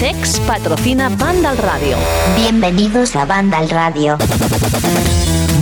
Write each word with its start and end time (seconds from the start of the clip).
CEX 0.00 0.40
patrocina 0.40 1.10
Banda 1.10 1.50
al 1.50 1.58
Radio. 1.58 1.94
Bienvenidos 2.34 3.14
a 3.16 3.26
Banda 3.26 3.58
al 3.58 3.68
Radio. 3.68 4.16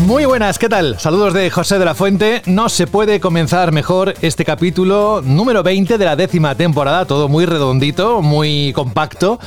Muy 0.09 0.25
buenas, 0.25 0.59
¿qué 0.59 0.71
tal? 0.71 0.99
Saludos 0.99 1.35
de 1.35 1.51
José 1.51 1.79
de 1.79 1.85
la 1.85 1.95
Fuente. 1.95 2.41
No 2.47 2.71
se 2.71 2.87
puede 2.87 3.21
comenzar 3.21 3.73
mejor 3.73 4.15
este 4.23 4.43
capítulo 4.43 5.21
número 5.23 5.63
20 5.63 5.99
de 5.99 6.05
la 6.07 6.17
décima 6.17 6.55
temporada, 6.55 7.05
todo 7.05 7.29
muy 7.29 7.45
redondito, 7.45 8.23
muy 8.23 8.73
compacto, 8.73 9.39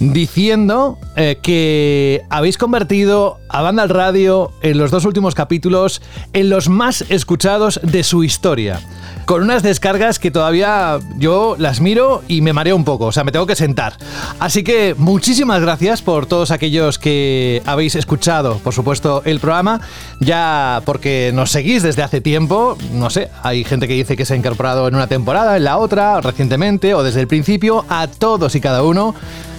diciendo 0.00 0.98
eh, 1.14 1.38
que 1.40 2.22
habéis 2.28 2.58
convertido 2.58 3.38
a 3.48 3.62
Banda 3.62 3.84
al 3.84 3.88
Radio 3.88 4.50
en 4.62 4.78
los 4.78 4.90
dos 4.90 5.04
últimos 5.04 5.36
capítulos 5.36 6.02
en 6.32 6.50
los 6.50 6.68
más 6.68 7.04
escuchados 7.08 7.78
de 7.84 8.02
su 8.02 8.24
historia. 8.24 8.80
Con 9.26 9.42
unas 9.42 9.62
descargas 9.62 10.18
que 10.18 10.32
todavía 10.32 10.98
yo 11.18 11.54
las 11.56 11.80
miro 11.80 12.22
y 12.26 12.40
me 12.40 12.52
mareo 12.52 12.74
un 12.74 12.84
poco, 12.84 13.06
o 13.06 13.12
sea, 13.12 13.22
me 13.22 13.30
tengo 13.30 13.46
que 13.46 13.54
sentar. 13.54 13.92
Así 14.40 14.64
que 14.64 14.96
muchísimas 14.98 15.60
gracias 15.60 16.02
por 16.02 16.26
todos 16.26 16.50
aquellos 16.50 16.98
que 16.98 17.62
habéis 17.64 17.94
escuchado, 17.94 18.58
por 18.58 18.74
supuesto, 18.74 19.22
el 19.24 19.38
programa 19.38 19.80
ya 20.18 20.82
porque 20.84 21.30
nos 21.34 21.50
seguís 21.50 21.82
desde 21.82 22.02
hace 22.02 22.20
tiempo, 22.20 22.76
no 22.92 23.10
sé, 23.10 23.28
hay 23.42 23.64
gente 23.64 23.88
que 23.88 23.94
dice 23.94 24.16
que 24.16 24.24
se 24.24 24.34
ha 24.34 24.36
incorporado 24.36 24.88
en 24.88 24.94
una 24.94 25.06
temporada, 25.06 25.56
en 25.56 25.64
la 25.64 25.78
otra, 25.78 26.20
recientemente 26.20 26.94
o 26.94 27.02
desde 27.02 27.20
el 27.20 27.26
principio, 27.26 27.84
a 27.88 28.06
todos 28.06 28.54
y 28.54 28.60
cada 28.60 28.82
uno. 28.82 29.14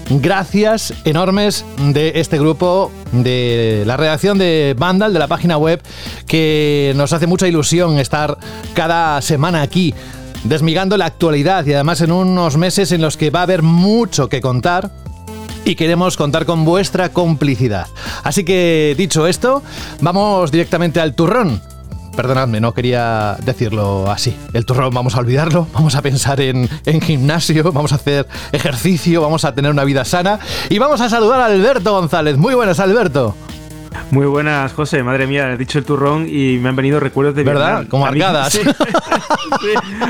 Gracias 0.10 0.94
enormes 1.06 1.64
de 1.78 2.14
este 2.16 2.38
grupo, 2.38 2.92
de 3.14 3.84
la 3.86 3.96
redacción 3.96 4.38
de 4.38 4.76
Vandal, 4.78 5.14
de 5.14 5.20
la 5.20 5.28
página 5.28 5.58
web, 5.58 5.82
que 6.28 6.92
nos 6.98 7.14
hace 7.14 7.28
mucha 7.28 7.48
ilusión 7.48 7.98
estar 7.98 8.38
cada 8.74 9.22
semana 9.22 9.62
aquí 9.62 9.94
desmigando 10.44 10.98
la 10.98 11.06
actualidad 11.06 11.66
y 11.66 11.74
además 11.74 12.02
en 12.02 12.12
unos 12.12 12.58
meses 12.58 12.92
en 12.92 13.02
los 13.02 13.16
que 13.16 13.30
va 13.30 13.42
a 13.42 13.44
haber 13.44 13.62
mucho 13.62 14.28
que 14.28 14.42
contar 14.42 14.92
y 15.66 15.76
queremos 15.76 16.18
contar 16.18 16.46
con 16.46 16.66
vuestra 16.66 17.10
complicidad. 17.10 17.88
Así 18.24 18.44
que, 18.44 18.96
dicho 18.98 19.28
esto, 19.28 19.64
vamos 20.02 20.52
directamente 20.52 21.00
al 21.00 21.16
turrón. 21.16 21.62
Perdonadme, 22.16 22.60
no 22.60 22.74
quería 22.74 23.38
decirlo 23.46 24.12
así. 24.12 24.36
El 24.54 24.66
turrón 24.66 24.94
vamos 24.94 25.16
a 25.16 25.20
olvidarlo, 25.20 25.68
vamos 25.74 25.96
a 25.96 26.02
pensar 26.02 26.42
en, 26.42 26.70
en, 26.86 27.02
gimnasio, 27.02 27.72
vamos 27.72 27.94
a 27.94 27.96
hacer 27.96 28.28
ejercicio, 28.52 29.22
vamos 29.22 29.46
a 29.46 29.56
tener 29.56 29.72
una 29.72 29.86
vida 29.86 30.04
sana 30.04 30.40
y 30.70 30.78
vamos 30.78 31.00
a 31.00 31.10
saludar 31.10 31.40
a 31.40 31.46
Alberto 31.46 31.94
González. 31.94 32.38
Muy 32.38 32.54
buenas, 32.54 32.80
Alberto. 32.80 33.36
Muy 34.12 34.26
buenas, 34.26 34.74
José. 34.74 35.04
Madre 35.04 35.28
mía, 35.28 35.52
he 35.54 35.58
dicho 35.58 35.78
el 35.78 35.86
turrón 35.86 36.28
y 36.30 36.58
me 36.58 36.70
han 36.70 36.76
venido 36.76 37.00
recuerdos 37.00 37.36
de 37.36 37.44
¿Verdad? 37.44 37.82
Vietnam. 37.82 37.88
Como 37.88 38.06
arcadas. 38.06 38.54
Sí. 38.54 38.60
Sí. 39.62 39.68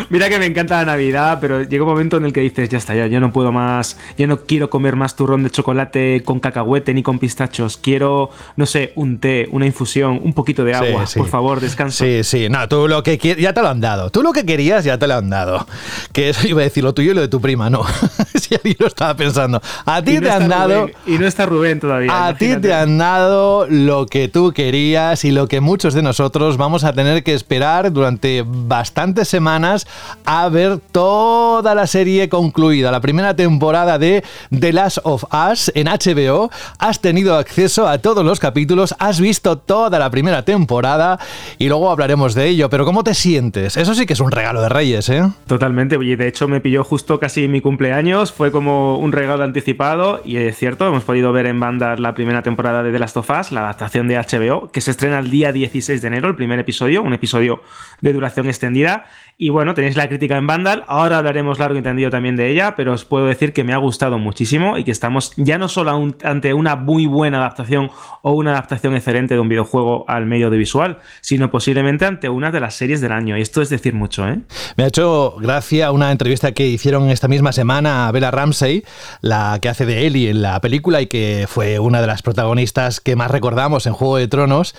Mira 0.10 0.30
que 0.30 0.40
me 0.40 0.46
encanta 0.46 0.78
la 0.78 0.86
Navidad, 0.86 1.40
pero 1.42 1.64
llega 1.64 1.84
un 1.84 1.90
momento 1.90 2.18
en 2.18 2.26
el 2.26 2.34
que 2.34 2.42
dices, 2.42 2.70
ya 2.70 2.78
está, 2.78 2.96
ya, 2.96 3.08
yo 3.08 3.20
no 3.20 3.32
puedo 3.32 3.52
más, 3.52 3.98
yo 4.18 4.28
no 4.28 4.42
quiero 4.42 4.70
comer 4.70 4.96
más 4.96 5.16
turrón 5.16 5.44
de 5.44 5.50
chocolate 5.50 6.22
con 6.24 6.40
cacahuete 6.40 6.94
ni 6.94 7.02
con 7.04 7.20
pistachos. 7.20 7.78
Quiero, 7.78 8.30
no 8.56 8.66
sé, 8.66 8.94
un 8.96 9.20
té, 9.20 9.48
una 9.52 9.66
infusión, 9.66 10.22
un 10.24 10.34
poquito 10.34 10.64
de 10.64 10.76
agua. 10.76 11.08
Sí. 11.08 11.20
Por 11.20 11.28
favor, 11.28 11.60
descansa. 11.60 12.06
Sí, 12.06 12.24
sí. 12.24 12.50
No, 12.50 12.68
tú 12.68 12.88
lo 12.88 13.04
que 13.04 13.18
quieres, 13.18 13.42
ya 13.42 13.54
te 13.54 13.62
lo 13.62 13.70
han 13.70 13.82
dado. 13.82 14.10
Tú 14.10 14.22
lo 14.22 14.32
que 14.32 14.46
querías, 14.46 14.84
ya 14.84 14.98
te 14.98 15.08
lo 15.08 15.16
han 15.16 15.30
dado. 15.30 15.66
Que 16.14 16.30
eso 16.30 16.48
iba 16.48 16.62
a 16.62 16.64
decir 16.64 16.84
lo 16.84 16.94
tuyo 16.94 17.12
y 17.12 17.16
lo 17.16 17.22
de 17.22 17.28
tu 17.28 17.42
prima, 17.42 17.70
no. 17.70 17.84
si 18.36 18.56
alguien 18.56 18.78
lo 18.80 18.88
estaba 18.88 19.16
pensando. 19.16 19.62
A 19.86 20.02
ti 20.02 20.16
no 20.16 20.22
te 20.22 20.32
han 20.32 20.48
dado. 20.48 20.82
Rubén, 20.82 20.96
y 21.08 21.18
no 21.18 21.28
está 21.28 21.46
Rubén 21.46 21.80
todavía. 21.80 22.28
A 22.28 22.36
ti 22.36 22.56
te 22.58 22.74
han 22.74 22.98
dado 22.98 23.68
lo 23.72 24.06
que 24.06 24.28
tú 24.28 24.52
querías 24.52 25.24
y 25.24 25.32
lo 25.32 25.48
que 25.48 25.62
muchos 25.62 25.94
de 25.94 26.02
nosotros 26.02 26.58
vamos 26.58 26.84
a 26.84 26.94
tener 26.94 27.24
que 27.24 27.34
esperar 27.34 27.92
durante 27.92 28.44
bastantes 28.46 29.30
semanas 29.30 29.88
a 30.26 30.50
ver 30.50 30.80
toda 30.92 31.74
la 31.74 31.88
serie 31.88 32.28
concluida. 32.28 32.92
La 32.92 33.00
primera 33.00 33.36
temporada 33.36 33.98
de 33.98 34.24
The 34.58 34.74
Last 34.74 35.00
of 35.04 35.24
Us 35.34 35.72
en 35.74 35.88
HBO. 35.88 36.52
Has 36.80 37.00
tenido 37.00 37.38
acceso 37.38 37.88
a 37.88 38.00
todos 38.00 38.26
los 38.26 38.40
capítulos, 38.40 38.94
has 39.00 39.22
visto 39.22 39.58
toda 39.58 39.98
la 40.00 40.10
primera 40.10 40.44
temporada 40.44 41.20
y 41.58 41.70
luego 41.70 41.90
hablaremos 41.90 42.36
de 42.36 42.48
ello. 42.48 42.70
Pero 42.70 42.86
¿cómo 42.86 43.04
te 43.04 43.14
sientes? 43.14 43.78
Eso 43.78 43.96
sí 43.96 44.06
que 44.06 44.14
es 44.14 44.20
un 44.20 44.32
regalo 44.32 44.62
de 44.62 44.70
Reyes, 44.70 45.08
¿eh? 45.10 45.24
Totalmente, 45.48 45.98
y 46.02 46.16
de 46.16 46.28
hecho 46.28 46.48
me 46.48 46.60
pilló 46.60 46.84
justo 46.84 47.20
casi 47.20 47.48
mi 47.48 47.62
cumpleaños, 47.62 48.34
fue 48.34 48.52
como 48.52 48.98
un 48.98 49.12
regalo 49.12 49.44
anticipado 49.44 50.22
y 50.26 50.38
es 50.38 50.58
cierto, 50.58 50.88
hemos 50.88 51.04
podido 51.04 51.32
ver 51.32 51.46
en 51.46 51.60
banda 51.60 51.96
la 51.96 52.14
primera 52.14 52.42
temporada 52.42 52.84
de 52.84 52.92
The 52.92 53.00
Last 53.00 53.18
of 53.18 53.30
Us, 53.30 53.52
adaptación 53.62 54.08
de 54.08 54.18
HBO, 54.18 54.72
que 54.72 54.82
se 54.82 54.92
estrena 54.92 55.20
el 55.20 55.30
día 55.30 55.52
16 55.52 56.02
de 56.02 56.08
enero, 56.08 56.30
el 56.30 56.36
primer 56.36 56.60
episodio, 56.60 57.02
un 57.02 57.14
episodio 57.14 57.62
de 58.02 58.14
duración 58.14 58.48
extendida. 58.48 59.06
Y 59.38 59.50
bueno, 59.50 59.74
tenéis 59.74 59.96
la 59.96 60.08
crítica 60.08 60.38
en 60.38 60.46
Vandal, 60.46 60.84
ahora 60.88 61.18
hablaremos 61.18 61.58
largo 61.58 61.74
y 61.76 61.80
entendido 61.80 62.12
también 62.12 62.36
de 62.36 62.52
ella, 62.52 62.76
pero 62.76 62.94
os 62.94 63.06
puedo 63.06 63.26
decir 63.26 63.54
que 63.54 63.64
me 63.64 63.74
ha 63.74 63.78
gustado 63.78 64.20
muchísimo 64.20 64.78
y 64.78 64.84
que 64.84 64.92
estamos 64.92 65.34
ya 65.36 65.58
no 65.58 65.68
solo 65.68 66.14
ante 66.24 66.54
una 66.54 66.76
muy 66.76 67.08
buena 67.08 67.40
adaptación 67.40 67.90
o 68.22 68.34
una 68.34 68.52
adaptación 68.52 68.96
excelente 68.96 69.34
de 69.34 69.40
un 69.40 69.50
videojuego 69.50 70.06
al 70.08 70.28
medio 70.28 70.48
audiovisual, 70.48 71.00
sino 71.22 71.50
posiblemente 71.50 72.06
ante 72.06 72.30
una 72.30 72.52
de 72.52 72.60
las 72.60 72.76
series 72.76 73.02
del 73.02 73.12
año. 73.12 73.36
Y 73.36 73.42
esto 73.42 73.64
es 73.64 73.70
decir 73.70 73.96
mucho, 73.96 74.28
¿eh? 74.28 74.42
Me 74.78 74.84
ha 74.84 74.88
hecho 74.88 75.36
gracia 75.40 75.92
una 75.92 76.12
entrevista 76.12 76.52
que 76.52 76.68
hicieron 76.68 77.10
esta 77.10 77.28
misma 77.28 77.52
semana 77.52 78.08
a 78.08 78.12
Bella 78.12 78.32
Ramsey, 78.32 78.84
la 79.22 79.58
que 79.62 79.70
hace 79.70 79.86
de 79.86 80.06
Ellie 80.06 80.30
en 80.30 80.42
la 80.42 80.60
película 80.62 81.02
y 81.02 81.08
que 81.08 81.46
fue 81.48 81.80
una 81.80 82.02
de 82.02 82.08
las 82.08 82.22
protagonistas 82.22 83.00
que 83.00 83.16
más 83.16 83.32
recordamos 83.32 83.51
en 83.86 83.94
Juego 83.94 84.18
de 84.18 84.28
Tronos, 84.28 84.76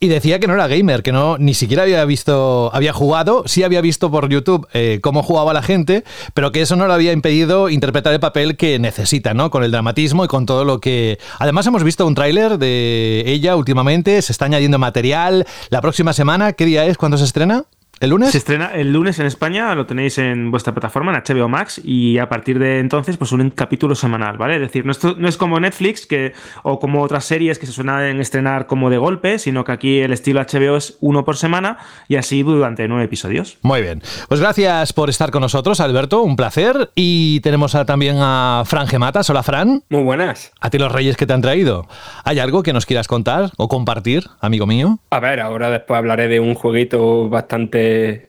y 0.00 0.08
decía 0.08 0.38
que 0.40 0.46
no 0.46 0.54
era 0.54 0.66
gamer, 0.66 1.02
que 1.02 1.12
no 1.12 1.38
ni 1.38 1.54
siquiera 1.54 1.84
había 1.84 2.04
visto, 2.04 2.70
había 2.74 2.92
jugado, 2.92 3.44
sí 3.46 3.62
había 3.62 3.80
visto 3.80 4.10
por 4.10 4.28
YouTube 4.28 4.66
eh, 4.72 4.98
cómo 5.02 5.22
jugaba 5.22 5.52
la 5.52 5.62
gente, 5.62 6.04
pero 6.32 6.52
que 6.52 6.62
eso 6.62 6.74
no 6.76 6.86
le 6.86 6.94
había 6.94 7.12
impedido 7.12 7.68
interpretar 7.68 8.12
el 8.12 8.20
papel 8.20 8.56
que 8.56 8.78
necesita, 8.78 9.34
¿no? 9.34 9.50
Con 9.50 9.62
el 9.62 9.70
dramatismo 9.70 10.24
y 10.24 10.28
con 10.28 10.46
todo 10.46 10.64
lo 10.64 10.80
que... 10.80 11.18
Además 11.38 11.66
hemos 11.66 11.84
visto 11.84 12.06
un 12.06 12.14
tráiler 12.14 12.58
de 12.58 13.24
ella 13.26 13.56
últimamente, 13.56 14.20
se 14.22 14.32
está 14.32 14.46
añadiendo 14.46 14.78
material. 14.78 15.46
La 15.70 15.80
próxima 15.80 16.12
semana, 16.12 16.52
¿qué 16.54 16.64
día 16.64 16.86
es? 16.86 16.96
¿Cuándo 16.96 17.18
se 17.18 17.24
estrena? 17.24 17.64
¿El 18.00 18.10
lunes? 18.10 18.30
Se 18.32 18.38
estrena 18.38 18.66
el 18.74 18.92
lunes 18.92 19.18
en 19.18 19.26
España, 19.26 19.74
lo 19.74 19.86
tenéis 19.86 20.18
en 20.18 20.50
vuestra 20.50 20.74
plataforma, 20.74 21.12
en 21.16 21.22
HBO 21.36 21.48
Max, 21.48 21.80
y 21.82 22.18
a 22.18 22.28
partir 22.28 22.58
de 22.58 22.78
entonces, 22.80 23.16
pues 23.16 23.32
un 23.32 23.50
capítulo 23.50 23.94
semanal, 23.94 24.36
¿vale? 24.36 24.56
Es 24.56 24.60
decir, 24.60 24.84
no 24.84 24.92
es, 24.92 25.02
no 25.04 25.28
es 25.28 25.36
como 25.36 25.58
Netflix 25.60 26.06
que, 26.06 26.32
o 26.62 26.78
como 26.78 27.02
otras 27.02 27.24
series 27.24 27.58
que 27.58 27.66
se 27.66 27.72
suelen 27.72 28.20
estrenar 28.20 28.66
como 28.66 28.90
de 28.90 28.98
golpe, 28.98 29.38
sino 29.38 29.64
que 29.64 29.72
aquí 29.72 29.98
el 30.00 30.12
estilo 30.12 30.40
HBO 30.40 30.76
es 30.76 30.96
uno 31.00 31.24
por 31.24 31.36
semana 31.36 31.78
y 32.08 32.16
así 32.16 32.42
durante 32.42 32.86
nueve 32.88 33.04
episodios. 33.04 33.58
Muy 33.62 33.80
bien. 33.82 34.02
Pues 34.28 34.40
gracias 34.40 34.92
por 34.92 35.08
estar 35.10 35.30
con 35.30 35.40
nosotros, 35.42 35.80
Alberto. 35.80 36.22
Un 36.22 36.36
placer. 36.36 36.90
Y 36.94 37.40
tenemos 37.40 37.74
a- 37.74 37.84
también 37.84 38.16
a 38.20 38.62
Fran 38.66 38.86
Gematas. 38.86 39.28
Hola, 39.30 39.42
Fran. 39.42 39.82
Muy 39.88 40.02
buenas. 40.02 40.52
A 40.60 40.70
ti 40.70 40.78
los 40.78 40.90
reyes 40.92 41.16
que 41.16 41.26
te 41.26 41.32
han 41.32 41.40
traído. 41.42 41.86
¿Hay 42.24 42.38
algo 42.38 42.62
que 42.62 42.72
nos 42.72 42.86
quieras 42.86 43.08
contar 43.08 43.50
o 43.56 43.68
compartir, 43.68 44.24
amigo 44.40 44.66
mío? 44.66 44.98
A 45.10 45.20
ver, 45.20 45.40
ahora 45.40 45.70
después 45.70 45.98
hablaré 45.98 46.28
de 46.28 46.40
un 46.40 46.54
jueguito 46.54 47.28
bastante 47.28 47.83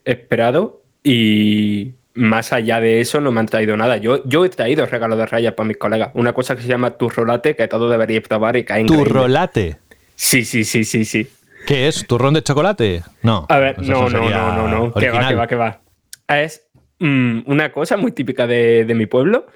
esperado 0.06 0.84
y 1.04 1.94
más 2.16 2.54
allá 2.54 2.80
de 2.80 3.02
eso 3.02 3.20
no 3.22 3.32
me 3.32 3.42
han 3.42 3.46
traído 3.46 3.76
nada. 3.78 3.98
Yo, 3.98 4.24
yo 4.26 4.46
he 4.46 4.50
traído 4.50 4.86
regalos 4.86 5.18
de 5.18 5.26
rayas 5.26 5.54
para 5.54 5.68
mis 5.68 5.78
colegas. 5.78 6.12
Una 6.14 6.34
cosa 6.34 6.56
que 6.56 6.62
se 6.62 6.68
llama 6.68 6.92
turrolate 6.92 7.56
que 7.56 7.68
todos 7.68 7.92
deberíais 7.92 8.28
probar 8.28 8.56
y 8.56 8.64
cae 8.64 8.82
increíble. 8.82 9.10
Turrolate. 9.10 9.78
Sí, 10.16 10.46
sí, 10.46 10.64
sí, 10.64 10.86
sí, 10.86 11.06
sí. 11.06 11.28
¿Qué 11.68 11.88
es? 11.88 12.06
¿Turrón 12.08 12.34
de 12.34 12.44
chocolate? 12.44 13.04
No. 13.22 13.46
A 13.50 13.60
ver, 13.60 13.82
no, 13.82 14.10
no, 14.10 14.30
no, 14.30 14.56
no, 14.56 14.68
no. 14.68 14.94
Que 14.94 15.10
va, 15.10 15.28
que 15.28 15.36
va, 15.36 15.48
que 15.48 15.56
va. 15.56 15.82
Es 16.28 16.68
mm, 17.00 17.42
una 17.48 17.72
cosa 17.72 17.98
muy 17.98 18.12
típica 18.12 18.48
de, 18.48 18.86
de 18.86 18.96
mi 18.96 19.08
pueblo 19.08 19.48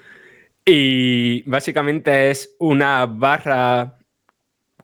y 0.64 1.42
básicamente 1.48 2.30
es 2.30 2.54
una 2.58 3.06
barra 3.06 3.98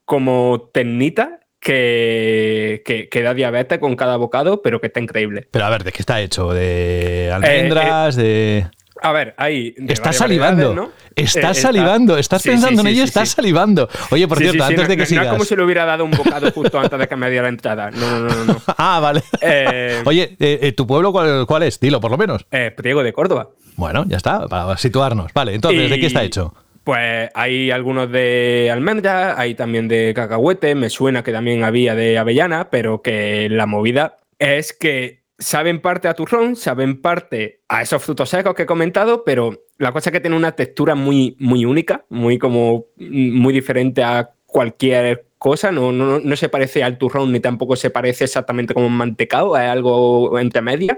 como 0.04 0.70
ternita 0.72 1.40
que, 1.66 2.82
que, 2.84 3.08
que 3.08 3.22
da 3.22 3.34
diabetes 3.34 3.78
con 3.78 3.96
cada 3.96 4.16
bocado, 4.16 4.62
pero 4.62 4.80
que 4.80 4.86
está 4.88 5.00
increíble. 5.00 5.48
Pero 5.50 5.64
a 5.64 5.70
ver, 5.70 5.84
¿de 5.84 5.92
qué 5.92 6.00
está 6.00 6.20
hecho? 6.20 6.52
¿De 6.52 7.30
almendras? 7.32 8.16
¿De...? 8.16 8.66
A 9.02 9.12
ver, 9.12 9.34
de 9.36 9.74
Estás 9.88 10.16
salivando. 10.16 10.74
¿no? 10.74 10.90
Estás 11.14 11.36
Eh, 11.36 11.38
está- 11.40 11.54
salivando. 11.54 12.16
Estás 12.16 12.40
Sí, 12.42 12.48
pensando 12.50 12.80
sí, 12.80 12.88
en 12.88 12.92
ello, 12.94 13.02
sí, 13.02 13.08
estás 13.08 13.28
salivando. 13.28 13.88
Oye, 14.10 14.26
por 14.26 14.38
cierto, 14.38 14.64
antes 14.64 14.78
no- 14.84 14.88
de 14.88 14.96
que 14.96 15.02
no, 15.02 15.06
sigas. 15.06 15.24
No 15.26 15.30
es 15.32 15.36
como 15.36 15.44
si 15.44 15.54
le 15.56 15.62
hubiera 15.64 15.84
dado 15.84 16.04
un 16.04 16.12
bocado 16.12 16.50
justo 16.50 16.78
antes 16.80 16.98
de 16.98 17.06
que 17.06 17.16
me 17.16 17.28
diera 17.28 17.42
la 17.42 17.48
entrada. 17.50 17.90
No, 17.90 18.20
no, 18.20 18.28
no, 18.34 18.44
no. 18.46 18.62
Ah, 18.78 18.98
vale. 19.00 19.22
Eh, 19.42 20.00
Oye, 20.06 20.36
eh, 20.40 20.58
eh, 20.62 20.72
¿tu 20.72 20.86
pueblo 20.86 21.12
cuál, 21.12 21.44
cuál 21.46 21.64
es? 21.64 21.78
Dilo, 21.78 22.00
por 22.00 22.10
lo 22.10 22.16
menos. 22.16 22.46
eh, 22.50 22.72
Priego 22.74 23.02
de 23.02 23.12
Córdoba. 23.12 23.50
Bueno, 23.76 24.04
ya 24.08 24.16
está, 24.16 24.46
para 24.48 24.78
situarnos. 24.78 25.30
Vale, 25.34 25.54
entonces, 25.54 25.90
¿de 25.90 26.00
qué 26.00 26.06
está 26.06 26.22
hecho? 26.24 26.54
Pues 26.86 27.30
hay 27.34 27.72
algunos 27.72 28.12
de 28.12 28.70
almendra, 28.72 29.40
hay 29.40 29.56
también 29.56 29.88
de 29.88 30.12
cacahuete, 30.14 30.76
me 30.76 30.88
suena 30.88 31.24
que 31.24 31.32
también 31.32 31.64
había 31.64 31.96
de 31.96 32.16
avellana, 32.16 32.70
pero 32.70 33.02
que 33.02 33.48
la 33.50 33.66
movida 33.66 34.18
es 34.38 34.72
que 34.72 35.24
saben 35.36 35.80
parte 35.80 36.06
a 36.06 36.14
turrón, 36.14 36.54
saben 36.54 37.02
parte 37.02 37.60
a 37.66 37.82
esos 37.82 38.04
frutos 38.04 38.28
secos 38.28 38.54
que 38.54 38.62
he 38.62 38.66
comentado, 38.66 39.24
pero 39.24 39.64
la 39.78 39.90
cosa 39.90 40.10
es 40.10 40.12
que 40.12 40.20
tiene 40.20 40.36
una 40.36 40.52
textura 40.52 40.94
muy, 40.94 41.36
muy 41.40 41.64
única, 41.64 42.04
muy 42.08 42.38
como 42.38 42.86
muy 42.98 43.52
diferente 43.52 44.04
a 44.04 44.30
cualquier 44.46 45.26
cosa, 45.38 45.72
no, 45.72 45.90
no, 45.90 46.20
no 46.20 46.36
se 46.36 46.48
parece 46.48 46.84
al 46.84 46.98
turrón 46.98 47.32
ni 47.32 47.40
tampoco 47.40 47.74
se 47.74 47.90
parece 47.90 48.22
exactamente 48.22 48.74
como 48.74 48.86
un 48.86 48.96
mantecado, 48.96 49.56
es 49.56 49.68
algo 49.68 50.38
entre 50.38 50.62
media. 50.62 50.96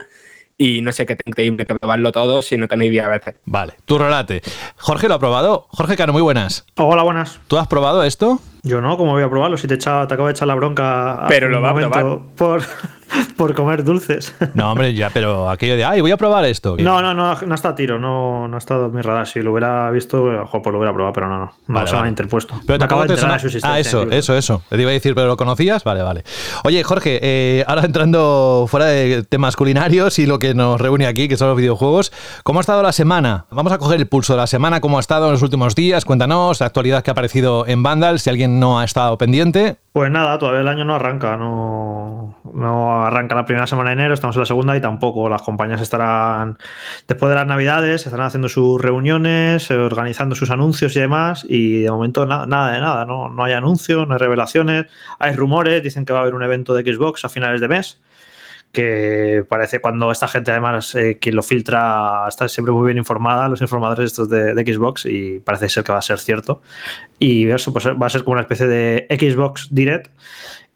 Y 0.60 0.82
no 0.82 0.90
sé 0.90 1.06
qué 1.06 1.16
increíble 1.24 1.66
que 1.66 1.76
probarlo 1.76 2.10
todo 2.10 2.42
si 2.42 2.56
no 2.56 2.66
tenéis 2.66 2.90
idea 2.90 3.06
a 3.06 3.10
veces. 3.10 3.36
Vale, 3.44 3.74
tu 3.84 3.96
rolate. 3.96 4.42
Jorge 4.76 5.06
lo 5.06 5.14
ha 5.14 5.18
probado. 5.20 5.68
Jorge 5.70 5.96
Cano, 5.96 6.12
muy 6.12 6.20
buenas. 6.20 6.66
Hola, 6.76 7.04
buenas. 7.04 7.38
¿Tú 7.46 7.58
has 7.58 7.68
probado 7.68 8.02
esto? 8.02 8.40
Yo 8.64 8.80
no, 8.80 8.96
¿cómo 8.96 9.12
voy 9.12 9.22
a 9.22 9.30
probarlo? 9.30 9.56
Si 9.56 9.68
te, 9.68 9.74
echa, 9.74 10.08
te 10.08 10.14
acabo 10.14 10.26
de 10.26 10.32
echar 10.32 10.48
la 10.48 10.56
bronca. 10.56 11.26
Pero 11.28 11.48
lo 11.48 11.62
va 11.62 11.70
a 11.70 11.74
probar. 11.74 12.18
Por, 12.34 12.62
por 13.36 13.54
comer 13.54 13.84
dulces. 13.84 14.34
No, 14.54 14.72
hombre, 14.72 14.94
ya, 14.94 15.10
pero 15.10 15.48
aquello 15.48 15.76
de, 15.76 15.84
ay, 15.84 16.00
voy 16.00 16.10
a 16.10 16.16
probar 16.16 16.44
esto. 16.44 16.76
No, 16.78 17.00
no, 17.02 17.14
no, 17.14 17.38
no 17.40 17.54
está 17.54 17.70
a 17.70 17.74
tiro, 17.74 17.98
no, 17.98 18.48
no 18.48 18.56
ha 18.56 18.58
estado 18.58 18.86
en 18.86 18.94
mi 18.94 19.02
radar. 19.02 19.26
Si 19.26 19.40
lo 19.40 19.52
hubiera 19.52 19.90
visto, 19.90 20.24
ojo, 20.24 20.62
pues 20.62 20.72
lo 20.72 20.78
hubiera 20.78 20.92
probado, 20.92 21.12
pero 21.12 21.28
no, 21.28 21.38
no, 21.38 21.52
no 21.66 21.86
se 21.86 21.94
vale. 21.94 22.08
interpuesto. 22.08 22.54
Pero 22.66 22.78
te 22.78 22.84
acabo 22.84 23.04
de 23.04 23.16
suena... 23.16 23.38
su 23.38 23.48
Ah, 23.62 23.78
eso, 23.78 24.02
eso, 24.10 24.36
eso. 24.36 24.62
Te 24.68 24.80
iba 24.80 24.90
a 24.90 24.92
decir, 24.92 25.14
pero 25.14 25.26
¿lo 25.26 25.36
conocías? 25.36 25.84
Vale, 25.84 26.02
vale. 26.02 26.24
Oye, 26.64 26.82
Jorge, 26.82 27.18
eh, 27.22 27.64
ahora 27.66 27.84
entrando 27.84 28.66
fuera 28.68 28.86
de 28.86 29.22
temas 29.22 29.56
culinarios 29.56 30.18
y 30.18 30.26
lo 30.26 30.38
que 30.38 30.54
nos 30.54 30.80
reúne 30.80 31.06
aquí, 31.06 31.28
que 31.28 31.36
son 31.36 31.48
los 31.48 31.56
videojuegos, 31.56 32.12
¿cómo 32.42 32.60
ha 32.60 32.62
estado 32.62 32.82
la 32.82 32.92
semana? 32.92 33.46
Vamos 33.50 33.72
a 33.72 33.78
coger 33.78 33.98
el 33.98 34.06
pulso 34.06 34.34
de 34.34 34.38
la 34.38 34.46
semana, 34.46 34.80
¿cómo 34.80 34.98
ha 34.98 35.00
estado 35.00 35.26
en 35.26 35.32
los 35.32 35.42
últimos 35.42 35.74
días? 35.74 36.04
Cuéntanos 36.04 36.60
la 36.60 36.66
actualidad 36.66 37.02
que 37.02 37.10
ha 37.10 37.12
aparecido 37.12 37.66
en 37.66 37.82
Vandal, 37.82 38.20
si 38.20 38.30
alguien 38.30 38.60
no 38.60 38.78
ha 38.78 38.84
estado 38.84 39.16
pendiente. 39.18 39.76
Pues 39.98 40.12
nada, 40.12 40.38
todavía 40.38 40.60
el 40.60 40.68
año 40.68 40.84
no 40.84 40.94
arranca, 40.94 41.36
no, 41.36 42.38
no 42.54 43.04
arranca 43.04 43.34
la 43.34 43.44
primera 43.44 43.66
semana 43.66 43.90
de 43.90 43.94
enero, 43.94 44.14
estamos 44.14 44.36
en 44.36 44.40
la 44.42 44.46
segunda 44.46 44.76
y 44.76 44.80
tampoco. 44.80 45.28
Las 45.28 45.42
compañías 45.42 45.80
estarán, 45.80 46.56
después 47.08 47.30
de 47.30 47.34
las 47.34 47.48
navidades, 47.48 48.06
estarán 48.06 48.26
haciendo 48.26 48.48
sus 48.48 48.80
reuniones, 48.80 49.68
organizando 49.72 50.36
sus 50.36 50.52
anuncios 50.52 50.94
y 50.94 51.00
demás, 51.00 51.44
y 51.48 51.80
de 51.80 51.90
momento 51.90 52.26
nada 52.26 52.70
de 52.70 52.80
nada, 52.80 53.06
¿no? 53.06 53.28
no 53.28 53.42
hay 53.42 53.54
anuncios, 53.54 54.06
no 54.06 54.14
hay 54.14 54.20
revelaciones, 54.20 54.86
hay 55.18 55.34
rumores, 55.34 55.82
dicen 55.82 56.04
que 56.04 56.12
va 56.12 56.20
a 56.20 56.22
haber 56.22 56.36
un 56.36 56.44
evento 56.44 56.74
de 56.74 56.84
Xbox 56.84 57.24
a 57.24 57.28
finales 57.28 57.60
de 57.60 57.66
mes, 57.66 58.00
que 58.72 59.44
parece 59.48 59.80
cuando 59.80 60.10
esta 60.12 60.28
gente 60.28 60.50
además 60.50 60.94
eh, 60.94 61.18
quien 61.20 61.34
lo 61.34 61.42
filtra 61.42 62.26
está 62.28 62.48
siempre 62.48 62.72
muy 62.72 62.86
bien 62.86 62.98
informada, 62.98 63.48
los 63.48 63.60
informadores 63.60 64.06
estos 64.06 64.28
de, 64.28 64.54
de, 64.54 64.74
Xbox 64.74 65.06
y 65.06 65.40
parece 65.40 65.68
ser 65.68 65.84
que 65.84 65.92
va 65.92 65.98
a 65.98 66.02
ser 66.02 66.18
cierto. 66.18 66.60
Y 67.18 67.48
eso 67.48 67.72
pues, 67.72 67.86
va 67.86 68.06
a 68.06 68.10
ser 68.10 68.24
como 68.24 68.32
una 68.32 68.42
especie 68.42 68.66
de 68.66 69.06
Xbox 69.10 69.68
Direct 69.70 70.10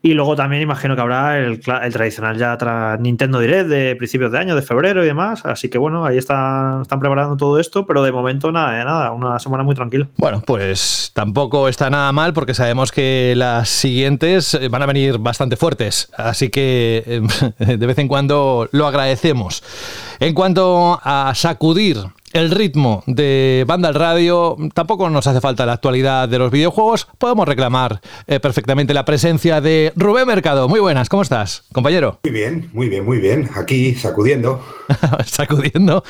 y 0.03 0.15
luego 0.15 0.35
también 0.35 0.63
imagino 0.63 0.97
que 0.97 1.01
habrá 1.01 1.39
el, 1.39 1.61
el 1.83 1.93
tradicional 1.93 2.37
ya 2.37 2.57
tras 2.59 2.99
Nintendo 2.99 3.39
Direct 3.39 3.69
de 3.69 3.95
principios 3.95 4.33
de 4.33 4.39
año, 4.39 4.57
de 4.57 4.63
febrero 4.63 5.05
y 5.05 5.07
demás. 5.07 5.45
Así 5.45 5.69
que 5.69 5.79
bueno, 5.79 6.05
ahí 6.05 6.19
están, 6.19 6.83
están 6.83 6.99
preparando 6.99 7.37
todo 7.37 7.61
esto, 7.61 7.87
pero 7.87 8.03
de 8.03 8.11
momento 8.11 8.51
nada, 8.51 8.79
de 8.79 8.85
nada, 8.85 9.13
una 9.13 9.39
semana 9.39 9.63
muy 9.63 9.77
tranquila. 9.77 10.09
Bueno, 10.17 10.43
pues 10.45 11.13
tampoco 11.15 11.69
está 11.69 11.89
nada 11.89 12.11
mal 12.11 12.33
porque 12.33 12.53
sabemos 12.53 12.91
que 12.91 13.35
las 13.37 13.69
siguientes 13.69 14.59
van 14.71 14.83
a 14.83 14.87
venir 14.87 15.19
bastante 15.19 15.57
fuertes. 15.57 16.11
Así 16.17 16.51
que 16.51 17.23
de 17.59 17.87
vez 17.87 17.99
en 17.99 18.09
cuando 18.09 18.69
lo 18.73 18.89
agradecemos. 18.89 19.63
En 20.19 20.35
cuanto 20.35 21.01
a 21.03 21.33
sacudir 21.37 21.99
el 22.33 22.51
ritmo 22.51 23.03
de 23.07 23.65
Banda 23.67 23.89
al 23.89 23.95
Radio, 23.95 24.57
tampoco 24.75 25.09
nos 25.11 25.27
hace 25.27 25.41
falta 25.41 25.67
la 25.67 25.75
actualidad 25.75 26.29
de 26.29 26.39
los 26.39 26.51
videojuegos, 26.51 27.09
podemos 27.19 27.47
reclamar 27.47 28.01
eh, 28.27 28.41
perfectamente 28.41 28.95
la 28.95 29.05
presencia 29.05 29.61
de 29.61 29.93
Rubén 29.97 30.27
Mercado. 30.27 30.69
Muy 30.69 30.81
buenas, 30.81 31.09
¿cómo 31.09 31.23
estás, 31.23 31.65
compañero? 31.73 32.19
Muy 32.25 32.33
bien, 32.33 32.71
muy 32.73 32.89
bien, 32.89 33.05
muy 33.05 33.19
bien. 33.19 33.49
Aquí 33.55 33.95
sacudiendo. 33.95 34.61
sacudiendo 35.27 36.05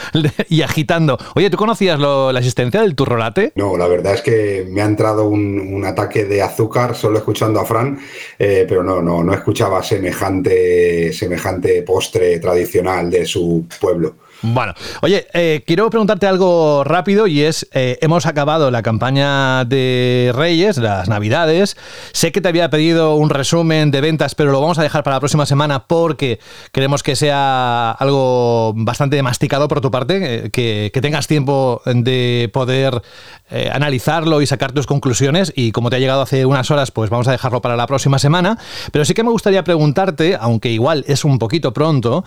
y 0.49 0.63
agitando. 0.63 1.19
Oye, 1.35 1.51
¿tú 1.51 1.57
conocías 1.57 1.99
la 1.99 2.39
existencia 2.39 2.81
del 2.83 2.95
turrolate? 2.95 3.53
No, 3.55 3.77
la 3.77 3.87
verdad 3.87 4.15
es 4.15 4.23
que 4.23 4.67
me 4.69 4.83
ha 4.83 4.87
entrado 4.87 5.27
un, 5.27 5.83
ataque 5.83 6.25
de 6.25 6.41
azúcar 6.41 6.95
solo 6.95 7.19
escuchando 7.19 7.59
a 7.59 7.65
Fran, 7.65 7.99
eh, 8.39 8.65
pero 8.69 8.85
no, 8.85 9.03
no, 9.03 9.25
no 9.25 9.35
escuchaba 9.35 9.83
semejante, 9.83 11.13
semejante 11.13 11.83
postre 11.83 12.39
tradicional 12.39 13.11
de 13.11 13.27
su 13.27 13.67
pueblo. 13.81 14.15
Bueno, 14.43 14.75
oye, 15.03 15.29
eh, 15.35 15.63
quiero 15.65 15.89
preguntarte 15.89 16.27
algo 16.27 16.83
rápido 16.83 17.29
y 17.29 17.43
es, 17.43 17.69
eh, 17.75 17.99
hemos 18.01 18.27
acabado 18.27 18.73
la 18.73 18.83
campaña 18.83 19.65
de 19.65 20.33
Reyes, 20.35 20.79
las 20.79 21.09
Navidades. 21.09 21.77
Sé 22.13 22.33
que 22.33 22.41
te 22.41 22.49
había 22.49 22.69
pedido 22.69 23.15
un 23.15 23.31
resumen 23.31 23.93
de 23.93 24.01
ventas, 24.01 24.35
pero 24.35 24.51
lo 24.51 24.61
vamos 24.61 24.81
a 24.81 24.83
dejar 24.83 25.05
para 25.05 25.17
la 25.17 25.21
próxima 25.21 25.47
semana 25.47 25.87
porque 25.87 26.41
queremos 26.73 27.05
que 27.05 27.15
sea 27.15 27.93
algo 27.93 28.73
bastante 28.75 29.23
masticado 29.23 29.69
por 29.69 29.81
tu 29.81 29.93
parte, 29.93 30.47
eh, 30.47 30.51
que, 30.51 30.91
que, 30.93 31.01
tengas 31.01 31.29
tiempo 31.29 31.81
de 31.85 32.51
poder 32.53 33.01
analizarlo 33.73 34.41
y 34.41 34.47
sacar 34.47 34.73
tus 34.73 34.87
conclusiones. 34.87 35.53
Y 35.55 35.73
como 35.73 35.91
te 35.91 35.97
ha 35.97 35.99
llegado 35.99 36.23
hace 36.23 36.47
unas 36.47 36.71
horas, 36.71 36.91
pues 36.91 37.11
vamos 37.11 37.29
a 37.29 37.33
dejarlo 37.33 37.61
para 37.61 37.77
la 37.77 37.87
próxima 37.87 38.19
semana. 38.19 38.59
Pero 38.93 39.05
sí 39.05 39.15
que 39.15 39.23
me 39.23 39.31
gustaría 39.31 39.65
preguntarte, 39.65 40.37
aunque 40.41 40.71
igual 40.71 41.05
es 41.07 41.25
un 41.25 41.39
poquito 41.39 41.73
pronto, 41.73 42.25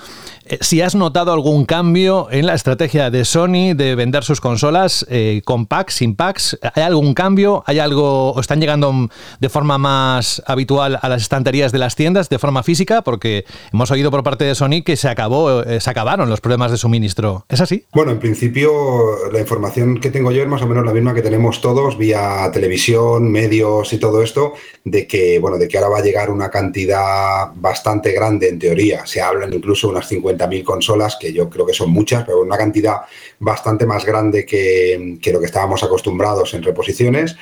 si 0.62 0.82
has 0.82 0.96
notado 0.96 1.34
algún 1.34 1.66
cambio 1.66 2.28
en 2.32 2.46
la 2.46 2.54
estrategia 2.54 3.10
de 3.10 3.26
Sony 3.26 3.74
de 3.76 3.96
vender 3.96 4.24
sus 4.24 4.42
consolas 4.42 5.06
eh, 5.10 5.42
con 5.44 5.66
packs, 5.66 5.96
sin 5.96 6.16
packs? 6.16 6.58
¿Hay 6.74 6.84
algún 6.84 7.14
cambio? 7.14 7.64
¿Hay 7.66 7.80
algo 7.80 8.32
o 8.32 8.40
están 8.40 8.60
llegando 8.60 9.10
de 9.40 9.50
forma 9.50 9.78
más 9.78 10.44
habitual 10.46 11.00
a 11.02 11.10
las 11.10 11.24
estanterías 11.24 11.72
de 11.72 11.80
las 11.80 11.96
tiendas 11.96 12.30
de 12.30 12.38
forma 12.38 12.62
física? 12.62 13.02
Porque 13.02 13.46
hemos 13.74 13.90
oído 13.90 14.12
por 14.12 14.24
parte 14.24 14.46
de 14.46 14.54
Sony 14.54 14.84
que 14.86 14.96
se 14.96 15.10
acabó, 15.10 15.64
eh, 15.64 15.82
se 15.82 15.90
acabaron 15.90 16.30
los 16.30 16.42
problemas 16.42 16.72
de 16.72 16.78
suministro. 16.78 17.46
¿Es 17.50 17.62
así? 17.62 17.86
Bueno, 17.94 18.12
en 18.12 18.20
principio 18.20 18.72
la 19.32 19.40
información 19.40 20.00
que 20.00 20.12
tengo 20.12 20.32
yo 20.32 20.44
es 20.44 20.48
más 20.48 20.62
o 20.62 20.68
menos 20.68 20.86
la 20.86 20.94
misma 20.94 21.14
que 21.16 21.22
tenemos 21.22 21.62
todos 21.62 21.98
vía 21.98 22.50
televisión, 22.54 23.32
medios 23.32 23.92
y 23.94 23.98
todo 23.98 24.22
esto, 24.22 24.54
de 24.84 25.08
que 25.08 25.40
bueno, 25.40 25.58
de 25.58 25.68
que 25.68 25.78
ahora 25.78 25.90
va 25.90 25.98
a 26.00 26.04
llegar 26.04 26.30
una 26.30 26.50
cantidad 26.52 27.52
bastante 27.56 28.12
grande 28.12 28.50
en 28.50 28.60
teoría. 28.60 29.06
Se 29.06 29.22
hablan 29.22 29.54
incluso 29.54 29.90
unas 29.90 30.12
50.000 30.12 30.64
consolas 30.64 31.18
que 31.20 31.34
yo 31.34 31.50
creo 31.50 31.66
que 31.66 31.74
son 31.74 31.90
muchas, 31.90 32.26
pero 32.26 32.42
una 32.42 32.58
cantidad 32.58 33.02
bastante 33.40 33.86
más 33.86 34.06
grande 34.06 34.46
que, 34.46 35.18
lo 35.32 35.40
que 35.40 35.46
estábamos 35.46 35.84
acostumbrados 35.84 36.54
en 36.54 36.64
reposiciones. 36.64 37.36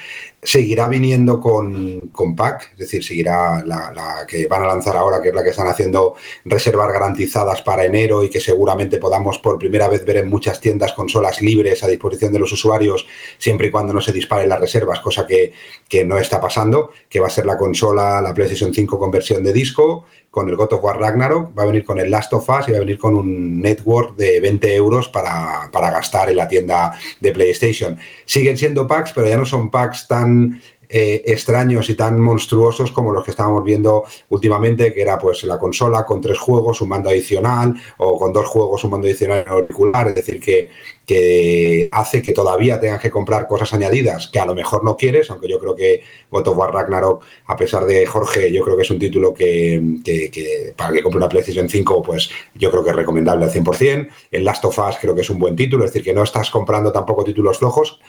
Seguirá 0.44 0.88
viniendo 0.88 1.40
con, 1.40 2.00
con 2.12 2.36
pack, 2.36 2.72
es 2.74 2.80
decir, 2.80 3.04
seguirá 3.04 3.64
la, 3.66 4.26
que 4.28 4.48
van 4.48 4.64
a 4.64 4.68
lanzar 4.68 4.98
ahora, 4.98 5.22
que 5.22 5.30
es 5.30 5.36
la 5.36 5.44
que 5.44 5.52
están 5.52 5.68
haciendo 5.68 6.16
reservas 6.46 6.92
garantizadas 6.92 7.62
para 7.62 7.86
enero 7.86 8.24
y 8.24 8.30
que 8.30 8.40
seguramente 8.40 8.98
podamos 8.98 9.40
por 9.40 9.58
primera 9.58 9.88
vez 9.88 10.06
ver 10.06 10.18
en 10.18 10.30
muchas 10.30 10.60
tiendas 10.60 10.94
consolas 10.94 11.42
libres 11.42 11.84
a 11.84 11.88
disposición 11.88 12.34
de 12.34 12.40
los 12.40 12.52
usuarios, 12.52 13.06
siempre 13.38 13.68
y 13.68 13.72
cuando 13.72 13.94
no 13.94 14.02
se 14.02 14.12
disparen 14.12 14.50
las 14.50 14.60
reservas, 14.60 15.00
cosa 15.00 15.26
que, 15.26 15.54
que 15.88 16.04
no 16.04 16.18
está 16.18 16.42
pasando, 16.42 16.92
que 17.10 17.20
va 17.20 17.28
a 17.28 17.32
ser 17.32 17.46
la 17.46 17.58
consola, 17.58 18.22
la 18.22 18.34
PlayStation 18.34 18.74
5 18.74 19.00
con 19.00 19.12
versión 19.12 19.44
de 19.44 19.54
disco, 19.54 20.06
con 20.34 20.50
el 20.50 20.56
God 20.56 20.74
of 20.74 20.84
War 20.84 21.00
Ragnarok, 21.00 21.56
va 21.56 21.62
a 21.62 21.68
venir 21.68 21.86
con 21.86 22.00
el 22.00 22.10
Last 22.10 22.34
of 22.34 22.50
Us 22.50 22.68
y 22.68 22.72
va 22.72 22.78
a 22.78 22.80
venir 22.80 22.98
con 22.98 23.14
un 23.14 23.62
network 23.62 24.16
de 24.16 24.40
20 24.40 24.76
euros 24.76 25.08
para, 25.08 25.70
para 25.72 25.92
gastar 25.92 26.32
en 26.32 26.38
la 26.38 26.48
tienda 26.48 26.98
de 27.20 27.32
PlayStation. 27.32 28.00
Siguen 28.26 28.58
siendo 28.58 28.88
packs, 28.88 29.12
pero 29.14 29.28
ya 29.28 29.38
no 29.38 29.46
son 29.46 29.70
packs 29.70 30.08
tan 30.08 30.60
eh, 30.96 31.24
extraños 31.26 31.90
y 31.90 31.96
tan 31.96 32.22
monstruosos 32.22 32.92
como 32.92 33.12
los 33.12 33.26
que 33.26 33.32
estábamos 33.32 33.64
viendo 33.64 34.04
últimamente, 34.30 34.94
que 34.94 35.02
era 35.02 35.18
pues 35.18 35.44
la 35.44 35.58
consola 35.58 36.06
con 36.06 36.22
tres 36.22 36.38
juegos, 36.38 36.82
un 36.82 36.90
mando 36.90 37.10
adicional, 37.10 37.74
o 37.98 38.20
con 38.20 38.32
dos 38.32 38.46
juegos, 38.46 38.84
un 38.84 38.92
mando 38.92 39.08
adicional 39.08 39.44
auricular, 39.48 40.10
es 40.10 40.14
decir, 40.14 40.40
que, 40.40 40.70
que 41.04 41.90
hace 41.92 42.22
que 42.22 42.32
todavía 42.32 42.80
tengas 42.80 43.02
que 43.02 43.10
comprar 43.10 43.48
cosas 43.48 43.74
añadidas 43.74 44.28
que 44.28 44.38
a 44.38 44.46
lo 44.46 44.54
mejor 44.54 44.84
no 44.84 44.96
quieres, 44.96 45.32
aunque 45.32 45.50
yo 45.50 45.58
creo 45.60 45.76
que 45.76 46.04
God 46.30 46.48
of 46.50 46.58
War 46.60 46.72
Ragnarok, 46.72 47.24
a 47.48 47.58
pesar 47.58 47.86
de 47.86 48.06
Jorge, 48.06 48.52
yo 48.52 48.64
creo 48.64 48.78
que 48.78 48.84
es 48.84 48.92
un 48.92 49.00
título 49.00 49.34
que, 49.34 49.82
que, 50.04 50.76
para 50.78 50.94
que 50.94 51.02
compre 51.02 51.18
una 51.18 51.28
PlayStation 51.30 51.68
5, 51.68 52.04
pues 52.04 52.30
yo 52.54 52.70
creo 52.70 52.84
que 52.84 52.92
es 52.92 52.96
recomendable 52.96 53.46
al 53.46 53.52
100%. 53.52 54.10
El 54.30 54.46
Last 54.46 54.64
of 54.66 54.78
Us 54.78 54.98
creo 55.02 55.16
que 55.16 55.22
es 55.22 55.30
un 55.32 55.40
buen 55.40 55.56
título, 55.56 55.86
es 55.86 55.92
decir, 55.92 56.04
que 56.04 56.14
no 56.14 56.22
estás 56.22 56.52
comprando 56.52 56.92
tampoco 56.92 57.24
títulos 57.24 57.58
flojos, 57.58 58.00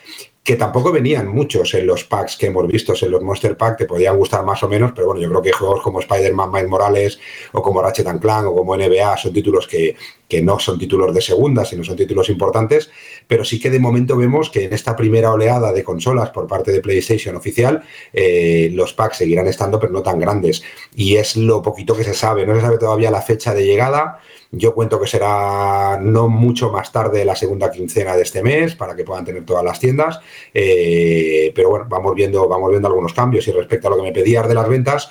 que 0.45 0.57
tampoco 0.57 0.93
venían 0.93 1.27
muchos 1.27 1.73
en 1.73 1.87
los 1.87 2.05
packs 2.05 2.37
que 2.37 2.49
hemos 2.49 2.69
visto, 2.69 2.93
en 3.01 3.11
los 3.11 3.23
Monster 3.23 3.57
Pack, 3.57 3.79
te 3.79 3.87
podían 3.87 4.19
gustar 4.19 4.45
más 4.45 4.63
o 4.63 4.69
menos, 4.69 4.93
pero 4.95 5.07
bueno, 5.07 5.23
yo 5.23 5.31
creo 5.31 5.41
que 5.41 5.53
juegos 5.53 5.81
como 5.81 6.01
Spider-Man 6.01 6.53
Miles 6.53 6.69
Morales 6.69 7.19
o 7.53 7.63
como 7.63 7.81
Ratchet 7.81 8.21
Clank 8.21 8.49
o 8.49 8.55
como 8.55 8.77
NBA 8.77 9.17
son 9.17 9.33
títulos 9.33 9.67
que, 9.67 9.97
que 10.29 10.43
no 10.43 10.59
son 10.59 10.79
títulos 10.79 11.15
de 11.15 11.21
segunda, 11.21 11.65
sino 11.65 11.85
son 11.85 11.97
títulos 11.97 12.31
importantes, 12.31 12.91
pero 13.27 13.45
sí 13.45 13.61
que 13.61 13.71
de 13.71 13.79
momento 13.79 14.17
vemos 14.17 14.51
que 14.51 14.65
en 14.65 14.73
esta 14.73 14.97
primera 14.97 15.33
oleada 15.33 15.73
de 15.73 15.85
consolas 15.85 16.31
por 16.31 16.47
parte 16.47 16.73
de 16.73 16.81
PlayStation 16.81 17.37
oficial, 17.37 17.83
eh, 18.13 18.71
los 18.73 18.93
packs 18.93 19.19
seguirán 19.19 19.47
estando, 19.47 19.79
pero 19.79 19.93
no 19.93 20.03
tan 20.03 20.19
grandes. 20.19 20.63
Y 20.95 21.17
es 21.17 21.37
lo 21.37 21.63
poquito 21.63 21.97
que 21.97 22.05
se 22.05 22.15
sabe, 22.15 22.47
no 22.47 22.55
se 22.55 22.63
sabe 22.63 22.79
todavía 22.79 23.11
la 23.11 23.23
fecha 23.23 23.55
de 23.55 23.67
llegada. 23.67 24.19
Yo 24.51 24.73
cuento 24.73 25.01
que 25.01 25.09
será 25.09 25.99
no 26.01 26.29
mucho 26.29 26.71
más 26.71 26.93
tarde 26.93 27.25
la 27.25 27.35
segunda 27.35 27.73
quincena 27.73 28.15
de 28.15 28.23
este 28.23 28.41
mes 28.41 28.77
para 28.77 28.95
que 28.95 29.03
puedan 29.03 29.25
tener 29.25 29.45
todas 29.45 29.65
las 29.65 29.81
tiendas. 29.81 30.21
Eh, 30.53 31.51
pero 31.57 31.71
bueno, 31.71 31.87
vamos 31.89 32.15
viendo, 32.15 32.47
vamos 32.47 32.71
viendo 32.71 32.87
algunos 32.87 33.13
cambios. 33.13 33.49
Y 33.49 33.53
respecto 33.53 33.89
a 33.89 33.91
lo 33.91 33.97
que 33.97 34.03
me 34.03 34.13
pedías 34.13 34.47
de 34.47 34.55
las 34.55 34.69
ventas, 34.69 35.09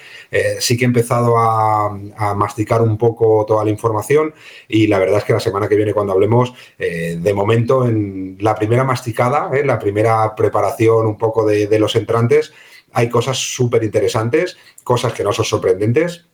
sí 0.60 0.77
que 0.77 0.86
he 0.86 0.88
empezado 0.88 1.38
a, 1.38 1.88
a, 2.15 2.34
masticar 2.34 2.82
un 2.82 2.98
poco 2.98 3.46
toda 3.46 3.65
la 3.65 3.70
información 3.70 4.34
y 4.70 4.88
la 4.88 4.98
verdad 5.03 5.19
es 5.19 5.25
que 5.25 5.33
la 5.33 5.39
semana 5.39 5.67
que 5.67 5.75
viene 5.75 5.93
cuando 5.93 6.13
hablemos, 6.13 6.53
de 6.77 7.33
momento 7.33 7.88
en 7.88 8.38
la 8.39 8.55
primera 8.55 8.83
masticada, 8.83 9.50
la 9.63 9.79
primera 9.79 10.36
preparación 10.36 11.07
un 11.07 11.17
poco 11.17 11.45
de, 11.45 11.67
de 11.67 11.79
los 11.79 11.95
entrantes, 11.95 12.53
hay 12.93 13.10
cosas 13.10 13.38
súper 13.38 13.83
interesantes, 13.83 14.57
cosas 14.83 15.13
que 15.13 15.24
no 15.24 15.33
son 15.33 15.45
sorprendentes, 15.45 16.27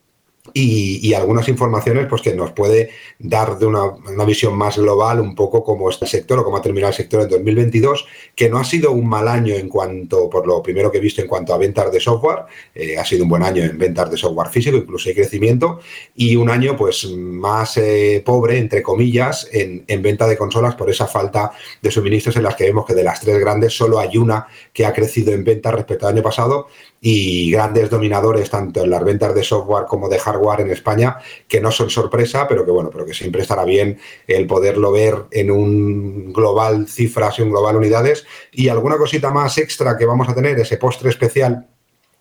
y, 0.54 1.14
algunas 1.14 1.48
informaciones 1.50 2.08
pues, 2.08 2.22
que 2.22 2.34
nos 2.34 2.52
puede 2.52 2.92
dar 3.18 3.58
de 3.58 3.66
una, 3.66 3.92
visión 4.26 4.56
más 4.56 4.78
global 4.78 5.20
un 5.20 5.36
poco 5.36 5.64
cómo 5.64 5.90
está 5.90 6.06
el 6.06 6.12
sector 6.12 6.40
o 6.40 6.44
cómo 6.44 6.58
ha 6.58 6.62
terminado 6.62 6.92
el 6.92 6.96
sector 6.96 7.22
en 7.22 7.30
2022, 7.30 8.06
que 8.36 8.50
no 8.50 8.58
ha 8.58 8.64
sido 8.64 8.92
un 8.92 9.08
mal 9.08 9.28
año 9.28 9.56
en 9.56 9.68
cuanto, 9.68 10.30
por 10.30 10.48
lo 10.48 10.62
primero 10.62 10.92
que 10.92 11.00
he 11.00 11.02
visto 11.02 11.22
en 11.22 11.28
cuanto 11.28 11.54
a 11.54 11.58
ventas 11.58 11.92
de 11.92 12.00
software, 12.00 12.44
eh, 12.74 12.98
ha 12.98 13.06
sido 13.06 13.24
un 13.24 13.30
buen 13.30 13.44
año 13.44 13.64
en 13.64 13.78
ventas 13.78 14.10
de 14.10 14.18
software 14.18 14.50
físico, 14.50 14.78
incluso 14.78 15.10
hay 15.10 15.16
crecimiento, 15.16 15.80
y 16.16 16.36
un 16.36 16.50
año 16.50 16.78
pues 16.78 17.06
más 17.12 17.78
eh, 17.78 18.22
pobre, 18.26 18.58
entre 18.58 18.82
comillas, 18.82 19.48
en, 19.52 19.84
en 19.88 20.02
venta 20.02 20.28
de 20.28 20.38
consolas 20.38 20.76
por 20.76 20.90
esa 20.90 21.08
falta 21.08 21.52
de 21.82 21.92
suministros 21.92 22.36
en 22.38 22.44
las 22.44 22.56
que 22.56 22.66
vemos 22.66 22.86
que 22.86 22.94
de 22.94 23.04
las 23.04 23.20
tres 23.20 23.40
grandes 23.40 23.74
solo 23.74 24.00
hay 24.00 24.18
una 24.18 24.48
que 24.74 24.86
ha 24.86 24.94
crecido 24.94 25.34
en 25.34 25.44
ventas 25.44 25.74
respecto 25.74 26.08
al 26.08 26.14
año 26.14 26.24
pasado 26.24 26.68
y 27.02 27.52
grandes 27.52 27.90
dominadores 27.90 28.50
tanto 28.50 28.84
en 28.84 28.90
las 28.90 29.04
ventas 29.04 29.34
de 29.34 29.44
software 29.44 29.86
como 29.86 30.10
de 30.10 30.20
hardware 30.20 30.62
en 30.62 30.72
España 30.72 31.18
que 31.48 31.62
no 31.62 31.72
son 31.72 31.90
sorpresa, 31.90 32.48
pero 32.48 32.66
que 32.66 32.72
bueno, 32.72 32.90
pero 32.92 33.06
que 33.06 33.14
siempre 33.14 33.42
estará 33.42 33.64
bien 33.64 34.00
el 34.28 34.48
poderlo 34.48 34.92
ver 34.92 35.26
en 35.32 35.52
un 35.52 36.34
global 36.34 36.88
cifras 36.88 37.40
y 37.40 37.42
un 37.42 37.52
global 37.52 37.78
unidades. 37.78 38.26
Y 38.52 38.68
alguna 38.70 38.98
cosita 38.98 39.32
más 39.32 39.58
extra 39.58 39.98
que 39.98 40.06
vamos 40.06 40.28
a 40.30 40.36
tener 40.36 40.60
ese 40.60 40.78
postre 40.78 41.10
especial 41.10 41.68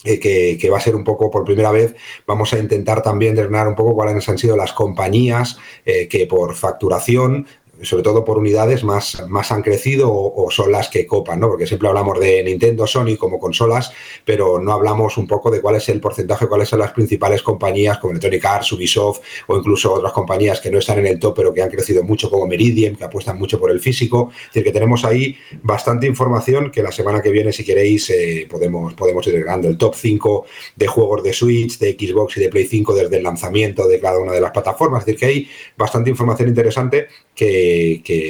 eh, 0.04 0.20
que, 0.20 0.70
va 0.70 0.78
a 0.78 0.80
ser 0.80 0.94
un 0.94 1.02
poco 1.02 1.28
por 1.28 1.44
primera 1.44 1.72
vez, 1.72 1.96
vamos 2.24 2.52
a 2.52 2.58
intentar 2.60 3.02
también 3.02 3.34
desgranar 3.34 3.66
un 3.66 3.74
poco 3.74 3.96
cuáles 3.96 4.28
han 4.28 4.38
sido 4.38 4.56
las 4.56 4.72
compañías 4.72 5.58
eh, 5.84 6.06
que 6.06 6.24
por 6.26 6.54
facturación 6.54 7.48
sobre 7.82 8.02
todo 8.02 8.24
por 8.24 8.38
unidades, 8.38 8.84
más, 8.84 9.24
más 9.28 9.52
han 9.52 9.62
crecido 9.62 10.12
o, 10.12 10.50
son 10.50 10.72
las 10.72 10.88
que 10.88 11.06
copan, 11.06 11.40
¿no? 11.40 11.48
Porque 11.48 11.66
siempre 11.66 11.88
hablamos 11.88 12.18
de 12.18 12.42
Nintendo, 12.42 12.86
Sony 12.86 13.16
como 13.18 13.38
consolas, 13.38 13.92
pero 14.24 14.58
no 14.58 14.72
hablamos 14.72 15.16
un 15.16 15.26
poco 15.26 15.50
de 15.50 15.60
cuál 15.60 15.76
es 15.76 15.88
el 15.88 16.00
porcentaje, 16.00 16.46
cuáles 16.46 16.68
son 16.68 16.80
las 16.80 16.92
principales 16.92 17.42
compañías 17.42 17.98
como 17.98 18.12
Electronic 18.12 18.44
Arts, 18.44 18.72
Ubisoft 18.72 19.20
o 19.46 19.56
incluso 19.56 19.92
otras 19.92 20.12
compañías 20.12 20.60
que 20.60 20.70
no 20.70 20.78
están 20.78 20.98
en 20.98 21.06
el 21.06 21.18
top, 21.18 21.34
pero 21.36 21.54
que 21.54 21.62
han 21.62 21.70
crecido 21.70 22.02
mucho 22.02 22.30
como 22.30 22.46
Meridian, 22.46 22.96
que 22.96 23.04
apuestan 23.04 23.38
mucho 23.38 23.58
por 23.60 23.70
el 23.70 23.80
físico. 23.80 24.30
Es 24.32 24.46
decir, 24.48 24.64
que 24.64 24.72
tenemos 24.72 25.04
ahí 25.04 25.36
bastante 25.62 26.06
información 26.06 26.70
que 26.70 26.82
la 26.82 26.92
semana 26.92 27.22
que 27.22 27.30
viene, 27.30 27.52
si 27.52 27.64
queréis, 27.64 28.10
eh, 28.10 28.46
podemos, 28.50 28.94
podemos 28.94 29.26
ir 29.26 29.40
grabando 29.40 29.68
el 29.68 29.78
top 29.78 29.94
5 29.94 30.46
de 30.76 30.86
juegos 30.86 31.22
de 31.22 31.32
Switch, 31.32 31.78
de 31.78 31.92
Xbox 31.92 32.36
y 32.36 32.40
de 32.40 32.48
Play 32.48 32.66
5 32.66 32.94
desde 32.94 33.18
el 33.18 33.22
lanzamiento 33.22 33.86
de 33.86 34.00
cada 34.00 34.18
una 34.18 34.32
de 34.32 34.40
las 34.40 34.50
plataformas. 34.50 35.00
Es 35.00 35.06
decir, 35.06 35.20
que 35.20 35.26
hay 35.26 35.48
bastante 35.76 36.10
información 36.10 36.48
interesante 36.48 37.08
que, 37.34 37.67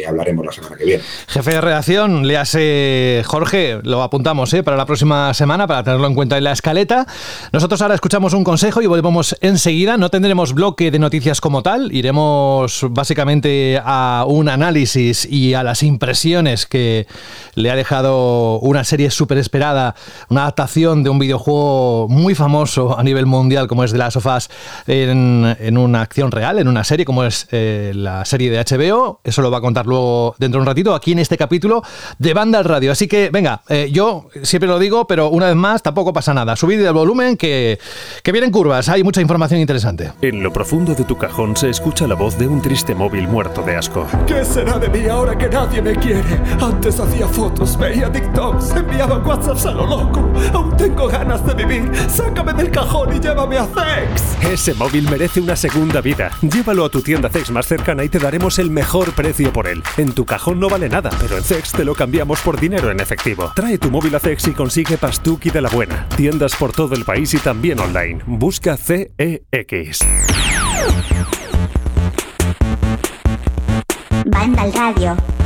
hablaremos 0.06 0.44
la 0.44 0.52
semana 0.52 0.76
que 0.76 0.84
viene. 0.84 1.02
Jefe 1.28 1.50
de 1.52 1.60
redacción, 1.60 2.26
le 2.26 2.36
hace 2.36 3.22
Jorge, 3.26 3.80
lo 3.82 4.02
apuntamos 4.02 4.52
¿eh? 4.54 4.62
para 4.62 4.76
la 4.76 4.86
próxima 4.86 5.32
semana, 5.34 5.66
para 5.66 5.82
tenerlo 5.82 6.06
en 6.06 6.14
cuenta 6.14 6.36
en 6.38 6.44
la 6.44 6.52
escaleta. 6.52 7.06
Nosotros 7.52 7.80
ahora 7.82 7.94
escuchamos 7.94 8.34
un 8.34 8.44
consejo 8.44 8.82
y 8.82 8.86
volvemos 8.86 9.36
enseguida. 9.40 9.96
No 9.96 10.10
tendremos 10.10 10.54
bloque 10.54 10.90
de 10.90 10.98
noticias 10.98 11.40
como 11.40 11.62
tal, 11.62 11.92
iremos 11.92 12.86
básicamente 12.90 13.80
a 13.82 14.24
un 14.26 14.48
análisis 14.48 15.26
y 15.26 15.54
a 15.54 15.62
las 15.62 15.82
impresiones 15.82 16.66
que 16.66 17.06
le 17.54 17.70
ha 17.70 17.76
dejado 17.76 18.58
una 18.60 18.84
serie 18.84 19.10
súper 19.10 19.38
esperada, 19.38 19.94
una 20.28 20.42
adaptación 20.42 21.02
de 21.02 21.10
un 21.10 21.18
videojuego 21.18 22.06
muy 22.08 22.34
famoso 22.34 22.98
a 22.98 23.02
nivel 23.02 23.26
mundial 23.26 23.68
como 23.68 23.84
es 23.84 23.92
de 23.92 23.98
las 23.98 24.14
sofás 24.14 24.50
en, 24.86 25.56
en 25.60 25.78
una 25.78 26.02
acción 26.02 26.30
real, 26.30 26.58
en 26.58 26.68
una 26.68 26.84
serie 26.84 27.04
como 27.04 27.24
es 27.24 27.48
eh, 27.50 27.92
la 27.94 28.24
serie 28.24 28.50
de 28.50 28.58
HBO 28.58 29.20
eso 29.28 29.42
lo 29.42 29.50
va 29.50 29.58
a 29.58 29.60
contar 29.60 29.86
luego 29.86 30.34
dentro 30.38 30.58
de 30.58 30.62
un 30.62 30.66
ratito, 30.66 30.94
aquí 30.94 31.12
en 31.12 31.20
este 31.20 31.36
capítulo 31.36 31.82
de 32.18 32.34
Banda 32.34 32.58
al 32.58 32.64
Radio. 32.64 32.92
Así 32.92 33.06
que, 33.06 33.30
venga, 33.30 33.62
eh, 33.68 33.88
yo 33.92 34.28
siempre 34.42 34.68
lo 34.68 34.78
digo, 34.78 35.06
pero 35.06 35.28
una 35.28 35.46
vez 35.46 35.56
más, 35.56 35.82
tampoco 35.82 36.12
pasa 36.12 36.34
nada. 36.34 36.56
Subid 36.56 36.80
el 36.80 36.92
volumen 36.92 37.36
que, 37.36 37.78
que 38.22 38.32
vienen 38.32 38.50
curvas, 38.50 38.88
hay 38.88 39.04
mucha 39.04 39.20
información 39.20 39.60
interesante. 39.60 40.12
En 40.22 40.42
lo 40.42 40.52
profundo 40.52 40.94
de 40.94 41.04
tu 41.04 41.16
cajón 41.16 41.56
se 41.56 41.70
escucha 41.70 42.06
la 42.06 42.14
voz 42.14 42.38
de 42.38 42.48
un 42.48 42.60
triste 42.60 42.94
móvil 42.94 43.28
muerto 43.28 43.62
de 43.62 43.76
asco. 43.76 44.06
¿Qué 44.26 44.44
será 44.44 44.78
de 44.78 44.88
mí 44.88 45.08
ahora 45.08 45.36
que 45.36 45.48
nadie 45.48 45.80
me 45.80 45.94
quiere? 45.94 46.40
Antes 46.60 46.98
hacía 46.98 47.28
fotos, 47.28 47.78
veía 47.78 48.10
TikToks, 48.10 48.70
enviaba 48.70 49.18
WhatsApps 49.18 49.66
a 49.66 49.72
lo 49.72 49.86
loco. 49.86 50.28
Aún 50.52 50.76
tengo 50.76 51.06
ganas 51.08 51.44
de 51.46 51.54
vivir. 51.54 51.90
Sácame 52.08 52.52
del 52.54 52.70
cajón 52.70 53.16
y 53.16 53.20
llévame 53.20 53.58
a 53.58 53.66
Zex. 53.66 54.52
Ese 54.52 54.74
móvil 54.74 55.08
merece 55.10 55.40
una 55.40 55.56
segunda 55.56 56.00
vida. 56.00 56.30
Llévalo 56.42 56.84
a 56.84 56.88
tu 56.88 57.00
tienda 57.00 57.28
Zex 57.28 57.50
más 57.50 57.66
cercana 57.66 58.02
y 58.04 58.08
te 58.08 58.18
daremos 58.18 58.58
el 58.58 58.70
mejor 58.70 58.88
mejor 58.88 59.12
precio 59.18 59.52
por 59.52 59.66
él. 59.66 59.82
En 59.96 60.12
tu 60.12 60.24
cajón 60.24 60.60
no 60.60 60.68
vale 60.68 60.88
nada, 60.88 61.10
pero 61.20 61.36
en 61.36 61.42
Cex 61.42 61.72
te 61.72 61.84
lo 61.84 61.92
cambiamos 61.92 62.40
por 62.40 62.60
dinero 62.60 62.92
en 62.92 63.00
efectivo. 63.00 63.50
Trae 63.52 63.76
tu 63.76 63.90
móvil 63.90 64.14
a 64.14 64.20
Cex 64.20 64.46
y 64.46 64.52
consigue 64.52 64.96
Pastuki 64.96 65.50
de 65.50 65.60
la 65.60 65.68
buena. 65.70 66.08
Tiendas 66.16 66.54
por 66.54 66.70
todo 66.70 66.94
el 66.94 67.04
país 67.04 67.34
y 67.34 67.38
también 67.38 67.80
online. 67.80 68.20
Busca 68.26 68.76
CEX. 68.76 70.06
Banda 74.24 74.62
al 74.62 74.72
radio. 74.72 75.37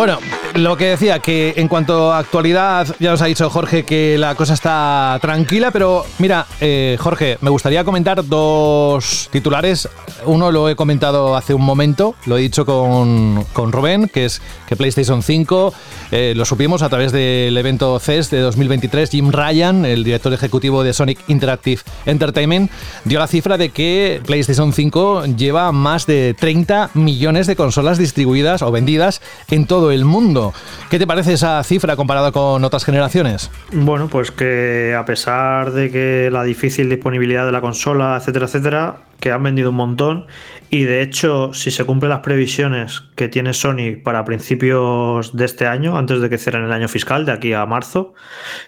Bueno, 0.00 0.18
lo 0.54 0.78
que 0.78 0.86
decía, 0.86 1.18
que 1.18 1.52
en 1.58 1.68
cuanto 1.68 2.10
a 2.10 2.18
actualidad, 2.18 2.86
ya 2.98 3.10
nos 3.10 3.20
ha 3.20 3.26
dicho 3.26 3.50
Jorge 3.50 3.84
que 3.84 4.16
la 4.16 4.34
cosa 4.34 4.54
está 4.54 5.18
tranquila, 5.20 5.70
pero 5.72 6.06
mira, 6.18 6.46
eh, 6.62 6.96
Jorge, 6.98 7.36
me 7.42 7.50
gustaría 7.50 7.84
comentar 7.84 8.26
dos 8.26 9.28
titulares. 9.30 9.90
Uno 10.24 10.50
lo 10.52 10.70
he 10.70 10.74
comentado 10.74 11.36
hace 11.36 11.52
un 11.52 11.62
momento, 11.62 12.14
lo 12.24 12.38
he 12.38 12.40
dicho 12.40 12.64
con, 12.64 13.44
con 13.52 13.72
Rubén, 13.72 14.08
que 14.08 14.24
es 14.24 14.40
que 14.66 14.74
PlayStation 14.74 15.22
5, 15.22 15.74
eh, 16.12 16.32
lo 16.34 16.46
supimos 16.46 16.80
a 16.80 16.88
través 16.88 17.12
del 17.12 17.56
evento 17.56 17.98
CES 17.98 18.30
de 18.30 18.40
2023, 18.40 19.10
Jim 19.10 19.30
Ryan, 19.30 19.84
el 19.84 20.02
director 20.02 20.32
ejecutivo 20.32 20.82
de 20.82 20.94
Sonic 20.94 21.18
Interactive 21.28 21.82
Entertainment, 22.06 22.70
dio 23.04 23.18
la 23.18 23.26
cifra 23.26 23.58
de 23.58 23.68
que 23.68 24.22
PlayStation 24.24 24.72
5 24.72 25.26
lleva 25.36 25.72
más 25.72 26.06
de 26.06 26.34
30 26.38 26.90
millones 26.94 27.46
de 27.46 27.54
consolas 27.54 27.98
distribuidas 27.98 28.62
o 28.62 28.70
vendidas 28.70 29.20
en 29.50 29.66
todo 29.66 29.89
el 29.92 30.04
mundo. 30.04 30.52
¿Qué 30.90 30.98
te 30.98 31.06
parece 31.06 31.32
esa 31.32 31.62
cifra 31.62 31.96
comparada 31.96 32.32
con 32.32 32.64
otras 32.64 32.84
generaciones? 32.84 33.50
Bueno, 33.72 34.08
pues 34.08 34.30
que 34.30 34.94
a 34.98 35.04
pesar 35.04 35.72
de 35.72 35.90
que 35.90 36.28
la 36.32 36.42
difícil 36.42 36.88
disponibilidad 36.88 37.46
de 37.46 37.52
la 37.52 37.60
consola, 37.60 38.16
etcétera, 38.16 38.46
etcétera, 38.46 38.96
que 39.20 39.30
han 39.30 39.42
vendido 39.42 39.70
un 39.70 39.76
montón 39.76 40.26
y 40.70 40.84
de 40.84 41.02
hecho 41.02 41.52
si 41.52 41.70
se 41.70 41.84
cumplen 41.84 42.10
las 42.10 42.20
previsiones 42.20 43.02
que 43.16 43.28
tiene 43.28 43.52
Sony 43.52 44.00
para 44.02 44.24
principios 44.24 45.36
de 45.36 45.44
este 45.44 45.66
año, 45.66 45.96
antes 45.96 46.20
de 46.20 46.30
que 46.30 46.38
cierren 46.38 46.64
el 46.64 46.72
año 46.72 46.88
fiscal, 46.88 47.26
de 47.26 47.32
aquí 47.32 47.52
a 47.52 47.64
marzo, 47.66 48.14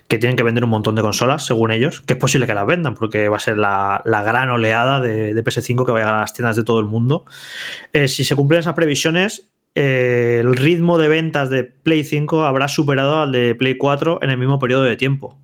que 0.08 0.18
tienen 0.18 0.36
que 0.36 0.42
vender 0.42 0.64
un 0.64 0.70
montón 0.70 0.94
de 0.94 1.02
consolas, 1.02 1.46
según 1.46 1.72
ellos, 1.72 2.02
que 2.02 2.14
es 2.14 2.18
posible 2.18 2.46
que 2.46 2.54
las 2.54 2.66
vendan 2.66 2.94
porque 2.94 3.28
va 3.28 3.36
a 3.36 3.40
ser 3.40 3.56
la, 3.56 4.02
gran 4.04 4.50
oleada 4.50 5.00
de, 5.00 5.34
PS5 5.42 5.86
que 5.86 5.92
va 5.92 6.18
a 6.18 6.20
las 6.20 6.34
tiendas 6.34 6.56
de 6.56 6.64
todo 6.64 6.80
el 6.80 6.86
mundo. 6.86 7.24
Eh, 7.92 8.08
si 8.08 8.24
se 8.24 8.36
cumplen 8.36 8.60
esas 8.60 8.74
previsiones, 8.74 9.51
eh, 9.74 10.38
el 10.40 10.56
ritmo 10.56 10.98
de 10.98 11.08
ventas 11.08 11.50
de 11.50 11.64
Play 11.64 12.04
5 12.04 12.44
habrá 12.44 12.68
superado 12.68 13.20
al 13.20 13.32
de 13.32 13.54
Play 13.54 13.76
4 13.76 14.20
en 14.22 14.30
el 14.30 14.38
mismo 14.38 14.58
periodo 14.58 14.84
de 14.84 14.96
tiempo. 14.96 15.38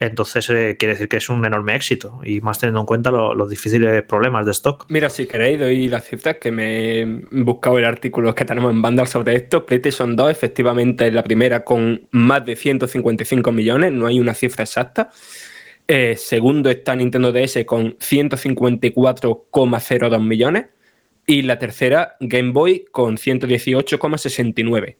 Entonces 0.00 0.48
eh, 0.50 0.76
quiere 0.78 0.94
decir 0.94 1.08
que 1.08 1.16
es 1.16 1.28
un 1.28 1.44
enorme 1.44 1.74
éxito 1.74 2.20
y 2.22 2.40
más 2.40 2.60
teniendo 2.60 2.78
en 2.80 2.86
cuenta 2.86 3.10
los 3.10 3.50
difíciles 3.50 4.04
problemas 4.04 4.46
de 4.46 4.52
stock. 4.52 4.86
Mira, 4.88 5.10
si 5.10 5.26
queréis 5.26 5.58
doy 5.58 5.88
las 5.88 6.04
cifras 6.04 6.36
que 6.40 6.52
me 6.52 7.00
he 7.00 7.04
buscado 7.32 7.78
el 7.78 7.84
artículo 7.84 8.32
que 8.32 8.44
tenemos 8.44 8.70
en 8.70 8.80
Vandal 8.80 9.08
sobre 9.08 9.34
esto. 9.34 9.66
PlayStation 9.66 10.14
2 10.14 10.30
efectivamente 10.30 11.08
es 11.08 11.12
la 11.12 11.24
primera 11.24 11.64
con 11.64 12.06
más 12.12 12.44
de 12.44 12.54
155 12.54 13.50
millones, 13.50 13.90
no 13.92 14.06
hay 14.06 14.20
una 14.20 14.34
cifra 14.34 14.62
exacta. 14.62 15.10
Eh, 15.88 16.14
segundo 16.16 16.70
está 16.70 16.94
Nintendo 16.94 17.32
DS 17.32 17.64
con 17.64 17.98
154,02 17.98 20.22
millones. 20.22 20.66
Y 21.28 21.42
la 21.42 21.58
tercera, 21.58 22.16
Game 22.20 22.52
Boy, 22.52 22.86
con 22.90 23.18
118,69. 23.18 24.96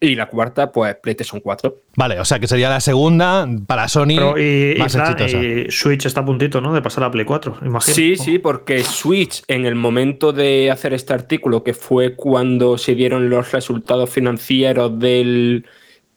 Y 0.00 0.16
la 0.16 0.26
cuarta, 0.26 0.72
pues 0.72 0.96
PlayStation 0.96 1.40
4. 1.40 1.82
Vale, 1.94 2.18
o 2.18 2.24
sea 2.24 2.40
que 2.40 2.48
sería 2.48 2.68
la 2.68 2.80
segunda 2.80 3.48
para 3.64 3.86
Sony 3.86 4.18
y, 4.36 4.74
más 4.76 4.92
exitosa. 4.96 5.38
Y 5.40 5.70
Switch 5.70 6.06
está 6.06 6.22
a 6.22 6.24
puntito, 6.24 6.60
¿no? 6.60 6.74
De 6.74 6.82
pasar 6.82 7.04
a 7.04 7.10
Play 7.12 7.24
4, 7.24 7.58
imagino. 7.62 7.94
Sí, 7.94 8.16
sí, 8.16 8.40
porque 8.40 8.82
Switch, 8.82 9.44
en 9.46 9.66
el 9.66 9.76
momento 9.76 10.32
de 10.32 10.72
hacer 10.72 10.94
este 10.94 11.14
artículo, 11.14 11.62
que 11.62 11.74
fue 11.74 12.16
cuando 12.16 12.76
se 12.76 12.96
dieron 12.96 13.30
los 13.30 13.52
resultados 13.52 14.10
financieros 14.10 14.98
del 14.98 15.64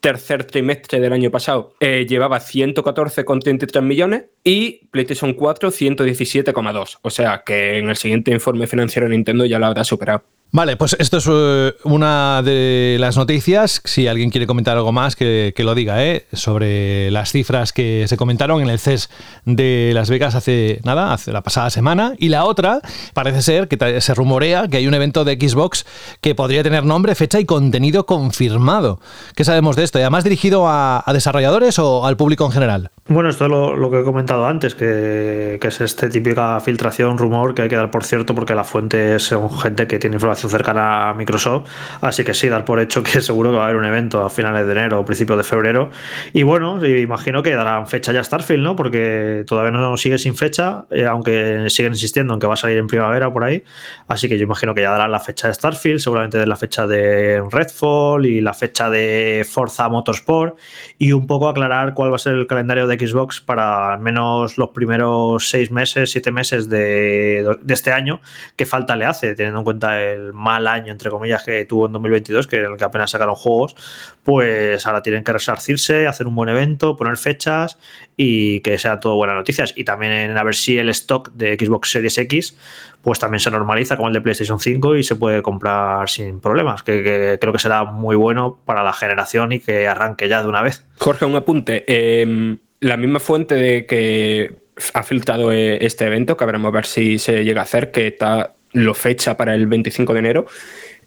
tercer 0.02 0.44
trimestre 0.46 1.00
del 1.00 1.14
año 1.14 1.32
pasado 1.32 1.76
eh, 1.80 2.06
llevaba 2.10 2.40
114,33 2.40 3.82
millones 3.82 4.26
y 4.44 4.88
PlayStation 4.88 5.34
4 5.34 5.70
117,2. 5.70 6.98
O 7.02 7.10
sea 7.10 7.44
que 7.46 7.78
en 7.78 7.90
el 7.90 7.96
siguiente 7.96 8.32
informe 8.32 8.68
financiero 8.68 9.08
Nintendo 9.08 9.46
ya 9.46 9.60
lo 9.60 9.68
habrá 9.68 9.84
superado. 9.84 10.24
Vale, 10.54 10.76
pues 10.76 10.98
esto 11.00 11.18
es 11.18 11.30
eh, 11.32 11.74
una 11.86 12.42
de 12.44 12.98
las 13.00 13.16
noticias. 13.16 13.82
Si 13.86 14.10
alguien 14.10 14.32
quiere 14.32 14.48
comentar 14.48 14.76
algo 14.76 14.92
más, 14.92 15.16
que, 15.16 15.54
lo 15.58 15.74
diga, 15.76 16.04
¿eh? 16.04 16.26
Sobre 16.34 17.10
las 17.10 17.32
cifras 17.32 17.72
que 17.72 18.04
se 18.10 18.18
comentaron 18.18 18.62
en 18.62 18.70
el 18.70 18.78
CES 18.78 19.10
de 19.46 19.92
Las 19.94 20.10
Vegas 20.10 20.36
hace 20.36 20.82
nada, 20.84 21.14
hace 21.14 21.32
la 21.32 21.42
pasada 21.42 21.70
semana. 21.70 22.16
Y 22.18 22.28
la 22.28 22.44
otra, 22.44 22.82
parece 23.14 23.42
ser 23.42 23.70
que 23.70 24.02
se 24.02 24.14
rumorea 24.14 24.68
que 24.68 24.76
hay 24.76 24.88
un 24.88 24.94
evento 24.94 25.24
de 25.24 25.36
Xbox 25.36 25.86
que 26.20 26.36
podría 26.36 26.64
tener 26.64 26.84
nombre, 26.84 27.16
fecha 27.16 27.40
y 27.40 27.46
contenido 27.46 28.06
confirmado. 28.06 29.00
¿Qué 29.38 29.46
sabemos 29.46 29.78
de 29.78 29.86
esto? 29.86 30.00
¿Y 30.00 30.02
además 30.02 30.26
dirigido 30.26 30.68
a, 30.68 31.02
desarrolladores 31.14 31.80
o 31.80 32.06
al 32.06 32.18
público 32.18 32.46
en 32.46 32.52
general? 32.52 32.92
Bueno, 33.08 33.30
esto 33.30 33.46
es 33.46 33.52
lo, 33.52 33.90
que 33.90 34.02
he 34.02 34.04
comentado 34.04 34.46
antes, 34.46 34.76
que, 34.76 35.60
que 35.62 35.68
es 35.70 35.80
este 35.80 36.10
típica 36.10 36.60
filtración, 36.60 37.18
rumor 37.18 37.54
que 37.56 37.62
hay 37.62 37.70
que 37.70 37.78
dar 37.78 37.90
por 37.90 38.04
cierto, 38.04 38.36
porque 38.36 38.54
la 38.54 38.66
fuente 38.66 39.16
es 39.16 39.34
gente 39.62 39.88
que 39.88 39.98
tiene 39.98 40.16
información 40.16 40.41
cercana 40.50 41.10
a 41.10 41.14
Microsoft. 41.14 41.70
Así 42.02 42.24
que 42.24 42.34
sí, 42.34 42.50
dar 42.50 42.66
por 42.66 42.80
hecho 42.80 43.04
que 43.04 43.22
seguro 43.22 43.52
que 43.52 43.58
va 43.58 43.64
a 43.64 43.66
haber 43.66 43.78
un 43.78 43.86
evento 43.86 44.24
a 44.24 44.30
finales 44.30 44.66
de 44.66 44.72
enero 44.72 45.00
o 45.00 45.06
principios 45.06 45.38
de 45.38 45.44
febrero. 45.44 45.90
Y 46.34 46.44
bueno, 46.44 46.86
imagino 46.86 47.44
que 47.44 47.52
darán 47.56 47.88
fecha 47.88 48.12
ya 48.12 48.24
Starfield, 48.24 48.64
¿no? 48.64 48.76
Porque 48.76 49.44
todavía 49.48 49.72
no 49.72 49.98
sigue 49.98 50.18
sin 50.18 50.36
fecha, 50.36 50.86
eh, 50.92 51.06
aunque 51.06 51.66
siguen 51.70 51.94
insistiendo 51.94 52.34
en 52.34 52.40
que 52.40 52.48
va 52.48 52.54
a 52.54 52.58
salir 52.58 52.78
en 52.78 52.88
primavera 52.88 53.32
por 53.32 53.44
ahí. 53.44 53.64
Así 54.08 54.28
que 54.28 54.38
yo 54.38 54.44
imagino 54.44 54.74
que 54.74 54.82
ya 54.82 54.92
darán 54.92 55.12
la 55.12 55.20
fecha 55.20 55.48
de 55.48 55.54
Starfield, 55.54 56.00
seguramente 56.00 56.38
de 56.38 56.46
la 56.46 56.56
fecha 56.56 56.88
de 56.88 57.44
Redfall 57.52 58.26
y 58.26 58.42
la 58.42 58.54
fecha 58.54 58.90
de 58.90 59.46
Forza 59.50 59.90
Motorsport. 59.90 60.58
Y 60.98 61.14
un 61.14 61.28
poco 61.28 61.50
aclarar 61.50 61.94
cuál 61.94 62.12
va 62.12 62.16
a 62.16 62.20
ser 62.20 62.34
el 62.34 62.48
calendario 62.48 62.88
de 62.88 62.98
Xbox 62.98 63.42
para 63.42 63.94
al 63.94 64.00
menos 64.00 64.58
los 64.58 64.70
primeros 64.70 65.50
seis 65.50 65.72
meses, 65.72 66.12
siete 66.12 66.32
meses 66.32 66.70
de, 66.70 67.58
de 67.62 67.74
este 67.74 67.92
año, 67.92 68.22
qué 68.56 68.66
falta 68.66 68.96
le 68.96 69.06
hace, 69.06 69.36
teniendo 69.36 69.60
en 69.60 69.66
cuenta 69.66 70.02
el 70.02 70.31
mal 70.34 70.68
año, 70.68 70.92
entre 70.92 71.10
comillas, 71.10 71.44
que 71.44 71.66
tuvo 71.66 71.88
en 71.88 71.94
2022, 71.94 72.48
que 72.48 72.58
en 72.58 72.72
el 72.72 72.78
que 72.78 72.84
apenas 72.84 73.12
sacaron 73.12 73.36
juegos, 73.36 73.76
pues 74.24 74.86
ahora 74.86 75.02
tienen 75.02 75.24
que 75.24 75.34
resarcirse, 75.34 76.08
hacer 76.08 76.28
un 76.28 76.36
buen 76.36 76.50
evento, 76.50 76.98
poner 76.98 77.18
fechas 77.18 77.78
y 78.18 78.60
que 78.62 78.78
sea 78.78 79.00
todo 79.00 79.16
buenas 79.16 79.36
noticias. 79.36 79.74
Y 79.76 79.84
también 79.84 80.38
a 80.38 80.44
ver 80.44 80.56
si 80.56 80.78
el 80.78 80.90
stock 80.90 81.32
de 81.34 81.58
Xbox 81.60 81.92
Series 81.92 82.18
X 82.18 82.58
pues 83.02 83.20
también 83.20 83.40
se 83.40 83.52
normaliza 83.52 83.98
como 83.98 84.10
el 84.10 84.14
de 84.14 84.22
PlayStation 84.22 84.60
5 84.60 84.96
y 84.96 85.04
se 85.04 85.16
puede 85.16 85.42
comprar 85.42 86.08
sin 86.10 86.40
problemas, 86.40 86.84
que, 86.84 87.38
creo 87.40 87.54
que 87.54 87.60
será 87.60 87.84
muy 87.84 88.16
bueno 88.16 88.60
para 88.66 88.84
la 88.84 88.94
generación 88.94 89.52
y 89.52 89.60
que 89.60 89.88
arranque 89.88 90.30
ya 90.30 90.42
de 90.44 90.50
una 90.50 90.62
vez. 90.62 90.86
Jorge, 90.98 91.26
un 91.26 91.36
apunte. 91.36 91.84
Em, 91.88 92.60
la 92.80 92.98
misma 92.98 93.20
fuente 93.20 93.56
de 93.56 93.86
que 93.86 94.56
ha 94.94 95.04
filtrado 95.04 95.52
eh, 95.52 95.84
este 95.86 96.06
evento, 96.06 96.38
que 96.38 96.46
veremos 96.46 96.70
a 96.70 96.76
ver 96.76 96.86
si 96.86 97.20
se 97.20 97.44
llega 97.44 97.62
a 97.62 97.64
hacer, 97.64 97.92
que 97.92 98.08
está 98.08 98.56
lo 98.74 98.94
fecha 98.94 99.38
para 99.38 99.56
el 99.56 99.68
25 99.68 100.14
de 100.14 100.20
enero, 100.20 100.46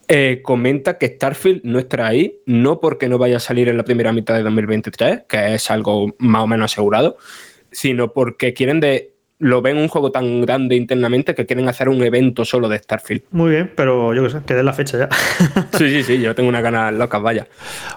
eh, 0.09 0.41
comenta 0.43 0.99
que 0.99 1.07
Starfield 1.07 1.63
no 1.65 1.79
estará 1.79 2.09
ahí, 2.09 2.39
no 2.45 2.81
porque 2.81 3.09
no 3.09 3.17
vaya 3.17 3.39
a 3.39 3.41
salir 3.41 3.69
en 3.69 3.77
la 3.77 3.85
primera 3.85 4.13
mitad 4.13 4.35
de 4.35 4.43
2023, 4.43 5.23
que 5.29 5.55
es 5.55 5.71
algo 5.71 6.15
más 6.19 6.43
o 6.43 6.47
menos 6.47 6.73
asegurado, 6.73 7.17
sino 7.71 8.13
porque 8.13 8.53
quieren 8.53 8.81
de 8.81 9.14
lo 9.39 9.63
ven 9.63 9.77
un 9.79 9.89
juego 9.89 10.13
tan 10.13 10.43
grande 10.43 10.77
internamente 10.77 11.35
que 11.35 11.45
quieren 11.45 11.69
hacer 11.69 11.89
un 11.89 12.03
evento 12.03 12.45
solo 12.45 12.69
de 12.69 12.79
Starfield. 12.79 13.23
Muy 13.33 13.51
bien, 13.51 13.73
pero 13.75 14.15
yo 14.15 14.23
qué 14.23 14.31
sé, 14.31 14.39
que 14.47 14.55
den 14.55 14.65
la 14.65 14.73
fecha 14.73 14.99
ya. 14.99 15.09
sí, 15.79 15.91
sí, 15.91 16.03
sí, 16.05 16.21
yo 16.21 16.35
tengo 16.35 16.49
una 16.49 16.61
ganas 16.61 16.95
locas, 16.95 17.21
vaya. 17.21 17.47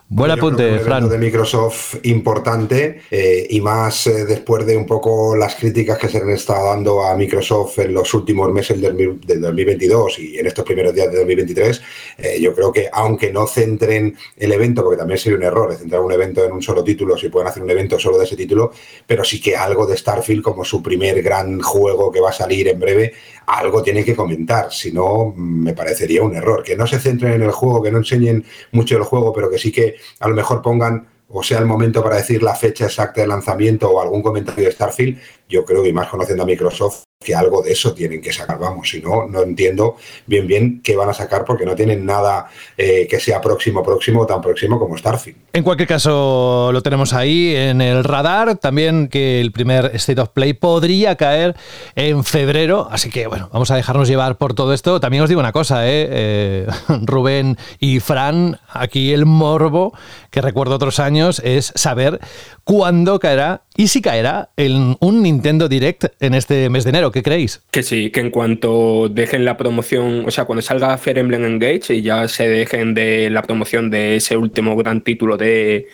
Buen 0.09 0.31
apunte, 0.31 0.79
Fran. 0.79 1.07
de 1.07 1.17
Microsoft 1.17 1.97
importante 2.03 3.01
eh, 3.11 3.45
y 3.49 3.61
más 3.61 4.07
eh, 4.07 4.25
después 4.25 4.65
de 4.65 4.75
un 4.75 4.85
poco 4.85 5.35
las 5.35 5.55
críticas 5.55 5.99
que 5.99 6.07
se 6.07 6.17
han 6.17 6.29
estado 6.31 6.67
dando 6.67 7.03
a 7.03 7.15
Microsoft 7.15 7.79
en 7.79 7.93
los 7.93 8.13
últimos 8.15 8.51
meses 8.51 8.81
del, 8.81 9.19
2022 9.21 10.19
y 10.19 10.39
en 10.39 10.47
estos 10.47 10.65
primeros 10.65 10.93
días 10.93 11.11
de 11.11 11.17
2023, 11.17 11.81
eh, 12.17 12.37
yo 12.41 12.53
creo 12.55 12.71
que 12.71 12.89
aunque 12.91 13.31
no 13.31 13.45
centren 13.45 14.17
el 14.37 14.51
evento, 14.51 14.83
porque 14.83 14.97
también 14.97 15.19
sería 15.19 15.37
un 15.37 15.43
error 15.43 15.69
de 15.69 15.77
centrar 15.77 16.01
un 16.01 16.11
evento 16.11 16.43
en 16.43 16.51
un 16.51 16.63
solo 16.63 16.83
título, 16.83 17.15
si 17.15 17.29
pueden 17.29 17.47
hacer 17.47 17.61
un 17.61 17.69
evento 17.69 17.99
solo 17.99 18.17
de 18.17 18.25
ese 18.25 18.35
título, 18.35 18.71
pero 19.05 19.23
sí 19.23 19.39
que 19.39 19.55
algo 19.55 19.85
de 19.85 19.95
Starfield 19.95 20.41
como 20.41 20.65
su 20.65 20.81
primer 20.81 21.21
gran 21.27 21.61
juego 21.61 22.11
que 22.11 22.21
va 22.21 22.29
a 22.29 22.33
salir 22.33 22.69
en 22.69 22.79
breve, 22.79 23.13
algo 23.47 23.83
tiene 23.83 24.03
que 24.03 24.15
comentar, 24.15 24.71
si 24.71 24.91
no 24.93 25.33
me 25.35 25.73
parecería 25.73 26.23
un 26.23 26.35
error. 26.35 26.63
Que 26.63 26.77
no 26.77 26.87
se 26.87 26.99
centren 26.99 27.33
en 27.33 27.43
el 27.43 27.51
juego, 27.51 27.81
que 27.81 27.91
no 27.91 27.97
enseñen 27.97 28.45
mucho 28.71 28.97
el 28.97 29.03
juego, 29.03 29.33
pero 29.33 29.49
que 29.49 29.57
sí 29.57 29.71
que 29.71 29.95
a 30.19 30.27
lo 30.29 30.35
mejor 30.35 30.61
pongan 30.61 31.07
o 31.29 31.43
sea 31.43 31.59
el 31.59 31.65
momento 31.65 32.01
para 32.01 32.15
decir 32.15 32.41
la 32.41 32.55
fecha 32.55 32.85
exacta 32.85 33.19
de 33.19 33.27
lanzamiento 33.27 33.89
o 33.89 34.01
algún 34.01 34.21
comentario 34.21 34.65
de 34.65 34.71
Starfield, 34.71 35.17
yo 35.49 35.63
creo 35.63 35.83
que 35.83 35.93
más 35.93 36.07
conociendo 36.07 36.43
a 36.43 36.45
Microsoft 36.45 37.03
que 37.19 37.33
algo 37.33 37.63
de 37.63 37.71
eso 37.71 37.93
tienen 37.93 38.21
que 38.21 38.31
sacar, 38.31 38.59
vamos, 38.59 38.89
si 38.89 39.01
no, 39.01 39.27
no 39.27 39.41
entiendo 39.41 39.95
bien 40.27 40.45
bien 40.45 40.81
qué 40.83 40.95
van 40.95 41.09
a 41.09 41.13
sacar 41.13 41.45
porque 41.45 41.65
no 41.65 41.75
tienen 41.75 42.05
nada 42.05 42.47
eh, 42.77 43.07
que 43.09 43.19
sea 43.19 43.41
próximo, 43.41 43.81
próximo 43.81 44.21
o 44.21 44.25
tan 44.27 44.39
próximo 44.39 44.79
como 44.79 44.95
Starfield. 44.95 45.37
En 45.51 45.63
cualquier 45.63 45.87
caso, 45.87 46.69
lo 46.71 46.81
tenemos 46.83 47.13
ahí 47.13 47.55
en 47.55 47.81
el 47.81 48.03
radar, 48.03 48.57
también 48.57 49.07
que 49.07 49.41
el 49.41 49.51
primer 49.51 49.95
State 49.95 50.21
of 50.21 50.29
Play 50.29 50.53
podría 50.53 51.15
caer 51.15 51.55
en 51.95 52.23
febrero, 52.23 52.87
así 52.91 53.09
que 53.09 53.25
bueno, 53.25 53.49
vamos 53.51 53.71
a 53.71 53.75
dejarnos 53.75 54.07
llevar 54.07 54.37
por 54.37 54.53
todo 54.53 54.73
esto. 54.73 54.99
También 54.99 55.23
os 55.23 55.29
digo 55.29 55.41
una 55.41 55.51
cosa, 55.51 55.87
¿eh? 55.87 56.07
eh 56.09 56.67
Rubén 57.01 57.57
y 57.79 57.99
Fran, 57.99 58.59
aquí 58.69 59.11
el 59.11 59.25
morbo 59.25 59.93
que 60.29 60.41
recuerdo 60.41 60.75
otros 60.75 60.99
años 60.99 61.41
es 61.43 61.73
saber 61.75 62.19
cuándo 62.63 63.19
caerá 63.19 63.63
y 63.75 63.87
si 63.87 64.01
caerá 64.01 64.49
en 64.55 64.97
un 64.99 65.23
Nintendo 65.23 65.36
Direct 65.41 66.05
en 66.19 66.33
este 66.33 66.69
mes 66.69 66.83
de 66.83 66.89
enero. 66.89 67.11
¿Qué 67.11 67.23
creéis? 67.23 67.63
Que 67.71 67.83
sí, 67.83 68.09
que 68.11 68.19
en 68.19 68.31
cuanto 68.31 69.09
dejen 69.09 69.45
la 69.45 69.57
promoción, 69.57 70.23
o 70.25 70.31
sea, 70.31 70.45
cuando 70.45 70.61
salga 70.61 70.97
Fire 70.97 71.17
Emblem 71.17 71.45
Engage 71.45 71.95
y 71.95 72.01
ya 72.01 72.27
se 72.27 72.47
dejen 72.47 72.93
de 72.93 73.29
la 73.29 73.41
promoción 73.41 73.89
de 73.89 74.17
ese 74.17 74.37
último 74.37 74.75
gran 74.75 75.01
título 75.01 75.37
de 75.37 75.87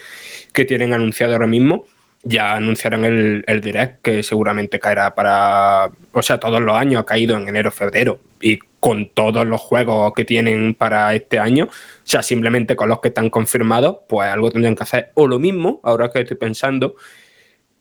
que 0.53 0.65
tienen 0.65 0.93
anunciado 0.93 1.33
ahora 1.33 1.47
mismo, 1.47 1.85
ya 2.23 2.55
anunciarán 2.55 3.03
el, 3.05 3.43
el, 3.47 3.61
Direct, 3.61 4.01
que 4.01 4.23
seguramente 4.23 4.79
caerá 4.79 5.13
para. 5.13 5.91
O 6.13 6.21
sea, 6.21 6.39
todos 6.39 6.61
los 6.61 6.75
años 6.75 7.01
ha 7.01 7.05
caído 7.05 7.37
en 7.37 7.47
enero, 7.47 7.71
febrero. 7.71 8.19
Y 8.41 8.59
con 8.79 9.09
todos 9.09 9.45
los 9.45 9.61
juegos 9.61 10.13
que 10.13 10.25
tienen 10.25 10.73
para 10.73 11.13
este 11.15 11.39
año, 11.39 11.65
o 11.65 11.69
sea, 12.03 12.21
simplemente 12.21 12.75
con 12.75 12.89
los 12.89 12.99
que 12.99 13.09
están 13.09 13.29
confirmados, 13.29 13.97
pues 14.07 14.29
algo 14.29 14.51
tendrían 14.51 14.75
que 14.75 14.83
hacer. 14.83 15.11
O 15.15 15.27
lo 15.27 15.39
mismo, 15.39 15.79
ahora 15.83 16.11
que 16.11 16.21
estoy 16.21 16.37
pensando, 16.37 16.95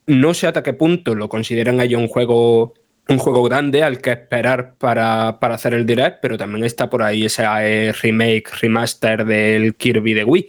no 0.06 0.34
sé 0.34 0.46
hasta 0.46 0.62
qué 0.62 0.72
punto 0.72 1.14
lo 1.14 1.28
consideran 1.28 1.80
ellos 1.80 2.00
un 2.00 2.08
juego, 2.08 2.74
un 3.08 3.18
juego 3.18 3.42
grande 3.42 3.82
al 3.82 3.98
que 3.98 4.12
esperar 4.12 4.74
para, 4.78 5.28
hacer 5.28 5.74
el 5.74 5.86
direct, 5.86 6.18
pero 6.20 6.36
también 6.36 6.64
está 6.64 6.90
por 6.90 7.02
ahí 7.02 7.24
ese 7.24 7.44
eh, 7.60 7.92
remake, 7.92 8.50
remaster 8.60 9.24
del 9.24 9.74
Kirby 9.74 10.14
de 10.14 10.24
Wii. 10.24 10.48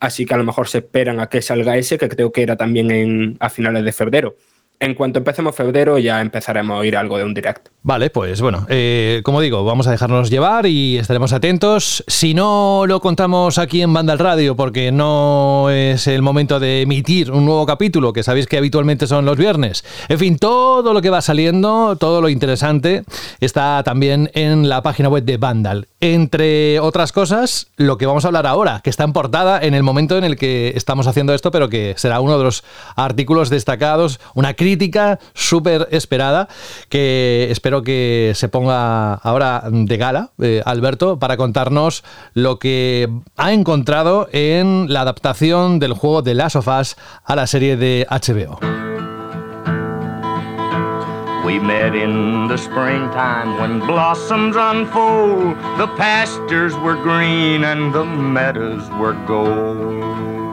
Así 0.00 0.26
que 0.26 0.34
a 0.34 0.36
lo 0.36 0.44
mejor 0.44 0.68
se 0.68 0.78
esperan 0.78 1.20
a 1.20 1.28
que 1.28 1.40
salga 1.40 1.76
ese, 1.76 1.96
que 1.96 2.08
creo 2.08 2.30
que 2.30 2.42
era 2.42 2.56
también 2.56 3.36
a 3.40 3.48
finales 3.48 3.84
de 3.84 3.92
febrero. 3.92 4.36
En 4.80 4.94
cuanto 4.94 5.18
empecemos 5.18 5.56
febrero 5.56 5.98
ya 5.98 6.20
empezaremos 6.20 6.74
a 6.74 6.80
oír 6.80 6.96
algo 6.96 7.16
de 7.16 7.24
un 7.24 7.32
direct. 7.32 7.68
Vale, 7.86 8.08
pues 8.08 8.40
bueno, 8.40 8.64
eh, 8.70 9.20
como 9.24 9.42
digo, 9.42 9.62
vamos 9.62 9.86
a 9.86 9.90
dejarnos 9.90 10.30
llevar 10.30 10.64
y 10.64 10.96
estaremos 10.96 11.34
atentos. 11.34 12.02
Si 12.06 12.32
no 12.32 12.84
lo 12.86 13.00
contamos 13.00 13.58
aquí 13.58 13.82
en 13.82 13.92
Banda 13.92 14.16
Radio, 14.16 14.56
porque 14.56 14.90
no 14.90 15.68
es 15.68 16.06
el 16.06 16.22
momento 16.22 16.58
de 16.58 16.80
emitir 16.80 17.30
un 17.30 17.44
nuevo 17.44 17.66
capítulo, 17.66 18.14
que 18.14 18.22
sabéis 18.22 18.46
que 18.46 18.56
habitualmente 18.56 19.06
son 19.06 19.26
los 19.26 19.36
viernes. 19.36 19.84
En 20.08 20.18
fin, 20.18 20.38
todo 20.38 20.94
lo 20.94 21.02
que 21.02 21.10
va 21.10 21.20
saliendo, 21.20 21.96
todo 21.96 22.22
lo 22.22 22.30
interesante, 22.30 23.04
está 23.40 23.82
también 23.84 24.30
en 24.32 24.70
la 24.70 24.80
página 24.82 25.10
web 25.10 25.24
de 25.24 25.36
Vandal. 25.36 25.86
Entre 26.00 26.80
otras 26.80 27.12
cosas, 27.12 27.66
lo 27.76 27.98
que 27.98 28.06
vamos 28.06 28.24
a 28.24 28.28
hablar 28.28 28.46
ahora, 28.46 28.80
que 28.82 28.88
está 28.88 29.04
en 29.04 29.12
portada 29.12 29.60
en 29.62 29.74
el 29.74 29.82
momento 29.82 30.16
en 30.16 30.24
el 30.24 30.36
que 30.36 30.72
estamos 30.74 31.06
haciendo 31.06 31.34
esto, 31.34 31.50
pero 31.50 31.68
que 31.68 31.92
será 31.98 32.20
uno 32.20 32.38
de 32.38 32.44
los 32.44 32.64
artículos 32.96 33.50
destacados, 33.50 34.20
una 34.32 34.54
crítica 34.54 35.18
súper 35.34 35.86
esperada, 35.90 36.48
que 36.88 37.48
espero 37.50 37.73
que 37.82 38.32
se 38.34 38.48
ponga 38.48 39.14
ahora 39.14 39.64
de 39.70 39.96
gala, 39.96 40.30
eh, 40.40 40.62
Alberto, 40.64 41.18
para 41.18 41.36
contarnos 41.36 42.04
lo 42.34 42.58
que 42.58 43.08
ha 43.36 43.52
encontrado 43.52 44.28
en 44.32 44.92
la 44.92 45.00
adaptación 45.00 45.78
del 45.78 45.94
juego 45.94 46.22
de 46.22 46.34
Last 46.34 46.56
of 46.56 46.68
Us 46.68 46.96
a 47.24 47.36
la 47.36 47.46
serie 47.46 47.76
de 47.76 48.06
HBO. 48.10 48.58
We 51.44 51.58
met 51.58 51.94
in 51.94 52.48
the 52.48 52.56
springtime 52.56 53.60
when 53.60 53.80
blossoms 53.86 54.56
unfold. 54.56 55.54
The 55.76 55.88
pastures 55.98 56.74
were 56.76 56.96
green 56.96 57.64
and 57.64 57.92
the 57.92 58.04
meadows 58.04 58.88
were 58.98 59.12
gold. 59.26 60.43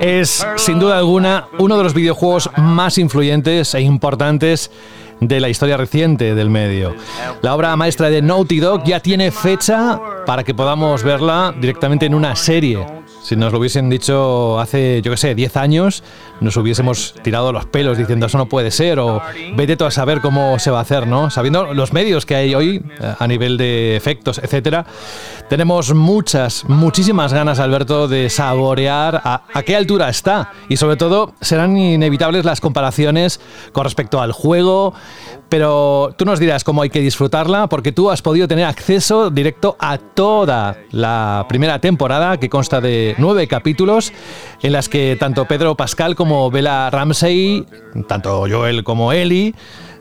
Es, 0.00 0.46
sin 0.56 0.78
duda 0.78 0.98
alguna, 0.98 1.48
uno 1.58 1.76
de 1.76 1.82
los 1.82 1.94
videojuegos 1.94 2.48
más 2.56 2.96
influyentes 2.98 3.74
e 3.74 3.80
importantes 3.80 4.70
de 5.20 5.40
la 5.40 5.48
historia 5.48 5.76
reciente 5.76 6.34
del 6.34 6.48
medio. 6.48 6.94
La 7.42 7.54
obra 7.54 7.74
maestra 7.76 8.08
de 8.08 8.22
Naughty 8.22 8.60
Dog 8.60 8.84
ya 8.84 9.00
tiene 9.00 9.30
fecha 9.30 10.00
para 10.26 10.44
que 10.44 10.54
podamos 10.54 11.02
verla 11.02 11.52
directamente 11.58 12.06
en 12.06 12.14
una 12.14 12.36
serie 12.36 12.99
Si 13.22 13.36
nos 13.36 13.52
lo 13.52 13.58
hubiesen 13.58 13.90
dicho 13.90 14.58
hace, 14.58 15.02
yo 15.02 15.10
qué 15.10 15.16
sé, 15.16 15.34
10 15.34 15.56
años, 15.58 16.02
nos 16.40 16.56
hubiésemos 16.56 17.14
tirado 17.22 17.52
los 17.52 17.66
pelos 17.66 17.98
diciendo 17.98 18.26
eso 18.26 18.38
no 18.38 18.46
puede 18.46 18.70
ser 18.70 18.98
o 18.98 19.20
vete 19.54 19.76
tú 19.76 19.84
a 19.84 19.90
saber 19.90 20.20
cómo 20.20 20.58
se 20.58 20.70
va 20.70 20.78
a 20.78 20.82
hacer, 20.82 21.06
¿no? 21.06 21.30
Sabiendo 21.30 21.74
los 21.74 21.92
medios 21.92 22.24
que 22.24 22.34
hay 22.34 22.54
hoy 22.54 22.82
eh, 22.98 23.14
a 23.18 23.26
nivel 23.26 23.58
de 23.58 23.94
efectos, 23.94 24.38
etcétera, 24.38 24.86
tenemos 25.50 25.92
muchas, 25.92 26.64
muchísimas 26.66 27.32
ganas, 27.34 27.58
Alberto, 27.58 28.08
de 28.08 28.30
saborear 28.30 29.20
a, 29.22 29.42
a 29.52 29.62
qué 29.64 29.76
altura 29.76 30.08
está 30.08 30.52
y 30.68 30.78
sobre 30.78 30.96
todo 30.96 31.34
serán 31.42 31.76
inevitables 31.76 32.46
las 32.46 32.60
comparaciones 32.60 33.38
con 33.72 33.84
respecto 33.84 34.22
al 34.22 34.32
juego, 34.32 34.94
pero 35.50 36.14
tú 36.16 36.24
nos 36.24 36.38
dirás 36.38 36.64
cómo 36.64 36.82
hay 36.82 36.90
que 36.90 37.00
disfrutarla 37.00 37.66
porque 37.66 37.92
tú 37.92 38.10
has 38.10 38.22
podido 38.22 38.48
tener 38.48 38.64
acceso 38.64 39.30
directo 39.30 39.76
a 39.78 39.98
toda 39.98 40.78
la 40.90 41.44
primera 41.48 41.80
temporada 41.80 42.38
que 42.38 42.48
consta 42.48 42.80
de 42.80 43.09
nueve 43.18 43.46
capítulos 43.46 44.12
en 44.62 44.72
las 44.72 44.88
que 44.88 45.16
tanto 45.18 45.46
Pedro 45.46 45.76
Pascal 45.76 46.14
como 46.14 46.50
Bella 46.50 46.90
Ramsey, 46.90 47.66
tanto 48.08 48.46
Joel 48.48 48.84
como 48.84 49.12
Ellie, 49.12 49.54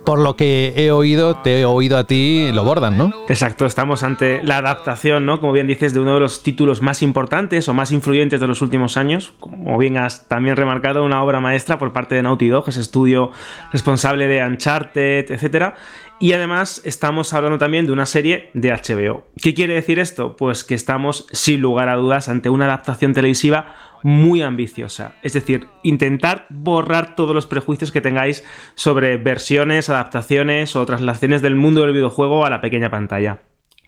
por 0.06 0.19
lo 0.19 0.36
que 0.36 0.74
he 0.76 0.91
oído, 0.91 1.36
te 1.36 1.62
he 1.62 1.65
oído 1.65 1.98
a 1.98 2.06
ti, 2.06 2.50
lo 2.52 2.63
bordan, 2.63 2.98
¿no? 2.98 3.12
Exacto, 3.28 3.65
estamos 3.65 4.02
ante 4.04 4.41
la 4.43 4.58
adaptación, 4.58 5.26
¿no? 5.26 5.39
Como 5.39 5.52
bien 5.52 5.67
dices, 5.67 5.93
de 5.93 6.00
uno 6.00 6.15
de 6.15 6.19
los 6.19 6.41
títulos 6.41 6.82
más 6.82 7.04
importantes 7.04 7.67
o 7.69 7.74
más 7.74 7.91
influyentes 7.91 8.39
de 8.39 8.48
los 8.48 8.62
últimos 8.62 8.98
años. 8.98 9.34
Como 9.39 9.78
bien 9.78 9.98
has 9.98 10.28
también 10.28 10.56
remarcado, 10.56 11.04
una 11.04 11.24
obra 11.24 11.39
maestra 11.39 11.78
por 11.78 11.93
parte 11.93 12.15
de 12.15 12.24
Naughty 12.24 12.48
Dog, 12.48 12.69
ese 12.69 12.82
estudio 12.82 13.32
responsable 13.72 14.28
de 14.28 14.43
Uncharted, 14.43 15.32
etcétera. 15.32 15.76
Y 16.21 16.34
además 16.34 16.82
estamos 16.84 17.34
hablando 17.34 17.58
también 17.58 17.86
de 17.86 17.93
una 17.93 18.05
serie 18.05 18.49
de 18.53 18.71
HBO. 18.73 19.27
¿Qué 19.41 19.53
quiere 19.53 19.75
decir 19.75 19.99
esto? 19.99 20.36
Pues 20.36 20.65
que 20.65 20.75
estamos, 20.75 21.25
sin 21.32 21.62
lugar 21.62 21.88
a 21.88 21.95
dudas, 21.95 22.27
ante 22.27 22.49
una 22.49 22.65
adaptación 22.65 23.13
televisiva 23.13 23.73
muy 24.03 24.41
ambiciosa. 24.41 25.13
Es 25.23 25.32
decir, 25.32 25.67
intentar 25.82 26.45
borrar 26.49 27.15
todos 27.15 27.34
los 27.34 27.47
prejuicios 27.47 27.93
que 27.93 28.01
tengáis 28.01 28.43
sobre 28.75 29.15
versiones, 29.15 29.89
adaptaciones 29.89 30.75
o 30.75 30.86
traslaciones 30.86 31.41
del 31.41 31.55
mundo 31.55 31.82
del 31.82 31.93
videojuego 31.93 32.45
a 32.45 32.49
la 32.49 32.60
pequeña 32.60 32.89
pantalla. 32.89 33.39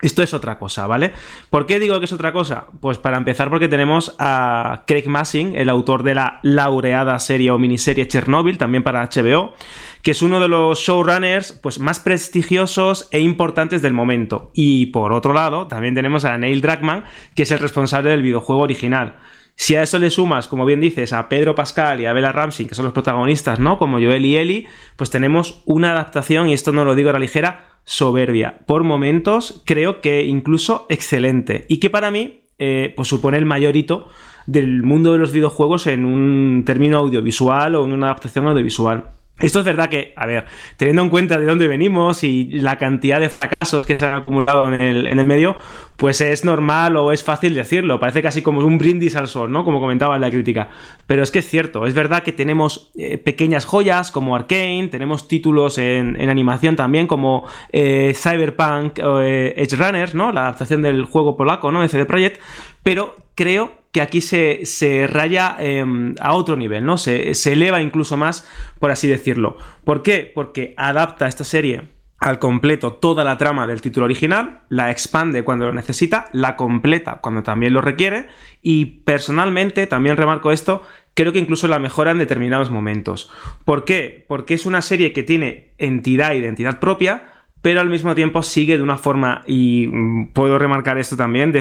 Esto 0.01 0.23
es 0.23 0.33
otra 0.33 0.57
cosa, 0.57 0.87
¿vale? 0.87 1.13
¿Por 1.51 1.67
qué 1.67 1.79
digo 1.79 1.99
que 1.99 2.05
es 2.05 2.13
otra 2.13 2.33
cosa? 2.33 2.65
Pues 2.79 2.97
para 2.97 3.17
empezar 3.17 3.51
porque 3.51 3.67
tenemos 3.67 4.15
a 4.17 4.83
Craig 4.87 5.07
Massing, 5.07 5.55
el 5.55 5.69
autor 5.69 6.01
de 6.01 6.15
la 6.15 6.39
laureada 6.41 7.19
serie 7.19 7.51
o 7.51 7.59
miniserie 7.59 8.07
Chernobyl, 8.07 8.57
también 8.57 8.81
para 8.81 9.07
HBO, 9.07 9.53
que 10.01 10.11
es 10.11 10.21
uno 10.21 10.39
de 10.39 10.47
los 10.47 10.79
showrunners 10.79 11.53
pues, 11.53 11.79
más 11.79 11.99
prestigiosos 11.99 13.07
e 13.11 13.19
importantes 13.19 13.81
del 13.81 13.93
momento. 13.93 14.51
Y 14.53 14.87
por 14.87 15.13
otro 15.13 15.33
lado, 15.33 15.67
también 15.67 15.95
tenemos 15.95 16.25
a 16.25 16.37
Neil 16.37 16.61
Druckmann, 16.61 17.05
que 17.35 17.43
es 17.43 17.51
el 17.51 17.59
responsable 17.59 18.09
del 18.09 18.21
videojuego 18.21 18.61
original. 18.61 19.17
Si 19.55 19.75
a 19.75 19.83
eso 19.83 19.99
le 19.99 20.09
sumas, 20.09 20.47
como 20.47 20.65
bien 20.65 20.81
dices, 20.81 21.13
a 21.13 21.29
Pedro 21.29 21.53
Pascal 21.53 22.01
y 22.01 22.05
a 22.05 22.13
Bella 22.13 22.31
Ramsey, 22.31 22.65
que 22.65 22.73
son 22.73 22.85
los 22.85 22.93
protagonistas, 22.93 23.59
¿no? 23.59 23.77
Como 23.77 23.97
Joel 23.97 24.25
y 24.25 24.37
Ellie, 24.37 24.67
pues 24.95 25.11
tenemos 25.11 25.61
una 25.65 25.91
adaptación, 25.91 26.49
y 26.49 26.53
esto 26.53 26.71
no 26.71 26.83
lo 26.83 26.95
digo 26.95 27.09
a 27.09 27.13
la 27.13 27.19
ligera, 27.19 27.65
soberbia. 27.83 28.59
Por 28.65 28.83
momentos, 28.83 29.61
creo 29.65 30.01
que 30.01 30.23
incluso 30.23 30.87
excelente. 30.89 31.65
Y 31.67 31.77
que 31.77 31.89
para 31.89 32.09
mí, 32.09 32.45
eh, 32.57 32.93
pues 32.95 33.07
supone 33.07 33.37
el 33.37 33.45
mayor 33.45 33.75
hito 33.75 34.09
del 34.47 34.83
mundo 34.83 35.13
de 35.13 35.19
los 35.19 35.31
videojuegos 35.31 35.87
en 35.87 36.05
un 36.05 36.63
término 36.65 36.97
audiovisual 36.97 37.75
o 37.75 37.85
en 37.85 37.93
una 37.93 38.07
adaptación 38.07 38.47
audiovisual. 38.47 39.11
Esto 39.41 39.59
es 39.59 39.65
verdad 39.65 39.89
que, 39.89 40.13
a 40.15 40.25
ver, 40.25 40.45
teniendo 40.77 41.01
en 41.01 41.09
cuenta 41.09 41.37
de 41.37 41.45
dónde 41.45 41.67
venimos 41.67 42.23
y 42.23 42.45
la 42.45 42.77
cantidad 42.77 43.19
de 43.19 43.29
fracasos 43.29 43.85
que 43.85 43.99
se 43.99 44.05
han 44.05 44.15
acumulado 44.15 44.73
en 44.73 44.81
el, 44.81 45.07
en 45.07 45.19
el 45.19 45.25
medio, 45.25 45.57
pues 46.01 46.19
es 46.21 46.45
normal 46.45 46.97
o 46.97 47.11
es 47.11 47.23
fácil 47.23 47.53
decirlo. 47.53 47.99
Parece 47.99 48.21
casi 48.21 48.41
como 48.41 48.61
un 48.61 48.77
brindis 48.77 49.15
al 49.15 49.27
sol, 49.27 49.51
¿no? 49.51 49.63
Como 49.63 49.79
comentaba 49.79 50.15
en 50.15 50.21
la 50.21 50.31
crítica. 50.31 50.69
Pero 51.05 51.23
es 51.23 51.29
que 51.29 51.39
es 51.39 51.47
cierto, 51.47 51.85
es 51.85 51.93
verdad 51.93 52.23
que 52.23 52.31
tenemos 52.31 52.91
eh, 52.95 53.17
pequeñas 53.17 53.65
joyas 53.65 54.11
como 54.11 54.35
Arkane, 54.35 54.87
tenemos 54.89 55.27
títulos 55.27 55.77
en, 55.77 56.19
en 56.19 56.29
animación 56.29 56.75
también 56.75 57.05
como 57.05 57.45
eh, 57.71 58.13
Cyberpunk 58.15 58.99
eh, 58.99 59.53
Edge 59.57 59.75
Runners, 59.75 60.15
¿no? 60.15 60.31
La 60.31 60.41
adaptación 60.41 60.81
del 60.81 61.05
juego 61.05 61.37
polaco, 61.37 61.71
¿no? 61.71 61.81
De 61.81 61.89
CD 61.89 62.05
Projekt. 62.05 62.41
Pero 62.83 63.15
creo 63.41 63.73
que 63.91 64.01
aquí 64.01 64.21
se, 64.21 65.07
raya 65.09 65.57
eh, 65.59 65.83
a 66.19 66.33
otro 66.35 66.55
nivel, 66.55 66.85
¿no? 66.85 66.99
Se, 66.99 67.33
se 67.33 67.53
eleva 67.53 67.81
incluso 67.81 68.15
más, 68.15 68.47
por 68.77 68.91
así 68.91 69.07
decirlo. 69.07 69.57
¿Por 69.83 70.03
qué? 70.03 70.31
Porque 70.33 70.75
adapta 70.77 71.27
esta 71.27 71.43
serie 71.43 71.89
al 72.19 72.37
completo 72.37 72.93
toda 72.93 73.23
la 73.23 73.39
trama 73.39 73.65
del 73.65 73.81
título 73.81 74.05
original, 74.05 74.59
la 74.69 74.91
expande 74.91 75.43
cuando 75.43 75.65
lo 75.65 75.73
necesita, 75.73 76.29
la 76.33 76.55
completa 76.55 77.17
cuando 77.19 77.41
también 77.41 77.73
lo 77.73 77.81
requiere 77.81 78.27
y 78.61 78.85
personalmente, 78.85 79.87
también 79.87 80.17
remarco 80.17 80.51
esto, 80.51 80.83
creo 81.15 81.33
que 81.33 81.39
incluso 81.39 81.67
la 81.67 81.79
mejora 81.79 82.11
en 82.11 82.19
determinados 82.19 82.69
momentos. 82.69 83.31
¿Por 83.65 83.85
qué? 83.85 84.23
Porque 84.27 84.53
es 84.53 84.67
una 84.67 84.83
serie 84.83 85.13
que 85.13 85.23
tiene 85.23 85.73
entidad, 85.79 86.33
identidad 86.33 86.79
propia, 86.79 87.30
pero 87.61 87.79
al 87.79 87.89
mismo 87.89 88.15
tiempo 88.15 88.41
sigue 88.41 88.77
de 88.77 88.83
una 88.83 88.97
forma, 88.97 89.43
y 89.45 89.87
mm, 89.87 90.27
puedo 90.33 90.57
remarcar 90.57 90.97
esto 90.97 91.15
también, 91.15 91.53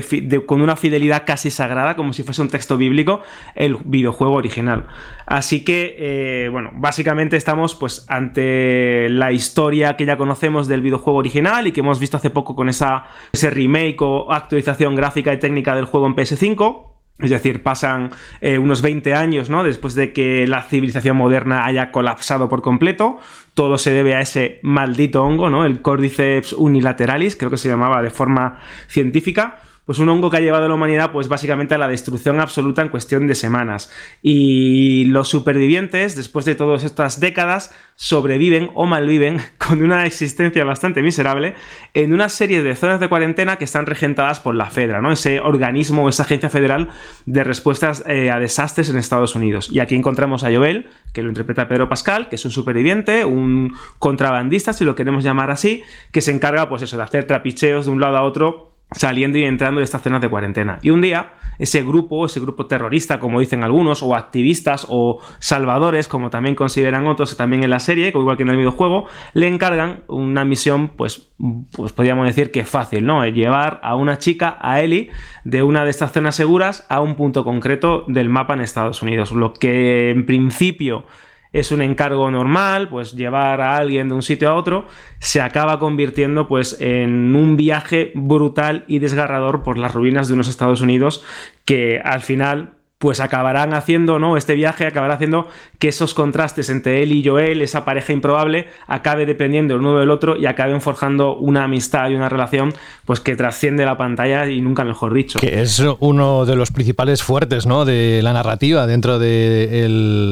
con 0.46 0.62
una 0.62 0.76
fidelidad 0.76 1.24
casi 1.26 1.50
sagrada, 1.50 1.96
como 1.96 2.12
si 2.12 2.22
fuese 2.22 2.42
un 2.42 2.48
texto 2.48 2.76
bíblico, 2.76 3.22
el 3.54 3.76
videojuego 3.84 4.34
original. 4.34 4.86
Así 5.26 5.62
que, 5.64 5.96
eh, 5.98 6.48
bueno, 6.48 6.70
básicamente 6.74 7.36
estamos 7.36 7.74
pues 7.74 8.04
ante 8.08 9.08
la 9.10 9.32
historia 9.32 9.96
que 9.96 10.06
ya 10.06 10.16
conocemos 10.16 10.68
del 10.68 10.80
videojuego 10.80 11.18
original 11.18 11.66
y 11.66 11.72
que 11.72 11.80
hemos 11.80 12.00
visto 12.00 12.16
hace 12.16 12.30
poco 12.30 12.56
con 12.56 12.68
esa, 12.68 13.04
ese 13.32 13.50
remake 13.50 14.00
o 14.00 14.32
actualización 14.32 14.96
gráfica 14.96 15.32
y 15.32 15.38
técnica 15.38 15.76
del 15.76 15.84
juego 15.84 16.06
en 16.06 16.16
PS5. 16.16 16.89
Es 17.22 17.30
decir, 17.30 17.62
pasan 17.62 18.10
eh, 18.40 18.58
unos 18.58 18.82
20 18.82 19.14
años 19.14 19.50
¿no? 19.50 19.62
después 19.62 19.94
de 19.94 20.12
que 20.12 20.46
la 20.46 20.62
civilización 20.62 21.16
moderna 21.16 21.64
haya 21.64 21.90
colapsado 21.90 22.48
por 22.48 22.62
completo. 22.62 23.18
Todo 23.54 23.78
se 23.78 23.92
debe 23.92 24.14
a 24.14 24.20
ese 24.20 24.60
maldito 24.62 25.22
hongo, 25.24 25.50
¿no? 25.50 25.64
el 25.64 25.82
Cordyceps 25.82 26.52
unilateralis, 26.52 27.36
creo 27.36 27.50
que 27.50 27.56
se 27.56 27.68
llamaba 27.68 28.02
de 28.02 28.10
forma 28.10 28.60
científica 28.86 29.60
pues 29.90 29.98
un 29.98 30.08
hongo 30.08 30.30
que 30.30 30.36
ha 30.36 30.40
llevado 30.40 30.66
a 30.66 30.68
la 30.68 30.74
humanidad 30.76 31.10
pues 31.10 31.26
básicamente 31.26 31.74
a 31.74 31.78
la 31.78 31.88
destrucción 31.88 32.38
absoluta 32.38 32.80
en 32.80 32.90
cuestión 32.90 33.26
de 33.26 33.34
semanas. 33.34 33.90
Y 34.22 35.06
los 35.06 35.28
supervivientes, 35.28 36.14
después 36.14 36.44
de 36.44 36.54
todas 36.54 36.84
estas 36.84 37.18
décadas, 37.18 37.74
sobreviven 37.96 38.70
o 38.74 38.86
malviven 38.86 39.40
con 39.58 39.82
una 39.82 40.06
existencia 40.06 40.64
bastante 40.64 41.02
miserable 41.02 41.56
en 41.92 42.14
una 42.14 42.28
serie 42.28 42.62
de 42.62 42.76
zonas 42.76 43.00
de 43.00 43.08
cuarentena 43.08 43.56
que 43.56 43.64
están 43.64 43.86
regentadas 43.86 44.38
por 44.38 44.54
la 44.54 44.70
FEDRA, 44.70 45.00
¿no? 45.00 45.10
ese 45.10 45.40
organismo, 45.40 46.08
esa 46.08 46.22
agencia 46.22 46.50
federal 46.50 46.90
de 47.26 47.42
respuestas 47.42 48.04
eh, 48.06 48.30
a 48.30 48.38
desastres 48.38 48.90
en 48.90 48.96
Estados 48.96 49.34
Unidos. 49.34 49.70
Y 49.72 49.80
aquí 49.80 49.96
encontramos 49.96 50.44
a 50.44 50.54
Joel, 50.54 50.88
que 51.12 51.24
lo 51.24 51.30
interpreta 51.30 51.66
Pedro 51.66 51.88
Pascal, 51.88 52.28
que 52.28 52.36
es 52.36 52.44
un 52.44 52.52
superviviente, 52.52 53.24
un 53.24 53.74
contrabandista, 53.98 54.72
si 54.72 54.84
lo 54.84 54.94
queremos 54.94 55.24
llamar 55.24 55.50
así, 55.50 55.82
que 56.12 56.20
se 56.20 56.30
encarga, 56.30 56.68
pues 56.68 56.82
eso, 56.82 56.96
de 56.96 57.02
hacer 57.02 57.26
trapicheos 57.26 57.86
de 57.86 57.90
un 57.90 58.00
lado 58.00 58.16
a 58.16 58.22
otro 58.22 58.69
saliendo 58.92 59.38
y 59.38 59.44
entrando 59.44 59.80
de 59.80 59.84
estas 59.84 60.02
zonas 60.02 60.20
de 60.20 60.28
cuarentena. 60.28 60.78
Y 60.82 60.90
un 60.90 61.00
día, 61.00 61.32
ese 61.58 61.82
grupo, 61.82 62.26
ese 62.26 62.40
grupo 62.40 62.66
terrorista, 62.66 63.20
como 63.20 63.40
dicen 63.40 63.62
algunos, 63.62 64.02
o 64.02 64.16
activistas 64.16 64.86
o 64.88 65.20
salvadores, 65.38 66.08
como 66.08 66.30
también 66.30 66.54
consideran 66.54 67.06
otros 67.06 67.36
también 67.36 67.62
en 67.62 67.70
la 67.70 67.80
serie, 67.80 68.08
igual 68.08 68.36
que 68.36 68.42
en 68.42 68.50
el 68.50 68.56
videojuego, 68.56 69.06
le 69.34 69.46
encargan 69.46 70.02
una 70.08 70.44
misión, 70.44 70.88
pues, 70.88 71.28
pues 71.72 71.92
podríamos 71.92 72.26
decir 72.26 72.50
que 72.50 72.64
fácil, 72.64 73.06
¿no? 73.06 73.24
Llevar 73.26 73.80
a 73.82 73.94
una 73.94 74.18
chica, 74.18 74.58
a 74.60 74.80
Ellie, 74.80 75.10
de 75.44 75.62
una 75.62 75.84
de 75.84 75.90
estas 75.90 76.12
zonas 76.12 76.34
seguras 76.34 76.86
a 76.88 77.00
un 77.00 77.14
punto 77.14 77.44
concreto 77.44 78.04
del 78.08 78.28
mapa 78.28 78.54
en 78.54 78.60
Estados 78.60 79.02
Unidos. 79.02 79.32
Lo 79.32 79.52
que 79.52 80.10
en 80.10 80.26
principio 80.26 81.04
es 81.52 81.72
un 81.72 81.82
encargo 81.82 82.30
normal, 82.30 82.88
pues 82.88 83.12
llevar 83.12 83.60
a 83.60 83.76
alguien 83.76 84.08
de 84.08 84.14
un 84.14 84.22
sitio 84.22 84.50
a 84.50 84.54
otro, 84.54 84.86
se 85.18 85.40
acaba 85.40 85.78
convirtiendo 85.78 86.46
pues 86.46 86.76
en 86.80 87.34
un 87.34 87.56
viaje 87.56 88.12
brutal 88.14 88.84
y 88.86 88.98
desgarrador 88.98 89.62
por 89.62 89.76
las 89.78 89.94
ruinas 89.94 90.28
de 90.28 90.34
unos 90.34 90.48
Estados 90.48 90.80
Unidos 90.80 91.24
que 91.64 92.00
al 92.04 92.20
final 92.20 92.74
pues 93.00 93.20
acabarán 93.20 93.72
haciendo, 93.72 94.18
¿no? 94.18 94.36
Este 94.36 94.54
viaje 94.54 94.86
acabará 94.86 95.14
haciendo 95.14 95.48
que 95.78 95.88
esos 95.88 96.12
contrastes 96.12 96.68
entre 96.68 97.02
él 97.02 97.12
y 97.12 97.26
Joel, 97.26 97.62
esa 97.62 97.86
pareja 97.86 98.12
improbable, 98.12 98.68
acabe 98.86 99.24
dependiendo 99.24 99.72
el 99.72 99.80
uno 99.80 99.98
del 99.98 100.10
otro 100.10 100.36
y 100.36 100.44
acaben 100.44 100.82
forjando 100.82 101.34
una 101.34 101.64
amistad 101.64 102.10
y 102.10 102.14
una 102.14 102.28
relación, 102.28 102.74
pues 103.06 103.20
que 103.20 103.36
trasciende 103.36 103.86
la 103.86 103.96
pantalla 103.96 104.46
y 104.50 104.60
nunca 104.60 104.84
mejor 104.84 105.14
dicho. 105.14 105.38
Que 105.38 105.62
es 105.62 105.82
uno 105.98 106.44
de 106.44 106.56
los 106.56 106.72
principales 106.72 107.22
fuertes, 107.22 107.64
¿no? 107.64 107.86
De 107.86 108.20
la 108.22 108.34
narrativa 108.34 108.86
dentro 108.86 109.18
de 109.18 109.86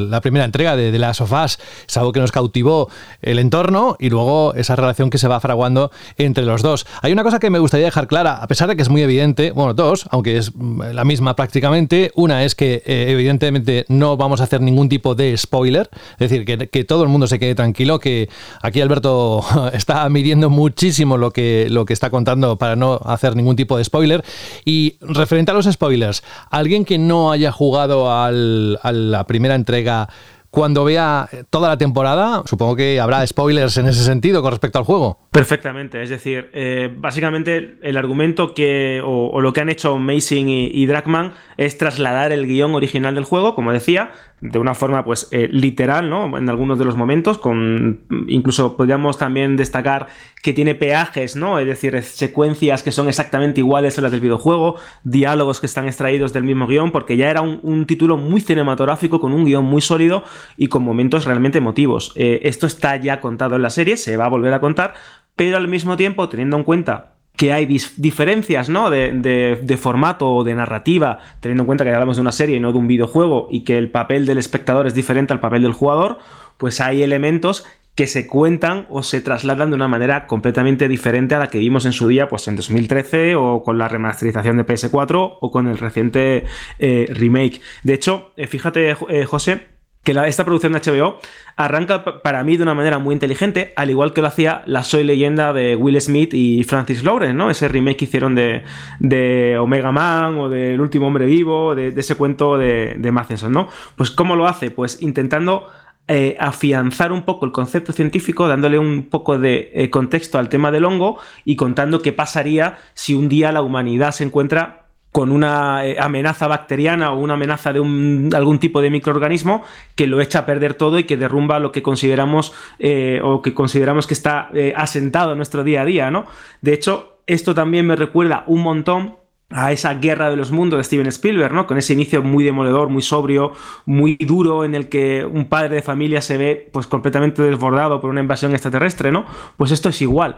la 0.07 0.21
primera 0.21 0.45
entrega 0.45 0.75
de, 0.75 0.91
de 0.91 0.99
Last 0.99 1.21
of 1.21 1.31
Us. 1.31 1.57
Es 1.87 1.97
algo 1.97 2.11
que 2.11 2.19
nos 2.19 2.31
cautivó 2.31 2.91
el 3.23 3.39
entorno 3.39 3.95
y 3.97 4.11
luego 4.11 4.53
esa 4.53 4.75
relación 4.75 5.09
que 5.09 5.17
se 5.17 5.27
va 5.27 5.39
fraguando 5.39 5.89
entre 6.19 6.45
los 6.45 6.61
dos. 6.61 6.85
Hay 7.01 7.13
una 7.13 7.23
cosa 7.23 7.39
que 7.39 7.49
me 7.49 7.57
gustaría 7.57 7.87
dejar 7.87 8.05
clara, 8.05 8.35
a 8.35 8.47
pesar 8.47 8.69
de 8.69 8.75
que 8.75 8.83
es 8.83 8.89
muy 8.89 9.01
evidente, 9.01 9.49
bueno, 9.53 9.73
dos, 9.73 10.07
aunque 10.11 10.37
es 10.37 10.53
la 10.55 11.03
misma 11.03 11.35
prácticamente. 11.35 12.11
Una 12.13 12.43
es 12.43 12.58
que 12.59 12.83
eh, 12.85 13.05
evidentemente 13.07 13.85
no 13.87 14.17
vamos 14.17 14.41
a 14.41 14.43
hacer 14.43 14.59
ningún 14.59 14.89
tipo 14.89 15.15
de 15.15 15.37
spoiler, 15.37 15.89
es 16.19 16.29
decir, 16.29 16.43
que, 16.43 16.67
que, 16.67 16.83
todo 16.83 17.03
el 17.03 17.09
mundo 17.09 17.25
se 17.25 17.39
quede 17.39 17.55
tranquilo, 17.55 18.01
que 18.01 18.27
aquí 18.61 18.81
Alberto 18.81 19.45
está 19.73 20.09
midiendo 20.09 20.49
muchísimo 20.49 21.15
lo 21.15 21.31
que, 21.31 21.67
lo 21.69 21.85
que 21.85 21.93
está 21.93 22.09
contando 22.09 22.57
para 22.57 22.75
no 22.75 22.99
hacer 23.05 23.37
ningún 23.37 23.55
tipo 23.55 23.77
de 23.77 23.85
spoiler. 23.85 24.25
Y 24.65 24.97
referente 24.99 25.51
a 25.51 25.53
los 25.53 25.67
spoilers, 25.71 26.21
alguien 26.51 26.83
que 26.83 26.97
no 26.97 27.31
haya 27.31 27.53
jugado 27.53 28.11
al, 28.11 28.77
a 28.83 28.91
la 28.91 29.23
primera 29.25 29.55
entrega 29.55 30.09
cuando 30.51 30.83
vea 30.83 31.29
toda 31.49 31.69
la 31.69 31.77
temporada, 31.77 32.41
supongo 32.45 32.75
que 32.75 32.99
habrá 32.99 33.25
spoilers 33.25 33.77
en 33.77 33.87
ese 33.87 34.03
sentido 34.03 34.41
con 34.41 34.51
respecto 34.51 34.79
al 34.79 34.85
juego. 34.85 35.19
Perfectamente, 35.31 36.01
es 36.01 36.09
decir, 36.09 36.49
eh, 36.53 36.91
básicamente 36.93 37.77
el 37.83 37.97
argumento 37.97 38.53
que, 38.53 39.01
o, 39.05 39.39
lo 39.41 39.53
que 39.53 39.61
han 39.61 39.69
hecho 39.69 39.93
Amazing 39.93 40.49
y, 40.49 40.65
y 40.73 40.85
Dragman 40.87 41.33
es 41.59 41.77
trasladar 41.77 42.31
el 42.31 42.47
guion 42.47 42.73
original 42.73 43.15
del 43.15 43.25
juego, 43.25 43.53
como 43.53 43.73
decía, 43.73 44.11
de 44.39 44.59
una 44.59 44.75
forma 44.75 45.03
pues 45.03 45.27
eh, 45.31 45.49
literal, 45.51 46.09
¿no? 46.09 46.37
En 46.37 46.47
algunos 46.47 46.79
de 46.79 46.85
los 46.85 46.95
momentos, 46.95 47.37
con 47.37 47.99
incluso 48.29 48.77
podríamos 48.77 49.17
también 49.17 49.57
destacar 49.57 50.07
que 50.41 50.53
tiene 50.53 50.73
peajes, 50.73 51.35
¿no? 51.35 51.59
Es 51.59 51.67
decir, 51.67 52.01
secuencias 52.01 52.81
que 52.81 52.93
son 52.93 53.09
exactamente 53.09 53.59
iguales 53.59 53.97
a 53.97 54.01
las 54.01 54.11
del 54.11 54.21
videojuego, 54.21 54.77
diálogos 55.03 55.59
que 55.59 55.65
están 55.65 55.85
extraídos 55.85 56.31
del 56.31 56.45
mismo 56.45 56.65
guion, 56.65 56.93
porque 56.93 57.17
ya 57.17 57.29
era 57.29 57.41
un, 57.41 57.85
título 57.85 58.15
muy 58.15 58.39
cinematográfico, 58.39 59.19
con 59.19 59.33
un 59.33 59.43
guion 59.43 59.65
muy 59.65 59.81
sólido 59.81 60.23
y 60.55 60.67
con 60.67 60.83
momentos 60.83 61.25
realmente 61.25 61.57
emotivos. 61.57 62.13
Eh, 62.15 62.39
esto 62.43 62.67
está 62.67 62.95
ya 62.95 63.19
contado 63.19 63.57
en 63.57 63.63
la 63.63 63.69
serie, 63.69 63.97
se 63.97 64.15
va 64.15 64.27
a 64.27 64.29
volver 64.29 64.53
a 64.53 64.61
contar, 64.61 64.93
pero 65.35 65.57
al 65.57 65.67
mismo 65.67 65.97
tiempo, 65.97 66.29
teniendo 66.29 66.55
en 66.55 66.63
cuenta 66.63 67.18
que 67.39 67.53
hay 67.53 67.65
diferencias 67.95 68.67
¿no? 68.67 68.89
de, 68.89 69.79
formato 69.81 70.29
o 70.29 70.43
de 70.43 70.53
narrativa, 70.55 71.19
teniendo 71.39 71.63
en 71.63 71.67
cuenta 71.67 71.85
que 71.85 71.91
hablamos 71.91 72.17
de 72.17 72.21
una 72.21 72.33
serie 72.33 72.57
y 72.57 72.59
no 72.59 72.73
de 72.73 72.77
un 72.77 72.87
videojuego 72.87 73.47
y 73.49 73.61
que 73.61 73.77
el 73.77 73.89
papel 73.89 74.25
del 74.25 74.37
espectador 74.37 74.87
es 74.87 74.93
diferente 74.93 75.31
al 75.31 75.39
papel 75.39 75.61
del 75.61 75.71
jugador, 75.71 76.19
pues 76.57 76.81
hay 76.81 77.01
elementos 77.01 77.65
que 77.95 78.07
se 78.07 78.27
cuentan 78.27 78.87
o 78.89 79.03
se 79.03 79.21
trasladan 79.21 79.69
de 79.69 79.77
una 79.77 79.87
manera 79.87 80.27
completamente 80.27 80.89
diferente 80.89 81.33
a 81.33 81.39
la 81.39 81.47
que 81.47 81.59
vimos 81.59 81.85
en 81.85 81.93
su 81.93 82.09
día, 82.09 82.27
pues 82.27 82.45
en 82.49 82.57
2013 82.57 83.37
o 83.37 83.63
con 83.63 83.77
la 83.77 83.87
remasterización 83.87 84.57
de 84.57 84.65
PS4 84.65 85.37
o 85.39 85.49
con 85.49 85.67
el 85.67 85.77
reciente 85.77 86.43
eh, 86.77 87.07
remake. 87.09 87.61
De 87.83 87.93
hecho, 87.93 88.33
eh, 88.35 88.47
fíjate, 88.47 88.97
eh, 89.07 89.23
José, 89.23 89.78
que 90.03 90.11
esta 90.27 90.45
producción 90.45 90.73
de 90.73 90.79
HBO 90.79 91.19
arranca 91.55 92.21
para 92.21 92.43
mí 92.43 92.57
de 92.57 92.63
una 92.63 92.73
manera 92.73 92.99
muy 92.99 93.13
inteligente, 93.13 93.73
al 93.75 93.89
igual 93.89 94.13
que 94.13 94.21
lo 94.21 94.27
hacía 94.27 94.63
la 94.65 94.83
Soy 94.83 95.03
Leyenda 95.03 95.51
de 95.53 95.75
Will 95.75 95.99
Smith 95.99 96.33
y 96.33 96.63
Francis 96.63 97.03
Lawrence, 97.03 97.33
¿no? 97.33 97.49
Ese 97.49 97.67
remake 97.67 97.97
que 97.97 98.05
hicieron 98.05 98.33
de, 98.33 98.63
de 98.99 99.57
Omega 99.57 99.91
Man 99.91 100.37
o 100.37 100.49
del 100.49 100.79
último 100.79 101.07
hombre 101.07 101.25
vivo, 101.25 101.75
de, 101.75 101.89
ese 101.89 102.15
cuento 102.15 102.57
de, 102.57 102.95
de 102.97 103.11
Matheson, 103.11 103.51
¿no? 103.51 103.67
Pues 103.95 104.09
¿cómo 104.09 104.35
lo 104.35 104.47
hace? 104.47 104.71
Pues 104.71 105.01
intentando 105.01 105.67
eh, 106.11 106.35
afianzar 106.39 107.11
un 107.11 107.21
poco 107.21 107.45
el 107.45 107.51
concepto 107.51 107.93
científico, 107.93 108.47
dándole 108.47 108.79
un 108.79 109.09
poco 109.09 109.37
de 109.37 109.69
eh, 109.75 109.91
contexto 109.91 110.39
al 110.39 110.49
tema 110.49 110.71
del 110.71 110.85
hongo 110.85 111.19
y 111.45 111.55
contando 111.55 112.01
qué 112.01 112.13
pasaría 112.13 112.79
si 112.95 113.13
un 113.13 113.29
día 113.29 113.51
la 113.51 113.61
humanidad 113.61 114.11
se 114.11 114.23
encuentra 114.23 114.88
con 115.11 115.31
una 115.31 115.85
eh, 115.85 115.97
amenaza 115.99 116.47
bacteriana 116.47 117.11
o 117.11 117.19
una 117.19 117.33
amenaza 117.33 117.73
de 117.73 117.79
un, 117.79 118.29
algún 118.35 118.59
tipo 118.59 118.81
de 118.81 118.89
microorganismo 118.89 119.63
que 119.95 120.07
lo 120.07 120.21
echa 120.21 120.39
a 120.39 120.45
perder 120.45 120.75
todo 120.75 120.99
y 120.99 121.05
que 121.05 121.17
derrumba 121.17 121.59
lo 121.59 121.71
que 121.71 121.81
consideramos 121.81 122.53
eh, 122.77 123.19
o 123.23 123.41
que 123.41 123.53
consideramos 123.53 124.05
que 124.05 124.13
está 124.13 124.49
eh, 124.53 124.73
asentado 124.75 125.31
en 125.31 125.37
nuestro 125.37 125.63
día 125.63 125.81
a 125.81 125.85
día, 125.85 126.11
¿no? 126.11 126.25
De 126.61 126.73
hecho, 126.73 127.19
esto 127.25 127.53
también 127.55 127.87
me 127.87 127.95
recuerda 127.95 128.43
un 128.47 128.61
montón 128.61 129.18
a 129.51 129.71
esa 129.71 129.95
guerra 129.95 130.29
de 130.29 130.35
los 130.35 130.51
mundos 130.51 130.77
de 130.77 130.83
Steven 130.83 131.07
Spielberg, 131.07 131.53
¿no? 131.53 131.65
Con 131.65 131.77
ese 131.77 131.93
inicio 131.93 132.21
muy 132.21 132.43
demoledor, 132.43 132.89
muy 132.89 133.01
sobrio, 133.01 133.53
muy 133.85 134.15
duro, 134.15 134.63
en 134.63 134.75
el 134.75 134.89
que 134.89 135.25
un 135.25 135.45
padre 135.45 135.75
de 135.75 135.81
familia 135.81 136.21
se 136.21 136.37
ve 136.37 136.69
pues 136.71 136.85
completamente 136.85 137.41
desbordado 137.41 137.99
por 137.99 138.11
una 138.11 138.21
invasión 138.21 138.51
extraterrestre, 138.51 139.11
¿no? 139.11 139.25
Pues 139.57 139.71
esto 139.71 139.89
es 139.89 140.01
igual. 140.01 140.37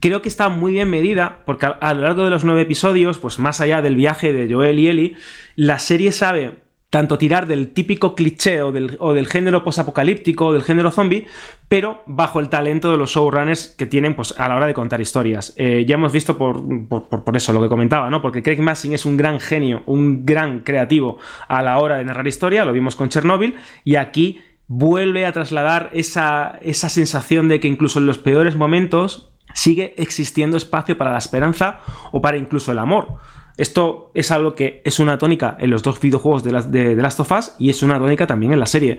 Creo 0.00 0.22
que 0.22 0.28
está 0.28 0.48
muy 0.48 0.72
bien 0.72 0.90
medida, 0.90 1.40
porque 1.44 1.66
a, 1.66 1.94
lo 1.94 2.02
largo 2.02 2.24
de 2.24 2.30
los 2.30 2.44
nueve 2.44 2.62
episodios, 2.62 3.18
pues 3.18 3.38
más 3.38 3.60
allá 3.60 3.82
del 3.82 3.96
viaje 3.96 4.32
de 4.32 4.52
Joel 4.52 4.78
y 4.78 4.88
Ellie, 4.88 5.16
la 5.56 5.80
serie 5.80 6.12
sabe 6.12 6.54
tanto 6.92 7.16
tirar 7.16 7.46
del 7.46 7.72
típico 7.72 8.14
cliché 8.14 8.60
o 8.60 8.70
del, 8.70 8.98
o 9.00 9.14
del 9.14 9.26
género 9.26 9.64
posapocalíptico 9.64 10.48
o 10.48 10.52
del 10.52 10.62
género 10.62 10.90
zombie, 10.90 11.26
pero 11.66 12.02
bajo 12.04 12.38
el 12.38 12.50
talento 12.50 12.90
de 12.90 12.98
los 12.98 13.12
showrunners 13.12 13.68
que 13.78 13.86
tienen 13.86 14.14
pues, 14.14 14.34
a 14.36 14.46
la 14.46 14.56
hora 14.56 14.66
de 14.66 14.74
contar 14.74 15.00
historias. 15.00 15.54
Eh, 15.56 15.86
ya 15.88 15.94
hemos 15.94 16.12
visto 16.12 16.36
por, 16.36 16.62
por, 17.08 17.34
eso 17.34 17.54
lo 17.54 17.62
que 17.62 17.70
comentaba, 17.70 18.10
¿no? 18.10 18.20
Porque 18.20 18.42
Craig 18.42 18.60
Massing 18.60 18.92
es 18.92 19.06
un 19.06 19.16
gran 19.16 19.40
genio, 19.40 19.82
un 19.86 20.26
gran 20.26 20.60
creativo 20.60 21.16
a 21.48 21.62
la 21.62 21.78
hora 21.78 21.96
de 21.96 22.04
narrar 22.04 22.28
historia, 22.28 22.66
lo 22.66 22.74
vimos 22.74 22.94
con 22.94 23.08
Chernobyl, 23.08 23.54
y 23.84 23.96
aquí 23.96 24.42
vuelve 24.66 25.24
a 25.24 25.32
trasladar 25.32 25.88
esa, 25.94 26.58
esa 26.60 26.90
sensación 26.90 27.48
de 27.48 27.58
que 27.58 27.68
incluso 27.68 28.00
en 28.00 28.06
los 28.06 28.18
peores 28.18 28.54
momentos 28.54 29.32
sigue 29.54 29.94
existiendo 29.96 30.58
espacio 30.58 30.98
para 30.98 31.12
la 31.12 31.18
esperanza 31.18 31.80
o 32.10 32.20
para 32.20 32.36
incluso 32.36 32.70
el 32.70 32.78
amor. 32.78 33.16
Esto 33.56 34.10
es 34.14 34.30
algo 34.30 34.54
que 34.54 34.82
es 34.84 34.98
una 34.98 35.18
tónica 35.18 35.56
en 35.60 35.70
los 35.70 35.82
dos 35.82 36.00
videojuegos 36.00 36.42
de, 36.42 36.94
de, 36.94 36.96
Last 36.96 37.20
of 37.20 37.32
Us 37.32 37.52
y 37.58 37.70
es 37.70 37.82
una 37.82 37.98
tónica 37.98 38.26
también 38.26 38.52
en 38.52 38.60
la 38.60 38.66
serie. 38.66 38.98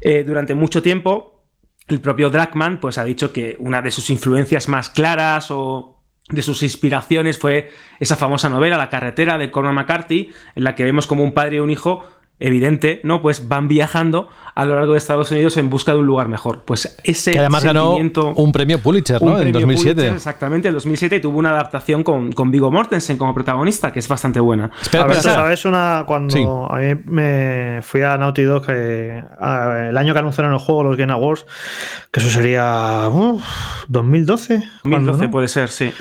Eh, 0.00 0.24
durante 0.24 0.54
mucho 0.54 0.82
tiempo, 0.82 1.44
el 1.88 2.00
propio 2.00 2.30
Dragman 2.30 2.80
pues, 2.80 2.98
ha 2.98 3.04
dicho 3.04 3.32
que 3.32 3.56
una 3.58 3.82
de 3.82 3.90
sus 3.90 4.10
influencias 4.10 4.68
más 4.68 4.90
claras 4.90 5.50
o 5.50 5.96
de 6.28 6.42
sus 6.42 6.62
inspiraciones 6.62 7.38
fue 7.38 7.70
esa 8.00 8.16
famosa 8.16 8.48
novela 8.48 8.76
La 8.76 8.90
carretera 8.90 9.38
de 9.38 9.50
Cormac 9.50 9.74
McCarthy, 9.74 10.32
en 10.54 10.64
la 10.64 10.74
que 10.74 10.84
vemos 10.84 11.06
como 11.06 11.22
un 11.22 11.32
padre 11.32 11.56
y 11.56 11.60
un 11.60 11.70
hijo 11.70 12.04
evidente, 12.38 13.00
¿no? 13.02 13.22
Pues 13.22 13.48
van 13.48 13.68
viajando 13.68 14.28
a 14.54 14.64
lo 14.64 14.74
largo 14.74 14.92
de 14.92 14.98
Estados 14.98 15.30
Unidos 15.30 15.56
en 15.58 15.68
busca 15.68 15.92
de 15.92 15.98
un 15.98 16.06
lugar 16.06 16.28
mejor. 16.28 16.62
Pues 16.64 16.96
ese 17.04 17.32
que 17.32 17.38
además 17.38 17.62
ganó 17.62 17.96
un 17.96 18.52
premio 18.52 18.78
Pulitzer, 18.78 19.22
¿no? 19.22 19.38
En 19.38 19.52
2007. 19.52 20.08
exactamente, 20.08 20.68
en 20.68 20.74
2007 20.74 21.16
y 21.16 21.20
tuvo 21.20 21.38
una 21.38 21.50
adaptación 21.50 22.02
con, 22.02 22.32
con 22.32 22.50
Viggo 22.50 22.70
Mortensen 22.70 23.18
como 23.18 23.34
protagonista, 23.34 23.92
que 23.92 23.98
es 23.98 24.08
bastante 24.08 24.40
buena. 24.40 24.70
Espera, 24.80 25.04
a 25.04 25.06
ver, 25.06 25.16
¿sabes 25.16 25.64
una 25.66 26.04
cuando 26.06 26.72
a 26.72 26.78
mí 26.78 26.94
me 27.04 27.80
fui 27.82 28.02
a 28.02 28.16
Naughty 28.16 28.42
Dog 28.42 28.70
el 28.70 29.96
año 29.96 30.12
que 30.12 30.18
anunciaron 30.18 30.52
el 30.52 30.58
juego 30.58 30.84
los 30.84 30.96
Game 30.96 31.12
Awards, 31.12 31.46
que 32.10 32.20
eso 32.20 32.30
sería 32.30 33.10
2012, 33.88 34.62
2012 34.84 35.28
puede 35.28 35.48
ser, 35.48 35.68
sí. 35.68 35.92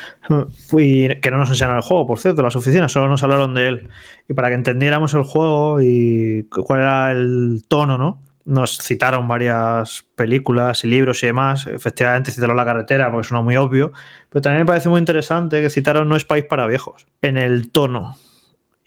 Fui, 0.67 1.19
que 1.21 1.29
no 1.29 1.37
nos 1.37 1.49
enseñaron 1.49 1.77
el 1.77 1.83
juego, 1.83 2.07
por 2.07 2.19
cierto, 2.19 2.41
las 2.41 2.55
oficinas, 2.55 2.91
solo 2.91 3.07
nos 3.07 3.21
hablaron 3.21 3.53
de 3.53 3.67
él. 3.67 3.89
Y 4.27 4.33
para 4.33 4.49
que 4.49 4.55
entendiéramos 4.55 5.13
el 5.13 5.23
juego 5.23 5.81
y 5.81 6.47
cuál 6.49 6.81
era 6.81 7.11
el 7.11 7.63
tono, 7.67 7.97
¿no? 7.97 8.21
Nos 8.45 8.77
citaron 8.77 9.27
varias 9.27 10.05
películas 10.15 10.83
y 10.83 10.87
libros 10.87 11.23
y 11.23 11.27
demás. 11.27 11.67
Efectivamente, 11.67 12.31
citaron 12.31 12.57
La 12.57 12.65
carretera, 12.65 13.11
porque 13.11 13.25
es 13.25 13.31
uno 13.31 13.43
muy 13.43 13.55
obvio. 13.55 13.91
Pero 14.29 14.41
también 14.41 14.61
me 14.61 14.67
parece 14.67 14.89
muy 14.89 14.99
interesante 14.99 15.61
que 15.61 15.69
citaron 15.69 16.07
No 16.09 16.15
es 16.15 16.25
país 16.25 16.45
para 16.45 16.67
viejos, 16.67 17.05
en 17.21 17.37
el 17.37 17.71
tono 17.71 18.17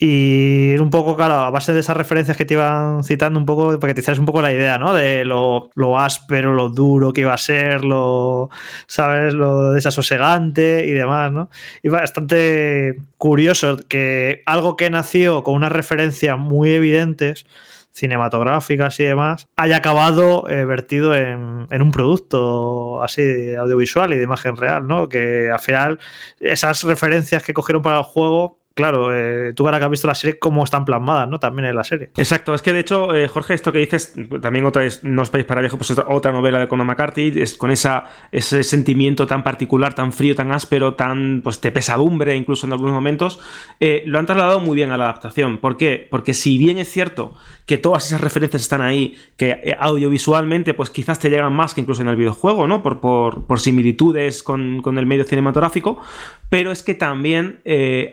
y 0.00 0.76
un 0.78 0.90
poco, 0.90 1.16
claro, 1.16 1.34
a 1.34 1.50
base 1.50 1.72
de 1.72 1.80
esas 1.80 1.96
referencias 1.96 2.36
que 2.36 2.44
te 2.44 2.54
iban 2.54 3.02
citando, 3.02 3.40
un 3.40 3.46
poco, 3.46 3.80
para 3.80 3.90
que 3.90 3.94
te 3.94 4.00
hicieras 4.00 4.20
un 4.20 4.26
poco 4.26 4.40
la 4.40 4.52
idea, 4.52 4.78
¿no? 4.78 4.94
De 4.94 5.24
lo, 5.24 5.70
lo, 5.74 5.98
áspero, 5.98 6.54
lo 6.54 6.68
duro 6.68 7.12
que 7.12 7.22
iba 7.22 7.34
a 7.34 7.38
ser, 7.38 7.84
lo, 7.84 8.48
¿sabes? 8.86 9.34
Lo 9.34 9.72
desasosegante 9.72 10.86
y 10.86 10.92
demás, 10.92 11.32
¿no? 11.32 11.50
Y 11.82 11.88
bastante 11.88 13.02
curioso 13.16 13.76
que 13.88 14.42
algo 14.46 14.76
que 14.76 14.88
nació 14.88 15.42
con 15.42 15.56
unas 15.56 15.72
referencias 15.72 16.38
muy 16.38 16.70
evidentes, 16.70 17.44
cinematográficas 17.92 19.00
y 19.00 19.04
demás, 19.04 19.48
haya 19.56 19.78
acabado 19.78 20.48
eh, 20.48 20.64
vertido 20.64 21.16
en, 21.16 21.66
en, 21.70 21.82
un 21.82 21.90
producto 21.90 23.02
así 23.02 23.56
audiovisual 23.56 24.12
y 24.12 24.18
de 24.18 24.22
imagen 24.22 24.56
real, 24.56 24.86
¿no? 24.86 25.08
Que 25.08 25.50
al 25.50 25.58
final 25.58 25.98
esas 26.38 26.84
referencias 26.84 27.42
que 27.42 27.52
cogieron 27.52 27.82
para 27.82 27.98
el 27.98 28.04
juego 28.04 28.57
claro, 28.78 29.12
eh, 29.12 29.54
tú 29.54 29.66
ahora 29.66 29.80
que 29.80 29.86
has 29.86 29.90
visto 29.90 30.06
la 30.06 30.14
serie, 30.14 30.38
cómo 30.38 30.62
están 30.62 30.84
plasmadas, 30.84 31.28
¿no? 31.28 31.40
También 31.40 31.66
en 31.66 31.74
la 31.74 31.82
serie. 31.82 32.10
Exacto, 32.16 32.54
es 32.54 32.62
que 32.62 32.72
de 32.72 32.78
hecho, 32.78 33.12
eh, 33.12 33.26
Jorge, 33.26 33.54
esto 33.54 33.72
que 33.72 33.80
dices, 33.80 34.14
también 34.40 34.64
otra 34.66 34.84
es 34.84 35.02
No 35.02 35.24
país 35.24 35.44
para 35.44 35.60
viejo, 35.60 35.76
pues 35.76 35.90
otra, 35.90 36.30
novela 36.30 36.60
de 36.60 36.68
Conor 36.68 36.86
McCarthy, 36.86 37.32
es 37.42 37.56
con 37.56 37.72
esa, 37.72 38.04
ese 38.30 38.62
sentimiento 38.62 39.26
tan 39.26 39.42
particular, 39.42 39.94
tan 39.94 40.12
frío, 40.12 40.36
tan 40.36 40.52
áspero, 40.52 40.94
tan 40.94 41.40
pues 41.42 41.60
de 41.60 41.72
pesadumbre, 41.72 42.36
incluso 42.36 42.68
en 42.68 42.72
algunos 42.72 42.94
momentos, 42.94 43.40
eh, 43.80 44.04
lo 44.06 44.20
han 44.20 44.26
trasladado 44.26 44.60
muy 44.60 44.76
bien 44.76 44.92
a 44.92 44.96
la 44.96 45.06
adaptación. 45.06 45.58
¿Por 45.58 45.76
qué? 45.76 46.06
Porque 46.08 46.32
si 46.32 46.56
bien 46.56 46.78
es 46.78 46.88
cierto 46.88 47.34
que 47.68 47.76
todas 47.76 48.06
esas 48.06 48.22
referencias 48.22 48.62
están 48.62 48.80
ahí, 48.80 49.18
que 49.36 49.76
audiovisualmente, 49.78 50.72
pues 50.72 50.88
quizás 50.88 51.18
te 51.18 51.28
llegan 51.28 51.52
más 51.52 51.74
que 51.74 51.82
incluso 51.82 52.00
en 52.00 52.08
el 52.08 52.16
videojuego, 52.16 52.66
¿no? 52.66 52.82
Por, 52.82 52.98
por, 53.00 53.60
similitudes 53.60 54.42
con, 54.42 54.80
con, 54.80 54.96
el 54.96 55.04
medio 55.04 55.24
cinematográfico, 55.24 56.00
pero 56.48 56.72
es 56.72 56.82
que 56.82 56.94
también 56.94 57.60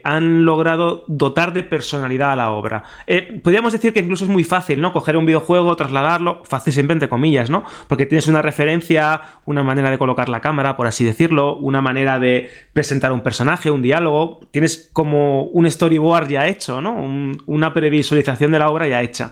han 0.04 0.44
logrado 0.44 1.06
dotar 1.08 1.54
de 1.54 1.64
personalidad 1.64 2.34
a 2.34 2.36
la 2.36 2.52
obra. 2.52 2.84
Eh, 3.08 3.40
podríamos 3.42 3.72
decir 3.72 3.94
que 3.94 4.02
incluso 4.02 4.26
es 4.26 4.30
muy 4.30 4.44
fácil, 4.44 4.82
¿no? 4.82 4.92
Coger 4.92 5.16
un 5.16 5.26
videojuego, 5.26 5.74
trasladarlo, 5.78 6.44
fácil 6.44 6.74
siempre 6.74 6.94
entre 6.94 7.08
comillas, 7.08 7.50
¿no? 7.50 7.64
Porque 7.88 8.06
tienes 8.06 8.28
una 8.28 8.42
referencia, 8.42 9.22
una 9.46 9.64
manera 9.64 9.90
de 9.90 9.98
colocar 9.98 10.28
la 10.28 10.42
cámara, 10.42 10.76
por 10.76 10.88
así 10.88 11.06
decirlo, 11.06 11.56
una 11.56 11.80
manera 11.80 12.20
de 12.20 12.50
presentar 12.74 13.14
un 13.14 13.22
personaje, 13.22 13.72
un 13.72 13.82
diálogo, 13.82 14.42
tienes 14.52 14.90
como 14.92 15.44
un 15.44 15.72
storyboard 15.72 16.28
ya 16.28 16.48
hecho, 16.48 16.82
¿no? 16.82 16.94
una 17.46 17.74
previsualización 17.74 18.52
de 18.52 18.60
la 18.60 18.70
obra 18.70 18.88
ya 18.90 19.02
hecha. 19.02 19.32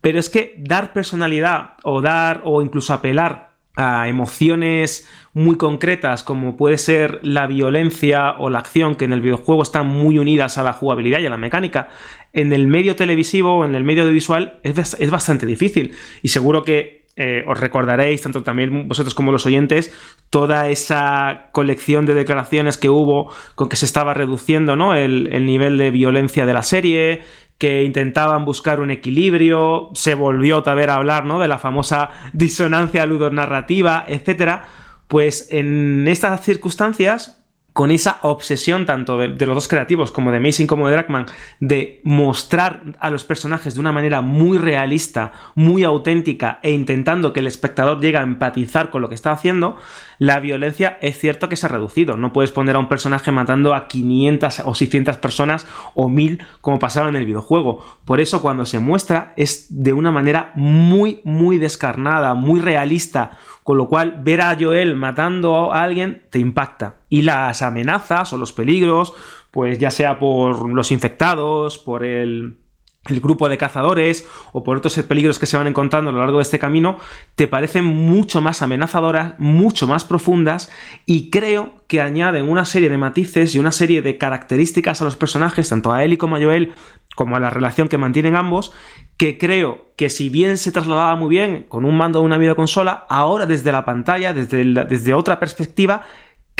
Pero 0.00 0.18
es 0.18 0.30
que 0.30 0.54
dar 0.58 0.92
personalidad 0.92 1.74
o 1.82 2.00
dar 2.00 2.42
o 2.44 2.62
incluso 2.62 2.92
apelar 2.92 3.50
a 3.76 4.08
emociones 4.08 5.08
muy 5.32 5.56
concretas 5.56 6.22
como 6.22 6.56
puede 6.56 6.76
ser 6.76 7.20
la 7.22 7.46
violencia 7.46 8.32
o 8.32 8.50
la 8.50 8.58
acción 8.58 8.96
que 8.96 9.04
en 9.04 9.12
el 9.12 9.20
videojuego 9.20 9.62
están 9.62 9.86
muy 9.86 10.18
unidas 10.18 10.58
a 10.58 10.62
la 10.62 10.72
jugabilidad 10.72 11.20
y 11.20 11.26
a 11.26 11.30
la 11.30 11.36
mecánica, 11.36 11.88
en 12.32 12.52
el 12.52 12.66
medio 12.66 12.96
televisivo 12.96 13.58
o 13.58 13.64
en 13.64 13.74
el 13.74 13.84
medio 13.84 14.02
audiovisual 14.02 14.58
es, 14.62 15.10
bastante 15.10 15.46
difícil 15.46 15.94
y 16.22 16.28
seguro 16.28 16.64
que 16.64 17.00
eh, 17.16 17.44
os 17.46 17.58
recordaréis, 17.58 18.22
tanto 18.22 18.42
también 18.42 18.88
vosotros 18.88 19.14
como 19.14 19.30
los 19.30 19.44
oyentes, 19.46 19.92
toda 20.30 20.68
esa 20.68 21.48
colección 21.52 22.06
de 22.06 22.14
declaraciones 22.14 22.78
que 22.78 22.88
hubo 22.88 23.32
con 23.54 23.68
que 23.68 23.76
se 23.76 23.84
estaba 23.84 24.14
reduciendo 24.14 24.74
¿no? 24.74 24.94
el 24.94 25.44
nivel 25.44 25.76
de 25.76 25.90
violencia 25.90 26.46
de 26.46 26.54
la 26.54 26.62
serie, 26.62 27.22
que 27.60 27.84
intentaban 27.84 28.46
buscar 28.46 28.80
un 28.80 28.90
equilibrio, 28.90 29.90
se 29.92 30.14
volvió 30.14 30.56
otra 30.56 30.74
a 30.88 30.94
hablar 30.94 31.26
¿no? 31.26 31.38
de 31.38 31.46
la 31.46 31.58
famosa 31.58 32.08
disonancia 32.32 33.04
ludonarrativa, 33.04 34.06
etc. 34.08 34.62
Pues 35.06 35.46
en 35.50 36.08
estas 36.08 36.40
circunstancias 36.40 37.39
con 37.80 37.90
esa 37.90 38.18
obsesión 38.20 38.84
tanto 38.84 39.16
de, 39.16 39.28
los 39.46 39.54
dos 39.54 39.66
creativos 39.66 40.12
como 40.12 40.32
de 40.32 40.38
Mason 40.38 40.66
como 40.66 40.86
de 40.86 40.92
Dragman 40.92 41.24
de 41.60 42.02
mostrar 42.04 42.82
a 43.00 43.08
los 43.08 43.24
personajes 43.24 43.72
de 43.72 43.80
una 43.80 43.90
manera 43.90 44.20
muy 44.20 44.58
realista, 44.58 45.32
muy 45.54 45.82
auténtica 45.82 46.60
e 46.62 46.72
intentando 46.72 47.32
que 47.32 47.40
el 47.40 47.46
espectador 47.46 47.98
llegue 47.98 48.18
a 48.18 48.22
empatizar 48.22 48.90
con 48.90 49.00
lo 49.00 49.08
que 49.08 49.14
está 49.14 49.32
haciendo, 49.32 49.78
la 50.18 50.38
violencia 50.38 50.98
es 51.00 51.18
cierto 51.18 51.48
que 51.48 51.56
se 51.56 51.64
ha 51.64 51.70
reducido. 51.70 52.18
No 52.18 52.34
puedes 52.34 52.52
poner 52.52 52.76
a 52.76 52.78
un 52.78 52.90
personaje 52.90 53.32
matando 53.32 53.74
a 53.74 53.88
500 53.88 54.60
o 54.66 54.74
600 54.74 55.16
personas 55.16 55.66
o 55.94 56.10
1000 56.10 56.42
como 56.60 56.78
pasaba 56.78 57.08
en 57.08 57.16
el 57.16 57.24
videojuego. 57.24 57.82
Por 58.04 58.20
eso 58.20 58.42
cuando 58.42 58.66
se 58.66 58.80
muestra 58.80 59.32
es 59.38 59.68
de 59.70 59.94
una 59.94 60.12
manera 60.12 60.52
muy, 60.54 61.22
muy 61.24 61.56
descarnada, 61.56 62.34
muy 62.34 62.60
realista, 62.60 63.38
con 63.62 63.76
lo 63.76 63.88
cual, 63.88 64.20
ver 64.22 64.40
a 64.40 64.56
Joel 64.58 64.96
matando 64.96 65.72
a 65.72 65.82
alguien 65.82 66.22
te 66.30 66.38
impacta. 66.38 66.96
Y 67.08 67.22
las 67.22 67.62
amenazas 67.62 68.32
o 68.32 68.38
los 68.38 68.52
peligros, 68.52 69.14
pues 69.50 69.78
ya 69.78 69.90
sea 69.90 70.18
por 70.18 70.68
los 70.68 70.92
infectados, 70.92 71.78
por 71.78 72.04
el, 72.04 72.59
grupo 73.18 73.48
de 73.48 73.58
cazadores 73.58 74.28
o 74.52 74.62
por 74.62 74.76
otros 74.76 74.94
peligros 75.08 75.40
que 75.40 75.46
se 75.46 75.56
van 75.56 75.66
encontrando 75.66 76.10
a 76.10 76.12
lo 76.12 76.20
largo 76.20 76.36
de 76.36 76.42
este 76.42 76.60
camino, 76.60 76.98
te 77.34 77.48
parecen 77.48 77.84
mucho 77.84 78.40
más 78.40 78.62
amenazadoras, 78.62 79.34
mucho 79.38 79.88
más 79.88 80.04
profundas 80.04 80.70
y 81.06 81.30
creo 81.30 81.74
que 81.88 82.00
añaden 82.00 82.48
una 82.48 82.64
serie 82.64 82.90
de 82.90 82.98
matices 82.98 83.54
y 83.54 83.58
una 83.58 83.72
serie 83.72 84.02
de 84.02 84.18
características 84.18 85.02
a 85.02 85.04
los 85.04 85.16
personajes, 85.16 85.68
tanto 85.68 85.92
a 85.92 86.04
él 86.04 86.12
y 86.12 86.16
como 86.16 86.36
a 86.36 86.40
Joel, 86.40 86.74
como 87.16 87.36
a 87.36 87.40
la 87.40 87.50
relación 87.50 87.88
que 87.88 87.98
mantienen 87.98 88.36
ambos, 88.36 88.72
que 89.16 89.36
creo 89.38 89.92
que 89.96 90.08
si 90.08 90.28
bien 90.28 90.56
se 90.56 90.72
trasladaba 90.72 91.16
muy 91.16 91.28
bien 91.28 91.64
con 91.68 91.84
un 91.84 91.96
mando 91.96 92.20
de 92.20 92.26
una 92.26 92.38
videoconsola, 92.38 93.06
ahora 93.08 93.46
desde 93.46 93.72
la 93.72 93.84
pantalla, 93.84 94.32
desde, 94.32 94.64
desde 94.64 95.14
otra 95.14 95.38
perspectiva, 95.38 96.06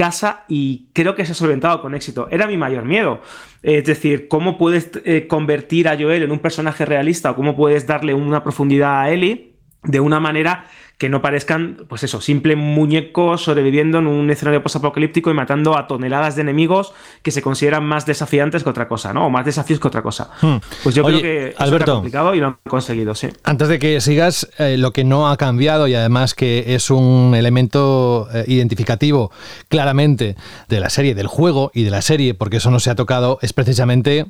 casa 0.01 0.45
y 0.49 0.87
creo 0.95 1.15
que 1.15 1.27
se 1.27 1.33
ha 1.33 1.35
solventado 1.35 1.83
con 1.83 1.95
éxito. 1.95 2.27
Era 2.31 2.47
mi 2.47 2.57
mayor 2.57 2.87
miedo. 2.87 3.21
Es 3.63 3.85
decir, 3.85 4.29
¿cómo 4.29 4.57
puedes 4.57 4.91
eh, 5.05 5.27
convertir 5.27 5.89
a 5.89 5.99
Joel 5.99 6.23
en 6.23 6.33
un 6.33 6.39
personaje 6.39 6.87
realista 6.87 7.33
o 7.33 7.37
cómo 7.37 7.55
puedes 7.55 7.87
darle 7.87 8.15
una 8.15 8.43
profundidad 8.43 8.99
a 8.99 9.11
Ellie 9.11 9.57
de 9.83 10.01
una 10.01 10.19
manera 10.19 10.65
que 11.01 11.09
no 11.09 11.23
parezcan, 11.23 11.87
pues 11.89 12.03
eso, 12.03 12.21
simple 12.21 12.57
muñecos 12.57 13.43
sobreviviendo 13.45 14.01
en 14.01 14.07
un 14.07 14.31
escenario 14.31 14.63
posapocalíptico 14.63 15.31
y 15.31 15.35
matando 15.35 15.79
a 15.79 15.87
toneladas 15.87 16.37
de 16.37 16.43
enemigos 16.43 16.93
que 17.23 17.31
se 17.31 17.41
consideran 17.41 17.83
más 17.85 18.05
desafiantes 18.05 18.63
que 18.65 18.69
otra 18.69 18.87
cosa, 18.87 19.15
¿no? 19.15 19.25
O 19.25 19.31
más 19.31 19.47
desafíos 19.47 19.81
que 19.81 19.89
otra 19.89 20.03
cosa. 20.03 20.29
Hmm. 20.43 20.57
Pues 20.83 20.95
yo 20.95 21.03
creo 21.03 21.23
que 21.23 21.55
Alberto, 21.57 21.93
es 21.93 21.95
complicado 21.95 22.35
y 22.35 22.41
lo 22.41 22.49
han 22.49 22.57
conseguido, 22.69 23.15
sí. 23.15 23.29
Antes 23.45 23.69
de 23.69 23.79
que 23.79 23.99
sigas, 24.03 24.51
eh, 24.59 24.77
lo 24.77 24.93
que 24.93 25.05
no 25.05 25.31
ha 25.31 25.39
cambiado 25.39 25.89
y 25.89 25.95
además 25.95 26.35
que 26.35 26.75
es 26.75 26.91
un 26.91 27.33
elemento 27.35 28.29
eh, 28.35 28.45
identificativo 28.47 29.33
claramente 29.71 30.37
de 30.69 30.81
la 30.81 30.91
serie, 30.91 31.15
del 31.15 31.29
juego 31.29 31.71
y 31.73 31.85
de 31.85 31.91
la 31.93 32.03
serie, 32.03 32.35
porque 32.35 32.59
eso 32.59 32.71
no 32.71 32.79
se 32.79 32.91
ha 32.91 32.95
tocado, 32.95 33.39
es 33.41 33.55
precisamente 33.55 34.27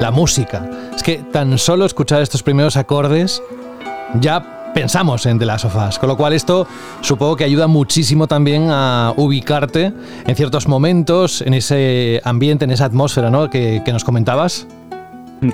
la 0.00 0.10
música. 0.10 0.70
Es 0.96 1.02
que 1.02 1.18
tan 1.18 1.58
solo 1.58 1.84
escuchar 1.84 2.22
estos 2.22 2.42
primeros 2.42 2.78
acordes 2.78 3.42
ya 4.14 4.61
pensamos 4.74 5.26
en 5.26 5.38
The 5.38 5.46
Last 5.46 5.64
of 5.64 5.76
Us. 5.76 5.98
Con 5.98 6.08
lo 6.08 6.16
cual 6.16 6.32
esto 6.32 6.66
supongo 7.00 7.36
que 7.36 7.44
ayuda 7.44 7.66
muchísimo 7.66 8.26
también 8.26 8.68
a 8.70 9.12
ubicarte 9.16 9.92
en 10.26 10.36
ciertos 10.36 10.68
momentos, 10.68 11.42
en 11.42 11.54
ese 11.54 12.20
ambiente, 12.24 12.64
en 12.64 12.70
esa 12.70 12.86
atmósfera 12.86 13.30
¿no? 13.30 13.50
que, 13.50 13.82
nos 13.92 14.04
comentabas. 14.04 14.66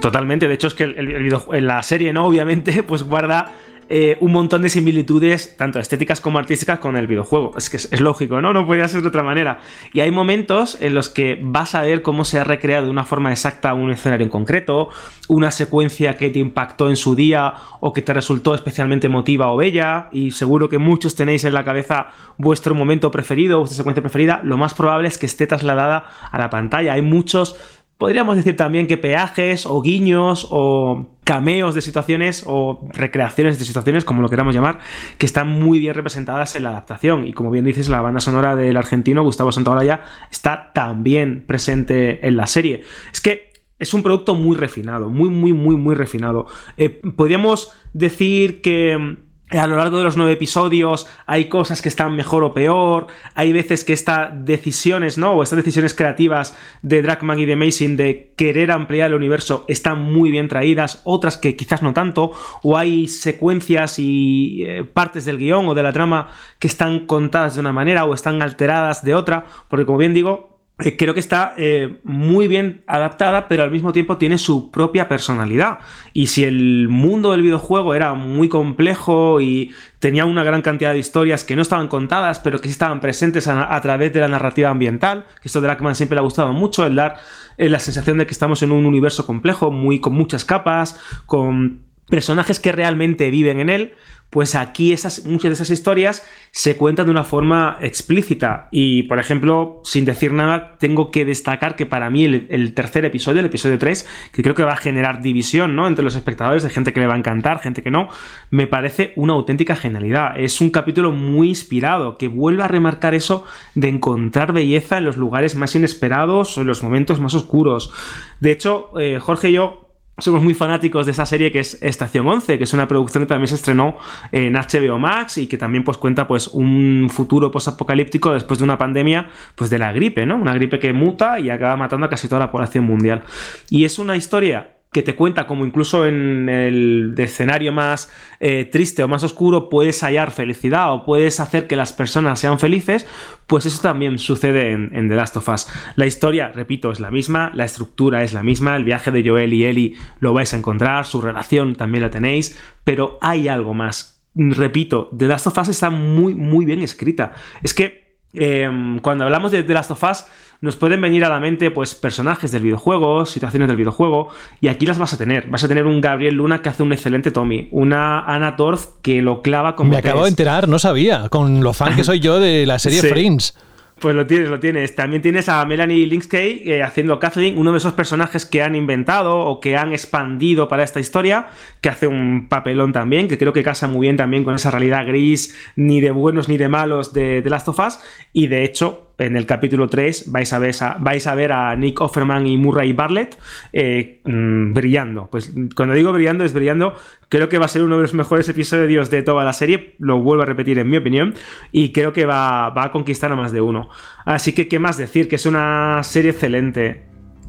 Totalmente, 0.00 0.46
de 0.48 0.54
hecho 0.54 0.66
es 0.68 0.74
que 0.74 0.86
la 0.86 1.82
serie, 1.82 2.12
¿no? 2.12 2.26
Obviamente, 2.26 2.82
pues 2.82 3.02
guarda 3.02 3.52
eh, 3.90 4.18
un 4.20 4.32
montón 4.32 4.60
de 4.60 4.68
similitudes, 4.68 5.56
tanto 5.56 5.78
estéticas 5.78 6.20
como 6.20 6.38
artísticas, 6.38 6.78
con 6.78 6.96
el 6.96 7.06
videojuego. 7.06 7.54
Es 7.56 7.70
que 7.70 7.78
es, 7.78 8.00
lógico, 8.00 8.40
¿no? 8.42 8.52
No 8.52 8.66
podía 8.66 8.86
ser 8.86 9.00
de 9.00 9.08
otra 9.08 9.22
manera. 9.22 9.60
Y 9.94 10.00
hay 10.00 10.10
momentos 10.10 10.76
en 10.80 10.94
los 10.94 11.08
que 11.08 11.38
vas 11.40 11.74
a 11.74 11.82
ver 11.82 12.02
cómo 12.02 12.26
se 12.26 12.38
ha 12.38 12.44
recreado 12.44 12.84
de 12.84 12.90
una 12.90 13.04
forma 13.04 13.30
exacta 13.32 13.72
un 13.72 13.90
escenario 13.90 14.24
en 14.24 14.30
concreto, 14.30 14.90
una 15.28 15.50
secuencia 15.50 16.18
que 16.18 16.28
te 16.28 16.38
impactó 16.38 16.90
en 16.90 16.96
su 16.96 17.14
día 17.14 17.54
o 17.80 17.94
que 17.94 18.02
te 18.02 18.12
resultó 18.12 18.54
especialmente 18.54 19.06
emotiva 19.06 19.50
o 19.50 19.56
bella. 19.56 20.08
Y 20.12 20.32
seguro 20.32 20.68
que 20.68 20.76
muchos 20.76 21.14
tenéis 21.14 21.44
en 21.44 21.54
la 21.54 21.64
cabeza 21.64 22.08
vuestro 22.36 22.74
momento 22.74 23.10
preferido, 23.10 23.60
vuestra 23.60 23.78
secuencia 23.78 24.02
preferida. 24.02 24.40
Lo 24.44 24.58
más 24.58 24.74
probable 24.74 25.08
es 25.08 25.16
que 25.16 25.24
esté 25.24 25.46
trasladada 25.46 26.04
a 26.30 26.38
la 26.38 26.50
pantalla. 26.50 26.92
Hay 26.92 27.02
muchos 27.02 27.56
Podríamos 27.98 28.36
decir 28.36 28.56
también 28.56 28.86
que 28.86 28.96
peajes 28.96 29.66
o 29.66 29.82
guiños 29.82 30.46
o 30.50 31.08
cameos 31.24 31.74
de 31.74 31.82
situaciones 31.82 32.44
o 32.46 32.88
recreaciones 32.92 33.58
de 33.58 33.64
situaciones, 33.64 34.04
como 34.04 34.22
lo 34.22 34.28
queramos 34.28 34.54
llamar, 34.54 34.78
que 35.18 35.26
están 35.26 35.48
muy 35.48 35.80
bien 35.80 35.94
representadas 35.94 36.54
en 36.54 36.62
la 36.62 36.70
adaptación. 36.70 37.26
Y 37.26 37.32
como 37.32 37.50
bien 37.50 37.64
dices, 37.64 37.88
la 37.88 38.00
banda 38.00 38.20
sonora 38.20 38.54
del 38.54 38.76
argentino 38.76 39.24
Gustavo 39.24 39.50
Santaolalla 39.50 40.02
está 40.30 40.70
también 40.72 41.44
presente 41.44 42.24
en 42.24 42.36
la 42.36 42.46
serie. 42.46 42.84
Es 43.12 43.20
que 43.20 43.50
es 43.80 43.92
un 43.92 44.04
producto 44.04 44.36
muy 44.36 44.56
refinado, 44.56 45.10
muy, 45.10 45.28
muy, 45.28 45.52
muy, 45.52 45.74
muy 45.74 45.96
refinado. 45.96 46.46
Eh, 46.76 46.90
podríamos 46.90 47.72
decir 47.92 48.60
que 48.60 49.18
a 49.50 49.66
lo 49.66 49.76
largo 49.76 49.98
de 49.98 50.04
los 50.04 50.16
nueve 50.16 50.32
episodios 50.32 51.06
hay 51.26 51.46
cosas 51.46 51.80
que 51.80 51.88
están 51.88 52.14
mejor 52.14 52.44
o 52.44 52.52
peor, 52.52 53.06
hay 53.34 53.52
veces 53.52 53.84
que 53.84 53.92
estas 53.92 54.30
decisiones, 54.44 55.16
¿no? 55.16 55.32
O 55.32 55.42
estas 55.42 55.56
decisiones 55.56 55.94
creativas 55.94 56.56
de 56.82 57.00
Dragman 57.02 57.38
y 57.38 57.46
de 57.46 57.56
Mason 57.56 57.96
de 57.96 58.32
querer 58.36 58.70
ampliar 58.70 59.10
el 59.10 59.16
universo 59.16 59.64
están 59.68 60.02
muy 60.02 60.30
bien 60.30 60.48
traídas, 60.48 61.00
otras 61.04 61.38
que 61.38 61.56
quizás 61.56 61.82
no 61.82 61.94
tanto, 61.94 62.32
o 62.62 62.76
hay 62.76 63.08
secuencias 63.08 63.98
y 63.98 64.64
eh, 64.64 64.84
partes 64.84 65.24
del 65.24 65.38
guion 65.38 65.66
o 65.68 65.74
de 65.74 65.82
la 65.82 65.92
trama 65.92 66.28
que 66.58 66.66
están 66.66 67.06
contadas 67.06 67.54
de 67.54 67.60
una 67.60 67.72
manera 67.72 68.04
o 68.04 68.14
están 68.14 68.42
alteradas 68.42 69.02
de 69.02 69.14
otra, 69.14 69.46
porque 69.68 69.86
como 69.86 69.98
bien 69.98 70.14
digo, 70.14 70.57
creo 70.78 71.12
que 71.12 71.20
está 71.20 71.54
eh, 71.56 71.98
muy 72.04 72.46
bien 72.46 72.82
adaptada, 72.86 73.48
pero 73.48 73.64
al 73.64 73.70
mismo 73.70 73.92
tiempo 73.92 74.16
tiene 74.16 74.38
su 74.38 74.70
propia 74.70 75.08
personalidad. 75.08 75.80
Y 76.12 76.28
si 76.28 76.44
el 76.44 76.88
mundo 76.88 77.32
del 77.32 77.42
videojuego 77.42 77.94
era 77.94 78.14
muy 78.14 78.48
complejo 78.48 79.40
y 79.40 79.74
tenía 79.98 80.24
una 80.24 80.44
gran 80.44 80.62
cantidad 80.62 80.92
de 80.92 81.00
historias 81.00 81.42
que 81.42 81.56
no 81.56 81.62
estaban 81.62 81.88
contadas, 81.88 82.38
pero 82.38 82.60
que 82.60 82.68
sí 82.68 82.72
estaban 82.72 83.00
presentes 83.00 83.48
a, 83.48 83.80
través 83.80 84.12
de 84.12 84.20
la 84.20 84.28
narrativa 84.28 84.70
ambiental, 84.70 85.26
que 85.42 85.48
esto 85.48 85.60
de 85.60 85.66
Lackman 85.66 85.96
siempre 85.96 86.14
le 86.14 86.20
ha 86.20 86.22
gustado 86.22 86.52
mucho, 86.52 86.86
el 86.86 86.94
dar 86.94 87.16
eh, 87.56 87.68
la 87.68 87.80
sensación 87.80 88.18
de 88.18 88.26
que 88.26 88.32
estamos 88.32 88.62
en 88.62 88.70
un 88.70 88.86
universo 88.86 89.26
complejo, 89.26 89.72
muy 89.72 89.98
con 89.98 90.14
muchas 90.14 90.44
capas, 90.44 91.00
con 91.26 91.87
personajes 92.08 92.60
que 92.60 92.72
realmente 92.72 93.30
viven 93.30 93.60
en 93.60 93.70
él, 93.70 93.94
pues 94.30 94.54
aquí 94.54 94.94
muchas 95.24 95.42
de 95.42 95.52
esas 95.54 95.70
historias 95.70 96.26
se 96.50 96.76
cuentan 96.76 97.06
de 97.06 97.12
una 97.12 97.24
forma 97.24 97.78
explícita. 97.80 98.68
Y, 98.70 99.04
por 99.04 99.18
ejemplo, 99.18 99.80
sin 99.84 100.04
decir 100.04 100.34
nada, 100.34 100.76
tengo 100.78 101.10
que 101.10 101.24
destacar 101.24 101.76
que 101.76 101.86
para 101.86 102.10
mí 102.10 102.24
el, 102.24 102.74
tercer 102.74 103.06
episodio, 103.06 103.40
el 103.40 103.46
episodio 103.46 103.78
3, 103.78 104.06
que 104.32 104.42
creo 104.42 104.54
que 104.54 104.64
va 104.64 104.74
a 104.74 104.76
generar 104.76 105.22
división 105.22 105.74
¿no? 105.74 105.86
entre 105.86 106.04
los 106.04 106.14
espectadores, 106.14 106.62
de 106.62 106.68
gente 106.68 106.92
que 106.92 107.00
le 107.00 107.06
va 107.06 107.14
a 107.14 107.18
encantar, 107.18 107.60
gente 107.60 107.82
que 107.82 107.90
no, 107.90 108.08
me 108.50 108.66
parece 108.66 109.14
una 109.16 109.32
auténtica 109.32 109.76
genialidad. 109.76 110.38
Es 110.38 110.60
un 110.60 110.70
capítulo 110.70 111.10
muy 111.10 111.48
inspirado, 111.48 112.18
que 112.18 112.28
vuelve 112.28 112.62
a 112.62 112.68
remarcar 112.68 113.14
eso 113.14 113.46
de 113.74 113.88
encontrar 113.88 114.52
belleza 114.52 114.98
en 114.98 115.04
los 115.04 115.16
lugares 115.16 115.54
más 115.54 115.74
inesperados 115.74 116.58
o 116.58 116.60
en 116.60 116.66
los 116.66 116.82
momentos 116.82 117.18
más 117.18 117.34
oscuros. 117.34 117.92
De 118.40 118.52
hecho, 118.52 118.90
eh, 119.00 119.18
Jorge 119.20 119.50
y 119.50 119.54
yo 119.54 119.87
somos 120.18 120.42
muy 120.42 120.54
fanáticos 120.54 121.06
de 121.06 121.12
esa 121.12 121.26
serie 121.26 121.52
que 121.52 121.60
es 121.60 121.78
Estación 121.80 122.26
11, 122.26 122.58
que 122.58 122.64
es 122.64 122.72
una 122.72 122.88
producción 122.88 123.24
que 123.24 123.28
también 123.28 123.48
se 123.48 123.54
estrenó 123.54 123.96
en 124.32 124.54
HBO 124.54 124.98
Max 124.98 125.38
y 125.38 125.46
que 125.46 125.56
también 125.56 125.84
pues 125.84 125.96
cuenta 125.96 126.26
pues 126.26 126.48
un 126.48 127.08
futuro 127.10 127.50
posapocalíptico 127.50 128.32
después 128.32 128.58
de 128.58 128.64
una 128.64 128.78
pandemia 128.78 129.28
pues 129.54 129.70
de 129.70 129.78
la 129.78 129.92
gripe, 129.92 130.26
¿no? 130.26 130.36
Una 130.36 130.54
gripe 130.54 130.78
que 130.78 130.92
muta 130.92 131.38
y 131.38 131.50
acaba 131.50 131.76
matando 131.76 132.06
a 132.06 132.10
casi 132.10 132.28
toda 132.28 132.40
la 132.40 132.50
población 132.50 132.84
mundial. 132.84 133.22
Y 133.70 133.84
es 133.84 133.98
una 133.98 134.16
historia 134.16 134.77
que 134.92 135.02
te 135.02 135.14
cuenta 135.14 135.46
como 135.46 135.66
incluso 135.66 136.06
en 136.06 136.48
el 136.48 137.14
escenario 137.18 137.72
más 137.72 138.10
eh, 138.40 138.64
triste 138.64 139.02
o 139.02 139.08
más 139.08 139.22
oscuro 139.22 139.68
puedes 139.68 140.02
hallar 140.02 140.30
felicidad 140.30 140.92
o 140.94 141.04
puedes 141.04 141.40
hacer 141.40 141.66
que 141.66 141.76
las 141.76 141.92
personas 141.92 142.40
sean 142.40 142.58
felices, 142.58 143.06
pues 143.46 143.66
eso 143.66 143.82
también 143.82 144.18
sucede 144.18 144.72
en, 144.72 145.08
The 145.08 145.14
Last 145.14 145.36
of 145.36 145.48
Us. 145.48 145.68
La 145.96 146.06
historia, 146.06 146.48
repito, 146.48 146.90
es 146.90 147.00
la 147.00 147.10
misma, 147.10 147.50
la 147.54 147.64
estructura 147.64 148.22
es 148.22 148.32
la 148.32 148.42
misma, 148.42 148.76
el 148.76 148.84
viaje 148.84 149.10
de 149.10 149.28
Joel 149.28 149.52
y 149.52 149.66
Ellie 149.66 149.96
lo 150.20 150.32
vais 150.32 150.54
a 150.54 150.56
encontrar, 150.56 151.04
su 151.04 151.20
relación 151.20 151.74
también 151.74 152.02
la 152.02 152.10
tenéis, 152.10 152.58
pero 152.84 153.18
hay 153.20 153.48
algo 153.48 153.74
más. 153.74 154.22
Repito, 154.34 155.10
The 155.16 155.26
Last 155.26 155.48
of 155.48 155.58
Us 155.58 155.68
está 155.68 155.90
muy, 155.90 156.34
muy 156.34 156.64
bien 156.64 156.80
escrita. 156.80 157.32
Es 157.62 157.74
que 157.74 158.18
em, 158.32 159.00
cuando 159.00 159.24
hablamos 159.24 159.52
de 159.52 159.62
The 159.62 159.74
Last 159.74 159.90
of 159.90 160.02
Us, 160.02 160.24
nos 160.60 160.76
pueden 160.76 161.00
venir 161.00 161.24
a 161.24 161.28
la 161.28 161.38
mente 161.38 161.70
pues 161.70 161.94
personajes 161.94 162.50
del 162.50 162.62
videojuego, 162.62 163.26
situaciones 163.26 163.68
del 163.68 163.76
videojuego, 163.76 164.28
y 164.60 164.68
aquí 164.68 164.86
las 164.86 164.98
vas 164.98 165.12
a 165.12 165.18
tener. 165.18 165.46
Vas 165.48 165.62
a 165.64 165.68
tener 165.68 165.86
un 165.86 166.00
Gabriel 166.00 166.34
Luna 166.34 166.62
que 166.62 166.68
hace 166.68 166.82
un 166.82 166.92
excelente 166.92 167.30
Tommy, 167.30 167.68
una 167.70 168.20
Anna 168.20 168.56
Torth 168.56 169.00
que 169.02 169.22
lo 169.22 169.42
clava 169.42 169.76
como... 169.76 169.90
Me 169.90 169.98
acabo 169.98 170.24
de 170.24 170.30
enterar, 170.30 170.68
no 170.68 170.78
sabía, 170.78 171.28
con 171.28 171.62
lo 171.62 171.72
fan 171.72 171.94
que 171.94 172.04
soy 172.04 172.20
yo 172.20 172.40
de 172.40 172.66
la 172.66 172.78
serie 172.78 173.02
Friends. 173.02 173.54
Pues 174.00 174.14
lo 174.14 174.26
tienes, 174.26 174.48
lo 174.48 174.60
tienes. 174.60 174.94
También 174.94 175.22
tienes 175.22 175.48
a 175.48 175.64
Melanie 175.64 176.06
Linkskey 176.06 176.62
eh, 176.64 176.82
haciendo 176.84 177.18
Kathleen, 177.18 177.58
uno 177.58 177.72
de 177.72 177.78
esos 177.78 177.94
personajes 177.94 178.46
que 178.46 178.62
han 178.62 178.76
inventado 178.76 179.38
o 179.40 179.58
que 179.58 179.76
han 179.76 179.92
expandido 179.92 180.68
para 180.68 180.84
esta 180.84 181.00
historia, 181.00 181.48
que 181.80 181.88
hace 181.88 182.06
un 182.06 182.48
papelón 182.48 182.92
también, 182.92 183.26
que 183.26 183.38
creo 183.38 183.52
que 183.52 183.64
casa 183.64 183.88
muy 183.88 184.06
bien 184.06 184.16
también 184.16 184.44
con 184.44 184.54
esa 184.54 184.70
realidad 184.70 185.04
gris, 185.04 185.56
ni 185.74 186.00
de 186.00 186.12
buenos 186.12 186.48
ni 186.48 186.58
de 186.58 186.68
malos 186.68 187.12
de, 187.12 187.42
de 187.42 187.50
Last 187.50 187.68
of 187.68 187.80
Us. 187.80 187.98
Y 188.32 188.46
de 188.46 188.62
hecho, 188.62 189.07
en 189.18 189.36
el 189.36 189.46
capítulo 189.46 189.88
3 189.88 190.30
vais 190.30 190.52
a 190.52 191.34
ver 191.34 191.52
a, 191.52 191.76
Nick 191.76 192.00
Offerman 192.00 192.46
y 192.46 192.56
Murray 192.56 192.92
Bartlett 192.92 193.36
eh, 193.72 194.20
mm, 194.24 194.72
brillando. 194.72 195.28
Pues 195.30 195.52
cuando 195.74 195.94
digo 195.94 196.12
brillando 196.12 196.44
es 196.44 196.52
brillando, 196.52 196.94
creo 197.28 197.48
que 197.48 197.58
va 197.58 197.66
a 197.66 197.68
ser 197.68 197.82
uno 197.82 197.96
de 197.96 198.02
los 198.02 198.14
mejores 198.14 198.48
episodios 198.48 199.10
de 199.10 199.22
toda 199.22 199.44
la 199.44 199.52
serie, 199.52 199.94
lo 199.98 200.20
vuelvo 200.20 200.44
a 200.44 200.46
repetir 200.46 200.78
en 200.78 200.88
mi 200.88 200.96
opinión, 200.96 201.34
y 201.72 201.92
creo 201.92 202.12
que 202.12 202.26
va, 202.26 202.70
va 202.70 202.84
a 202.84 202.92
conquistar 202.92 203.32
a 203.32 203.36
más 203.36 203.52
de 203.52 203.60
uno. 203.60 203.88
Así 204.24 204.52
que, 204.52 204.68
¿qué 204.68 204.78
más 204.78 204.96
decir? 204.96 205.28
Que 205.28 205.36
es 205.36 205.46
una 205.46 206.00
serie 206.04 206.30
excelente 206.30 207.08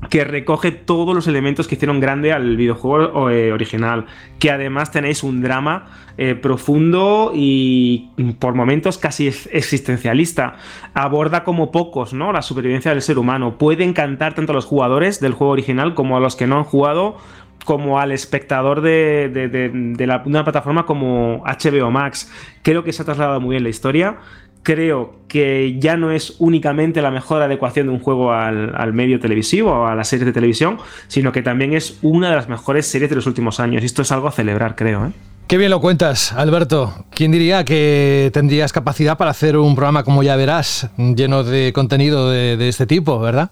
que 0.10 0.24
recoge 0.24 0.72
todos 0.72 1.14
los 1.14 1.28
elementos 1.28 1.68
que 1.68 1.76
hicieron 1.76 2.00
grande 2.00 2.32
al 2.32 2.56
videojuego 2.56 3.30
eh, 3.30 3.52
original, 3.52 4.06
que 4.39 4.50
además 4.50 4.91
tenéis 4.91 5.24
un 5.24 5.41
drama 5.41 5.88
eh, 6.18 6.36
profundo 6.36 7.32
y 7.36 8.10
por 8.39 8.56
momentos 8.56 8.97
casi 8.97 9.28
existencialista. 9.28 10.56
Aborda 10.93 11.43
como 11.43 11.72
pocos 11.72 12.14
¿no? 12.14 12.32
la 12.32 12.41
supervivencia 12.41 12.91
del 12.91 13.02
ser 13.02 13.18
humano. 13.18 13.58
Puede 13.58 13.84
encantar 13.84 14.36
tanto 14.36 14.54
a 14.54 14.56
los 14.56 14.66
jugadores 14.66 15.20
del 15.20 15.34
juego 15.34 15.54
original 15.54 15.93
como 15.93 16.16
a 16.16 16.20
los 16.20 16.36
que 16.36 16.47
no 16.47 16.58
han 16.58 16.64
jugado 16.64 17.18
como 17.66 18.00
al 18.00 18.12
espectador 18.12 18.82
de, 18.82 20.22
una 20.26 20.43
plataforma 20.43 20.86
como 20.86 21.43
HBO 21.45 21.91
Max. 21.91 22.32
Creo 22.64 22.84
que 22.84 22.93
se 22.93 23.02
ha 23.02 23.06
trasladado 23.06 23.41
muy 23.41 23.52
bien 23.52 23.64
la 23.64 23.70
historia 23.70 24.18
creo 24.64 25.20
que 25.28 25.78
ya 25.80 25.95
no 25.95 26.12
es 26.12 26.36
únicamente 26.39 27.01
la 27.01 27.12
mejor 27.12 27.41
adecuación 27.41 27.88
de 27.88 27.93
un 27.93 27.99
juego 27.99 28.34
al, 28.34 28.93
medio 28.93 29.20
televisivo 29.20 29.72
o 29.72 29.86
a 29.86 29.95
las 29.95 30.07
series 30.07 30.26
de 30.26 30.34
televisión, 30.34 30.78
sino 31.07 31.32
que 31.32 31.41
también 31.41 31.74
es 31.74 31.99
una 32.01 32.30
de 32.30 32.36
las 32.36 32.49
mejores 32.49 32.88
series 32.88 33.10
de 33.10 33.16
los 33.16 33.28
últimos 33.28 33.60
años. 33.60 33.84
Y 33.84 33.86
esto 33.86 34.01
es 34.01 34.12
algo 34.12 34.28
a 34.28 34.32
celebrar, 34.32 34.76
creo. 34.76 35.07
¿eh? 35.07 35.12
Qué 35.47 35.57
bien 35.57 35.72
lo 35.72 35.82
cuentas, 35.82 36.34
Alberto. 36.34 37.05
¿Quién 37.12 37.32
diría 37.32 37.64
que 37.64 38.30
tendrías 38.34 38.74
capacidad 38.74 39.18
para 39.18 39.32
hacer 39.32 39.57
un 39.57 39.76
programa 39.76 40.03
como 40.03 40.24
ya 40.24 40.36
verás, 40.36 40.89
lleno 40.97 41.43
de 41.43 41.74
contenido 41.74 42.30
de 42.30 42.68
este 42.68 42.86
tipo, 42.86 43.20
verdad? 43.20 43.51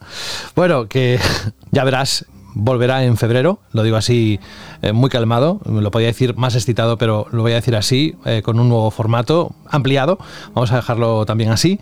Bueno, 0.55 0.87
que 0.87 1.19
ya 1.71 1.83
verás, 1.83 2.25
volverá 2.57 3.03
en 3.03 3.17
febrero, 3.17 3.59
lo 3.71 3.83
digo 3.83 3.97
así 3.97 4.39
eh, 4.81 4.91
muy 4.91 5.09
calmado, 5.09 5.61
lo 5.65 5.91
podía 5.91 6.07
decir 6.07 6.35
más 6.35 6.55
excitado, 6.55 6.97
pero 6.97 7.27
lo 7.31 7.43
voy 7.43 7.53
a 7.53 7.55
decir 7.55 7.75
así, 7.75 8.15
eh, 8.25 8.41
con 8.43 8.59
un 8.59 8.69
nuevo 8.69 8.91
formato 8.91 9.55
ampliado, 9.69 10.17
vamos 10.53 10.71
a 10.71 10.77
dejarlo 10.77 11.25
también 11.25 11.51
así, 11.51 11.79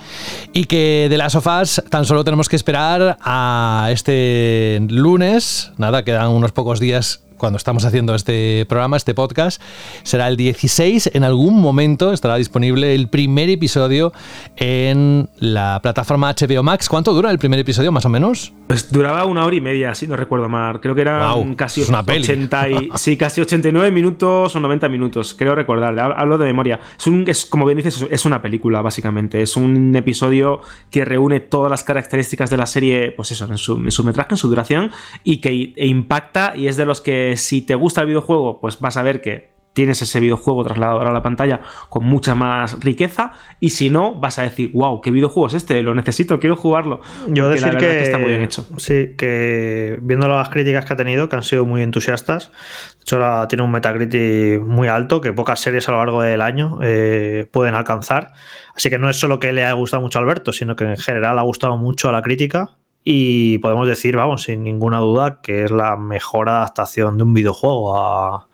y 0.53 0.65
que 0.65 1.07
de 1.09 1.17
las 1.17 1.33
sofás 1.33 1.83
tan 1.89 2.05
solo 2.05 2.23
tenemos 2.23 2.49
que 2.49 2.55
esperar 2.55 3.17
a 3.21 3.87
este 3.91 4.79
lunes, 4.89 5.71
nada, 5.77 6.03
quedan 6.03 6.29
unos 6.29 6.51
pocos 6.51 6.79
días 6.79 7.24
cuando 7.37 7.57
estamos 7.57 7.85
haciendo 7.85 8.15
este 8.15 8.65
programa, 8.67 8.97
este 8.97 9.13
podcast, 9.13 9.61
será 10.03 10.27
el 10.27 10.37
16. 10.37 11.11
En 11.13 11.23
algún 11.23 11.59
momento 11.61 12.13
estará 12.13 12.35
disponible 12.35 12.95
el 12.95 13.09
primer 13.09 13.49
episodio 13.49 14.13
en 14.57 15.29
la 15.39 15.79
plataforma 15.81 16.33
HBO 16.33 16.63
Max. 16.63 16.89
¿Cuánto 16.89 17.13
dura 17.13 17.31
el 17.31 17.39
primer 17.39 17.59
episodio, 17.59 17.91
más 17.91 18.05
o 18.05 18.09
menos? 18.09 18.53
Pues 18.67 18.91
duraba 18.91 19.25
una 19.25 19.45
hora 19.45 19.55
y 19.55 19.61
media, 19.61 19.93
si 19.93 20.07
no 20.07 20.15
recuerdo 20.15 20.49
mal. 20.49 20.81
Creo 20.81 20.95
que 20.95 21.01
era 21.01 21.33
casi, 21.55 21.83
una 21.83 21.99
80 21.99 22.69
y, 22.69 22.89
sí, 22.95 23.17
casi 23.17 23.41
89 23.41 23.91
minutos 23.91 24.55
o 24.55 24.59
90 24.59 24.89
minutos, 24.89 25.35
creo 25.37 25.55
recordar. 25.55 25.97
Hablo 25.99 26.37
de 26.37 26.45
memoria. 26.45 26.79
Es, 26.97 27.07
un, 27.07 27.25
es 27.27 27.45
como 27.45 27.65
bien 27.65 27.77
dices, 27.77 28.05
es 28.09 28.25
una 28.25 28.41
película, 28.41 28.81
básicamente. 28.81 29.41
Es 29.41 29.55
un 29.55 29.95
episodio 29.95 30.61
que 30.89 31.05
reúne 31.05 31.39
todas 31.41 31.69
las 31.69 31.83
características 31.83 32.49
de 32.49 32.57
la 32.57 32.65
serie, 32.65 33.11
pues 33.11 33.31
eso, 33.31 33.45
en 33.45 33.57
su, 33.57 33.75
en 33.77 33.91
su 33.91 34.03
metraje, 34.03 34.33
en 34.33 34.37
su 34.37 34.49
duración, 34.49 34.91
y 35.23 35.37
que 35.37 35.73
e 35.75 35.87
impacta 35.87 36.53
y 36.55 36.67
es 36.67 36.77
de 36.77 36.85
los 36.85 37.01
que 37.01 37.24
si 37.35 37.61
te 37.61 37.75
gusta 37.75 38.01
el 38.01 38.07
videojuego, 38.07 38.59
pues 38.59 38.79
vas 38.79 38.97
a 38.97 39.03
ver 39.03 39.21
que 39.21 39.55
tienes 39.75 40.01
ese 40.01 40.19
videojuego 40.21 40.63
trasladado 40.63 40.97
ahora 40.97 41.09
a 41.11 41.13
la 41.13 41.21
pantalla 41.21 41.59
con 41.89 42.05
mucha 42.05 42.33
más 42.33 42.79
riqueza. 42.79 43.33
Y 43.59 43.71
si 43.71 43.91
no 43.91 44.15
vas 44.15 44.39
a 44.39 44.43
decir 44.43 44.71
wow 44.73 45.01
qué 45.01 45.11
videojuego 45.11 45.47
es 45.47 45.53
este 45.53 45.83
lo 45.83 45.93
necesito 45.93 46.39
quiero 46.39 46.55
jugarlo 46.55 47.01
yo 47.27 47.49
decir 47.49 47.77
que, 47.77 48.03
está 48.03 48.17
muy 48.17 48.29
bien 48.29 48.41
hecho. 48.41 48.65
sí 48.77 49.15
que 49.17 49.99
viendo 50.01 50.27
las 50.27 50.49
críticas 50.49 50.85
que 50.85 50.93
ha 50.93 50.95
tenido 50.95 51.27
que 51.29 51.35
han 51.35 51.43
sido 51.43 51.65
muy 51.65 51.81
entusiastas 51.81 52.51
de 52.93 53.01
hecho 53.01 53.17
ahora 53.17 53.47
tiene 53.47 53.63
un 53.63 53.71
Metacritic 53.71 54.61
muy 54.61 54.87
alto 54.87 55.19
que 55.19 55.33
pocas 55.33 55.59
series 55.59 55.87
a 55.89 55.91
lo 55.91 55.97
largo 55.97 56.21
del 56.21 56.41
año 56.41 56.79
eh, 56.81 57.47
pueden 57.51 57.75
alcanzar. 57.75 58.31
Así 58.73 58.89
que 58.89 58.97
no 58.97 59.09
es 59.09 59.17
solo 59.17 59.39
que 59.39 59.51
le 59.51 59.63
haya 59.63 59.73
gustado 59.73 60.01
mucho 60.01 60.19
a 60.19 60.21
Alberto 60.21 60.53
sino 60.53 60.75
que 60.75 60.85
en 60.85 60.97
general 60.97 61.37
ha 61.37 61.43
gustado 61.43 61.77
mucho 61.77 62.07
a 62.07 62.13
la 62.13 62.21
crítica 62.21 62.77
y 63.07 63.59
podemos 63.59 63.87
decir, 63.87 64.17
vamos, 64.17 64.41
sin 64.43 64.63
ninguna 64.63 64.97
duda, 64.97 65.39
que 65.41 65.63
es 65.63 65.69
la 65.71 65.95
mejor 65.95 66.49
adaptación 66.49 67.17
de 67.17 67.23
un 67.23 67.35
videojuego 67.35 67.95
a, 67.95 68.49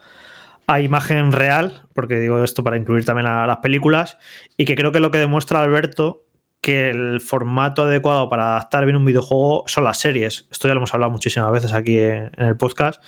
imagen 0.82 1.34
real, 1.34 1.84
porque 1.94 2.16
digo 2.16 2.42
esto 2.44 2.64
para 2.64 2.78
incluir 2.78 3.04
también 3.04 3.28
a 3.28 3.46
las 3.46 3.58
películas, 3.58 4.18
y 4.56 4.64
que 4.64 4.76
creo 4.76 4.94
que 4.94 5.02
lo 5.02 5.12
que 5.12 5.18
demuestra 5.18 5.62
Alberto 5.62 6.24
que 6.62 6.92
el 6.92 7.20
formato 7.20 7.84
adecuado 7.84 8.30
para 8.30 8.52
adaptar 8.52 8.86
bien 8.86 8.96
un 8.96 9.04
videojuego 9.04 9.64
son 9.68 9.84
las 9.84 10.00
series. 10.00 10.48
Esto 10.52 10.68
ya 10.68 10.76
lo 10.76 10.80
hemos 10.80 10.94
hablado 10.94 11.12
muchísimas 11.12 11.52
veces 11.52 11.74
aquí 11.74 11.98
en 11.98 12.32
el 12.38 12.56
podcast, 12.56 13.04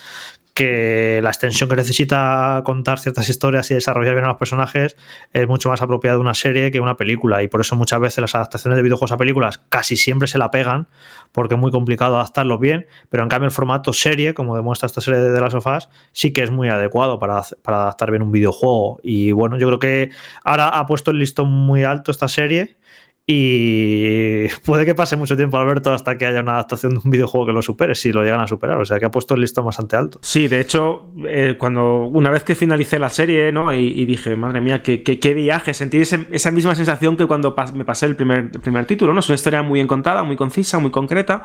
que 0.53 1.19
la 1.23 1.29
extensión 1.29 1.67
que 1.67 1.75
necesita 1.75 2.61
contar 2.63 2.99
ciertas 2.99 3.27
historias 3.27 3.71
y 3.71 3.73
desarrollar 3.73 4.13
bien 4.13 4.25
a 4.25 4.29
los 4.29 4.37
personajes 4.37 4.95
es 5.31 5.47
mucho 5.47 5.69
más 5.69 5.81
apropiada 5.81 6.17
de 6.17 6.21
una 6.21 6.35
serie 6.35 6.69
que 6.69 6.79
una 6.79 6.95
película. 6.95 7.41
Y 7.41 7.47
por 7.47 7.61
eso 7.61 7.75
muchas 7.75 7.99
veces 7.99 8.19
las 8.19 8.35
adaptaciones 8.35 8.77
de 8.77 8.83
videojuegos 8.83 9.11
a 9.11 9.17
películas 9.17 9.59
casi 9.69 9.97
siempre 9.97 10.27
se 10.27 10.37
la 10.37 10.51
pegan 10.51 10.87
porque 11.31 11.55
es 11.55 11.59
muy 11.59 11.71
complicado 11.71 12.15
adaptarlos 12.15 12.59
bien, 12.59 12.85
pero 13.09 13.23
en 13.23 13.29
cambio 13.29 13.47
el 13.47 13.51
formato 13.51 13.91
serie, 13.91 14.35
como 14.35 14.55
demuestra 14.55 14.85
esta 14.85 15.01
serie 15.01 15.19
de 15.19 15.41
las 15.41 15.53
sofás, 15.53 15.89
sí 16.11 16.31
que 16.31 16.43
es 16.43 16.51
muy 16.51 16.69
adecuado 16.69 17.17
para, 17.17 17.41
para 17.63 17.81
adaptar 17.81 18.11
bien 18.11 18.21
un 18.21 18.31
videojuego. 18.31 18.99
Y 19.01 19.31
bueno, 19.31 19.57
yo 19.57 19.67
creo 19.67 19.79
que 19.79 20.11
ahora 20.43 20.69
ha 20.69 20.85
puesto 20.85 21.09
el 21.09 21.17
listón 21.17 21.49
muy 21.49 21.83
alto 21.83 22.11
esta 22.11 22.27
serie 22.27 22.77
y 23.25 24.47
puede 24.65 24.85
que 24.85 24.95
pase 24.95 25.15
mucho 25.15 25.37
tiempo, 25.37 25.57
Alberto, 25.57 25.93
hasta 25.93 26.17
que 26.17 26.25
haya 26.25 26.41
una 26.41 26.53
adaptación 26.53 26.93
de 26.93 27.01
un 27.03 27.09
videojuego 27.09 27.47
que 27.47 27.53
lo 27.53 27.61
supere, 27.61 27.95
si 27.95 28.11
lo 28.11 28.23
llegan 28.23 28.41
a 28.41 28.47
superar. 28.47 28.79
O 28.79 28.85
sea, 28.85 28.99
que 28.99 29.05
ha 29.05 29.11
puesto 29.11 29.35
el 29.35 29.41
listón 29.41 29.65
bastante 29.65 29.95
alto. 29.95 30.19
Sí, 30.21 30.47
de 30.47 30.59
hecho, 30.59 31.09
eh, 31.25 31.55
cuando 31.57 32.05
una 32.05 32.29
vez 32.29 32.43
que 32.43 32.55
finalicé 32.55 32.99
la 32.99 33.09
serie, 33.09 33.51
¿no? 33.51 33.73
Y, 33.73 34.05
dije, 34.05 34.35
madre 34.35 34.59
mía, 34.59 34.81
qué, 34.81 35.03
qué, 35.03 35.33
viaje. 35.33 35.73
Sentí 35.73 35.99
esa 35.99 36.51
misma 36.51 36.75
sensación 36.75 37.15
que 37.15 37.25
cuando 37.25 37.55
me 37.73 37.85
pasé 37.85 38.07
el 38.07 38.15
primer, 38.15 38.51
primer 38.51 38.85
título, 38.85 39.13
¿no? 39.13 39.21
Es 39.21 39.29
una 39.29 39.35
historia 39.35 39.63
muy 39.63 39.79
bien 39.79 39.87
muy 40.25 40.35
concisa, 40.35 40.79
muy 40.79 40.91
concreta. 40.91 41.43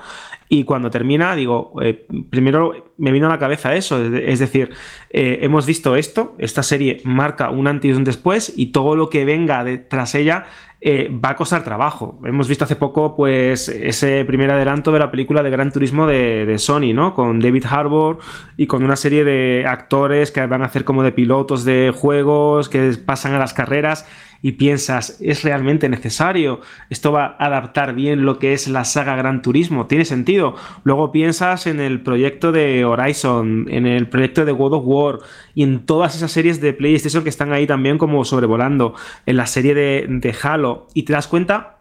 Y 0.49 0.65
cuando 0.65 0.91
termina, 0.91 1.37
digo, 1.37 1.75
eh, 1.81 2.07
primero 2.29 2.93
me 2.97 3.13
vino 3.13 3.27
a 3.27 3.31
la 3.31 3.39
cabeza 3.39 3.75
eso. 3.77 4.03
Es 4.05 4.41
decir, 4.41 4.71
eh, 5.11 5.39
hemos 5.43 5.65
visto 5.65 5.95
esto, 5.95 6.35
esta 6.39 6.65
serie 6.65 7.01
marca 7.05 7.51
un 7.51 7.69
antes 7.69 7.91
y 7.91 7.95
un 7.95 8.03
después, 8.03 8.53
y 8.57 8.73
todo 8.73 8.97
lo 8.97 9.11
que 9.11 9.25
venga 9.25 9.65
tras 9.89 10.17
ella 10.17 10.47
eh, 10.81 11.11
va 11.13 11.31
a 11.31 11.37
costar 11.37 11.65
trabajo. 11.65 12.21
Hemos 12.25 12.47
visto 12.47 12.65
hace 12.65 12.77
poco, 12.77 13.17
pues, 13.17 13.69
ese 13.69 14.25
primer 14.25 14.51
adelanto 14.51 14.93
de 14.93 15.01
la 15.01 15.11
película 15.11 15.43
de 15.43 15.51
Gran 15.51 15.73
Turismo 15.73 16.07
de, 16.07 16.57
Sony, 16.59 16.95
¿no? 16.95 17.15
Con 17.15 17.41
David 17.41 17.65
Harbour 17.69 18.19
y 18.57 18.69
con 18.69 18.85
una 18.85 18.95
serie 18.95 19.25
de 19.25 19.65
actores 19.67 20.31
que 20.31 20.47
van 20.47 20.63
a 20.63 20.67
hacer 20.67 20.85
como 20.85 21.03
de 21.03 21.11
pilotos 21.11 21.65
de 21.65 21.93
juegos, 21.95 22.69
que 22.69 22.93
pasan 23.05 23.35
a 23.35 23.39
las 23.39 23.55
carreras. 23.55 24.07
Y 24.43 24.53
piensas, 24.53 25.19
¿es 25.21 25.43
realmente 25.43 25.89
necesario? 25.89 26.61
¿Esto 26.91 27.13
va 27.13 27.37
a 27.39 27.47
adaptar 27.47 27.95
bien 27.95 28.25
lo 28.25 28.39
que 28.39 28.53
es 28.53 28.69
la 28.69 28.85
saga 28.85 29.17
Gran 29.17 29.43
Turismo? 29.43 29.87
¿Tiene 29.87 30.05
sentido? 30.05 30.55
Luego 30.85 31.13
piensas 31.13 31.67
en 31.67 31.81
el 31.81 32.03
proyecto 32.03 32.53
de 32.53 32.85
Horizon, 32.85 33.67
en 33.69 33.87
el 33.87 34.09
proyecto 34.09 34.45
de 34.45 34.53
God 34.53 34.75
of 34.75 34.85
War 34.87 35.19
y 35.55 35.63
en 35.63 35.87
todas 35.87 36.15
esas 36.15 36.31
series 36.31 36.61
de 36.61 36.73
PlayStation 36.73 37.23
que 37.23 37.31
están 37.31 37.53
ahí 37.53 37.67
también 37.67 37.99
como 37.99 38.25
sobrevolando, 38.25 38.95
en 39.27 39.37
la 39.37 39.47
serie 39.47 39.75
de, 39.75 40.07
de 40.09 40.35
Halo, 40.43 40.87
y 40.95 41.03
te 41.03 41.13
das 41.13 41.27
cuenta 41.27 41.79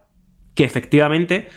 que 0.54 0.64
efectivamente 0.64 1.48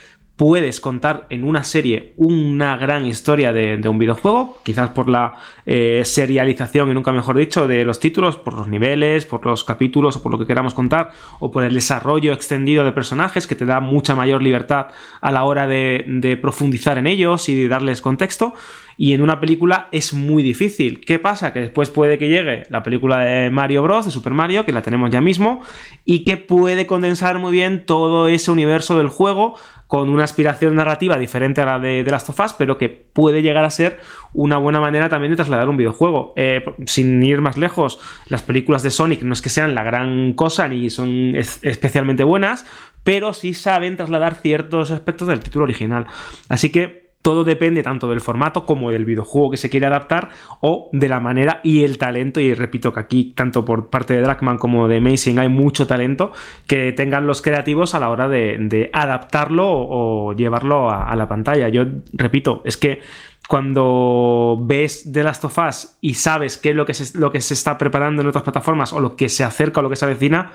puedes 0.41 0.81
contar 0.81 1.27
en 1.29 1.43
una 1.43 1.63
serie 1.63 2.13
una 2.17 2.75
gran 2.75 3.05
historia 3.05 3.53
de, 3.53 3.87
un 3.87 3.99
videojuego, 3.99 4.57
quizás 4.63 4.89
por 4.89 5.07
la 5.07 5.35
eh, 5.67 6.01
serialización 6.03 6.89
y 6.89 6.95
nunca 6.95 7.11
mejor 7.11 7.37
dicho 7.37 7.67
de 7.67 7.85
los 7.85 7.99
títulos, 7.99 8.37
por 8.37 8.55
los 8.55 8.67
niveles, 8.67 9.27
por 9.27 9.45
los 9.45 9.63
capítulos 9.63 10.15
o 10.15 10.23
por 10.23 10.31
lo 10.31 10.39
que 10.39 10.47
queramos 10.47 10.73
contar, 10.73 11.11
o 11.39 11.51
por 11.51 11.63
el 11.63 11.75
desarrollo 11.75 12.33
extendido 12.33 12.83
de 12.83 12.91
personajes 12.91 13.45
que 13.45 13.53
te 13.53 13.67
da 13.67 13.81
mucha 13.81 14.15
mayor 14.15 14.41
libertad 14.41 14.87
a 15.21 15.31
la 15.31 15.43
hora 15.43 15.67
de, 15.67 16.05
de 16.07 16.37
profundizar 16.37 16.97
en 16.97 17.05
ellos 17.05 17.47
y 17.47 17.53
de 17.53 17.67
darles 17.67 18.01
contexto. 18.01 18.55
Y 18.97 19.13
en 19.13 19.21
una 19.21 19.39
película 19.39 19.87
es 19.91 20.13
muy 20.13 20.43
difícil. 20.43 21.01
¿Qué 21.01 21.17
pasa? 21.17 21.53
Que 21.53 21.61
después 21.61 21.89
puede 21.89 22.19
que 22.19 22.29
llegue 22.29 22.65
la 22.69 22.83
película 22.83 23.19
de 23.19 23.49
Mario 23.49 23.81
Bros, 23.81 24.05
de 24.05 24.11
Super 24.11 24.33
Mario, 24.33 24.63
que 24.63 24.71
la 24.71 24.83
tenemos 24.83 25.09
ya 25.09 25.21
mismo, 25.21 25.63
y 26.05 26.23
que 26.23 26.37
puede 26.37 26.85
condensar 26.85 27.39
muy 27.39 27.51
bien 27.51 27.85
todo 27.85 28.27
ese 28.27 28.51
universo 28.51 28.97
del 28.97 29.07
juego 29.07 29.55
con 29.91 30.09
una 30.09 30.23
aspiración 30.23 30.77
narrativa 30.77 31.17
diferente 31.17 31.59
a 31.59 31.65
la 31.65 31.77
de, 31.77 32.05
de 32.05 32.11
Last 32.11 32.29
of 32.29 32.39
Us, 32.39 32.53
pero 32.53 32.77
que 32.77 32.87
puede 32.87 33.41
llegar 33.41 33.65
a 33.65 33.69
ser 33.69 33.99
una 34.31 34.55
buena 34.55 34.79
manera 34.79 35.09
también 35.09 35.31
de 35.31 35.35
trasladar 35.35 35.67
un 35.67 35.75
videojuego. 35.75 36.31
Eh, 36.37 36.63
sin 36.85 37.21
ir 37.21 37.41
más 37.41 37.57
lejos, 37.57 37.99
las 38.27 38.41
películas 38.41 38.83
de 38.83 38.89
Sonic 38.89 39.21
no 39.23 39.33
es 39.33 39.41
que 39.41 39.49
sean 39.49 39.75
la 39.75 39.83
gran 39.83 40.31
cosa 40.31 40.69
ni 40.69 40.89
son 40.89 41.35
especialmente 41.35 42.23
buenas, 42.23 42.65
pero 43.03 43.33
sí 43.33 43.53
saben 43.53 43.97
trasladar 43.97 44.35
ciertos 44.35 44.91
aspectos 44.91 45.27
del 45.27 45.41
título 45.41 45.65
original. 45.65 46.07
Así 46.47 46.71
que 46.71 47.00
todo 47.21 47.43
depende 47.43 47.83
tanto 47.83 48.09
del 48.09 48.21
formato 48.21 48.65
como 48.65 48.91
del 48.91 49.05
videojuego 49.05 49.51
que 49.51 49.57
se 49.57 49.69
quiere 49.69 49.85
adaptar 49.85 50.29
o 50.59 50.89
de 50.91 51.07
la 51.07 51.19
manera 51.19 51.61
y 51.63 51.83
el 51.83 51.97
talento. 51.97 52.39
Y 52.39 52.53
repito 52.53 52.93
que 52.93 52.99
aquí, 52.99 53.33
tanto 53.35 53.63
por 53.63 53.89
parte 53.89 54.13
de 54.15 54.21
Dragman 54.21 54.57
como 54.57 54.87
de 54.87 54.97
Amazing, 54.97 55.39
hay 55.39 55.49
mucho 55.49 55.87
talento 55.87 56.31
que 56.67 56.91
tengan 56.93 57.27
los 57.27 57.41
creativos 57.41 57.93
a 57.95 57.99
la 57.99 58.09
hora 58.09 58.27
de, 58.27 58.89
adaptarlo 58.93 59.67
o, 59.67 60.33
llevarlo 60.33 60.89
a, 60.89 61.15
la 61.15 61.27
pantalla. 61.27 61.69
Yo 61.69 61.85
repito, 62.13 62.61
es 62.65 62.77
que 62.77 63.01
cuando 63.47 64.57
ves 64.61 65.09
The 65.11 65.23
Last 65.23 65.43
of 65.45 65.57
Us 65.57 65.97
y 65.99 66.13
sabes 66.13 66.57
qué 66.57 66.69
es 66.69 66.75
lo 66.75 66.85
que 66.85 66.93
lo 67.15 67.31
que 67.31 67.41
se 67.41 67.53
está 67.53 67.77
preparando 67.77 68.21
en 68.21 68.27
otras 68.29 68.43
plataformas 68.43 68.93
o 68.93 68.99
lo 68.99 69.15
que 69.15 69.29
se 69.29 69.43
acerca 69.43 69.79
o 69.79 69.83
lo 69.83 69.89
que 69.89 69.95
se 69.95 70.05
avecina, 70.05 70.51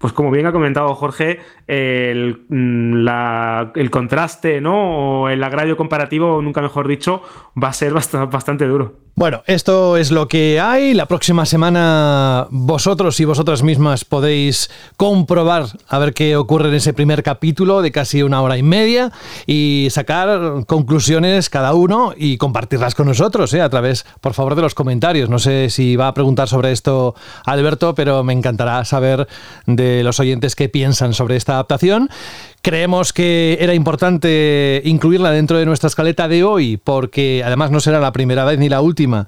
pues 0.00 0.14
como 0.14 0.30
bien 0.30 0.46
ha 0.46 0.52
comentado 0.52 0.94
Jorge, 0.94 1.40
el, 1.66 2.46
mm, 2.48 3.06
el 3.74 3.90
contraste, 3.90 4.62
¿no? 4.62 5.24
O 5.24 5.28
el 5.28 5.44
agravio 5.44 5.76
comparativo, 5.76 6.40
nunca 6.40 6.62
mejor 6.62 6.88
dicho, 6.88 7.20
va 7.62 7.68
a 7.68 7.72
ser 7.74 7.92
bastante, 7.92 8.32
bastante 8.32 8.66
duro. 8.66 8.94
Bueno, 9.20 9.42
esto 9.46 9.98
es 9.98 10.10
lo 10.10 10.28
que 10.28 10.60
hay. 10.60 10.94
La 10.94 11.04
próxima 11.04 11.44
semana 11.44 12.46
vosotros 12.50 13.20
y 13.20 13.26
vosotras 13.26 13.62
mismas 13.62 14.06
podéis 14.06 14.70
comprobar 14.96 15.66
a 15.88 15.98
ver 15.98 16.14
qué 16.14 16.36
ocurre 16.36 16.68
en 16.68 16.76
ese 16.76 16.94
primer 16.94 17.22
capítulo 17.22 17.82
de 17.82 17.92
casi 17.92 18.22
una 18.22 18.40
hora 18.40 18.56
y 18.56 18.62
media 18.62 19.12
y 19.46 19.88
sacar 19.90 20.64
conclusiones 20.66 21.50
cada 21.50 21.74
uno 21.74 22.14
y 22.16 22.38
compartirlas 22.38 22.94
con 22.94 23.08
nosotros 23.08 23.52
¿eh? 23.52 23.60
a 23.60 23.68
través, 23.68 24.06
por 24.22 24.32
favor, 24.32 24.54
de 24.54 24.62
los 24.62 24.74
comentarios. 24.74 25.28
No 25.28 25.38
sé 25.38 25.68
si 25.68 25.96
va 25.96 26.08
a 26.08 26.14
preguntar 26.14 26.48
sobre 26.48 26.72
esto 26.72 27.14
Alberto, 27.44 27.94
pero 27.94 28.24
me 28.24 28.32
encantará 28.32 28.82
saber 28.86 29.28
de 29.66 29.89
los 30.04 30.20
oyentes 30.20 30.54
qué 30.56 30.68
piensan 30.68 31.14
sobre 31.14 31.36
esta 31.36 31.54
adaptación. 31.54 32.08
Creemos 32.62 33.12
que 33.12 33.58
era 33.60 33.74
importante 33.74 34.82
incluirla 34.84 35.30
dentro 35.30 35.58
de 35.58 35.66
nuestra 35.66 35.88
escaleta 35.88 36.28
de 36.28 36.44
hoy 36.44 36.76
porque 36.76 37.42
además 37.44 37.70
no 37.70 37.80
será 37.80 38.00
la 38.00 38.12
primera 38.12 38.44
vez 38.44 38.58
ni 38.58 38.68
la 38.68 38.80
última 38.80 39.26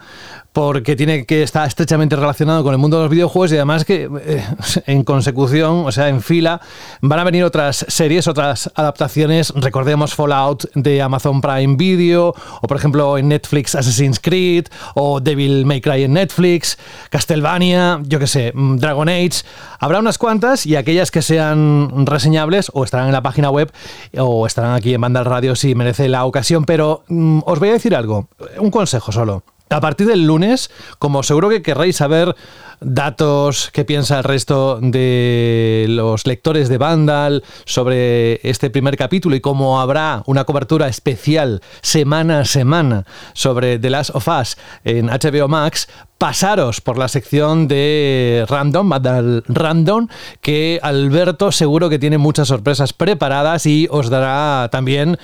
porque 0.53 0.97
tiene 0.97 1.25
que 1.25 1.43
estar 1.43 1.67
estrechamente 1.67 2.15
relacionado 2.15 2.63
con 2.63 2.73
el 2.73 2.79
mundo 2.79 2.99
de 2.99 3.05
los 3.05 3.11
videojuegos 3.11 3.53
y 3.53 3.57
además 3.57 3.85
que 3.85 4.09
eh, 4.21 4.45
en 4.87 5.03
consecución, 5.03 5.85
o 5.87 5.93
sea, 5.93 6.09
en 6.09 6.21
fila, 6.21 6.61
van 7.01 7.19
a 7.19 7.25
venir 7.25 7.45
otras 7.45 7.87
series, 7.89 8.29
otras 8.29 8.71
adaptaciones. 8.75 9.53
Recordemos 9.57 10.15
Fallout 10.15 10.71
de 10.75 11.01
Amazon 11.01 11.41
Prime 11.41 11.77
Video, 11.77 12.35
o 12.61 12.67
por 12.67 12.77
ejemplo 12.77 13.17
en 13.17 13.29
Netflix 13.29 13.75
Assassin's 13.75 14.21
Creed, 14.21 14.67
o 14.95 15.21
Devil 15.21 15.65
May 15.65 15.81
Cry 15.81 16.05
en 16.05 16.13
Netflix, 16.13 16.79
Castlevania, 17.09 18.01
yo 18.05 18.19
qué 18.19 18.27
sé, 18.27 18.53
mm, 18.55 18.77
Dragon 18.77 19.09
Age. 19.09 19.43
Habrá 19.79 20.01
unas 20.01 20.19
cuantas 20.19 20.67
y 20.67 20.77
aquellas 20.77 21.11
que 21.11 21.23
sean 21.23 22.07
reseñables 22.07 22.71
o 22.75 22.85
estarán 22.85 23.07
en 23.07 23.13
la 23.13 23.23
página 23.23 23.51
web 23.51 23.73
o 24.19 24.47
estarán 24.47 24.75
aquí 24.75 24.93
en 24.93 25.01
Banda 25.01 25.25
Radio 25.25 25.57
si 25.57 25.75
merece 25.75 26.09
la 26.09 26.25
ocasión. 26.27 26.65
Pero 26.65 27.05
mm, 27.09 27.41
os 27.47 27.59
voy 27.59 27.71
a 27.71 27.73
decir 27.73 27.95
algo, 27.95 28.29
un 28.59 28.71
consejo 28.71 29.13
solo. 29.13 29.43
A 29.73 29.81
partir 29.81 30.07
del 30.07 30.27
lunes, 30.27 30.71
como 30.99 31.23
seguro 31.23 31.49
que 31.49 31.63
querréis 31.63 31.97
saber 31.97 32.37
datos, 32.81 33.71
qué 33.73 33.85
piensa 33.85 34.19
el 34.19 34.25
resto 34.25 34.79
de 34.83 35.87
los 35.89 36.27
lectores 36.27 36.69
de 36.69 36.77
Vandal 36.77 37.43
sobre 37.65 38.47
este 38.47 38.69
primer 38.69 38.97
capítulo 38.97 39.35
y 39.35 39.41
cómo 39.41 39.81
habrá 39.81 40.23
una 40.27 40.45
cobertura 40.45 40.89
especial 40.89 41.63
semana 41.81 42.41
a 42.41 42.45
semana 42.45 43.07
sobre 43.33 43.79
The 43.79 43.91
Last 43.91 44.11
of 44.15 44.29
Us 44.29 44.59
en 44.85 45.07
HBO 45.07 45.49
Max, 45.49 45.89
pasaros 46.19 46.81
por 46.81 46.99
la 46.99 47.09
sección 47.09 47.67
de 47.67 48.45
Random, 48.49 48.89
Vandal 48.89 49.45
Random, 49.49 50.09
que 50.41 50.81
Alberto 50.83 51.51
seguro 51.51 51.89
que 51.89 51.99
tiene 51.99 52.19
muchas 52.19 52.49
sorpresas 52.49 52.93
preparadas 52.93 53.67
y 53.67 53.89
os 53.91 54.11
dará 54.11 54.69
también 54.71 55.19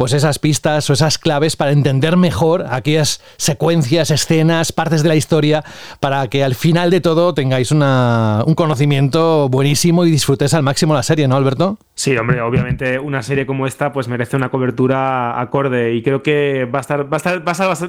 pues 0.00 0.14
esas 0.14 0.38
pistas 0.38 0.88
o 0.88 0.94
esas 0.94 1.18
claves 1.18 1.56
para 1.56 1.72
entender 1.72 2.16
mejor 2.16 2.64
aquellas 2.70 3.22
secuencias, 3.36 4.10
escenas, 4.10 4.72
partes 4.72 5.02
de 5.02 5.10
la 5.10 5.14
historia, 5.14 5.62
para 6.00 6.26
que 6.28 6.42
al 6.42 6.54
final 6.54 6.90
de 6.90 7.02
todo 7.02 7.34
tengáis 7.34 7.70
un 7.70 8.54
conocimiento 8.56 9.50
buenísimo 9.50 10.06
y 10.06 10.10
disfrutéis 10.10 10.54
al 10.54 10.62
máximo 10.62 10.94
la 10.94 11.02
serie, 11.02 11.28
¿no, 11.28 11.36
Alberto? 11.36 11.76
Sí, 11.92 12.16
hombre, 12.16 12.40
obviamente 12.40 12.98
una 12.98 13.22
serie 13.22 13.44
como 13.44 13.66
esta 13.66 13.92
pues 13.92 14.08
merece 14.08 14.34
una 14.34 14.48
cobertura 14.48 15.38
acorde 15.38 15.92
y 15.92 16.02
creo 16.02 16.22
que 16.22 16.64
va 16.64 16.78
a 16.78 16.80
estar, 16.80 17.06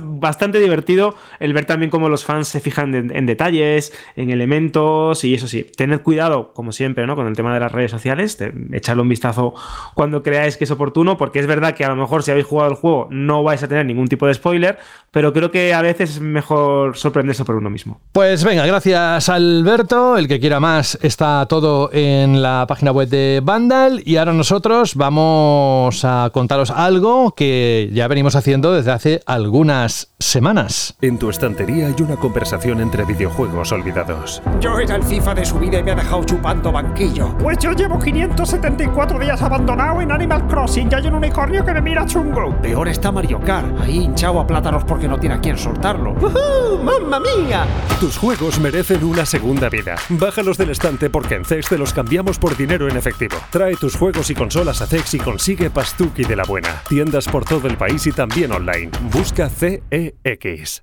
bastante 0.02 0.60
divertido 0.60 1.16
el 1.40 1.54
ver 1.54 1.64
también 1.64 1.90
cómo 1.90 2.10
los 2.10 2.26
fans 2.26 2.50
se 2.50 2.60
fijan 2.60 2.94
en, 2.94 3.26
detalles, 3.26 3.94
en 4.18 4.32
elementos 4.32 5.24
y 5.24 5.36
eso 5.36 5.48
sí, 5.48 5.66
tened 5.78 6.02
cuidado, 6.02 6.52
como 6.54 6.74
siempre, 6.74 7.08
¿no? 7.08 7.16
Con 7.16 7.28
el 7.28 7.38
tema 7.38 7.54
de 7.54 7.62
las 7.62 7.72
redes 7.72 7.92
sociales, 7.92 8.38
echarle 8.74 9.02
un 9.02 9.08
vistazo 9.08 9.54
cuando 9.94 10.24
creáis 10.24 10.58
que 10.58 10.66
es 10.66 10.72
oportuno, 10.72 11.16
porque 11.16 11.40
es 11.40 11.48
verdad 11.48 11.74
que 11.74 11.86
a 11.86 11.88
lo 11.88 12.01
mejor 12.02 12.24
si 12.24 12.32
habéis 12.32 12.48
jugado 12.48 12.72
el 12.72 12.76
juego 12.76 13.08
no 13.10 13.44
vais 13.44 13.62
a 13.64 13.68
tener 13.68 13.86
ningún 13.86 14.08
tipo 14.08 14.28
de 14.28 14.34
spoiler, 14.34 14.78
pero 15.12 15.34
creo 15.34 15.52
que 15.52 15.74
a 15.74 15.82
veces 15.82 16.12
es 16.12 16.22
mejor 16.22 16.98
sorprenderse 16.98 17.46
por 17.46 17.56
uno 17.56 17.70
mismo. 17.70 18.00
Pues 18.12 18.44
venga, 18.44 18.66
gracias 18.66 19.30
Alberto, 19.30 20.18
el 20.18 20.28
que 20.28 20.40
quiera 20.40 20.60
más 20.60 20.98
está 21.02 21.46
todo 21.48 21.90
en 21.94 22.42
la 22.42 22.66
página 22.68 22.92
web 22.92 23.10
de 23.10 23.42
Vandal 23.44 24.02
y 24.06 24.18
ahora 24.18 24.34
nosotros 24.34 24.96
vamos 24.96 26.04
a 26.04 26.30
contaros 26.34 26.72
algo 26.72 27.36
que 27.36 27.90
ya 27.94 28.08
venimos 28.08 28.36
haciendo 28.36 28.74
desde 28.74 28.92
hace 28.92 29.22
algunas 29.26 30.14
semanas. 30.20 30.96
En 31.02 31.18
tu 31.18 31.30
estantería 31.30 31.88
hay 31.88 32.02
una 32.02 32.16
conversación 32.16 32.82
entre 32.82 33.06
videojuegos 33.06 33.72
olvidados. 33.72 34.42
Yo 34.60 34.80
era 34.80 34.96
el 34.96 35.04
FIFA 35.04 35.36
de 35.36 35.46
su 35.46 35.60
vida 35.60 35.80
y 35.80 35.84
me 35.84 35.92
ha 35.92 35.96
dejado 35.96 36.24
chupando 36.24 36.72
banquillo. 36.72 37.36
Pues 37.38 37.58
yo 37.60 37.74
llevo 37.74 38.00
574 38.00 39.20
días 39.20 39.42
abandonado 39.42 40.02
en 40.02 40.12
Animal 40.12 40.48
Crossing 40.48 40.90
y 40.92 40.96
hay 40.96 41.08
un 41.08 41.16
unicornio 41.16 41.66
que 41.66 41.74
me 41.74 41.81
mira 41.82 42.06
chungo. 42.06 42.56
Peor 42.62 42.88
está 42.88 43.12
Mario 43.12 43.40
Kart, 43.40 43.82
ahí 43.82 43.98
hinchado 43.98 44.40
a 44.40 44.48
plátanos 44.48 44.84
porque 44.86 45.08
no 45.08 45.20
tiene 45.20 45.36
a 45.36 45.40
quién 45.40 45.58
soltarlo. 45.58 46.12
¡Uh, 46.14 46.78
¡Mamma 46.84 47.20
mía! 47.20 47.66
Tus 48.00 48.18
juegos 48.18 48.60
merecen 48.60 49.04
una 49.04 49.26
segunda 49.26 49.70
vida. 49.70 49.96
Bájalos 50.10 50.58
del 50.58 50.70
estante 50.70 51.10
porque 51.10 51.36
en 51.36 51.46
CEX 51.46 51.70
te 51.70 51.78
los 51.78 51.94
cambiamos 51.94 52.40
por 52.40 52.56
dinero 52.56 52.88
en 52.88 52.98
efectivo. 52.98 53.38
Trae 53.50 53.76
tus 53.76 53.96
juegos 53.96 54.30
y 54.30 54.36
consolas 54.36 54.82
a 54.82 54.88
CEX 54.88 55.16
y 55.16 55.20
consigue 55.20 55.70
Pastuki 55.70 56.24
de 56.24 56.36
la 56.36 56.44
buena. 56.44 56.82
Tiendas 56.88 57.28
por 57.28 57.46
todo 57.46 57.68
el 57.68 57.78
país 57.78 58.06
y 58.08 58.12
también 58.12 58.52
online. 58.52 58.92
Busca 59.12 59.50
CEX. 59.50 60.82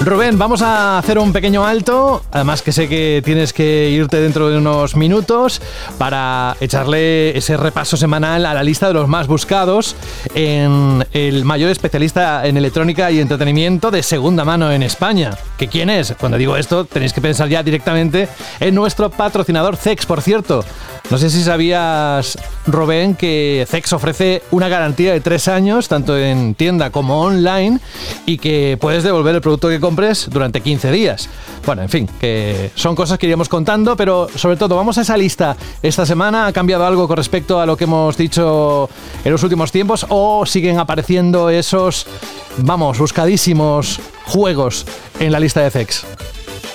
Rubén, 0.00 0.36
vamos 0.36 0.62
a 0.62 0.98
hacer 0.98 1.18
un 1.18 1.32
pequeño 1.32 1.64
alto, 1.64 2.24
además 2.32 2.60
que 2.62 2.72
sé 2.72 2.88
que 2.88 3.22
tienes 3.24 3.52
que 3.52 3.88
irte 3.88 4.20
dentro 4.20 4.48
de 4.48 4.58
unos 4.58 4.96
minutos 4.96 5.62
para 5.96 6.56
echarle 6.60 7.36
ese 7.36 7.56
repaso 7.56 7.96
semanal 7.96 8.44
a 8.44 8.52
la 8.52 8.62
lista 8.62 8.88
de 8.88 8.94
los 8.94 9.08
más 9.08 9.28
buscados 9.28 9.41
en 10.34 11.06
el 11.12 11.44
mayor 11.44 11.70
especialista 11.70 12.46
en 12.46 12.56
electrónica 12.56 13.10
y 13.10 13.20
entretenimiento 13.20 13.90
de 13.90 14.02
segunda 14.02 14.44
mano 14.44 14.70
en 14.70 14.82
España. 14.82 15.36
¿Que 15.58 15.68
quién 15.68 15.90
es? 15.90 16.14
Cuando 16.18 16.38
digo 16.38 16.56
esto, 16.56 16.84
tenéis 16.84 17.12
que 17.12 17.20
pensar 17.20 17.48
ya 17.48 17.62
directamente 17.62 18.28
en 18.60 18.74
nuestro 18.74 19.10
patrocinador 19.10 19.76
CEX, 19.76 20.06
por 20.06 20.22
cierto. 20.22 20.64
No 21.10 21.18
sé 21.18 21.28
si 21.30 21.42
sabías, 21.42 22.38
Robén, 22.66 23.14
que 23.14 23.66
CEX 23.68 23.92
ofrece 23.92 24.42
una 24.50 24.68
garantía 24.68 25.12
de 25.12 25.20
tres 25.20 25.48
años, 25.48 25.88
tanto 25.88 26.16
en 26.16 26.54
tienda 26.54 26.90
como 26.90 27.20
online, 27.20 27.80
y 28.24 28.38
que 28.38 28.78
puedes 28.80 29.02
devolver 29.02 29.34
el 29.34 29.40
producto 29.40 29.68
que 29.68 29.80
compres 29.80 30.28
durante 30.30 30.60
15 30.60 30.90
días. 30.90 31.28
Bueno, 31.66 31.82
en 31.82 31.88
fin, 31.88 32.08
que 32.20 32.70
son 32.74 32.94
cosas 32.94 33.18
que 33.18 33.26
iríamos 33.26 33.48
contando, 33.48 33.96
pero 33.96 34.28
sobre 34.34 34.56
todo, 34.56 34.74
vamos 34.76 34.96
a 34.98 35.02
esa 35.02 35.16
lista. 35.16 35.56
Esta 35.82 36.06
semana 36.06 36.46
ha 36.46 36.52
cambiado 36.52 36.86
algo 36.86 37.06
con 37.06 37.16
respecto 37.16 37.60
a 37.60 37.66
lo 37.66 37.76
que 37.76 37.84
hemos 37.84 38.16
dicho 38.16 38.88
en 39.24 39.31
los 39.32 39.42
últimos 39.42 39.72
tiempos, 39.72 40.06
o 40.10 40.46
siguen 40.46 40.78
apareciendo 40.78 41.50
esos, 41.50 42.06
vamos, 42.58 42.98
buscadísimos 42.98 43.98
juegos 44.26 44.86
en 45.18 45.32
la 45.32 45.40
lista 45.40 45.62
de 45.62 45.70
CEX. 45.70 46.04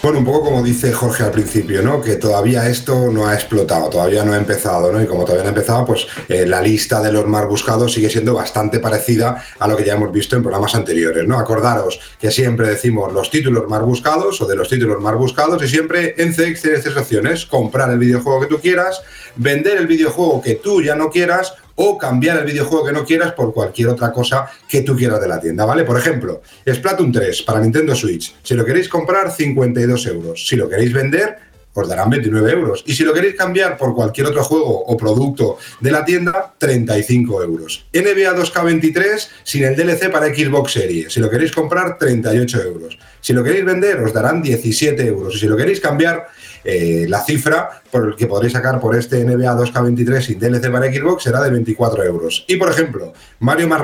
Bueno, 0.03 0.19
un 0.19 0.25
poco 0.25 0.43
como 0.45 0.63
dice 0.63 0.93
Jorge 0.93 1.23
al 1.23 1.31
principio, 1.31 1.81
¿no? 1.81 2.01
Que 2.01 2.15
todavía 2.15 2.69
esto 2.69 3.11
no 3.11 3.27
ha 3.27 3.33
explotado, 3.33 3.89
todavía 3.89 4.23
no 4.23 4.33
ha 4.33 4.37
empezado, 4.37 4.91
¿no? 4.91 5.01
Y 5.01 5.07
como 5.07 5.23
todavía 5.23 5.43
no 5.43 5.49
ha 5.49 5.53
empezado, 5.53 5.85
pues 5.85 6.07
eh, 6.29 6.45
la 6.45 6.61
lista 6.61 7.01
de 7.01 7.11
los 7.11 7.25
más 7.27 7.47
buscados 7.47 7.93
sigue 7.93 8.09
siendo 8.09 8.33
bastante 8.33 8.79
parecida 8.79 9.43
a 9.59 9.67
lo 9.67 9.75
que 9.75 9.83
ya 9.83 9.93
hemos 9.93 10.11
visto 10.11 10.35
en 10.35 10.43
programas 10.43 10.75
anteriores, 10.75 11.27
¿no? 11.27 11.37
Acordaros 11.37 11.99
que 12.19 12.31
siempre 12.31 12.67
decimos 12.67 13.11
los 13.11 13.29
títulos 13.29 13.67
más 13.67 13.81
buscados 13.81 14.39
o 14.39 14.45
de 14.45 14.55
los 14.55 14.69
títulos 14.69 15.01
más 15.01 15.15
buscados 15.15 15.61
y 15.63 15.67
siempre 15.67 16.15
en 16.17 16.33
CEX 16.33 16.61
tienes 16.61 16.83
tres 16.83 16.95
opciones, 16.95 17.45
comprar 17.45 17.89
el 17.89 17.99
videojuego 17.99 18.41
que 18.41 18.47
tú 18.47 18.59
quieras, 18.59 19.01
vender 19.35 19.77
el 19.77 19.87
videojuego 19.87 20.41
que 20.41 20.55
tú 20.55 20.81
ya 20.81 20.95
no 20.95 21.09
quieras 21.09 21.55
o 21.77 21.97
cambiar 21.97 22.39
el 22.39 22.45
videojuego 22.45 22.85
que 22.85 22.91
no 22.91 23.05
quieras 23.05 23.33
por 23.33 23.53
cualquier 23.53 23.89
otra 23.89 24.11
cosa 24.11 24.47
que 24.67 24.81
tú 24.81 24.95
quieras 24.95 25.21
de 25.21 25.27
la 25.27 25.39
tienda, 25.39 25.65
¿vale? 25.65 25.83
Por 25.83 25.97
ejemplo, 25.97 26.41
Splatoon 26.67 27.11
3 27.11 27.43
para 27.43 27.59
Nintendo 27.59 27.95
Switch. 27.95 28.35
Si 28.43 28.53
lo 28.55 28.65
queréis 28.65 28.89
comprar, 28.89 29.31
52 29.31 30.05
euros. 30.07 30.47
Si 30.47 30.55
lo 30.55 30.67
queréis 30.67 30.91
vender, 30.91 31.37
os 31.81 31.87
darán 31.87 32.09
29 32.09 32.51
euros. 32.51 32.83
Y 32.87 32.93
si 32.93 33.03
lo 33.03 33.13
queréis 33.13 33.35
cambiar 33.35 33.77
por 33.77 33.93
cualquier 33.93 34.27
otro 34.27 34.43
juego 34.43 34.85
o 34.85 34.97
producto 34.97 35.57
de 35.79 35.91
la 35.91 36.03
tienda, 36.03 36.55
35 36.57 37.43
euros. 37.43 37.85
NBA 37.93 38.35
2K23 38.35 39.27
sin 39.43 39.63
el 39.63 39.75
DLC 39.75 40.09
para 40.11 40.33
Xbox 40.33 40.71
Series. 40.73 41.13
Si 41.13 41.19
lo 41.19 41.29
queréis 41.29 41.51
comprar, 41.51 41.99
38 41.99 42.63
euros. 42.63 42.97
Si 43.21 43.33
lo 43.33 43.43
queréis 43.43 43.65
vender, 43.65 43.99
os 43.99 44.11
darán 44.11 44.41
17 44.41 45.05
euros. 45.05 45.35
Y 45.35 45.39
si 45.39 45.45
lo 45.45 45.55
queréis 45.55 45.79
cambiar, 45.79 46.27
eh, 46.69 47.05
la 47.07 47.23
cifra 47.23 47.81
por 47.89 48.09
el 48.09 48.15
que 48.17 48.27
podréis 48.27 48.51
sacar 48.51 48.81
por 48.81 48.93
este 48.93 49.23
NBA 49.23 49.55
2K23 49.55 50.21
sin 50.21 50.37
DLC 50.37 50.69
para 50.69 50.91
Xbox 50.91 51.23
será 51.23 51.41
de 51.41 51.49
24 51.49 52.03
euros. 52.03 52.43
Y 52.45 52.57
por 52.57 52.69
ejemplo, 52.69 53.13
Mario 53.39 53.69
más 53.69 53.81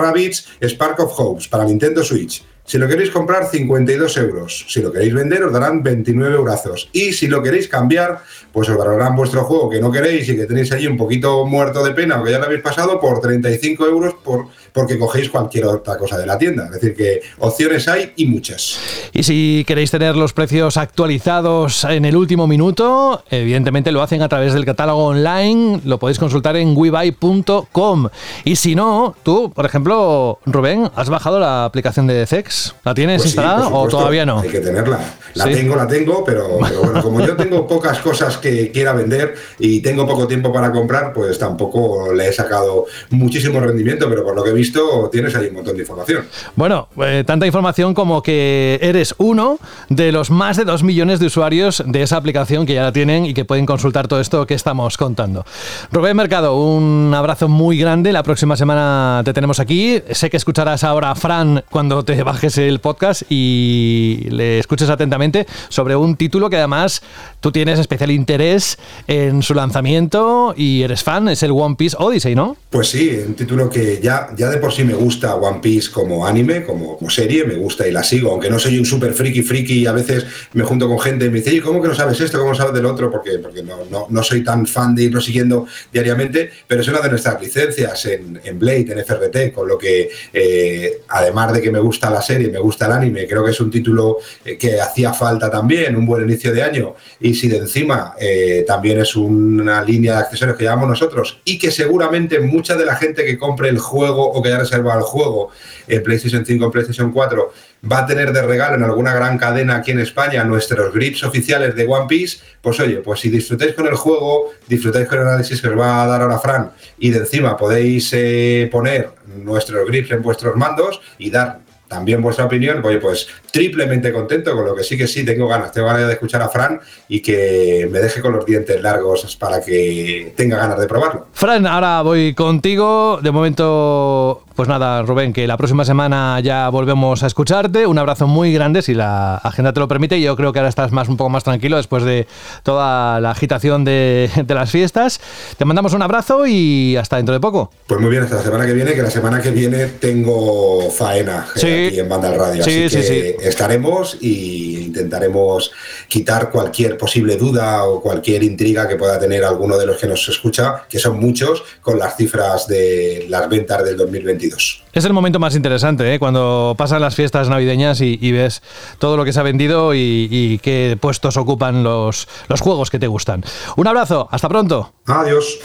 Spark 0.61 0.99
of 0.99 1.17
Hopes 1.17 1.47
para 1.47 1.63
Nintendo 1.63 2.03
Switch. 2.03 2.43
Si 2.65 2.77
lo 2.77 2.87
queréis 2.87 3.09
comprar, 3.09 3.49
52 3.49 4.17
euros. 4.17 4.65
Si 4.69 4.81
lo 4.81 4.91
queréis 4.91 5.13
vender, 5.13 5.43
os 5.43 5.51
darán 5.51 5.81
29 5.81 6.35
euros. 6.35 6.89
Y 6.93 7.13
si 7.13 7.27
lo 7.27 7.41
queréis 7.41 7.67
cambiar, 7.67 8.21
pues 8.51 8.69
os 8.69 8.77
darán 8.77 9.15
vuestro 9.15 9.43
juego 9.43 9.69
que 9.69 9.79
no 9.79 9.91
queréis 9.91 10.27
y 10.29 10.35
que 10.35 10.45
tenéis 10.45 10.71
allí 10.71 10.87
un 10.87 10.97
poquito 10.97 11.45
muerto 11.45 11.83
de 11.83 11.91
pena 11.91 12.19
o 12.19 12.23
que 12.23 12.31
ya 12.31 12.39
lo 12.39 12.45
habéis 12.45 12.61
pasado 12.61 12.99
por 12.99 13.19
35 13.19 13.85
euros 13.85 14.15
por, 14.23 14.47
porque 14.73 14.97
cogéis 14.97 15.29
cualquier 15.29 15.65
otra 15.65 15.97
cosa 15.97 16.17
de 16.17 16.25
la 16.25 16.37
tienda. 16.37 16.65
Es 16.65 16.71
decir, 16.71 16.95
que 16.95 17.21
opciones 17.39 17.87
hay 17.87 18.11
y 18.15 18.25
muchas. 18.25 18.79
Y 19.13 19.23
si 19.23 19.63
queréis 19.67 19.91
tener 19.91 20.15
los 20.15 20.33
precios 20.33 20.77
actualizados 20.77 21.83
en 21.85 22.05
el 22.05 22.15
último 22.15 22.47
minuto, 22.47 23.23
evidentemente 23.29 23.91
lo 23.91 24.01
hacen 24.01 24.21
a 24.21 24.29
través 24.29 24.53
del 24.53 24.65
catálogo 24.65 25.05
online, 25.05 25.81
lo 25.85 25.99
podéis 25.99 26.19
consultar 26.19 26.55
en 26.57 26.75
webuy.com. 26.75 28.09
Y 28.43 28.55
si 28.55 28.75
no, 28.75 29.15
tú, 29.23 29.51
por 29.53 29.65
ejemplo, 29.65 30.39
Rubén, 30.45 30.89
¿has 30.95 31.09
bajado 31.09 31.39
la 31.39 31.65
aplicación 31.65 32.07
de 32.07 32.25
CEX? 32.25 32.75
¿La 32.83 32.93
tienes 32.93 33.21
Pues 33.21 33.27
instalada 33.27 33.67
o 33.69 33.87
todavía 33.87 34.25
no? 34.25 34.39
Hay 34.39 34.49
que 34.49 34.59
tenerla. 34.59 34.99
La 35.35 35.45
Sí. 35.45 35.53
tengo, 35.53 35.75
la 35.75 35.87
tengo, 35.87 36.23
pero, 36.23 36.59
pero 36.61 36.81
bueno, 36.83 37.01
como 37.01 37.19
yo 37.25 37.35
tengo 37.35 37.67
pocas 37.67 37.99
cosas 37.99 38.37
que 38.37 38.71
quiera 38.71 38.93
vender 38.93 39.35
y 39.59 39.81
tengo 39.81 40.07
poco 40.07 40.27
tiempo 40.27 40.53
para 40.53 40.71
comprar, 40.71 41.11
pues 41.13 41.37
tampoco 41.39 42.13
le 42.13 42.29
he 42.29 42.33
sacado 42.33 42.85
muchísimo 43.09 43.59
rendimiento, 43.59 44.07
pero 44.09 44.23
por 44.23 44.35
lo 44.35 44.43
que 44.43 44.51
he 44.51 44.53
visto 44.53 44.62
tienes 45.11 45.35
ahí 45.35 45.47
un 45.47 45.55
montón 45.55 45.75
de 45.75 45.81
información. 45.81 46.25
Bueno, 46.55 46.87
eh, 47.01 47.23
tanta 47.25 47.45
información 47.45 47.93
como 47.93 48.21
que 48.21 48.79
eres 48.81 49.15
uno 49.17 49.59
de 49.89 50.11
los 50.11 50.29
más 50.29 50.57
de 50.57 50.65
dos 50.65 50.83
millones 50.83 51.19
de 51.19 51.27
usuarios 51.27 51.83
de 51.85 52.01
esa 52.01 52.17
aplicación 52.17 52.65
que 52.65 52.73
ya 52.73 52.83
la 52.83 52.91
tienen 52.91 53.25
y 53.25 53.33
que 53.33 53.45
pueden 53.45 53.65
consultar 53.65 54.07
todo 54.07 54.19
esto 54.19 54.45
que 54.45 54.53
estamos 54.53 54.97
contando. 54.97 55.45
Rubén 55.91 56.17
Mercado, 56.17 56.55
un 56.57 57.13
abrazo 57.15 57.47
muy 57.47 57.77
grande. 57.77 58.11
La 58.11 58.23
próxima 58.23 58.55
semana 58.55 59.21
te 59.25 59.33
tenemos 59.33 59.59
aquí. 59.59 60.01
Sé 60.11 60.29
que 60.29 60.37
escucharás 60.37 60.83
ahora 60.83 61.11
a 61.11 61.15
Fran 61.15 61.63
cuando 61.69 62.03
te 62.03 62.21
bajes 62.23 62.57
el 62.57 62.79
podcast 62.79 63.23
y 63.29 64.27
le 64.29 64.59
escuches 64.59 64.89
atentamente 64.89 65.45
sobre 65.69 65.95
un 65.95 66.15
título 66.15 66.49
que 66.49 66.57
además 66.57 67.01
tú 67.39 67.51
tienes 67.51 67.79
especial 67.79 68.11
interés 68.11 68.77
en 69.07 69.41
su 69.41 69.53
lanzamiento 69.53 70.53
y 70.55 70.83
eres 70.83 71.03
fan, 71.03 71.27
es 71.27 71.43
el 71.43 71.51
One 71.51 71.75
Piece 71.75 71.95
Odyssey, 71.99 72.35
¿no? 72.35 72.55
Pues 72.69 72.89
sí, 72.89 73.19
un 73.25 73.33
título 73.33 73.69
que 73.69 73.99
ya, 74.01 74.29
ya 74.35 74.49
por 74.57 74.73
sí 74.73 74.83
me 74.83 74.93
gusta 74.93 75.35
One 75.35 75.59
Piece 75.61 75.91
como 75.91 76.25
anime, 76.25 76.63
como, 76.63 76.97
serie, 77.09 77.45
me 77.45 77.55
gusta 77.55 77.87
y 77.87 77.91
la 77.91 78.03
sigo, 78.03 78.31
aunque 78.31 78.49
no 78.49 78.57
soy 78.57 78.79
un 78.79 78.85
súper 78.85 79.13
friki 79.13 79.43
friki 79.43 79.79
y 79.79 79.85
a 79.85 79.91
veces 79.91 80.25
me 80.53 80.63
junto 80.63 80.87
con 80.87 80.99
gente 80.99 81.25
y 81.25 81.29
me 81.29 81.37
dice, 81.39 81.51
"Oye, 81.51 81.61
¿cómo 81.61 81.81
que 81.81 81.87
no 81.87 81.95
sabes 81.95 82.19
esto? 82.19 82.39
¿Cómo 82.39 82.55
sabes 82.55 82.73
del 82.73 82.85
otro? 82.85 83.11
Porque, 83.11 83.39
porque 83.39 83.61
no, 83.61 83.85
no, 83.91 84.07
no 84.09 84.23
soy 84.23 84.43
tan 84.43 84.65
fan 84.65 84.95
de 84.95 85.03
irlo 85.03 85.21
siguiendo 85.21 85.67
diariamente, 85.91 86.49
pero 86.67 86.81
es 86.81 86.87
una 86.87 87.01
de 87.01 87.09
nuestras 87.09 87.41
licencias 87.41 88.05
en, 88.05 88.39
en 88.43 88.59
Blade, 88.59 88.87
en 88.91 88.99
FRT, 88.99 89.53
con 89.53 89.67
lo 89.67 89.77
que 89.77 90.09
eh, 90.31 91.01
además 91.09 91.53
de 91.53 91.61
que 91.61 91.71
me 91.71 91.79
gusta 91.79 92.09
la 92.09 92.21
serie, 92.21 92.49
me 92.49 92.59
gusta 92.59 92.85
el 92.85 92.93
anime, 92.93 93.27
creo 93.27 93.43
que 93.43 93.51
es 93.51 93.59
un 93.59 93.69
título 93.69 94.17
eh, 94.43 94.57
que 94.57 94.79
hacía 94.79 95.13
falta 95.13 95.49
también, 95.49 95.95
un 95.95 96.05
buen 96.05 96.23
inicio 96.23 96.53
de 96.53 96.63
año, 96.63 96.95
y 97.19 97.33
si 97.33 97.47
de 97.47 97.57
encima 97.57 98.15
eh, 98.19 98.63
también 98.65 98.99
es 98.99 99.15
una 99.15 99.83
línea 99.83 100.13
de 100.13 100.19
accesorios 100.19 100.57
que 100.57 100.63
llevamos 100.63 100.89
nosotros 100.89 101.39
y 101.45 101.57
que 101.57 101.71
seguramente 101.71 102.39
mucha 102.39 102.75
de 102.75 102.85
la 102.85 102.95
gente 102.95 103.25
que 103.25 103.37
compre 103.37 103.69
el 103.69 103.79
juego 103.79 104.31
o 104.31 104.41
que 104.43 104.49
haya 104.49 104.59
reservado 104.59 104.99
el 104.99 105.05
juego 105.05 105.49
en 105.87 106.03
PlayStation 106.03 106.45
5 106.45 106.65
en 106.65 106.71
PlayStation 106.71 107.11
4 107.11 107.53
va 107.91 107.99
a 107.99 108.05
tener 108.05 108.31
de 108.31 108.41
regalo 108.41 108.75
en 108.75 108.83
alguna 108.83 109.13
gran 109.13 109.37
cadena 109.37 109.75
aquí 109.77 109.91
en 109.91 109.99
España 109.99 110.43
nuestros 110.43 110.93
grips 110.93 111.23
oficiales 111.23 111.75
de 111.75 111.85
One 111.85 112.05
Piece, 112.07 112.37
pues 112.61 112.79
oye, 112.79 112.97
pues 112.97 113.19
si 113.19 113.29
disfrutáis 113.29 113.73
con 113.73 113.87
el 113.87 113.95
juego, 113.95 114.51
disfrutáis 114.67 115.07
con 115.07 115.19
el 115.19 115.27
análisis 115.27 115.61
que 115.61 115.67
os 115.67 115.77
va 115.77 116.03
a 116.03 116.07
dar 116.07 116.21
ahora 116.21 116.39
Fran 116.39 116.71
y 116.97 117.09
de 117.09 117.19
encima 117.19 117.57
podéis 117.57 118.11
eh, 118.13 118.69
poner 118.71 119.09
nuestros 119.43 119.85
grips 119.87 120.11
en 120.11 120.21
vuestros 120.21 120.55
mandos 120.55 121.01
y 121.17 121.29
dar 121.29 121.59
también 121.93 122.21
vuestra 122.21 122.45
opinión, 122.45 122.83
oye, 122.83 122.97
pues 122.97 123.27
triplemente 123.51 124.11
contento 124.11 124.53
con 124.55 124.65
lo 124.65 124.75
que 124.75 124.83
sí 124.83 124.97
que 124.97 125.07
sí 125.07 125.23
tengo 125.23 125.47
ganas, 125.47 125.71
tengo 125.71 125.87
ganas 125.87 126.07
de 126.07 126.13
escuchar 126.13 126.41
a 126.41 126.49
Fran 126.49 126.79
y 127.07 127.21
que 127.21 127.87
me 127.91 127.99
deje 127.99 128.19
con 128.19 128.33
los 128.33 128.45
dientes 128.45 128.81
largos 128.81 129.35
para 129.35 129.61
que 129.61 130.33
tenga 130.35 130.57
ganas 130.57 130.79
de 130.79 130.87
probarlo. 130.87 131.27
Fran, 131.33 131.67
ahora 131.67 132.01
voy 132.01 132.33
contigo. 132.33 133.19
De 133.21 133.31
momento, 133.31 134.43
pues 134.55 134.67
nada, 134.67 135.03
Rubén, 135.03 135.33
que 135.33 135.45
la 135.45 135.55
próxima 135.55 135.85
semana 135.85 136.39
ya 136.39 136.67
volvemos 136.69 137.21
a 137.21 137.27
escucharte. 137.27 137.85
Un 137.85 137.99
abrazo 137.99 138.25
muy 138.25 138.51
grande, 138.53 138.81
si 138.81 138.95
la 138.95 139.35
agenda 139.35 139.71
te 139.71 139.79
lo 139.79 139.87
permite. 139.87 140.19
Yo 140.19 140.35
creo 140.35 140.51
que 140.51 140.59
ahora 140.59 140.69
estás 140.69 140.91
más 140.91 141.07
un 141.07 141.17
poco 141.17 141.29
más 141.29 141.43
tranquilo 141.43 141.77
después 141.77 142.03
de 142.03 142.25
toda 142.63 143.19
la 143.19 143.31
agitación 143.31 143.85
de, 143.85 144.31
de 144.35 144.53
las 144.55 144.71
fiestas. 144.71 145.21
Te 145.57 145.65
mandamos 145.65 145.93
un 145.93 146.01
abrazo 146.01 146.47
y 146.47 146.95
hasta 146.97 147.17
dentro 147.17 147.33
de 147.33 147.39
poco. 147.39 147.71
Pues 147.85 148.01
muy 148.01 148.09
bien, 148.09 148.23
hasta 148.23 148.37
la 148.37 148.41
semana 148.43 148.65
que 148.65 148.73
viene, 148.73 148.93
que 148.93 149.03
la 149.03 149.11
semana 149.11 149.41
que 149.41 149.51
viene 149.51 149.85
tengo 149.85 150.89
faena 150.89 151.45
eh, 151.61 151.82
Sí. 151.83 151.87
aquí 151.89 151.99
en 151.99 152.09
Banda 152.09 152.29
al 152.29 152.35
Radio. 152.35 152.63
Sí, 152.63 152.83
así 152.85 153.01
sí, 153.01 153.07
que 153.07 153.37
estaremos 153.41 154.17
y 154.21 154.83
intentaremos 154.85 155.71
quitar 156.07 156.51
cualquier 156.51 156.97
posible 156.97 157.35
duda 157.37 157.83
o 157.85 158.01
cualquier 158.01 158.43
intriga 158.43 158.87
que 158.87 158.95
pueda 158.95 159.19
tener 159.19 159.43
alguno 159.43 159.77
de 159.77 159.85
los 159.85 159.97
que 159.97 160.07
nos 160.07 160.27
escucha, 160.27 160.85
que 160.89 160.99
son 160.99 161.19
muchos, 161.19 161.63
con 161.81 161.99
las 161.99 162.15
cifras 162.15 162.67
de 162.67 163.25
las 163.29 163.49
ventas 163.49 163.83
del 163.83 163.97
2022. 163.97 164.83
Es 164.93 165.05
el 165.05 165.13
momento 165.13 165.39
más 165.39 165.55
interesante, 165.55 166.13
¿eh? 166.13 166.19
cuando 166.19 166.75
pasan 166.77 167.01
las 167.01 167.15
fiestas 167.15 167.49
navideñas 167.49 168.01
y, 168.01 168.19
y 168.21 168.31
ves 168.31 168.61
todo 168.99 169.17
lo 169.17 169.25
que 169.25 169.33
se 169.33 169.39
ha 169.39 169.43
vendido 169.43 169.95
y, 169.95 170.27
y 170.29 170.59
qué 170.59 170.97
puestos 170.99 171.37
ocupan 171.37 171.83
los, 171.83 172.27
los 172.47 172.61
juegos 172.61 172.89
que 172.89 172.99
te 172.99 173.07
gustan. 173.07 173.43
Un 173.75 173.87
abrazo, 173.87 174.27
hasta 174.31 174.47
pronto. 174.49 174.93
Adiós 175.05 175.59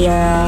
día. 0.00 0.46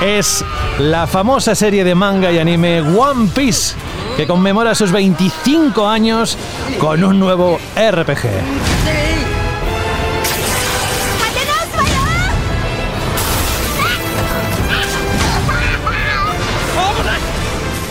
Em 0.00 0.08
es 0.18 0.44
la 0.78 1.06
famosa 1.06 1.54
serie 1.54 1.84
de 1.84 1.94
manga 1.94 2.32
y 2.32 2.38
anime 2.38 2.80
One 2.80 3.30
Piece, 3.34 3.74
que 4.16 4.26
conmemora 4.26 4.74
sus 4.74 4.90
25 4.90 5.86
años 5.86 6.36
con 6.78 7.04
un 7.04 7.20
nuevo 7.20 7.58
RPG. 7.76 9.31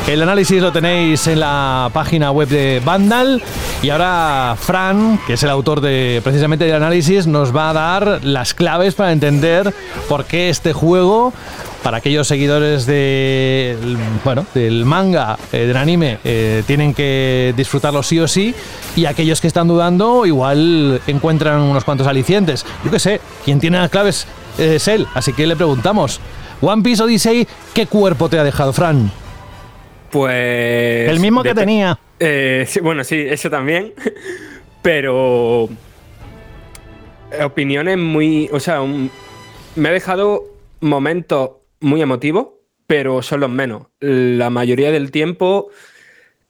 El 0.08 0.22
análisis 0.24 0.62
lo 0.62 0.72
tenéis 0.72 1.28
en 1.28 1.40
la 1.40 1.90
página 1.94 2.32
web 2.32 2.50
de 2.50 2.82
Vandal. 2.84 3.42
Y 3.82 3.90
ahora 3.92 4.56
Fran, 4.60 5.20
que 5.26 5.34
es 5.34 5.44
el 5.44 5.50
autor 5.50 5.80
de 5.80 6.22
precisamente 6.24 6.66
del 6.66 6.76
análisis, 6.76 7.28
nos 7.28 7.56
va 7.56 7.70
a 7.70 7.74
dar 7.74 8.20
las 8.24 8.54
claves 8.54 8.96
para 8.96 9.12
entender 9.12 9.74
por 10.10 10.26
qué 10.26 10.50
este 10.50 10.74
juego, 10.74 11.34
para 11.84 11.98
aquellos 11.98 12.28
seguidores 12.28 12.86
de, 12.86 13.78
bueno, 14.26 14.46
del 14.54 14.86
manga, 14.86 15.38
eh, 15.54 15.66
del 15.66 15.78
anime, 15.78 16.18
eh, 16.24 16.64
tienen 16.66 16.94
que 16.94 17.54
disfrutarlo 17.56 18.04
sí 18.04 18.20
o 18.20 18.28
sí. 18.28 18.54
Y 18.96 19.06
aquellos 19.06 19.40
que 19.40 19.48
están 19.48 19.68
dudando, 19.68 20.26
igual 20.26 21.00
encuentran 21.08 21.62
unos 21.62 21.84
cuantos 21.86 22.08
alicientes. 22.08 22.66
Yo 22.84 22.92
qué 22.92 23.00
sé, 23.00 23.22
quien 23.46 23.60
tiene 23.60 23.78
las 23.78 23.90
claves 23.90 24.28
es 24.58 24.88
él. 24.88 25.08
Así 25.14 25.32
que 25.32 25.48
le 25.48 25.56
preguntamos. 25.56 26.20
One 26.60 26.84
Piece 26.84 27.02
Odyssey, 27.02 27.48
¿qué 27.74 27.88
cuerpo 27.88 28.30
te 28.30 28.38
ha 28.38 28.44
dejado, 28.44 28.74
Fran? 28.74 29.12
Pues. 30.12 31.10
El 31.10 31.20
mismo 31.20 31.42
que 31.44 31.54
tenía. 31.56 31.98
Eh, 32.20 32.66
sí, 32.68 32.80
bueno, 32.80 33.04
sí, 33.04 33.16
eso 33.28 33.50
también. 33.50 33.94
Pero. 34.82 35.70
eh, 37.32 37.44
Opiniones 37.44 37.98
muy. 37.98 38.50
O 38.52 38.60
sea, 38.60 38.82
un- 38.82 39.10
me 39.76 39.90
ha 39.90 39.92
dejado 39.92 40.44
momentos 40.82 41.52
muy 41.80 42.02
emotivos, 42.02 42.48
pero 42.88 43.22
son 43.22 43.40
los 43.40 43.50
menos. 43.50 43.88
La 44.00 44.50
mayoría 44.50 44.92
del 44.92 45.12
tiempo 45.12 45.70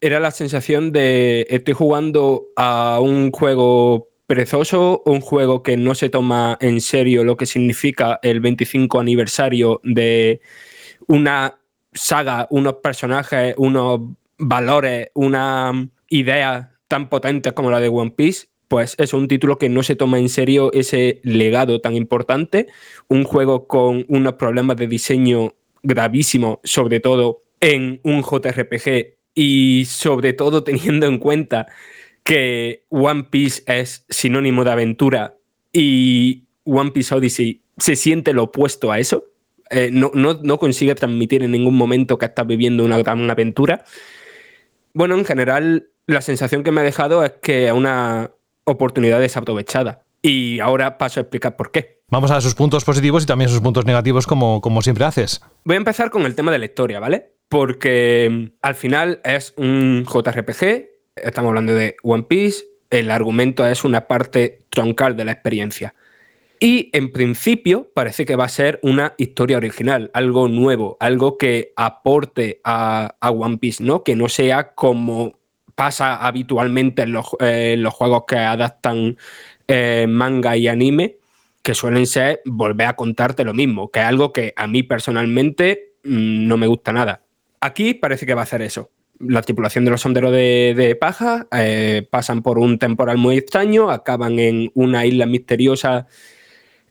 era 0.02 0.20
la 0.20 0.32
sensación 0.32 0.92
de 0.92 1.46
estoy 1.50 1.74
jugando 1.76 2.48
a 2.56 3.00
un 3.02 3.32
juego 3.32 4.10
perezoso, 4.26 5.04
un 5.06 5.22
juego 5.22 5.62
que 5.62 5.78
no 5.78 5.94
se 5.94 6.10
toma 6.10 6.58
en 6.62 6.82
serio 6.82 7.24
lo 7.24 7.38
que 7.38 7.46
significa 7.46 8.20
el 8.24 8.40
25 8.40 9.00
aniversario 9.00 9.80
de 9.84 10.42
una 11.08 11.60
saga, 11.94 12.48
unos 12.50 12.76
personajes, 12.76 13.56
unos 13.58 14.02
valores, 14.38 15.10
una 15.14 15.90
idea 16.10 16.72
tan 16.88 17.10
potente 17.10 17.54
como 17.54 17.72
la 17.72 17.80
de 17.80 17.90
One 17.90 18.12
Piece, 18.12 18.48
pues 18.68 18.96
es 18.98 19.14
un 19.14 19.28
título 19.28 19.58
que 19.58 19.70
no 19.70 19.84
se 19.84 19.96
toma 19.96 20.18
en 20.18 20.30
serio 20.30 20.72
ese 20.74 21.20
legado 21.24 21.82
tan 21.82 21.96
importante, 21.96 22.68
un 23.08 23.24
juego 23.24 23.68
con 23.68 24.06
unos 24.08 24.34
problemas 24.34 24.78
de 24.78 24.88
diseño 24.88 25.54
gravísimos, 25.84 26.60
sobre 26.64 27.00
todo 27.00 27.44
en 27.60 28.00
un 28.04 28.24
JRPG 28.24 29.18
y 29.36 29.86
sobre 29.86 30.34
todo 30.34 30.64
teniendo 30.66 31.06
en 31.06 31.18
cuenta 31.18 31.68
que 32.24 32.86
One 32.90 33.26
Piece 33.30 33.64
es 33.66 34.06
sinónimo 34.10 34.64
de 34.64 34.72
aventura 34.72 35.36
y 35.74 36.46
One 36.64 36.92
Piece 36.92 37.14
Odyssey 37.16 37.62
se 37.78 37.96
siente 37.96 38.34
lo 38.34 38.44
opuesto 38.44 38.92
a 38.92 39.00
eso. 39.00 39.26
Eh, 39.72 39.90
no, 39.92 40.12
no- 40.14 40.40
no 40.44 40.58
consigue 40.60 40.94
transmitir 40.96 41.44
en 41.44 41.52
ningún 41.52 41.76
momento 41.76 42.18
que 42.18 42.26
estás 42.26 42.46
viviendo 42.46 42.84
una 42.86 42.98
gran 42.98 43.30
aventura. 43.32 43.84
Bueno, 44.94 45.16
en 45.18 45.26
general, 45.26 45.88
la 46.08 46.22
sensación 46.22 46.64
que 46.64 46.72
me 46.72 46.82
ha 46.82 46.84
dejado 46.84 47.24
es 47.24 47.34
que 47.42 47.68
es 47.68 47.72
una 47.74 48.32
oportunidad 48.66 49.20
desaprovechada. 49.20 50.04
Y 50.22 50.60
ahora 50.60 50.98
paso 50.98 51.20
a 51.20 51.24
explicar 51.24 51.56
por 51.56 51.72
qué. 51.72 52.02
Vamos 52.10 52.30
a 52.32 52.42
sus 52.42 52.54
puntos 52.54 52.84
positivos 52.84 53.24
y 53.24 53.26
también 53.26 53.50
sus 53.50 53.62
puntos 53.62 53.86
negativos, 53.86 54.28
como, 54.28 54.62
como 54.62 54.82
siempre 54.82 55.06
haces. 55.06 55.42
Voy 55.64 55.76
a 55.76 55.78
empezar 55.78 56.10
con 56.12 56.24
el 56.24 56.36
tema 56.36 56.52
de 56.52 56.60
la 56.60 56.66
historia, 56.66 57.00
¿vale? 57.00 57.34
Porque 57.50 58.30
mm, 58.30 58.58
al 58.62 58.76
final 58.76 59.22
es 59.24 59.54
un 59.58 60.06
JRPG, 60.06 60.90
estamos 61.16 61.50
hablando 61.50 61.74
de 61.74 61.96
One 62.04 62.24
Piece, 62.24 62.66
el 62.90 63.10
argumento 63.10 63.66
es 63.66 63.84
una 63.86 64.08
parte 64.08 64.60
troncal 64.70 65.16
de 65.16 65.26
la 65.26 65.32
experiencia. 65.32 65.96
Y 66.64 66.92
en 66.94 67.12
principio 67.12 67.90
parece 67.92 68.24
que 68.24 68.36
va 68.36 68.46
a 68.46 68.50
ser 68.50 68.80
una 68.84 69.16
historia 69.18 69.58
original, 69.58 70.12
algo 70.14 70.48
nuevo, 70.48 70.96
algo 71.00 71.36
que 71.36 71.74
aporte 71.76 72.62
a, 72.64 73.16
One 73.20 73.58
Piece, 73.58 73.84
¿no? 73.84 74.04
Que 74.04 74.16
no 74.16 74.30
sea 74.30 74.76
como 74.76 75.40
pasa 75.74 76.18
habitualmente 76.18 77.02
en 77.02 77.14
los, 77.14 77.36
eh, 77.40 77.84
juegos 77.90 78.26
que 78.28 78.36
adaptan 78.36 79.18
eh, 79.68 80.06
manga 80.08 80.56
y 80.56 80.68
anime, 80.68 81.18
que 81.64 81.74
suelen 81.74 82.06
ser 82.06 82.42
volver 82.46 82.90
a 82.90 82.96
contarte 82.96 83.44
lo 83.44 83.56
mismo, 83.56 83.90
que 83.90 84.02
es 84.02 84.06
algo 84.06 84.32
que 84.32 84.54
a 84.56 84.68
mí 84.68 84.84
personalmente 84.84 85.96
mm, 86.04 86.48
no 86.48 86.58
me 86.58 86.68
gusta 86.68 86.94
nada. 86.94 87.24
Aquí 87.60 87.96
parece 87.96 88.28
que 88.28 88.36
va 88.36 88.42
a 88.42 88.44
hacer 88.44 88.62
eso. 88.62 88.92
La 89.18 89.42
tripulación 89.42 89.84
de 89.84 89.92
los 89.92 90.02
sonderos 90.02 90.32
de, 90.32 90.76
de 90.78 90.96
paja 90.96 91.48
eh, 91.52 92.08
pasan 92.08 92.44
por 92.44 92.60
un 92.60 92.78
temporal 92.78 93.18
muy 93.18 93.38
extraño, 93.38 93.90
acaban 93.90 94.38
en 94.38 94.70
una 94.76 95.08
isla 95.08 95.26
misteriosa 95.26 96.06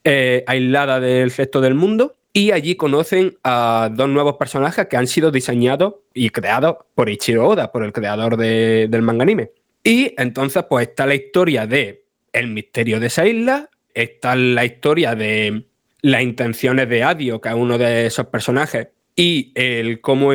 eh, 0.05 0.45
aislada 0.47 1.01
del 1.01 1.31
resto 1.31 1.61
del 1.61 1.75
mundo 1.75 2.17
y 2.33 2.53
allí 2.53 2.77
conocen 2.77 3.37
a 3.43 3.91
dos 3.93 4.09
nuevos 4.09 4.37
personajes 4.37 4.87
que 4.87 4.97
han 4.97 5.07
sido 5.07 5.31
diseñados 5.31 5.95
y 6.15 6.31
creados 6.31 6.77
por 6.95 7.09
Ichiro 7.11 7.47
Oda, 7.49 7.73
por 7.73 7.85
el 7.85 7.93
creador 7.93 8.37
de- 8.37 8.87
del 8.89 9.03
manga 9.03 9.23
anime. 9.23 9.51
Y 9.83 10.15
entonces 10.17 10.65
pues 10.69 10.89
está 10.89 11.07
la 11.07 11.15
historia 11.15 11.67
de 11.67 12.05
el 12.33 12.47
misterio 12.49 13.01
de 13.01 13.07
esa 13.09 13.27
isla, 13.27 13.69
está 13.95 14.37
la 14.37 14.65
historia 14.65 15.15
de 15.15 15.65
las 16.03 16.23
intenciones 16.23 16.89
de 16.89 17.03
Adio, 17.03 17.41
que 17.41 17.49
es 17.49 17.55
uno 17.55 17.77
de 17.77 18.07
esos 18.07 18.27
personajes, 18.27 18.89
y 19.17 19.53
el 19.55 20.01
cómo 20.01 20.33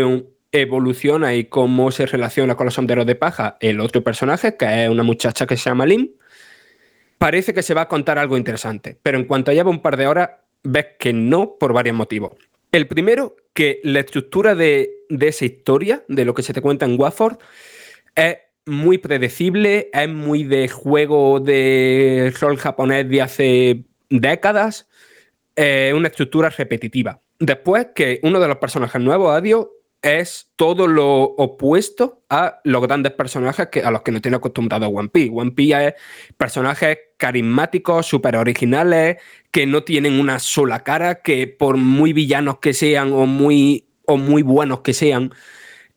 evoluciona 0.51 1.33
y 1.35 1.45
cómo 1.45 1.91
se 1.91 2.05
relaciona 2.05 2.55
con 2.55 2.65
los 2.65 2.73
sonderos 2.73 3.05
de 3.05 3.15
paja 3.15 3.57
el 3.59 3.79
otro 3.79 4.03
personaje, 4.03 4.57
que 4.57 4.83
es 4.85 4.89
una 4.89 5.03
muchacha 5.03 5.45
que 5.47 5.57
se 5.57 5.69
llama 5.69 5.85
Lim. 5.85 6.09
Parece 7.25 7.55
que 7.55 7.63
se 7.63 7.73
va 7.73 7.81
a 7.81 7.87
contar 7.87 8.19
algo 8.19 8.37
interesante, 8.37 8.99
pero 9.01 9.17
en 9.17 9.25
cuanto 9.25 9.51
lleva 9.51 9.71
un 9.71 9.81
par 9.81 9.97
de 9.97 10.05
horas, 10.05 10.29
ves 10.61 10.89
que 10.99 11.11
no 11.11 11.55
por 11.59 11.73
varios 11.73 11.95
motivos. 11.95 12.33
El 12.71 12.85
primero, 12.85 13.35
que 13.51 13.79
la 13.83 14.01
estructura 14.01 14.53
de, 14.53 14.91
de 15.09 15.29
esa 15.29 15.43
historia, 15.43 16.03
de 16.07 16.23
lo 16.23 16.35
que 16.35 16.43
se 16.43 16.53
te 16.53 16.61
cuenta 16.61 16.85
en 16.85 16.99
Watford, 16.99 17.39
es 18.13 18.37
muy 18.67 18.99
predecible, 18.99 19.89
es 19.91 20.07
muy 20.07 20.43
de 20.43 20.67
juego 20.67 21.39
de 21.39 22.31
rol 22.39 22.57
japonés 22.57 23.09
de 23.09 23.21
hace 23.23 23.85
décadas, 24.11 24.87
es 25.55 25.95
una 25.95 26.09
estructura 26.09 26.51
repetitiva. 26.51 27.21
Después 27.39 27.87
que 27.95 28.19
uno 28.21 28.39
de 28.39 28.49
los 28.49 28.57
personajes 28.57 29.01
nuevos, 29.01 29.35
Adio, 29.35 29.71
es 30.05 30.51
todo 30.55 30.85
lo 30.85 31.23
opuesto 31.23 32.21
a 32.29 32.61
los 32.63 32.81
grandes 32.83 33.11
personajes 33.13 33.69
que, 33.69 33.81
a 33.81 33.89
los 33.89 34.03
que 34.03 34.11
nos 34.11 34.21
tiene 34.21 34.37
acostumbrado 34.37 34.87
One 34.87 35.09
Piece. 35.09 35.31
One 35.33 35.51
Piece 35.51 35.87
es 35.87 35.93
personajes 36.37 36.99
carismáticos, 37.17 38.05
súper 38.05 38.35
originales, 38.35 39.17
que 39.51 39.65
no 39.65 39.83
tienen 39.83 40.19
una 40.19 40.39
sola 40.39 40.83
cara, 40.83 41.21
que 41.21 41.47
por 41.47 41.77
muy 41.77 42.13
villanos 42.13 42.59
que 42.59 42.73
sean 42.73 43.13
o 43.13 43.25
muy, 43.25 43.87
o 44.05 44.17
muy 44.17 44.41
buenos 44.41 44.81
que 44.81 44.93
sean, 44.93 45.33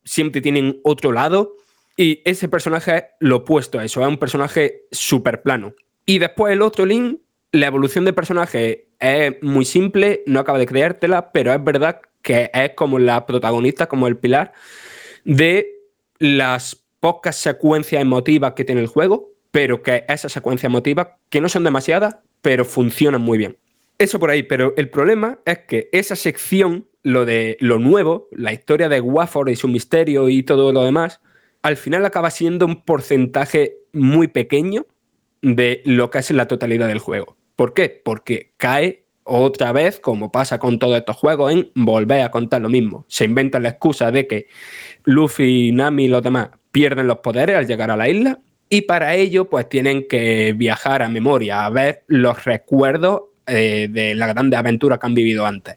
siempre 0.05 0.41
tienen 0.41 0.81
otro 0.85 1.13
lado. 1.13 1.57
Y 1.97 2.23
ese 2.25 2.49
personaje 2.49 2.97
es 2.97 3.05
lo 3.21 3.39
opuesto 3.39 3.79
a 3.79 3.85
eso, 3.85 4.03
es 4.03 4.09
un 4.09 4.19
personaje 4.19 4.83
súper 4.93 5.43
plano. 5.43 5.75
Y 6.07 6.19
después 6.19 6.53
el 6.53 6.63
otro 6.63 6.87
Link, 6.87 7.21
la 7.53 7.67
evolución 7.67 8.05
del 8.05 8.15
personaje 8.15 8.89
es 9.01 9.35
muy 9.43 9.65
simple, 9.65 10.23
no 10.27 10.41
acaba 10.41 10.59
de 10.59 10.67
creértela, 10.67 11.33
pero 11.33 11.53
es 11.53 11.63
verdad 11.63 12.01
que 12.23 12.51
es 12.53 12.71
como 12.75 12.99
la 12.99 13.27
protagonista, 13.27 13.89
como 13.89 14.07
el 14.07 14.17
pilar 14.17 14.53
de 15.25 15.67
las 16.19 16.85
pocas 17.01 17.37
secuencias 17.37 18.03
emotivas 18.03 18.53
que 18.55 18.65
tiene 18.65 18.81
el 18.81 18.87
juego, 18.87 19.31
pero 19.51 19.83
que 19.83 20.05
esas 20.09 20.33
secuencias 20.33 20.71
emotivas, 20.71 21.09
que 21.31 21.41
no 21.41 21.49
son 21.49 21.65
demasiadas, 21.65 22.17
pero 22.43 22.65
funcionan 22.65 23.21
muy 23.21 23.39
bien. 23.39 23.57
Eso 23.99 24.21
por 24.21 24.31
ahí, 24.31 24.45
pero 24.45 24.75
el 24.77 24.91
problema 24.91 25.41
es 25.45 25.59
que 25.61 25.89
esa 25.93 26.15
sección, 26.15 26.87
lo 27.03 27.25
de 27.25 27.57
lo 27.61 27.79
nuevo, 27.79 28.29
la 28.31 28.53
historia 28.53 28.89
de 28.89 29.01
Wafford 29.01 29.49
y 29.49 29.57
su 29.57 29.67
misterio 29.67 30.29
y 30.29 30.43
todo 30.45 30.73
lo 30.73 30.85
demás, 30.85 31.21
al 31.63 31.77
final 31.77 32.05
acaba 32.05 32.31
siendo 32.31 32.67
un 32.67 32.83
porcentaje 32.83 33.79
muy 33.93 34.29
pequeño 34.29 34.87
de 35.43 35.83
lo 35.85 36.11
que 36.11 36.19
es 36.19 36.31
la 36.31 36.47
totalidad 36.47 36.87
del 36.87 37.01
juego. 37.01 37.37
¿Por 37.57 37.75
qué? 37.75 38.01
Porque 38.05 38.53
cae 38.57 39.05
otra 39.25 39.73
vez, 39.73 39.99
como 39.99 40.31
pasa 40.31 40.59
con 40.59 40.79
todos 40.79 40.97
estos 40.97 41.17
juegos, 41.17 41.53
en 41.53 41.71
volver 41.75 42.23
a 42.23 42.31
contar 42.31 42.63
lo 42.63 42.69
mismo. 42.69 43.05
Se 43.09 43.25
inventan 43.25 43.65
la 43.65 43.71
excusa 43.71 44.13
de 44.13 44.27
que 44.27 44.47
Luffy, 45.05 45.73
Nami 45.73 46.05
y 46.05 46.09
los 46.09 46.23
demás 46.23 46.51
pierden 46.71 47.09
los 47.09 47.19
poderes 47.19 47.57
al 47.57 47.67
llegar 47.67 47.91
a 47.91 47.97
la 47.97 48.09
isla 48.09 48.41
y 48.69 48.83
para 48.83 49.15
ello 49.15 49.49
pues 49.49 49.69
tienen 49.69 50.07
que 50.09 50.53
viajar 50.57 51.03
a 51.03 51.09
memoria, 51.09 51.65
a 51.65 51.71
ver 51.71 52.05
los 52.07 52.45
recuerdos 52.45 53.23
eh, 53.47 53.89
de 53.91 54.15
la 54.15 54.27
grande 54.27 54.57
aventura 54.57 54.99
que 54.99 55.07
han 55.07 55.15
vivido 55.15 55.47
antes. 55.47 55.77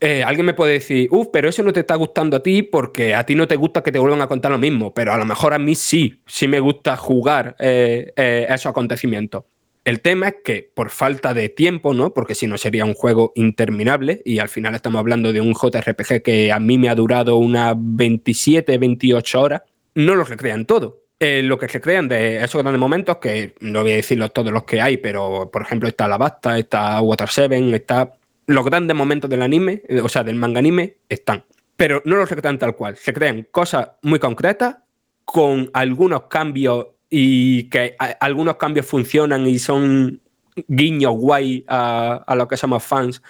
Eh, 0.00 0.22
alguien 0.22 0.46
me 0.46 0.54
puede 0.54 0.74
decir, 0.74 1.08
uff, 1.10 1.28
pero 1.32 1.48
eso 1.48 1.62
no 1.64 1.72
te 1.72 1.80
está 1.80 1.96
gustando 1.96 2.36
a 2.36 2.42
ti 2.42 2.62
porque 2.62 3.14
a 3.16 3.26
ti 3.26 3.34
no 3.34 3.48
te 3.48 3.56
gusta 3.56 3.82
que 3.82 3.90
te 3.90 3.98
vuelvan 3.98 4.22
a 4.22 4.28
contar 4.28 4.52
lo 4.52 4.58
mismo, 4.58 4.94
pero 4.94 5.12
a 5.12 5.18
lo 5.18 5.24
mejor 5.24 5.54
a 5.54 5.58
mí 5.58 5.74
sí, 5.74 6.20
sí 6.26 6.46
me 6.46 6.60
gusta 6.60 6.96
jugar 6.96 7.56
eh, 7.58 8.12
eh, 8.16 8.46
esos 8.48 8.66
acontecimientos. 8.66 9.44
El 9.84 10.00
tema 10.00 10.28
es 10.28 10.34
que 10.44 10.70
por 10.72 10.90
falta 10.90 11.34
de 11.34 11.48
tiempo, 11.48 11.94
¿no? 11.94 12.12
Porque 12.12 12.34
si 12.34 12.46
no 12.46 12.58
sería 12.58 12.84
un 12.84 12.94
juego 12.94 13.32
interminable 13.34 14.22
y 14.24 14.38
al 14.38 14.48
final 14.48 14.74
estamos 14.74 15.00
hablando 15.00 15.32
de 15.32 15.40
un 15.40 15.54
JRPG 15.54 16.22
que 16.22 16.52
a 16.52 16.60
mí 16.60 16.78
me 16.78 16.90
ha 16.90 16.94
durado 16.94 17.36
unas 17.36 17.74
27, 17.76 18.78
28 18.78 19.40
horas, 19.40 19.62
no 19.94 20.14
lo 20.14 20.24
recrean 20.24 20.66
todo. 20.66 21.07
Eh, 21.20 21.42
lo 21.42 21.58
que 21.58 21.66
recrean 21.66 22.06
de 22.06 22.44
esos 22.44 22.62
grandes 22.62 22.78
momentos, 22.78 23.16
que 23.16 23.54
no 23.58 23.82
voy 23.82 23.92
a 23.92 23.96
decirlos 23.96 24.32
todos 24.32 24.52
los 24.52 24.62
que 24.62 24.80
hay, 24.80 24.98
pero 24.98 25.50
por 25.50 25.62
ejemplo 25.62 25.88
está 25.88 26.06
La 26.06 26.16
Basta, 26.16 26.56
está 26.56 27.00
Water 27.00 27.28
7, 27.28 27.74
está 27.74 28.12
los 28.46 28.64
grandes 28.64 28.96
momentos 28.96 29.28
del 29.28 29.42
anime, 29.42 29.82
eh, 29.88 30.00
o 30.00 30.08
sea, 30.08 30.22
del 30.22 30.36
manga 30.36 30.60
anime, 30.60 30.98
están. 31.08 31.44
pero 31.76 32.02
no 32.04 32.16
lo 32.16 32.24
recrean 32.24 32.58
tal 32.58 32.76
cual. 32.76 32.96
Se 32.96 33.12
crean 33.12 33.48
cosas 33.50 33.90
muy 34.02 34.20
concretas 34.20 34.76
con 35.24 35.70
algunos 35.72 36.22
cambios 36.28 36.86
y 37.10 37.64
que 37.64 37.96
algunos 38.20 38.56
cambios 38.56 38.86
funcionan 38.86 39.46
y 39.48 39.58
son 39.58 40.20
guiños 40.68 41.14
guay 41.16 41.64
a, 41.66 42.22
a 42.26 42.34
lo 42.36 42.46
que 42.46 42.56
somos 42.56 42.84
fans, 42.84 43.22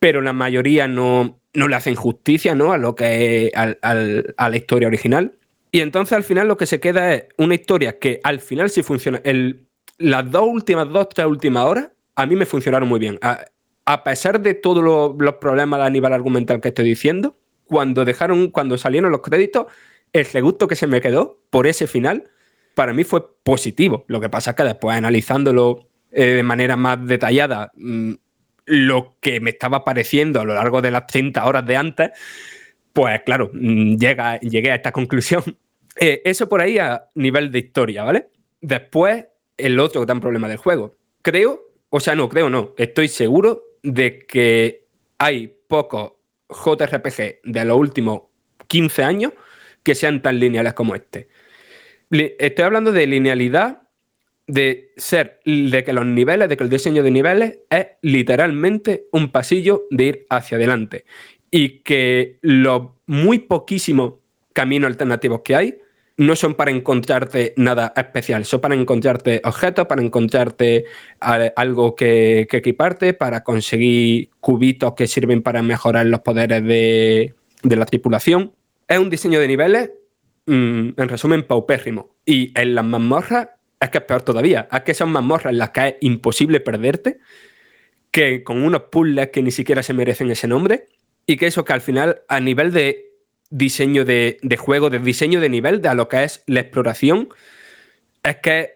pero 0.00 0.20
la 0.20 0.32
mayoría 0.32 0.88
no, 0.88 1.38
no 1.52 1.68
le 1.68 1.76
hacen 1.76 1.94
justicia 1.94 2.56
¿no? 2.56 2.72
a 2.72 2.78
lo 2.78 2.96
que 2.96 3.52
a 3.54 4.48
la 4.48 4.56
historia 4.56 4.88
original. 4.88 5.32
Y 5.74 5.80
entonces 5.80 6.12
al 6.12 6.22
final 6.22 6.46
lo 6.46 6.56
que 6.56 6.66
se 6.66 6.78
queda 6.78 7.12
es 7.14 7.24
una 7.36 7.56
historia 7.56 7.98
que 7.98 8.20
al 8.22 8.38
final 8.38 8.70
sí 8.70 8.84
funciona. 8.84 9.20
Las 9.98 10.30
dos 10.30 10.46
últimas, 10.46 10.88
dos, 10.88 11.08
tres 11.08 11.26
últimas 11.26 11.64
horas, 11.64 11.88
a 12.14 12.26
mí 12.26 12.36
me 12.36 12.46
funcionaron 12.46 12.88
muy 12.88 13.00
bien. 13.00 13.18
A, 13.20 14.04
pesar 14.04 14.40
de 14.40 14.54
todos 14.54 14.84
lo- 14.84 15.16
los 15.18 15.34
problemas 15.34 15.80
a 15.80 15.90
nivel 15.90 16.12
argumental 16.12 16.60
que 16.60 16.68
estoy 16.68 16.84
diciendo, 16.84 17.36
cuando 17.64 18.04
dejaron, 18.04 18.52
cuando 18.52 18.78
salieron 18.78 19.10
los 19.10 19.20
créditos, 19.20 19.66
el 20.12 20.24
regusto 20.26 20.68
que 20.68 20.76
se 20.76 20.86
me 20.86 21.00
quedó 21.00 21.40
por 21.50 21.66
ese 21.66 21.88
final, 21.88 22.30
para 22.76 22.92
mí 22.92 23.02
fue 23.02 23.24
positivo. 23.42 24.04
Lo 24.06 24.20
que 24.20 24.28
pasa 24.28 24.50
es 24.52 24.56
que 24.56 24.62
después, 24.62 24.96
analizándolo 24.96 25.88
eh, 26.12 26.24
de 26.36 26.42
manera 26.44 26.76
más 26.76 27.04
detallada, 27.04 27.72
mm, 27.74 28.12
lo 28.66 29.16
que 29.20 29.40
me 29.40 29.50
estaba 29.50 29.82
pareciendo 29.84 30.40
a 30.40 30.44
lo 30.44 30.54
largo 30.54 30.80
de 30.80 30.92
las 30.92 31.08
30 31.08 31.44
horas 31.46 31.66
de 31.66 31.76
antes, 31.76 32.10
pues 32.92 33.22
claro, 33.26 33.50
mm, 33.52 33.96
llega, 33.96 34.38
llegué 34.38 34.70
a 34.70 34.76
esta 34.76 34.92
conclusión. 34.92 35.42
Eh, 35.96 36.22
eso 36.24 36.48
por 36.48 36.60
ahí 36.60 36.78
a 36.78 37.08
nivel 37.14 37.50
de 37.50 37.60
historia, 37.60 38.02
¿vale? 38.04 38.28
Después, 38.60 39.26
el 39.56 39.78
otro 39.78 40.02
gran 40.02 40.20
problema 40.20 40.48
del 40.48 40.56
juego. 40.56 40.96
Creo, 41.22 41.60
o 41.90 42.00
sea, 42.00 42.14
no, 42.14 42.28
creo 42.28 42.50
no, 42.50 42.74
estoy 42.76 43.08
seguro 43.08 43.62
de 43.82 44.18
que 44.26 44.86
hay 45.18 45.54
pocos 45.68 46.12
JRPG 46.48 47.40
de 47.44 47.64
los 47.64 47.78
últimos 47.78 48.22
15 48.66 49.04
años 49.04 49.32
que 49.82 49.94
sean 49.94 50.22
tan 50.22 50.40
lineales 50.40 50.74
como 50.74 50.94
este. 50.94 51.28
Estoy 52.10 52.64
hablando 52.64 52.92
de 52.92 53.06
linealidad, 53.06 53.82
de 54.46 54.92
ser, 54.96 55.40
de 55.44 55.84
que 55.84 55.92
los 55.92 56.06
niveles, 56.06 56.48
de 56.48 56.56
que 56.56 56.64
el 56.64 56.70
diseño 56.70 57.02
de 57.02 57.10
niveles 57.10 57.58
es 57.70 57.86
literalmente 58.02 59.06
un 59.12 59.30
pasillo 59.30 59.84
de 59.90 60.04
ir 60.04 60.26
hacia 60.30 60.56
adelante. 60.56 61.04
Y 61.50 61.80
que 61.80 62.38
los 62.42 62.90
muy 63.06 63.38
poquísimos 63.38 64.14
caminos 64.52 64.88
alternativos 64.88 65.42
que 65.44 65.56
hay 65.56 65.78
no 66.16 66.36
son 66.36 66.54
para 66.54 66.70
encontrarte 66.70 67.54
nada 67.56 67.92
especial, 67.96 68.44
son 68.44 68.60
para 68.60 68.74
encontrarte 68.74 69.40
objetos, 69.44 69.86
para 69.86 70.02
encontrarte 70.02 70.84
algo 71.20 71.96
que, 71.96 72.46
equiparte, 72.50 73.14
para 73.14 73.42
conseguir 73.42 74.30
cubitos 74.40 74.94
que 74.94 75.06
sirven 75.06 75.42
para 75.42 75.62
mejorar 75.62 76.06
los 76.06 76.20
poderes 76.20 76.62
de, 76.64 77.34
de 77.62 77.76
la 77.76 77.86
tripulación. 77.86 78.52
Es 78.86 78.98
un 78.98 79.10
diseño 79.10 79.40
de 79.40 79.48
niveles, 79.48 79.90
mm, 80.46 80.90
en 80.96 81.08
resumen, 81.08 81.42
paupérrimo. 81.42 82.14
Y 82.24 82.52
en 82.58 82.74
las 82.74 82.84
mazmorras 82.84 83.48
es 83.80 83.90
que 83.90 83.98
es 83.98 84.04
peor 84.04 84.22
todavía. 84.22 84.68
Es 84.70 84.82
que 84.82 84.94
son 84.94 85.10
mazmorras 85.10 85.52
en 85.52 85.58
las 85.58 85.70
que 85.70 85.88
es 85.88 85.94
imposible 86.00 86.60
perderte, 86.60 87.18
que 88.12 88.44
con 88.44 88.62
unos 88.62 88.82
puzzles 88.82 89.30
que 89.30 89.42
ni 89.42 89.50
siquiera 89.50 89.82
se 89.82 89.94
merecen 89.94 90.30
ese 90.30 90.46
nombre, 90.46 90.86
y 91.26 91.36
que 91.36 91.46
eso 91.46 91.64
que 91.64 91.72
al 91.72 91.80
final, 91.80 92.22
a 92.28 92.38
nivel 92.38 92.72
de 92.72 93.13
diseño 93.54 94.04
de, 94.04 94.38
de 94.42 94.56
juego, 94.56 94.90
de 94.90 94.98
diseño 94.98 95.40
de 95.40 95.48
nivel, 95.48 95.80
de 95.80 95.88
a 95.88 95.94
lo 95.94 96.08
que 96.08 96.24
es 96.24 96.42
la 96.46 96.60
exploración, 96.60 97.28
es 98.22 98.36
que 98.36 98.60
es 98.60 98.70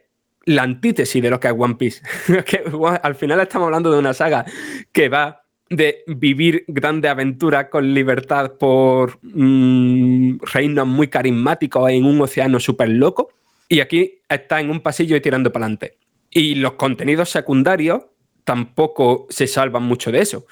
la 0.45 0.63
antítesis 0.63 1.21
de 1.21 1.31
lo 1.31 1.41
que 1.41 1.49
es 1.49 1.55
One 1.57 1.75
Piece. 1.75 2.03
Que 2.47 2.63
al 3.03 3.15
final 3.17 3.41
estamos 3.41 3.67
hablando 3.67 3.91
de 3.91 3.99
una 3.99 4.15
saga 4.15 4.45
que 4.93 5.09
va 5.09 5.43
de 5.69 6.05
vivir 6.07 6.65
grandes 6.69 7.11
aventuras 7.11 7.67
con 7.69 7.93
libertad 7.93 8.53
por 8.53 9.19
mm, 9.23 10.39
reinos 10.41 10.87
muy 10.87 11.09
carismáticos 11.09 11.91
en 11.91 12.05
un 12.05 12.21
océano 12.21 12.61
súper 12.61 12.89
loco. 12.89 13.31
Y 13.69 13.81
aquí 13.81 14.21
está 14.29 14.61
en 14.61 14.71
un 14.71 14.81
pasillo 14.81 15.17
y 15.17 15.21
tirando 15.21 15.53
para 15.53 15.67
adelante. 15.67 15.99
Y 16.31 16.55
los 16.55 16.75
contenidos 16.75 17.31
secundarios 17.31 18.05
tampoco 18.45 19.27
se 19.29 19.47
salvan 19.47 19.83
mucho 19.83 20.11
de 20.11 20.21
eso. 20.21 20.47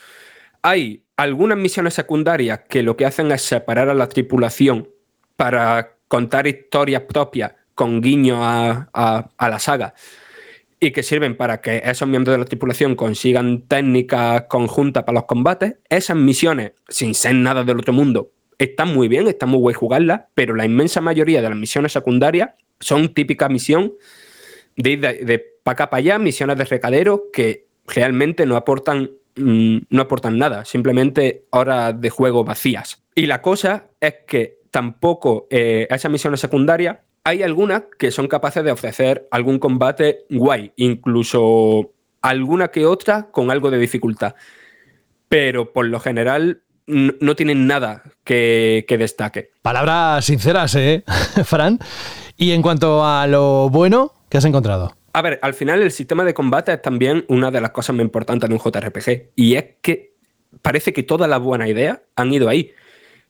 Hay 0.69 1.05
algunas 1.17 1.57
misiones 1.57 1.95
secundarias 1.95 2.63
que 2.69 2.83
lo 2.83 2.97
que 2.97 3.07
hacen 3.07 3.31
es 3.31 3.43
separar 3.43 3.89
a 3.89 3.95
la 3.95 4.09
tripulación 4.09 4.89
para 5.37 5.95
contar 6.09 6.49
historias 6.49 7.03
propias 7.03 7.53
con 7.77 8.01
guiño 8.01 8.39
a, 8.41 9.31
la 9.39 9.59
saga 9.61 9.95
y 10.81 10.91
que 10.91 11.05
sirven 11.05 11.37
para 11.37 11.61
que 11.61 11.83
esos 11.85 12.09
miembros 12.09 12.35
de 12.35 12.39
la 12.41 12.47
tripulación 12.47 12.97
consigan 12.97 13.63
técnicas 13.69 14.47
conjuntas 14.49 15.05
para 15.05 15.21
los 15.21 15.27
combates. 15.27 15.77
Esas 15.89 16.17
misiones, 16.17 16.73
sin 16.89 17.15
ser 17.15 17.37
nada 17.37 17.63
del 17.63 17.79
otro 17.79 17.93
mundo, 17.93 18.33
están 18.59 18.93
muy 18.93 19.07
bien, 19.07 19.29
está 19.29 19.47
muy 19.47 19.61
guay 19.61 19.75
jugarlas, 19.77 20.23
pero 20.35 20.57
la 20.57 20.65
inmensa 20.65 21.01
mayoría 21.01 21.43
de 21.43 21.49
las 21.49 21.57
misiones 21.57 21.93
secundarias 21.93 22.51
son 22.81 23.15
típica 23.15 23.49
misión 23.49 23.93
de 24.75 24.97
de, 24.97 25.25
de 25.25 25.39
pa' 25.63 25.73
acá 25.73 25.91
para 25.91 26.01
allá, 26.01 26.19
misiones 26.19 26.59
de 26.59 26.65
recadero 26.65 27.27
que 27.33 27.69
realmente 27.87 28.47
no 28.47 28.57
aportan, 28.57 29.13
mm, 29.37 29.79
no 29.91 30.03
aportan 30.03 30.39
nada, 30.39 30.65
simplemente 30.65 31.47
horas 31.51 32.01
de 32.01 32.11
juego 32.11 32.45
vacías. 32.45 33.03
Y 33.15 33.27
la 33.27 33.43
cosa 33.43 33.87
es 34.01 34.15
que 34.27 34.59
tampoco 34.71 35.47
eh, 35.51 35.87
esas 35.91 36.11
misiones 36.11 36.41
secundarias 36.41 36.99
hay 37.25 37.43
algunas 37.43 37.83
que 37.99 38.11
son 38.11 38.29
capaces 38.29 38.63
de 38.63 38.71
ofrecer 38.71 39.27
algún 39.31 39.59
combate 39.59 40.27
guay, 40.31 40.73
incluso 40.77 41.93
alguna 42.23 42.69
que 42.69 42.87
otra 42.87 43.31
con 43.31 43.51
algo 43.51 43.71
de 43.71 43.79
dificultad. 43.79 44.35
Pero 45.29 45.73
por 45.73 45.87
lo 45.87 45.99
general 45.99 46.63
no 46.87 47.35
tienen 47.35 47.67
nada 47.67 48.05
que, 48.23 48.85
que 48.87 48.97
destaque. 48.97 49.51
Palabras 49.63 50.25
sinceras, 50.25 50.75
¿eh, 50.77 51.03
Fran? 51.45 51.81
Y 52.37 52.53
en 52.53 52.63
cuanto 52.63 53.05
a 53.05 53.27
lo 53.27 53.71
bueno, 53.71 54.13
¿qué 54.29 54.39
has 54.39 54.45
encontrado? 54.45 54.95
A 55.17 55.23
ver, 55.23 55.39
al 55.41 55.55
final 55.55 55.81
el 55.81 55.93
sistema 55.93 56.25
de 56.25 56.35
combate 56.35 56.75
es 56.75 56.83
también 56.83 57.25
una 57.29 57.51
de 57.51 57.63
las 57.63 57.71
cosas 57.71 57.97
más 57.97 58.05
importantes 58.05 58.51
de 58.51 58.55
un 58.55 58.61
JRPG. 58.61 59.31
Y 59.35 59.55
es 59.55 59.65
que 59.81 60.13
parece 60.61 60.93
que 60.93 61.05
todas 61.05 61.27
las 61.27 61.41
buenas 61.41 61.71
ideas 61.71 62.01
han 62.17 62.35
ido 62.35 62.51
ahí. 62.51 62.73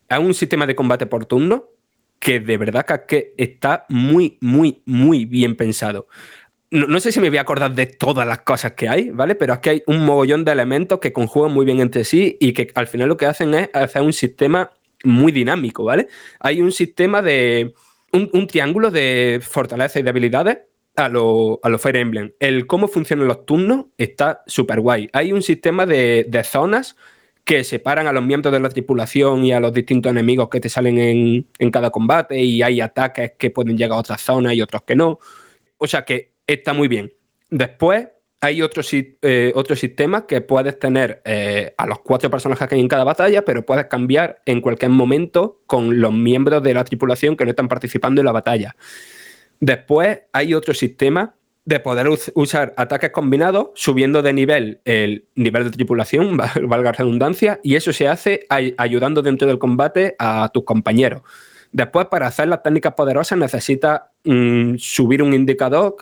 Es 0.09 0.18
un 0.18 0.34
sistema 0.34 0.66
de 0.66 0.74
combate 0.74 1.07
por 1.07 1.26
turno 1.26 1.68
que 2.18 2.41
de 2.41 2.59
verdad 2.59 2.84
que- 3.07 3.34
está 3.37 3.87
muy, 3.89 4.37
muy, 4.41 4.82
muy 4.84 5.26
bien 5.26 5.55
pensado. 5.55 6.09
No, 6.72 6.99
sé 6.99 7.12
si 7.12 7.20
me 7.20 7.28
voy 7.28 7.39
a 7.39 7.43
acordar 7.43 7.72
de 7.72 7.87
todas 7.87 8.26
las 8.26 8.41
cosas 8.41 8.72
que 8.72 8.89
hay, 8.89 9.11
¿vale? 9.11 9.37
Pero 9.37 9.55
es 9.55 9.61
que 9.61 9.70
hay 9.70 9.82
un 9.87 10.05
mogollón 10.05 10.45
de 10.45 10.51
elementos 10.51 10.99
que 10.99 11.12
conjugan 11.12 11.53
muy 11.53 11.64
bien 11.64 11.78
entre 11.78 12.03
sí 12.03 12.37
y 12.41 12.53
que 12.53 12.68
al 12.74 12.89
final 12.89 13.11
lo 13.11 13.16
que 13.16 13.26
hacen 13.26 13.55
es 13.55 13.70
hacer 13.72 14.03
un 14.03 14.12
sistema 14.12 14.72
muy 15.05 15.30
dinámico, 15.30 15.84
¿vale? 15.84 16.09
Hay 16.41 16.61
un 16.61 16.72
sistema 16.72 17.22
de. 17.22 17.74
un, 18.12 18.28
un 18.32 18.49
triángulo 18.49 18.91
de 18.91 19.41
fortaleza 19.41 20.01
y 20.01 20.03
debilidades 20.03 20.59
a 20.97 21.09
lo, 21.09 21.61
a 21.62 21.68
lo 21.68 21.78
Fire 21.78 21.97
Emblem. 21.97 22.32
El 22.40 22.66
cómo 22.66 22.88
funcionan 22.88 23.28
los 23.28 23.47
turnos 23.47 23.86
está 23.99 24.42
súper 24.47 24.80
guay. 24.80 25.09
Hay 25.12 25.32
un 25.32 25.42
sistema 25.42 25.86
de, 25.86 26.26
de 26.28 26.42
zonas 26.44 26.97
que 27.44 27.62
separan 27.62 28.09
a 28.09 28.12
los 28.12 28.24
miembros 28.24 28.53
de 28.53 28.59
la 28.59 28.68
tripulación 28.68 29.44
y 29.44 29.53
a 29.53 29.61
los 29.61 29.72
distintos 29.72 30.11
enemigos 30.11 30.49
que 30.49 30.59
te 30.59 30.68
salen 30.68 30.99
en, 30.99 31.47
en 31.59 31.70
cada 31.70 31.90
combate 31.90 32.42
y 32.42 32.61
hay 32.62 32.80
ataques 32.80 33.32
que 33.38 33.51
pueden 33.51 33.76
llegar 33.78 33.97
a 33.97 34.01
otras 34.01 34.20
zonas 34.20 34.55
y 34.55 34.62
otros 34.62 34.82
que 34.82 34.97
no. 34.97 35.20
O 35.78 35.86
sea 35.86 36.05
que 36.05 36.32
está 36.47 36.72
muy 36.72 36.88
bien. 36.88 37.12
Después 37.51 38.09
hay 38.40 38.62
otro, 38.62 38.82
si- 38.82 39.16
eh, 39.22 39.53
otro 39.55 39.76
sistema 39.76 40.26
que 40.26 40.40
puedes 40.40 40.78
tener 40.78 41.22
eh, 41.24 41.72
a 41.76 41.86
los 41.86 42.01
cuatro 42.01 42.30
personajes 42.30 42.66
que 42.68 42.74
hay 42.74 42.80
en 42.80 42.88
cada 42.88 43.05
batalla, 43.05 43.44
pero 43.44 43.64
puedes 43.64 43.86
cambiar 43.86 44.42
en 44.44 44.61
cualquier 44.61 44.90
momento 44.90 45.62
con 45.66 46.01
los 46.01 46.12
miembros 46.12 46.62
de 46.62 46.74
la 46.74 46.84
tripulación 46.84 47.36
que 47.36 47.44
no 47.44 47.51
están 47.51 47.68
participando 47.68 48.20
en 48.20 48.24
la 48.26 48.32
batalla. 48.32 48.74
Después 49.61 50.20
hay 50.32 50.54
otro 50.54 50.74
sistema 50.74 51.34
de 51.64 51.80
poder 51.80 52.09
us- 52.09 52.30
usar 52.34 52.74
ataques 52.76 53.11
combinados 53.11 53.70
subiendo 53.74 54.22
de 54.22 54.32
nivel 54.32 54.80
el 54.84 55.26
nivel 55.34 55.64
de 55.64 55.70
tripulación, 55.70 56.36
val- 56.36 56.66
valga 56.66 56.92
redundancia, 56.92 57.59
y 57.62 57.74
eso 57.74 57.92
se 57.92 58.09
hace 58.09 58.46
ay- 58.48 58.74
ayudando 58.78 59.22
dentro 59.22 59.48
del 59.48 59.59
combate 59.59 60.14
a 60.18 60.48
tus 60.52 60.64
compañeros. 60.64 61.22
Después, 61.72 62.07
para 62.07 62.28
hacer 62.28 62.48
las 62.48 62.62
técnicas 62.62 62.94
poderosas, 62.94 63.36
necesitas 63.38 64.02
mm, 64.24 64.76
subir 64.78 65.22
un 65.22 65.34
indicador 65.34 65.96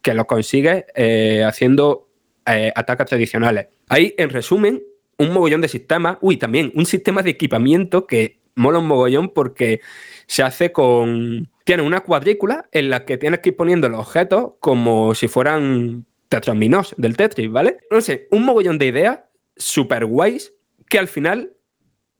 que 0.00 0.14
lo 0.14 0.24
consigues 0.26 0.84
eh, 0.94 1.44
haciendo 1.44 2.08
eh, 2.46 2.72
ataques 2.74 3.06
tradicionales. 3.06 3.68
Hay, 3.88 4.14
en 4.16 4.30
resumen, 4.30 4.82
un 5.18 5.32
mogollón 5.32 5.60
de 5.60 5.68
sistemas. 5.68 6.16
Uy, 6.22 6.36
también 6.38 6.72
un 6.74 6.86
sistema 6.86 7.22
de 7.22 7.30
equipamiento 7.30 8.06
que 8.06 8.40
mola 8.56 8.78
un 8.80 8.86
mogollón 8.88 9.28
porque 9.28 9.80
se 10.26 10.42
hace 10.42 10.72
con. 10.72 11.48
Tiene 11.64 11.82
una 11.82 12.00
cuadrícula 12.00 12.68
en 12.72 12.90
la 12.90 13.04
que 13.04 13.18
tienes 13.18 13.40
que 13.40 13.50
ir 13.50 13.56
poniendo 13.56 13.88
los 13.88 14.00
objetos 14.00 14.54
como 14.60 15.14
si 15.14 15.28
fueran 15.28 16.06
tetraminos 16.28 16.94
del 16.96 17.16
Tetris, 17.16 17.50
¿vale? 17.50 17.78
No 17.90 18.00
sé, 18.00 18.28
un 18.30 18.44
mogollón 18.44 18.78
de 18.78 18.86
ideas 18.86 19.20
super 19.56 20.06
guays 20.06 20.52
que 20.88 20.98
al 20.98 21.08
final 21.08 21.52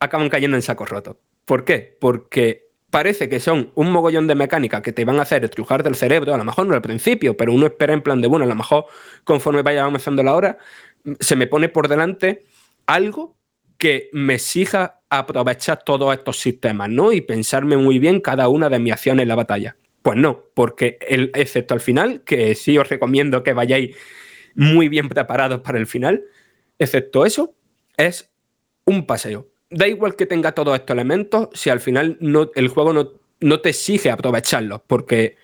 acaban 0.00 0.28
cayendo 0.28 0.56
en 0.56 0.62
saco 0.62 0.84
roto. 0.84 1.18
¿Por 1.44 1.64
qué? 1.64 1.96
Porque 2.00 2.72
parece 2.90 3.28
que 3.28 3.40
son 3.40 3.72
un 3.74 3.90
mogollón 3.90 4.26
de 4.26 4.34
mecánicas 4.34 4.82
que 4.82 4.92
te 4.92 5.04
van 5.04 5.18
a 5.18 5.22
hacer 5.22 5.44
estrujar 5.44 5.82
del 5.82 5.94
cerebro, 5.94 6.34
a 6.34 6.36
lo 6.36 6.44
mejor 6.44 6.66
no 6.66 6.74
al 6.74 6.82
principio, 6.82 7.36
pero 7.36 7.52
uno 7.52 7.66
espera 7.66 7.94
en 7.94 8.02
plan 8.02 8.20
de, 8.20 8.28
bueno, 8.28 8.44
a 8.44 8.48
lo 8.48 8.54
mejor 8.54 8.84
conforme 9.24 9.62
vaya 9.62 9.82
avanzando 9.82 10.22
la 10.22 10.34
hora, 10.34 10.58
se 11.18 11.34
me 11.34 11.46
pone 11.46 11.70
por 11.70 11.88
delante 11.88 12.44
algo 12.86 13.34
que 13.82 14.10
me 14.12 14.34
exija 14.34 15.00
aprovechar 15.10 15.82
todos 15.82 16.14
estos 16.14 16.38
sistemas, 16.38 16.88
¿no? 16.88 17.12
Y 17.12 17.20
pensarme 17.20 17.76
muy 17.76 17.98
bien 17.98 18.20
cada 18.20 18.46
una 18.46 18.68
de 18.68 18.78
mis 18.78 18.92
acciones 18.92 19.24
en 19.24 19.28
la 19.28 19.34
batalla. 19.34 19.76
Pues 20.02 20.16
no, 20.16 20.44
porque 20.54 20.98
el, 21.00 21.32
excepto 21.34 21.74
al 21.74 21.80
final, 21.80 22.22
que 22.22 22.54
sí 22.54 22.78
os 22.78 22.88
recomiendo 22.88 23.42
que 23.42 23.54
vayáis 23.54 23.96
muy 24.54 24.88
bien 24.88 25.08
preparados 25.08 25.62
para 25.62 25.80
el 25.80 25.88
final, 25.88 26.22
excepto 26.78 27.26
eso, 27.26 27.56
es 27.96 28.30
un 28.84 29.04
paseo. 29.04 29.48
Da 29.68 29.88
igual 29.88 30.14
que 30.14 30.26
tenga 30.26 30.52
todos 30.52 30.76
estos 30.76 30.94
elementos, 30.94 31.48
si 31.52 31.68
al 31.68 31.80
final 31.80 32.18
el 32.54 32.68
juego 32.68 32.92
no, 32.92 33.14
no 33.40 33.60
te 33.62 33.70
exige 33.70 34.12
aprovecharlos, 34.12 34.82
porque 34.86 35.34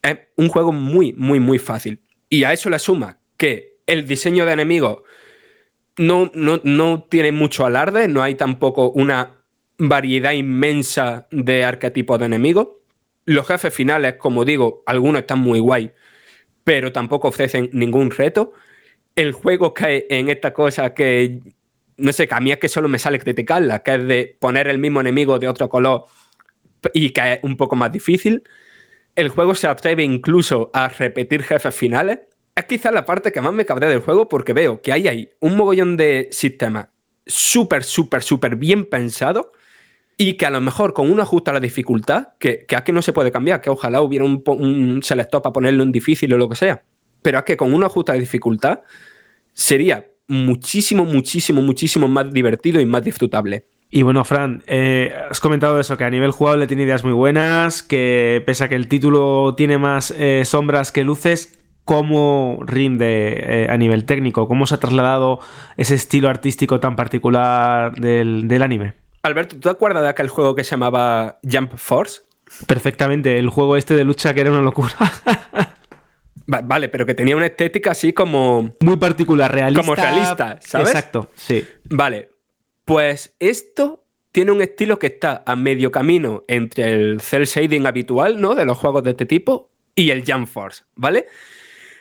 es 0.00 0.16
un 0.36 0.48
juego 0.48 0.72
muy, 0.72 1.12
muy, 1.12 1.38
muy 1.38 1.58
fácil. 1.58 2.00
Y 2.30 2.44
a 2.44 2.54
eso 2.54 2.70
le 2.70 2.78
suma 2.78 3.20
que 3.36 3.76
el 3.86 4.06
diseño 4.06 4.46
de 4.46 4.52
enemigos 4.54 5.02
no, 5.98 6.30
no, 6.34 6.60
no 6.64 7.02
tiene 7.08 7.32
mucho 7.32 7.66
alarde, 7.66 8.08
no 8.08 8.22
hay 8.22 8.34
tampoco 8.34 8.90
una 8.90 9.34
variedad 9.78 10.32
inmensa 10.32 11.28
de 11.30 11.64
arquetipos 11.64 12.18
de 12.18 12.26
enemigos. 12.26 12.68
Los 13.24 13.46
jefes 13.46 13.74
finales, 13.74 14.14
como 14.14 14.44
digo, 14.44 14.82
algunos 14.86 15.20
están 15.20 15.40
muy 15.40 15.60
guay, 15.60 15.92
pero 16.64 16.92
tampoco 16.92 17.28
ofrecen 17.28 17.70
ningún 17.72 18.10
reto. 18.10 18.52
El 19.14 19.32
juego 19.32 19.74
cae 19.74 20.06
en 20.10 20.28
esta 20.28 20.52
cosa 20.52 20.94
que, 20.94 21.40
no 21.96 22.12
sé, 22.12 22.26
que 22.26 22.34
a 22.34 22.40
mí 22.40 22.52
es 22.52 22.58
que 22.58 22.68
solo 22.68 22.88
me 22.88 22.98
sale 22.98 23.18
criticarla, 23.18 23.82
que 23.82 23.94
es 23.94 24.06
de 24.06 24.36
poner 24.40 24.68
el 24.68 24.78
mismo 24.78 25.00
enemigo 25.00 25.38
de 25.38 25.48
otro 25.48 25.68
color 25.68 26.06
y 26.94 27.10
que 27.10 27.34
es 27.34 27.40
un 27.42 27.56
poco 27.56 27.76
más 27.76 27.92
difícil. 27.92 28.42
El 29.14 29.30
juego 29.30 29.54
se 29.54 29.66
atreve 29.66 30.04
incluso 30.04 30.70
a 30.72 30.88
repetir 30.88 31.42
jefes 31.42 31.74
finales 31.74 32.20
es 32.58 32.64
quizás 32.66 32.92
la 32.92 33.04
parte 33.04 33.32
que 33.32 33.40
más 33.40 33.52
me 33.52 33.64
cabrea 33.64 33.88
del 33.88 34.00
juego 34.00 34.28
porque 34.28 34.52
veo 34.52 34.80
que 34.82 34.92
hay 34.92 35.08
ahí 35.08 35.30
un 35.40 35.56
mogollón 35.56 35.96
de 35.96 36.28
sistemas 36.32 36.88
súper, 37.26 37.84
súper, 37.84 38.22
súper 38.22 38.56
bien 38.56 38.86
pensados 38.86 39.46
y 40.16 40.34
que 40.34 40.46
a 40.46 40.50
lo 40.50 40.60
mejor 40.60 40.92
con 40.92 41.10
un 41.10 41.20
ajuste 41.20 41.50
a 41.50 41.54
la 41.54 41.60
dificultad, 41.60 42.28
que, 42.40 42.66
que 42.66 42.74
aquí 42.74 42.90
no 42.90 43.02
se 43.02 43.12
puede 43.12 43.30
cambiar, 43.30 43.60
que 43.60 43.70
ojalá 43.70 44.02
hubiera 44.02 44.24
un, 44.24 44.42
un 44.46 45.02
selector 45.02 45.40
para 45.40 45.52
ponerlo 45.52 45.84
en 45.84 45.92
difícil 45.92 46.32
o 46.34 46.38
lo 46.38 46.48
que 46.48 46.56
sea, 46.56 46.82
pero 47.22 47.38
es 47.38 47.44
que 47.44 47.56
con 47.56 47.72
un 47.72 47.84
ajuste 47.84 48.12
a 48.12 48.14
la 48.16 48.20
dificultad 48.20 48.80
sería 49.52 50.06
muchísimo, 50.26 51.04
muchísimo, 51.04 51.62
muchísimo 51.62 52.08
más 52.08 52.32
divertido 52.32 52.80
y 52.80 52.86
más 52.86 53.04
disfrutable. 53.04 53.66
Y 53.90 54.02
bueno, 54.02 54.24
Fran, 54.24 54.62
eh, 54.66 55.14
has 55.30 55.40
comentado 55.40 55.80
eso, 55.80 55.96
que 55.96 56.04
a 56.04 56.10
nivel 56.10 56.30
jugable 56.30 56.66
tiene 56.66 56.82
ideas 56.82 57.04
muy 57.04 57.14
buenas, 57.14 57.82
que 57.82 58.42
pese 58.44 58.64
a 58.64 58.68
que 58.68 58.74
el 58.74 58.88
título 58.88 59.54
tiene 59.56 59.78
más 59.78 60.12
eh, 60.18 60.42
sombras 60.44 60.92
que 60.92 61.04
luces, 61.04 61.57
cómo 61.88 62.58
rinde 62.66 63.62
eh, 63.62 63.66
a 63.70 63.78
nivel 63.78 64.04
técnico, 64.04 64.46
cómo 64.46 64.66
se 64.66 64.74
ha 64.74 64.78
trasladado 64.78 65.40
ese 65.78 65.94
estilo 65.94 66.28
artístico 66.28 66.80
tan 66.80 66.96
particular 66.96 67.94
del, 67.94 68.62
anime. 68.62 68.92
Alberto, 69.22 69.54
¿tú 69.54 69.62
te 69.62 69.70
acuerdas 69.70 70.02
de 70.02 70.10
aquel 70.10 70.28
juego 70.28 70.54
que 70.54 70.64
se 70.64 70.72
llamaba 70.72 71.38
Jump 71.50 71.78
Force? 71.78 72.20
Perfectamente, 72.66 73.38
el 73.38 73.48
juego 73.48 73.74
este 73.78 73.96
de 73.96 74.04
lucha 74.04 74.34
que 74.34 74.42
era 74.42 74.50
una 74.50 74.60
locura. 74.60 74.92
vale, 76.46 76.90
pero 76.90 77.06
que 77.06 77.14
tenía 77.14 77.34
una 77.34 77.46
estética 77.46 77.92
así 77.92 78.12
como... 78.12 78.74
Muy 78.80 78.98
particular, 78.98 79.50
realista. 79.50 79.80
Como 79.80 79.94
realista, 79.94 80.58
¿sabes? 80.60 80.88
Exacto, 80.88 81.30
sí. 81.36 81.66
Vale, 81.84 82.28
pues 82.84 83.34
esto 83.38 84.04
tiene 84.30 84.52
un 84.52 84.60
estilo 84.60 84.98
que 84.98 85.06
está 85.06 85.42
a 85.46 85.56
medio 85.56 85.90
camino 85.90 86.44
entre 86.48 86.92
el 86.92 87.22
cel 87.22 87.46
shading 87.46 87.86
habitual, 87.86 88.38
¿no? 88.42 88.54
De 88.54 88.66
los 88.66 88.76
juegos 88.76 89.04
de 89.04 89.12
este 89.12 89.24
tipo 89.24 89.70
y 89.94 90.10
el 90.10 90.30
Jump 90.30 90.48
Force, 90.48 90.84
¿vale? 90.94 91.28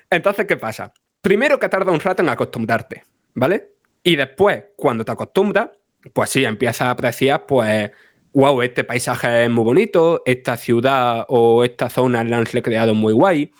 Entonces, 0.10 0.45
¿qué 0.45 0.58
pasa? 0.58 0.93
Primero 1.22 1.60
que 1.60 1.70
tarda 1.70 1.91
un 1.91 1.99
rato 1.99 2.24
en 2.24 2.30
acostumbrarte, 2.30 3.03
¿vale? 3.34 3.72
Y 4.03 4.16
después, 4.16 4.64
cuando 4.76 5.03
te 5.03 5.12
acostumbras, 5.12 5.70
pues 6.14 6.30
sí, 6.30 6.45
empiezas 6.45 6.82
a 6.88 6.91
apreciar, 6.91 7.45
pues, 7.45 7.91
wow, 8.34 8.62
este 8.62 8.84
paisaje 8.84 9.43
es 9.43 9.49
muy 9.49 9.64
bonito, 9.64 10.22
esta 10.26 10.55
ciudad 10.55 11.26
o 11.28 11.64
esta 11.64 11.89
zona 11.89 12.24
la 12.24 12.38
han 12.38 12.45
recreado 12.45 12.93
muy 12.93 13.14
guay, 13.14 13.51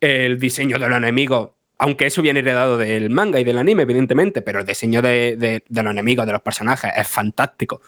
el 0.00 0.38
diseño 0.38 0.78
de 0.78 0.88
los 0.88 0.98
enemigos, 0.98 1.50
aunque 1.78 2.06
eso 2.06 2.22
viene 2.22 2.40
heredado 2.40 2.78
del 2.78 3.10
manga 3.10 3.40
y 3.40 3.44
del 3.44 3.58
anime, 3.58 3.82
evidentemente, 3.82 4.42
pero 4.42 4.60
el 4.60 4.66
diseño 4.66 5.02
de, 5.02 5.64
los 5.68 5.86
enemigos, 5.86 6.26
de 6.26 6.32
los 6.32 6.42
personajes, 6.42 6.92
es 6.96 7.08
fantástico. 7.08 7.80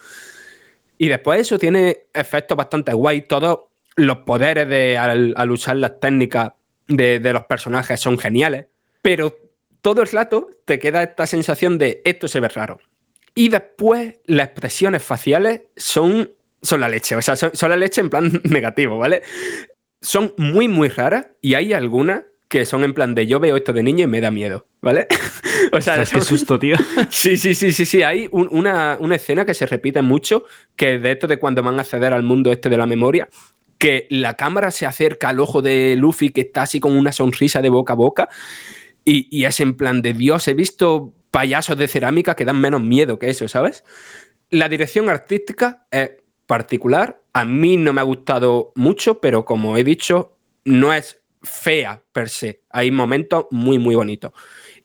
Y 0.97 1.07
después 1.07 1.41
eso 1.41 1.57
tiene 1.57 2.07
efectos 2.13 2.57
bastante 2.57 2.91
guay, 2.93 3.21
todos 3.21 3.59
los 3.95 4.17
poderes 4.19 4.67
de 4.67 4.97
al 4.97 5.51
usar 5.51 5.77
las 5.77 5.99
técnicas 5.99 6.51
de, 6.87 7.19
los 7.33 7.45
personajes 7.45 7.99
son 7.99 8.17
geniales, 8.17 8.67
pero 9.01 9.37
todo 9.81 10.01
el 10.01 10.07
rato 10.09 10.49
te 10.65 10.79
queda 10.79 11.03
esta 11.03 11.27
sensación 11.27 11.77
de 11.77 12.01
esto 12.05 12.27
se 12.27 12.39
ve 12.39 12.49
raro. 12.49 12.79
Y 13.33 13.49
después 13.49 14.15
las 14.25 14.47
expresiones 14.47 15.03
faciales 15.03 15.61
son, 15.75 16.31
son 16.61 16.79
la 16.79 16.89
leche, 16.89 17.15
o 17.15 17.21
sea, 17.21 17.35
son, 17.35 17.69
la 17.69 17.77
leche 17.77 18.01
en 18.01 18.09
plan 18.09 18.41
negativo, 18.43 18.97
¿vale? 18.97 19.23
Son 20.01 20.33
muy, 20.37 20.67
muy 20.67 20.89
raras 20.89 21.27
y 21.41 21.55
hay 21.55 21.73
algunas 21.73 22.23
que 22.47 22.65
son 22.65 22.83
en 22.83 22.93
plan 22.93 23.15
de 23.15 23.25
yo 23.25 23.39
veo 23.39 23.57
esto 23.57 23.73
de 23.73 23.83
niño 23.83 24.03
y 24.03 24.07
me 24.07 24.21
da 24.21 24.31
miedo, 24.31 24.67
¿vale? 24.81 25.07
o 25.71 25.81
sea, 25.81 26.01
es 26.01 26.11
que 26.11 26.21
susto, 26.21 26.57
tío. 26.57 26.77
sí, 27.09 27.37
sí, 27.37 27.55
sí, 27.55 27.71
sí, 27.71 27.85
sí. 27.85 28.03
Hay 28.03 28.29
una, 28.31 28.97
una, 28.99 29.15
escena 29.15 29.45
que 29.45 29.53
se 29.53 29.65
repite 29.65 30.01
mucho, 30.01 30.45
que 30.75 30.99
de 30.99 31.11
esto 31.11 31.27
de 31.27 31.37
cuando 31.37 31.63
van 31.63 31.77
a 31.79 31.81
acceder 31.81 32.13
al 32.13 32.23
mundo 32.23 32.51
este 32.51 32.69
de 32.69 32.77
la 32.77 32.85
memoria, 32.85 33.27
que 33.85 34.07
la 34.09 34.33
cámara 34.33 34.71
se 34.71 34.87
acerca 34.87 35.29
al 35.29 35.39
ojo 35.39 35.61
de 35.61 35.95
Luffy 35.95 36.31
que 36.31 36.41
está 36.41 36.63
así 36.63 36.79
con 36.79 36.97
una 36.97 37.11
sonrisa 37.11 37.61
de 37.61 37.69
boca 37.69 37.93
a 37.93 37.95
boca 37.95 38.29
y, 39.03 39.45
es 39.45 39.59
en 39.59 39.77
plan 39.77 40.01
de 40.01 40.13
Dios, 40.13 40.47
he 40.47 40.55
visto 40.55 41.13
payasos 41.29 41.77
de 41.77 41.87
cerámica 41.87 42.35
que 42.35 42.45
dan 42.45 42.59
menos 42.59 42.81
miedo 42.81 43.19
que 43.19 43.29
eso, 43.29 43.47
¿sabes? 43.47 43.83
La 44.49 44.69
dirección 44.69 45.07
artística 45.07 45.85
es 45.91 46.13
particular, 46.47 47.21
a 47.33 47.45
mí 47.45 47.77
no 47.77 47.93
me 47.93 48.01
ha 48.01 48.05
gustado 48.05 48.71
mucho, 48.73 49.21
pero 49.21 49.45
como 49.45 49.77
he 49.77 49.83
dicho, 49.83 50.35
no 50.63 50.91
es 50.91 51.21
fea 51.43 52.01
per 52.11 52.29
se, 52.29 52.63
hay 52.71 52.89
momentos 52.89 53.45
muy, 53.51 53.77
muy 53.77 53.93
bonitos. 53.93 54.31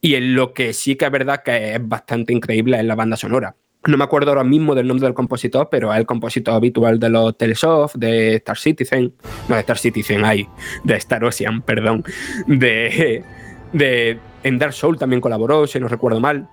Y 0.02 0.16
en 0.16 0.34
lo 0.34 0.52
que 0.52 0.74
sí 0.74 0.96
que 0.96 1.06
es 1.06 1.10
verdad 1.10 1.42
que 1.42 1.76
es 1.76 1.88
bastante 1.88 2.34
increíble 2.34 2.78
es 2.78 2.84
la 2.84 2.96
banda 2.96 3.16
sonora. 3.16 3.56
No 3.86 3.96
me 3.96 4.04
acuerdo 4.04 4.30
ahora 4.30 4.44
mismo 4.44 4.74
del 4.74 4.86
nombre 4.86 5.06
del 5.06 5.14
compositor, 5.14 5.68
pero 5.70 5.92
es 5.92 5.98
el 5.98 6.06
compositor 6.06 6.54
habitual 6.54 7.00
de 7.00 7.08
los 7.08 7.36
Telesoft, 7.36 7.96
de 7.96 8.36
Star 8.36 8.58
Citizen, 8.58 9.14
no 9.48 9.54
de 9.54 9.60
Star 9.60 9.78
Citizen, 9.78 10.24
hay, 10.24 10.46
de 10.84 10.96
Star 10.96 11.24
Ocean, 11.24 11.62
perdón, 11.62 12.04
de, 12.46 13.24
de 13.72 14.18
en 14.42 14.58
Dark 14.58 14.74
Soul 14.74 14.98
también 14.98 15.20
colaboró, 15.20 15.66
si 15.66 15.80
no 15.80 15.88
recuerdo 15.88 16.20
mal. 16.20 16.48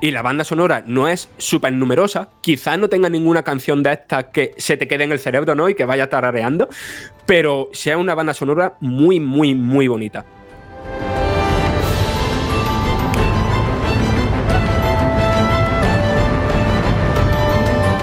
Y 0.00 0.10
la 0.10 0.22
banda 0.22 0.44
sonora 0.44 0.84
no 0.86 1.08
es 1.08 1.30
súper 1.38 1.72
numerosa, 1.72 2.30
quizás 2.40 2.78
no 2.78 2.88
tenga 2.88 3.08
ninguna 3.08 3.42
canción 3.42 3.82
de 3.82 3.92
estas 3.92 4.24
que 4.26 4.54
se 4.56 4.76
te 4.76 4.88
quede 4.88 5.04
en 5.04 5.12
el 5.12 5.18
cerebro, 5.18 5.54
¿no? 5.54 5.68
Y 5.68 5.74
que 5.74 5.84
vaya 5.84 6.08
tarareando, 6.08 6.68
pero 7.26 7.70
sea 7.72 7.96
una 7.96 8.14
banda 8.14 8.34
sonora 8.34 8.74
muy, 8.80 9.20
muy, 9.20 9.54
muy 9.54 9.88
bonita. 9.88 10.24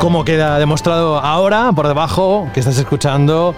Como 0.01 0.25
queda 0.25 0.57
demostrado 0.57 1.19
ahora, 1.19 1.71
por 1.75 1.87
debajo, 1.87 2.49
que 2.55 2.59
estás 2.59 2.75
escuchando 2.79 3.53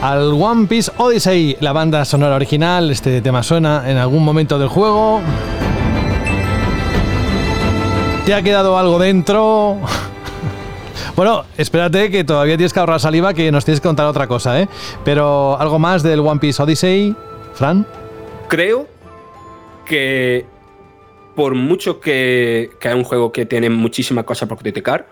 al 0.00 0.32
One 0.32 0.68
Piece 0.68 0.92
Odyssey, 0.96 1.56
la 1.58 1.72
banda 1.72 2.04
sonora 2.04 2.36
original. 2.36 2.92
Este 2.92 3.20
tema 3.20 3.42
suena 3.42 3.90
en 3.90 3.96
algún 3.96 4.24
momento 4.24 4.60
del 4.60 4.68
juego. 4.68 5.20
¿Te 8.24 8.32
ha 8.32 8.42
quedado 8.42 8.78
algo 8.78 8.98
dentro? 9.00 9.78
Bueno, 11.16 11.44
espérate 11.58 12.10
que 12.10 12.24
todavía 12.24 12.56
tienes 12.56 12.72
que 12.72 12.80
ahorrar 12.80 12.98
saliva, 12.98 13.34
que 13.34 13.52
nos 13.52 13.66
tienes 13.66 13.80
que 13.80 13.88
contar 13.88 14.06
otra 14.06 14.26
cosa, 14.26 14.58
¿eh? 14.60 14.68
Pero 15.04 15.60
algo 15.60 15.78
más 15.78 16.02
del 16.02 16.20
One 16.20 16.40
Piece 16.40 16.62
Odyssey, 16.62 17.14
Fran. 17.52 17.86
Creo 18.48 18.86
que 19.84 20.46
por 21.34 21.54
mucho 21.54 22.00
que, 22.00 22.70
que 22.80 22.88
es 22.88 22.94
un 22.94 23.04
juego 23.04 23.30
que 23.30 23.44
tiene 23.44 23.68
muchísimas 23.68 24.24
cosas 24.24 24.48
por 24.48 24.56
criticar, 24.56 25.06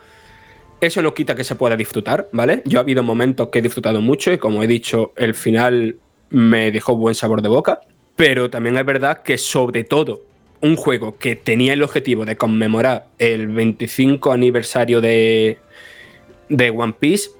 eso 0.81 1.03
no 1.03 1.15
quita 1.15 1.35
que 1.35 1.45
se 1.45 1.55
pueda 1.55 1.77
disfrutar, 1.77 2.29
¿vale? 2.33 2.63
Yo 2.65 2.79
ha 2.79 2.83
habido 2.83 3.03
momentos 3.03 3.49
que 3.49 3.59
he 3.59 3.63
disfrutado 3.63 4.01
mucho 4.01 4.33
y 4.33 4.39
como 4.39 4.63
he 4.63 4.67
dicho, 4.67 5.13
el 5.17 5.35
final 5.35 5.97
me 6.31 6.71
dejó 6.71 6.97
buen 6.97 7.15
sabor 7.15 7.43
de 7.43 7.49
boca, 7.49 7.81
pero 8.17 8.51
también 8.51 8.77
es 8.77 8.85
verdad 8.85 9.23
que 9.23 9.39
sobre 9.39 9.85
todo 9.85 10.23
un 10.61 10.77
juego 10.77 11.17
que 11.19 11.37
tenía 11.37 11.73
el 11.73 11.83
objetivo 11.83 12.25
de 12.25 12.37
conmemorar 12.37 13.07
el 13.19 13.49
25 13.49 14.33
aniversario 14.33 15.01
de, 15.01 15.59
de 16.49 16.71
One 16.71 16.95
Piece, 16.99 17.31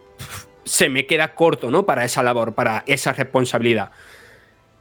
se 0.65 0.89
me 0.89 1.07
queda 1.07 1.35
corto, 1.35 1.71
¿no? 1.71 1.85
Para 1.85 2.05
esa 2.05 2.23
labor, 2.23 2.55
para 2.55 2.85
esa 2.87 3.13
responsabilidad. 3.13 3.91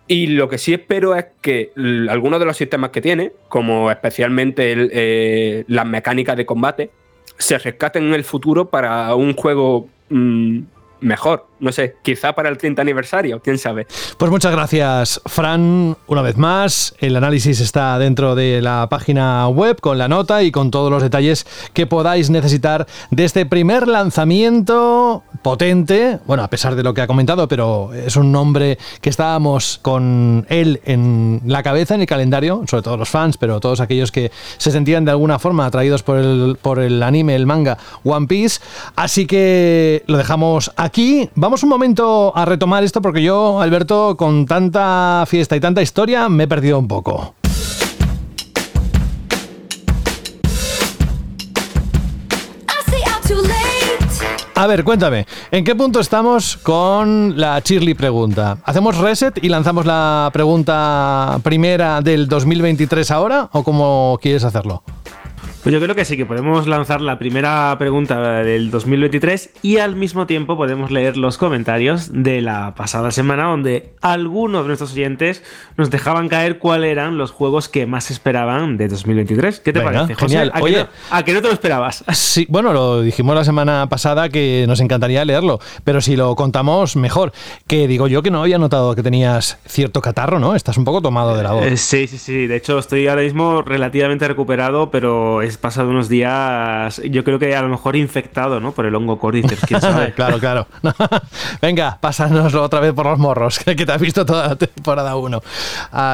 Y 0.08 0.28
lo 0.28 0.50
que 0.50 0.58
sí 0.58 0.74
espero 0.74 1.16
es 1.16 1.26
que 1.42 1.72
algunos 2.10 2.40
de 2.40 2.46
los 2.46 2.58
sistemas 2.58 2.90
que 2.90 3.02
tiene, 3.02 3.32
como 3.48 3.92
especialmente 3.92 4.74
eh, 4.76 5.66
las 5.68 5.86
mecánicas 5.86 6.36
de 6.36 6.46
combate, 6.46 6.92
se 7.40 7.58
rescaten 7.58 8.04
en 8.04 8.14
el 8.14 8.24
futuro 8.24 8.70
para 8.70 9.16
un 9.16 9.34
juego 9.34 9.88
mm, 10.10 10.60
mejor. 11.02 11.48
No 11.60 11.74
sé, 11.74 11.98
quizá 12.02 12.34
para 12.34 12.48
el 12.48 12.58
30 12.58 12.82
aniversario, 12.82 13.42
quién 13.42 13.58
sabe. 13.58 13.86
Pues 14.18 14.32
muchas 14.32 14.52
gracias, 14.54 15.22
Fran, 15.26 15.98
una 16.08 16.22
vez 16.22 16.38
más. 16.38 16.96
El 17.00 17.18
análisis 17.18 17.60
está 17.60 18.00
dentro 18.00 18.34
de 18.34 18.62
la 18.62 18.88
página 18.90 19.48
web 19.50 19.82
con 19.82 19.98
la 19.98 20.08
nota 20.08 20.42
y 20.44 20.52
con 20.52 20.72
todos 20.72 20.90
los 20.90 21.04
detalles 21.04 21.46
que 21.74 21.86
podáis 21.86 22.30
necesitar 22.30 22.88
de 23.12 23.26
este 23.26 23.46
primer 23.46 23.90
lanzamiento 23.90 25.24
potente. 25.42 26.20
Bueno, 26.26 26.44
a 26.44 26.50
pesar 26.50 26.76
de 26.76 26.84
lo 26.84 26.94
que 26.94 27.02
ha 27.02 27.08
comentado, 27.08 27.48
pero 27.50 27.94
es 27.94 28.16
un 28.16 28.32
nombre 28.32 28.78
que 29.02 29.10
estábamos 29.10 29.80
con 29.82 30.46
él 30.50 30.80
en 30.86 31.42
la 31.46 31.62
cabeza, 31.62 31.96
en 31.96 32.02
el 32.02 32.08
calendario, 32.08 32.64
sobre 32.70 32.84
todo 32.84 32.96
los 32.96 33.10
fans, 33.10 33.38
pero 33.38 33.60
todos 33.60 33.82
aquellos 33.82 34.12
que 34.14 34.32
se 34.58 34.72
sentían 34.72 35.04
de 35.04 35.12
alguna 35.12 35.40
forma 35.40 35.66
atraídos 35.66 36.04
por 36.04 36.18
el, 36.18 36.58
por 36.62 36.80
el 36.80 37.04
anime, 37.04 37.36
el 37.36 37.46
manga 37.46 37.78
One 38.04 38.28
Piece. 38.28 38.62
Así 38.96 39.26
que 39.26 40.04
lo 40.08 40.18
dejamos 40.18 40.72
aquí. 40.78 40.89
Vamos 41.36 41.64
un 41.64 41.70
momento 41.70 42.36
a 42.36 42.46
retomar 42.46 42.84
esto 42.84 43.02
porque 43.02 43.22
yo, 43.22 43.62
Alberto, 43.62 44.16
con 44.18 44.46
tanta 44.46 45.24
fiesta 45.28 45.56
y 45.56 45.60
tanta 45.60 45.82
historia, 45.82 46.30
me 46.30 46.44
he 46.44 46.48
perdido 46.48 46.80
un 46.80 46.88
poco. 46.88 47.36
A 54.56 54.68
ver, 54.68 54.84
cuéntame, 54.84 55.26
¿en 55.52 55.64
qué 55.64 55.74
punto 55.74 56.02
estamos 56.02 56.58
con 56.58 57.40
la 57.40 57.62
Shirley 57.64 57.94
pregunta? 57.94 58.58
¿Hacemos 58.66 58.98
reset 58.98 59.42
y 59.42 59.48
lanzamos 59.48 59.86
la 59.86 60.30
pregunta 60.34 61.40
primera 61.44 62.02
del 62.02 62.28
2023 62.28 63.10
ahora 63.12 63.50
o 63.54 63.64
cómo 63.64 64.20
quieres 64.22 64.44
hacerlo? 64.44 64.84
Pues 65.62 65.74
yo 65.74 65.82
creo 65.82 65.94
que 65.94 66.06
sí, 66.06 66.16
que 66.16 66.26
podemos 66.26 66.68
lanzar 66.68 67.02
la 67.02 67.20
primera 67.20 67.76
pregunta 67.78 68.44
del 68.44 68.72
2023 68.72 69.50
y 69.62 69.78
al 69.80 69.98
mismo 69.98 70.26
tiempo 70.26 70.56
podemos 70.56 70.90
leer 70.90 71.18
los 71.18 71.38
comentarios 71.38 72.12
de 72.14 72.42
la 72.42 72.74
pasada 72.76 73.12
semana 73.12 73.44
donde 73.44 73.92
algunos 74.00 74.62
de 74.62 74.68
nuestros 74.68 74.94
oyentes 74.94 75.44
nos 75.76 75.90
dejaban 75.90 76.30
caer 76.30 76.60
cuáles 76.60 76.92
eran 76.92 77.18
los 77.18 77.32
juegos 77.32 77.68
que 77.68 77.86
más 77.86 78.10
esperaban 78.10 78.78
de 78.78 78.88
2023. 78.88 79.60
¿Qué 79.60 79.74
te 79.74 79.80
Venga, 79.80 79.92
parece, 79.92 80.14
José? 80.14 80.28
genial. 80.28 80.52
¿A, 80.54 80.58
que 80.60 80.64
Oye. 80.64 80.78
no, 80.78 80.88
¿A 81.12 81.24
que 81.24 81.34
no 81.34 81.42
te 81.42 81.48
lo 81.48 81.54
esperabas? 81.54 82.06
Sí, 82.14 82.46
bueno, 82.48 82.72
lo 82.72 83.02
dijimos 83.02 83.36
la 83.36 83.44
semana 83.44 83.88
pasada 83.90 84.30
que 84.30 84.64
nos 84.66 84.80
encantaría 84.80 85.26
leerlo, 85.26 85.60
pero 85.84 86.00
si 86.00 86.16
lo 86.16 86.36
contamos 86.36 86.96
mejor. 86.96 87.34
Que 87.68 87.88
digo 87.90 88.08
yo 88.08 88.24
que 88.24 88.32
no 88.32 88.42
había 88.44 88.60
notado 88.60 88.96
que 88.96 89.04
tenías 89.04 89.60
cierto 89.68 90.00
catarro, 90.02 90.40
¿no? 90.40 90.56
Estás 90.56 90.78
un 90.78 90.86
poco 90.86 91.02
tomado 91.02 91.36
de 91.36 91.44
la 91.44 91.52
voz. 91.52 91.66
Eh, 91.66 91.76
sí, 91.76 92.08
sí, 92.08 92.18
sí. 92.18 92.48
De 92.48 92.56
hecho, 92.56 92.80
estoy 92.80 93.08
ahora 93.10 93.24
mismo 93.24 93.62
relativamente 93.62 94.26
recuperado, 94.26 94.90
pero 94.90 95.42
he 95.56 95.58
pasado 95.58 95.90
unos 95.90 96.10
días, 96.10 97.02
yo 97.10 97.24
creo 97.24 97.40
que 97.40 97.56
a 97.56 97.62
lo 97.62 97.70
mejor 97.70 97.96
infectado, 97.96 98.60
¿no? 98.60 98.72
Por 98.72 98.86
el 98.86 98.96
hongo 98.96 99.20
Cordyceps, 99.20 99.66
quién 99.66 99.82
sabe. 99.82 100.14
claro, 100.16 100.40
claro. 100.40 100.68
Venga, 101.62 101.98
pásanoslo 102.00 102.64
otra 102.64 102.80
vez 102.80 102.94
por 102.94 103.06
los 103.06 103.20
morros, 103.20 103.60
que 103.66 103.86
te 103.86 103.92
has 103.92 104.02
visto 104.02 104.26
toda 104.26 104.50
la 104.50 104.56
temporada 104.56 105.16
1. 105.16 105.42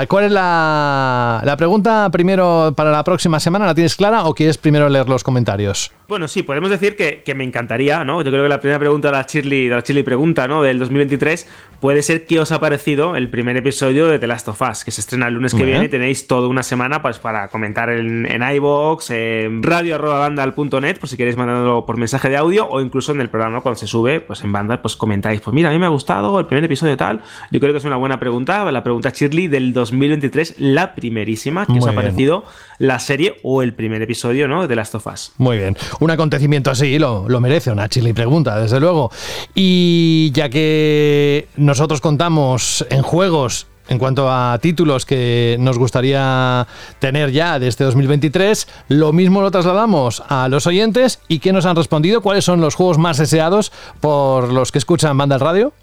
¿Cuál 0.08 0.26
es 0.26 0.32
la, 0.32 1.42
la 1.44 1.58
pregunta 1.58 2.10
primero 2.12 2.74
para 2.76 2.92
la 2.92 3.04
próxima 3.04 3.40
semana? 3.40 3.66
¿La 3.66 3.76
tienes 3.76 3.96
clara 3.96 4.26
o 4.26 4.34
quieres 4.34 4.58
primero 4.58 4.90
leer 4.90 5.08
los 5.10 5.24
comentarios? 5.24 5.92
Bueno, 6.08 6.28
sí, 6.28 6.44
podemos 6.44 6.70
decir 6.70 6.96
que, 6.96 7.24
que 7.24 7.34
me 7.34 7.44
encantaría, 7.44 8.04
¿no? 8.04 8.22
Yo 8.22 8.30
creo 8.30 8.44
que 8.44 8.50
la 8.50 8.60
primera 8.60 8.78
pregunta 8.78 9.08
de 9.08 9.14
la 9.14 9.24
Shirley, 9.24 9.68
de 9.70 9.76
la 9.76 9.82
Shirley 9.82 10.04
pregunta, 10.04 10.48
¿no? 10.48 10.62
Del 10.62 10.78
2023 10.78 11.48
puede 11.80 12.04
ser 12.04 12.26
qué 12.26 12.40
os 12.40 12.52
ha 12.52 12.60
parecido 12.60 13.16
el 13.16 13.30
primer 13.30 13.58
episodio 13.58 14.08
de 14.08 14.20
The 14.20 14.28
Last 14.28 14.48
of 14.48 14.62
Us, 14.62 14.84
que 14.84 14.92
se 14.92 15.02
estrena 15.02 15.28
el 15.28 15.34
lunes 15.34 15.54
que 15.54 15.64
viene 15.64 15.86
y 15.86 15.90
tenéis 15.90 16.28
toda 16.28 16.48
una 16.48 16.64
semana 16.64 17.02
pues, 17.02 17.20
para 17.20 17.48
comentar 17.48 17.90
en, 17.90 18.26
en 18.26 18.42
iVoox, 18.56 19.10
en 19.26 19.64
radio.bandal.net, 19.64 21.00
por 21.00 21.10
si 21.10 21.18
queréis 21.18 21.38
mandarlo 21.38 21.86
por 21.86 21.98
mensaje 21.98 22.30
de 22.30 22.38
audio, 22.38 22.68
o 22.68 22.82
incluso 22.82 23.12
en 23.12 23.22
el 23.22 23.30
programa 23.30 23.62
cuando 23.62 23.80
se 23.80 23.88
sube, 23.88 24.22
pues 24.22 24.44
en 24.44 24.52
Bandal, 24.52 24.82
pues 24.82 24.96
comentáis, 24.96 25.42
pues 25.42 25.54
mira, 25.54 25.70
a 25.70 25.72
mí 25.72 25.80
me 25.80 25.86
ha 25.86 25.90
gustado 25.90 26.40
el 26.40 26.46
primer 26.46 26.64
episodio 26.66 26.98
tal. 26.98 27.22
Yo 27.52 27.60
creo 27.60 27.72
que 27.72 27.80
es 27.80 27.86
una 27.86 27.98
buena 27.98 28.20
pregunta, 28.20 28.72
la 28.72 28.84
pregunta 28.84 29.12
Shirley 29.14 29.48
del 29.48 29.74
2023, 29.74 30.56
la 30.60 30.96
primerísima, 30.96 31.66
¿qué 31.66 31.74
os 31.74 31.88
ha 31.88 31.92
bien. 31.92 31.96
parecido 31.96 32.46
la 32.78 33.00
serie 33.00 33.38
o 33.44 33.62
el 33.62 33.74
primer 33.74 34.02
episodio, 34.02 34.48
¿no? 34.48 34.68
De 34.68 34.76
Last 34.76 34.96
of 34.96 35.08
Us? 35.08 35.32
Muy 35.38 35.58
bien. 35.58 35.78
Un 36.00 36.12
acontecimiento 36.12 36.72
así 36.72 37.00
lo, 37.00 37.28
lo 37.28 37.40
merece, 37.40 37.72
una 37.72 37.90
chile 37.90 38.14
pregunta, 38.14 38.60
desde 38.60 38.80
luego. 38.80 39.12
Y 39.54 40.32
ya 40.34 40.50
que 40.50 41.48
nosotros 41.56 42.02
contamos 42.02 42.86
en 42.90 43.02
juegos 43.02 43.68
en 43.88 44.00
cuanto 44.00 44.32
a 44.32 44.58
títulos 44.60 45.06
que 45.06 45.58
nos 45.60 45.78
gustaría 45.78 46.68
tener 47.00 47.32
ya 47.32 47.60
de 47.60 47.68
este 47.68 47.84
2023, 47.84 48.68
lo 48.90 49.14
mismo 49.14 49.42
lo 49.42 49.52
trasladamos 49.52 50.24
a 50.28 50.48
los 50.50 50.68
oyentes 50.68 51.22
y 51.28 51.40
que 51.40 51.54
nos 51.54 51.66
han 51.66 51.76
respondido 51.76 52.22
cuáles 52.22 52.46
son 52.46 52.62
los 52.62 52.76
juegos 52.76 52.98
más 52.98 53.18
deseados 53.18 53.72
por 54.00 54.52
los 54.52 54.72
que 54.72 54.80
escuchan 54.80 55.18
Banda 55.18 55.38
Radio. 55.38 55.74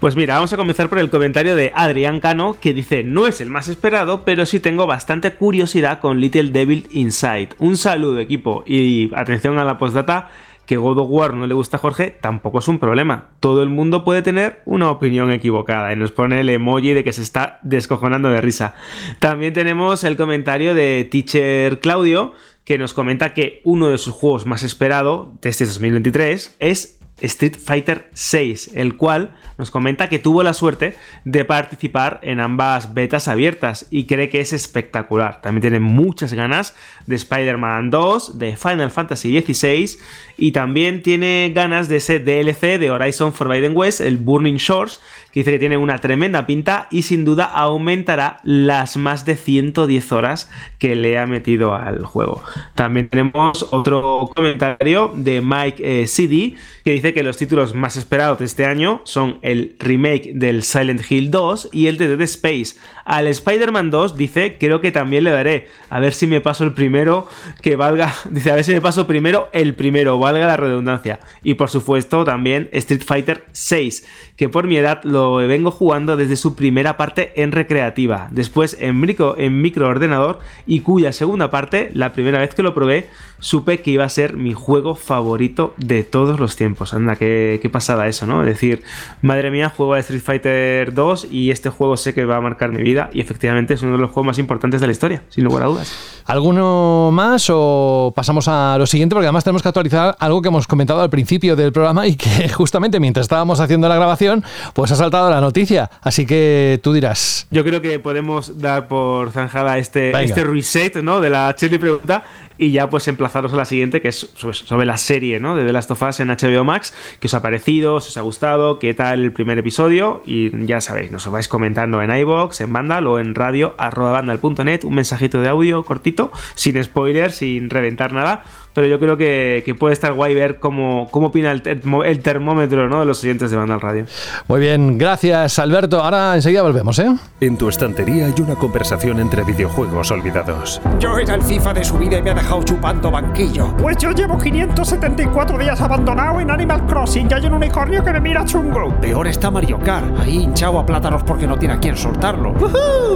Pues 0.00 0.16
mira, 0.16 0.34
vamos 0.34 0.52
a 0.52 0.56
comenzar 0.56 0.88
por 0.88 0.98
el 0.98 1.08
comentario 1.08 1.56
de 1.56 1.72
Adrián 1.74 2.20
Cano, 2.20 2.56
que 2.60 2.74
dice, 2.74 3.04
no 3.04 3.26
es 3.26 3.40
el 3.40 3.48
más 3.48 3.68
esperado, 3.68 4.22
pero 4.24 4.44
sí 4.44 4.60
tengo 4.60 4.86
bastante 4.86 5.32
curiosidad 5.32 6.00
con 6.00 6.20
Little 6.20 6.50
Devil 6.50 6.88
Inside. 6.90 7.50
Un 7.58 7.76
saludo 7.78 8.18
equipo 8.18 8.64
y 8.66 9.10
atención 9.14 9.58
a 9.58 9.64
la 9.64 9.78
postdata, 9.78 10.28
que 10.66 10.76
God 10.76 10.98
of 10.98 11.08
War 11.10 11.34
no 11.34 11.46
le 11.46 11.54
gusta 11.54 11.76
a 11.76 11.80
Jorge, 11.80 12.10
tampoco 12.10 12.58
es 12.58 12.68
un 12.68 12.78
problema. 12.78 13.30
Todo 13.40 13.62
el 13.62 13.68
mundo 13.68 14.04
puede 14.04 14.22
tener 14.22 14.62
una 14.64 14.90
opinión 14.90 15.30
equivocada 15.30 15.92
y 15.92 15.96
nos 15.96 16.12
pone 16.12 16.40
el 16.40 16.48
emoji 16.48 16.92
de 16.92 17.04
que 17.04 17.12
se 17.12 17.22
está 17.22 17.58
descojonando 17.62 18.28
de 18.30 18.40
risa. 18.40 18.74
También 19.18 19.52
tenemos 19.52 20.04
el 20.04 20.16
comentario 20.16 20.74
de 20.74 21.08
Teacher 21.10 21.80
Claudio, 21.80 22.32
que 22.64 22.78
nos 22.78 22.94
comenta 22.94 23.34
que 23.34 23.60
uno 23.64 23.88
de 23.88 23.98
sus 23.98 24.14
juegos 24.14 24.46
más 24.46 24.62
esperado 24.62 25.32
de 25.42 25.50
este 25.50 25.66
2023 25.66 26.56
es 26.58 26.98
Street 27.20 27.56
Fighter 27.56 28.08
6, 28.14 28.72
el 28.74 28.96
cual 28.96 29.36
nos 29.58 29.70
comenta 29.70 30.08
que 30.08 30.18
tuvo 30.18 30.42
la 30.42 30.54
suerte 30.54 30.96
de 31.24 31.44
participar 31.44 32.20
en 32.22 32.40
ambas 32.40 32.94
betas 32.94 33.28
abiertas 33.28 33.86
y 33.90 34.06
cree 34.06 34.28
que 34.28 34.40
es 34.40 34.52
espectacular. 34.52 35.40
También 35.40 35.62
tiene 35.62 35.80
muchas 35.80 36.32
ganas 36.32 36.74
de 37.06 37.16
Spider-Man 37.16 37.90
2, 37.90 38.38
de 38.38 38.56
Final 38.56 38.90
Fantasy 38.90 39.40
XVI 39.40 39.98
y 40.36 40.52
también 40.52 41.02
tiene 41.02 41.52
ganas 41.54 41.88
de 41.88 41.96
ese 41.96 42.18
DLC 42.18 42.78
de 42.78 42.90
Horizon 42.90 43.32
Forbidden 43.32 43.76
West, 43.76 44.00
el 44.00 44.16
Burning 44.16 44.56
Shores, 44.56 45.00
que 45.32 45.40
dice 45.40 45.52
que 45.52 45.58
tiene 45.58 45.76
una 45.76 45.98
tremenda 45.98 46.46
pinta 46.46 46.86
y 46.90 47.02
sin 47.02 47.24
duda 47.24 47.44
aumentará 47.44 48.40
las 48.44 48.96
más 48.96 49.24
de 49.24 49.36
110 49.36 50.12
horas 50.12 50.50
que 50.78 50.94
le 50.94 51.18
ha 51.18 51.26
metido 51.26 51.74
al 51.74 52.04
juego. 52.04 52.42
También 52.74 53.08
tenemos 53.08 53.66
otro 53.70 54.30
comentario 54.34 55.12
de 55.14 55.40
Mike 55.40 56.02
eh, 56.02 56.06
CD 56.06 56.54
que 56.84 56.92
dice 56.92 57.14
que 57.14 57.22
los 57.22 57.36
títulos 57.36 57.74
más 57.74 57.96
esperados 57.96 58.38
de 58.38 58.44
este 58.44 58.66
año 58.66 59.00
son 59.04 59.38
el 59.44 59.76
remake 59.78 60.32
del 60.34 60.62
Silent 60.62 61.02
Hill 61.08 61.30
2 61.30 61.68
y 61.70 61.86
el 61.86 61.98
de 61.98 62.08
Dead 62.08 62.22
Space. 62.22 62.76
Al 63.04 63.26
Spider-Man 63.26 63.90
2 63.90 64.16
dice, 64.16 64.56
creo 64.58 64.80
que 64.80 64.90
también 64.90 65.24
le 65.24 65.30
daré, 65.30 65.68
a 65.90 66.00
ver 66.00 66.14
si 66.14 66.26
me 66.26 66.40
paso 66.40 66.64
el 66.64 66.72
primero 66.72 67.28
que 67.60 67.76
valga, 67.76 68.14
dice, 68.30 68.50
a 68.50 68.54
ver 68.54 68.64
si 68.64 68.72
me 68.72 68.80
paso 68.80 69.06
primero 69.06 69.48
el 69.52 69.74
primero, 69.74 70.18
valga 70.18 70.46
la 70.46 70.56
redundancia. 70.56 71.20
Y 71.42 71.54
por 71.54 71.68
supuesto 71.68 72.24
también 72.24 72.68
Street 72.72 73.02
Fighter 73.04 73.44
6, 73.52 74.06
que 74.36 74.48
por 74.48 74.66
mi 74.66 74.76
edad 74.76 75.00
lo 75.04 75.36
vengo 75.36 75.70
jugando 75.70 76.16
desde 76.16 76.36
su 76.36 76.54
primera 76.54 76.96
parte 76.96 77.32
en 77.42 77.52
recreativa, 77.52 78.28
después 78.30 78.76
en, 78.80 78.98
micro, 79.00 79.36
en 79.38 79.60
microordenador 79.60 80.40
y 80.66 80.80
cuya 80.80 81.12
segunda 81.12 81.50
parte, 81.50 81.90
la 81.92 82.12
primera 82.12 82.38
vez 82.38 82.54
que 82.54 82.62
lo 82.62 82.74
probé, 82.74 83.08
supe 83.38 83.80
que 83.80 83.90
iba 83.90 84.04
a 84.04 84.08
ser 84.08 84.34
mi 84.34 84.54
juego 84.54 84.94
favorito 84.94 85.74
de 85.76 86.04
todos 86.04 86.40
los 86.40 86.56
tiempos. 86.56 86.94
Anda, 86.94 87.16
qué, 87.16 87.58
qué 87.60 87.68
pasada 87.68 88.08
eso, 88.08 88.26
¿no? 88.26 88.40
Es 88.42 88.48
decir, 88.48 88.82
madre 89.20 89.50
mía, 89.50 89.68
juego 89.68 89.92
a 89.94 89.98
Street 89.98 90.22
Fighter 90.22 90.94
2 90.94 91.28
y 91.30 91.50
este 91.50 91.68
juego 91.68 91.98
sé 91.98 92.14
que 92.14 92.24
va 92.24 92.36
a 92.36 92.40
marcar 92.40 92.72
mi 92.72 92.82
vida 92.82 92.93
y 93.12 93.20
efectivamente 93.20 93.74
es 93.74 93.82
uno 93.82 93.92
de 93.92 93.98
los 93.98 94.10
juegos 94.10 94.26
más 94.26 94.38
importantes 94.38 94.80
de 94.80 94.86
la 94.86 94.92
historia, 94.92 95.22
sin 95.28 95.44
lugar 95.44 95.64
a 95.64 95.66
dudas. 95.66 96.22
¿Alguno 96.26 97.10
más 97.12 97.46
o 97.50 98.12
pasamos 98.14 98.48
a 98.48 98.76
lo 98.78 98.86
siguiente? 98.86 99.14
Porque 99.14 99.26
además 99.26 99.44
tenemos 99.44 99.62
que 99.62 99.68
actualizar 99.68 100.16
algo 100.18 100.40
que 100.40 100.48
hemos 100.48 100.66
comentado 100.66 101.02
al 101.02 101.10
principio 101.10 101.56
del 101.56 101.72
programa 101.72 102.06
y 102.06 102.16
que 102.16 102.48
justamente 102.54 103.00
mientras 103.00 103.24
estábamos 103.24 103.60
haciendo 103.60 103.88
la 103.88 103.96
grabación, 103.96 104.42
pues 104.72 104.90
ha 104.92 104.96
saltado 104.96 105.30
la 105.30 105.40
noticia. 105.40 105.90
Así 106.00 106.26
que 106.26 106.80
tú 106.82 106.92
dirás. 106.92 107.46
Yo 107.50 107.64
creo 107.64 107.80
que 107.80 107.98
podemos 107.98 108.58
dar 108.58 108.88
por 108.88 109.32
zanjada 109.32 109.78
este, 109.78 110.06
Venga. 110.06 110.22
este 110.22 110.44
reset 110.44 110.96
¿no? 111.02 111.20
de 111.20 111.30
la 111.30 111.54
Shirley 111.58 111.78
pregunta 111.78 112.24
y 112.56 112.70
ya 112.70 112.88
pues 112.88 113.08
emplazaros 113.08 113.52
a 113.52 113.56
la 113.56 113.64
siguiente 113.64 114.00
que 114.00 114.08
es 114.08 114.30
sobre- 114.34 114.54
sobre 114.56 114.86
la 114.86 114.96
serie 114.96 115.40
¿no? 115.40 115.56
de 115.56 115.64
The 115.64 115.72
Last 115.72 115.90
of 115.90 116.02
Us 116.02 116.20
en 116.20 116.28
HBO 116.28 116.64
Max 116.64 116.94
que 117.20 117.26
os 117.26 117.34
ha 117.34 117.42
parecido, 117.42 118.00
si 118.00 118.08
os 118.10 118.16
ha 118.16 118.20
gustado, 118.20 118.78
qué 118.78 118.94
tal 118.94 119.22
el 119.22 119.32
primer 119.32 119.58
episodio 119.58 120.22
y 120.24 120.64
ya 120.66 120.80
sabéis, 120.80 121.10
nos 121.10 121.26
lo 121.26 121.32
vais 121.32 121.48
comentando 121.48 122.00
en 122.02 122.14
iBox, 122.14 122.60
en 122.60 122.72
Vandal 122.72 123.06
o 123.06 123.18
en 123.18 123.34
radio 123.34 123.74
arroba 123.78 124.12
vandal.net, 124.12 124.84
un 124.84 124.94
mensajito 124.94 125.40
de 125.40 125.48
audio 125.48 125.82
cortito, 125.84 126.30
sin 126.54 126.82
spoilers, 126.82 127.36
sin 127.36 127.70
reventar 127.70 128.12
nada 128.12 128.44
pero 128.74 128.86
yo 128.88 128.98
creo 128.98 129.16
que, 129.16 129.62
que 129.64 129.74
puede 129.74 129.94
estar 129.94 130.12
guay 130.12 130.34
ver 130.34 130.58
cómo, 130.58 131.08
cómo 131.10 131.28
opina 131.28 131.52
el, 131.52 131.62
el 132.04 132.20
termómetro 132.20 132.88
¿no? 132.88 133.00
de 133.00 133.06
los 133.06 133.22
oyentes 133.22 133.50
de 133.50 133.56
Banda 133.56 133.74
al 133.74 133.80
Radio. 133.80 134.06
Muy 134.48 134.60
bien, 134.60 134.98
gracias 134.98 135.58
Alberto. 135.58 136.02
Ahora 136.02 136.34
enseguida 136.34 136.62
volvemos, 136.62 136.98
¿eh? 136.98 137.14
En 137.40 137.56
tu 137.56 137.68
estantería 137.68 138.26
hay 138.26 138.34
una 138.38 138.56
conversación 138.56 139.20
entre 139.20 139.44
videojuegos 139.44 140.10
olvidados. 140.10 140.80
Yo 140.98 141.16
era 141.18 141.34
el 141.36 141.42
FIFA 141.42 141.74
de 141.74 141.84
su 141.84 141.96
vida 141.98 142.18
y 142.18 142.22
me 142.22 142.30
ha 142.30 142.34
dejado 142.34 142.62
chupando 142.64 143.10
banquillo. 143.10 143.74
Pues 143.76 143.96
yo 143.98 144.10
llevo 144.10 144.36
574 144.36 145.58
días 145.58 145.80
abandonado 145.80 146.40
en 146.40 146.50
Animal 146.50 146.84
Crossing 146.86 147.28
y 147.30 147.34
hay 147.34 147.46
un 147.46 147.54
unicornio 147.54 148.02
que 148.04 148.12
me 148.12 148.20
mira 148.20 148.44
chungo. 148.44 148.92
Peor 149.00 149.28
está 149.28 149.50
Mario 149.50 149.78
Kart, 149.78 150.18
ahí 150.18 150.38
hinchado 150.38 150.80
a 150.80 150.86
plátanos 150.86 151.22
porque 151.22 151.46
no 151.46 151.56
tiene 151.56 151.74
a 151.74 151.78
quién 151.78 151.96
soltarlo. 151.96 152.52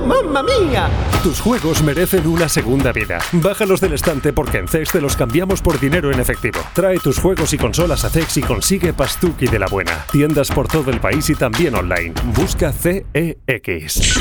¡Mamma 0.06 0.42
mía! 0.42 0.88
Tus 1.22 1.40
juegos 1.40 1.82
merecen 1.82 2.26
una 2.26 2.48
segunda 2.48 2.92
vida. 2.92 3.18
Bájalos 3.32 3.80
del 3.80 3.94
estante 3.94 4.32
porque 4.32 4.58
en 4.58 4.68
CEX 4.68 4.92
te 4.92 5.00
los 5.00 5.16
cambiamos 5.16 5.47
por 5.56 5.80
dinero 5.80 6.12
en 6.12 6.20
efectivo. 6.20 6.60
Trae 6.74 6.98
tus 6.98 7.18
juegos 7.18 7.52
y 7.54 7.58
consolas 7.58 8.04
a 8.04 8.10
CEX 8.10 8.36
y 8.36 8.42
consigue 8.42 8.92
Pastuki 8.92 9.46
de 9.46 9.58
la 9.58 9.66
buena. 9.66 10.04
Tiendas 10.12 10.50
por 10.50 10.68
todo 10.68 10.90
el 10.90 11.00
país 11.00 11.28
y 11.30 11.34
también 11.34 11.74
online. 11.74 12.12
Busca 12.34 12.72
CEX. 12.72 14.20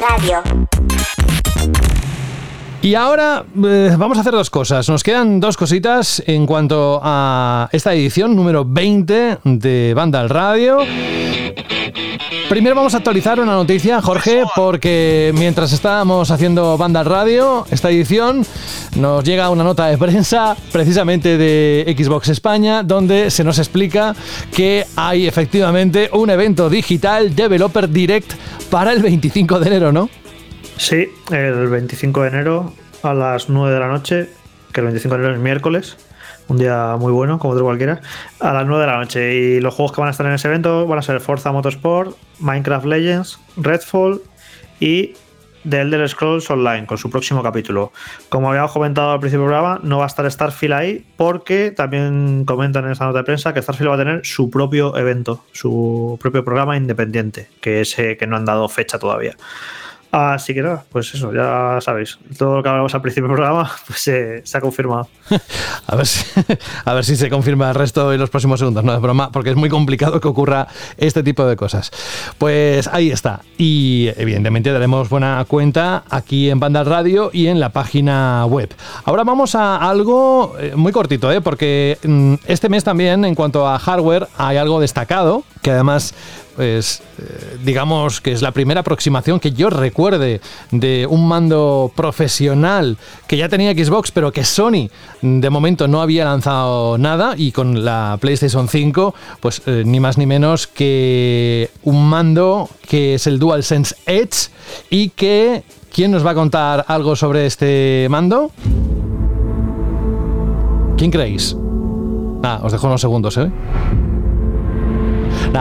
Radio. 0.00 0.42
Y 2.80 2.94
ahora 2.94 3.44
eh, 3.64 3.94
vamos 3.98 4.16
a 4.18 4.20
hacer 4.20 4.32
dos 4.32 4.50
cosas. 4.50 4.88
Nos 4.88 5.02
quedan 5.02 5.40
dos 5.40 5.56
cositas 5.56 6.22
en 6.26 6.46
cuanto 6.46 7.00
a 7.02 7.68
esta 7.72 7.92
edición 7.92 8.36
número 8.36 8.64
20 8.64 9.38
de 9.44 9.94
Banda 9.94 10.20
al 10.20 10.30
Radio. 10.30 10.78
Primero 12.48 12.74
vamos 12.74 12.94
a 12.94 12.96
actualizar 12.96 13.38
una 13.40 13.52
noticia, 13.52 14.00
Jorge, 14.00 14.42
porque 14.56 15.32
mientras 15.34 15.70
estábamos 15.74 16.30
haciendo 16.30 16.78
Banda 16.78 17.04
Radio, 17.04 17.66
esta 17.70 17.90
edición, 17.90 18.42
nos 18.96 19.22
llega 19.22 19.50
una 19.50 19.62
nota 19.64 19.86
de 19.86 19.98
prensa 19.98 20.56
precisamente 20.72 21.36
de 21.36 21.94
Xbox 21.96 22.30
España, 22.30 22.82
donde 22.82 23.30
se 23.30 23.44
nos 23.44 23.58
explica 23.58 24.16
que 24.50 24.86
hay 24.96 25.26
efectivamente 25.26 26.08
un 26.14 26.30
evento 26.30 26.70
digital 26.70 27.36
Developer 27.36 27.86
Direct 27.86 28.32
para 28.70 28.92
el 28.92 29.02
25 29.02 29.60
de 29.60 29.66
enero, 29.66 29.92
¿no? 29.92 30.08
Sí, 30.78 31.06
el 31.30 31.68
25 31.68 32.22
de 32.22 32.28
enero 32.28 32.72
a 33.02 33.12
las 33.12 33.50
9 33.50 33.74
de 33.74 33.80
la 33.80 33.88
noche, 33.88 34.30
que 34.72 34.80
el 34.80 34.86
25 34.86 35.16
de 35.16 35.20
enero 35.20 35.34
es 35.36 35.40
miércoles, 35.42 35.98
un 36.48 36.56
día 36.56 36.96
muy 36.98 37.12
bueno, 37.12 37.38
como 37.38 37.52
otro 37.52 37.64
cualquiera, 37.64 38.00
a 38.40 38.52
las 38.52 38.66
9 38.66 38.80
de 38.80 38.86
la 38.90 38.98
noche. 38.98 39.34
Y 39.34 39.60
los 39.60 39.74
juegos 39.74 39.92
que 39.92 40.00
van 40.00 40.08
a 40.08 40.10
estar 40.10 40.26
en 40.26 40.32
ese 40.32 40.48
evento 40.48 40.86
van 40.86 40.98
a 40.98 41.02
ser 41.02 41.20
Forza 41.20 41.52
Motorsport, 41.52 42.16
Minecraft 42.40 42.86
Legends, 42.86 43.38
Redfall 43.56 44.20
y 44.80 45.14
The 45.68 45.80
Elder 45.80 46.08
Scrolls 46.08 46.50
Online, 46.50 46.86
con 46.86 46.98
su 46.98 47.10
próximo 47.10 47.42
capítulo. 47.42 47.92
Como 48.28 48.48
habíamos 48.48 48.72
comentado 48.72 49.12
al 49.12 49.20
principio 49.20 49.44
del 49.44 49.50
programa, 49.50 49.80
no 49.82 49.98
va 49.98 50.04
a 50.04 50.06
estar 50.06 50.30
Starfield 50.30 50.74
ahí, 50.74 51.06
porque 51.16 51.70
también 51.70 52.44
comentan 52.44 52.84
en 52.86 52.92
esa 52.92 53.04
nota 53.04 53.18
de 53.18 53.24
prensa 53.24 53.52
que 53.52 53.60
Starfield 53.60 53.90
va 53.90 53.94
a 53.94 53.98
tener 53.98 54.20
su 54.24 54.50
propio 54.50 54.96
evento, 54.96 55.44
su 55.52 56.18
propio 56.20 56.44
programa 56.44 56.76
independiente, 56.76 57.48
que 57.60 57.80
es 57.80 57.98
eh, 57.98 58.16
que 58.16 58.26
no 58.26 58.36
han 58.36 58.44
dado 58.44 58.68
fecha 58.68 58.98
todavía. 58.98 59.36
Así 60.10 60.54
que 60.54 60.62
nada, 60.62 60.84
pues 60.90 61.12
eso, 61.14 61.34
ya 61.34 61.78
sabéis. 61.82 62.18
Todo 62.38 62.56
lo 62.56 62.62
que 62.62 62.68
hablamos 62.70 62.94
al 62.94 63.02
principio 63.02 63.28
del 63.28 63.36
programa 63.36 63.70
pues, 63.86 64.08
eh, 64.08 64.40
se 64.42 64.56
ha 64.56 64.60
confirmado. 64.60 65.08
A 65.86 65.96
ver, 65.96 66.06
si, 66.06 66.24
a 66.84 66.92
ver 66.92 67.04
si 67.04 67.16
se 67.16 67.30
confirma 67.30 67.70
el 67.70 67.74
resto 67.74 68.12
en 68.12 68.20
los 68.20 68.28
próximos 68.28 68.58
segundos, 68.60 68.84
no 68.84 68.94
es 68.94 69.00
broma, 69.00 69.32
porque 69.32 69.50
es 69.50 69.56
muy 69.56 69.70
complicado 69.70 70.20
que 70.20 70.28
ocurra 70.28 70.68
este 70.98 71.22
tipo 71.22 71.46
de 71.46 71.56
cosas. 71.56 71.90
Pues 72.36 72.86
ahí 72.88 73.10
está. 73.10 73.40
Y 73.56 74.10
evidentemente 74.16 74.70
daremos 74.70 75.08
buena 75.08 75.42
cuenta 75.48 76.04
aquí 76.10 76.50
en 76.50 76.60
Banda 76.60 76.84
Radio 76.84 77.30
y 77.32 77.46
en 77.46 77.58
la 77.58 77.70
página 77.70 78.44
web. 78.46 78.74
Ahora 79.04 79.24
vamos 79.24 79.54
a 79.54 79.76
algo 79.76 80.56
eh, 80.58 80.72
muy 80.76 80.92
cortito, 80.92 81.32
¿eh? 81.32 81.40
porque 81.40 81.98
mm, 82.02 82.34
este 82.46 82.68
mes 82.68 82.84
también, 82.84 83.24
en 83.24 83.34
cuanto 83.34 83.66
a 83.66 83.78
hardware, 83.78 84.28
hay 84.36 84.58
algo 84.58 84.80
destacado, 84.80 85.44
que 85.62 85.70
además 85.70 86.14
pues 86.58 87.02
eh, 87.20 87.56
digamos 87.64 88.20
que 88.20 88.32
es 88.32 88.42
la 88.42 88.50
primera 88.50 88.80
aproximación 88.80 89.38
que 89.38 89.52
yo 89.52 89.70
recuerde 89.70 90.40
de 90.72 91.06
un 91.08 91.28
mando 91.28 91.92
profesional 91.94 92.98
que 93.28 93.36
ya 93.36 93.48
tenía 93.48 93.72
Xbox, 93.72 94.10
pero 94.10 94.32
que 94.32 94.42
Sony 94.42 94.90
mm, 95.22 95.38
de 95.38 95.50
momento 95.50 95.86
no 95.86 96.02
había 96.02 96.24
lanzado 96.24 96.98
nada 96.98 97.34
y 97.36 97.52
con 97.52 97.84
la 97.84 98.18
PlayStation 98.20 98.66
5, 98.66 99.14
pues 99.38 99.62
eh, 99.66 99.84
ni 99.86 100.00
más 100.00 100.18
ni 100.18 100.26
menos 100.26 100.66
que 100.66 101.70
un 101.84 102.08
mando 102.08 102.68
que 102.88 103.14
es 103.14 103.28
el 103.28 103.38
DualSense 103.38 103.94
Edge 104.04 104.50
y 104.90 105.10
que 105.10 105.62
¿quién 105.94 106.10
nos 106.10 106.26
va 106.26 106.32
a 106.32 106.34
contar 106.34 106.84
algo 106.88 107.14
sobre 107.14 107.46
este 107.46 108.08
mando? 108.10 108.50
¿Quién 110.96 111.12
creéis? 111.12 111.56
Ah, 112.42 112.58
os 112.64 112.72
dejo 112.72 112.88
unos 112.88 113.00
segundos, 113.00 113.36
¿eh? 113.36 113.48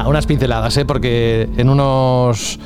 Unas 0.06 0.26
pinceladas, 0.26 0.78
¿eh? 0.78 0.86
porque 0.86 1.50
en 1.58 1.70
unos, 1.70 2.60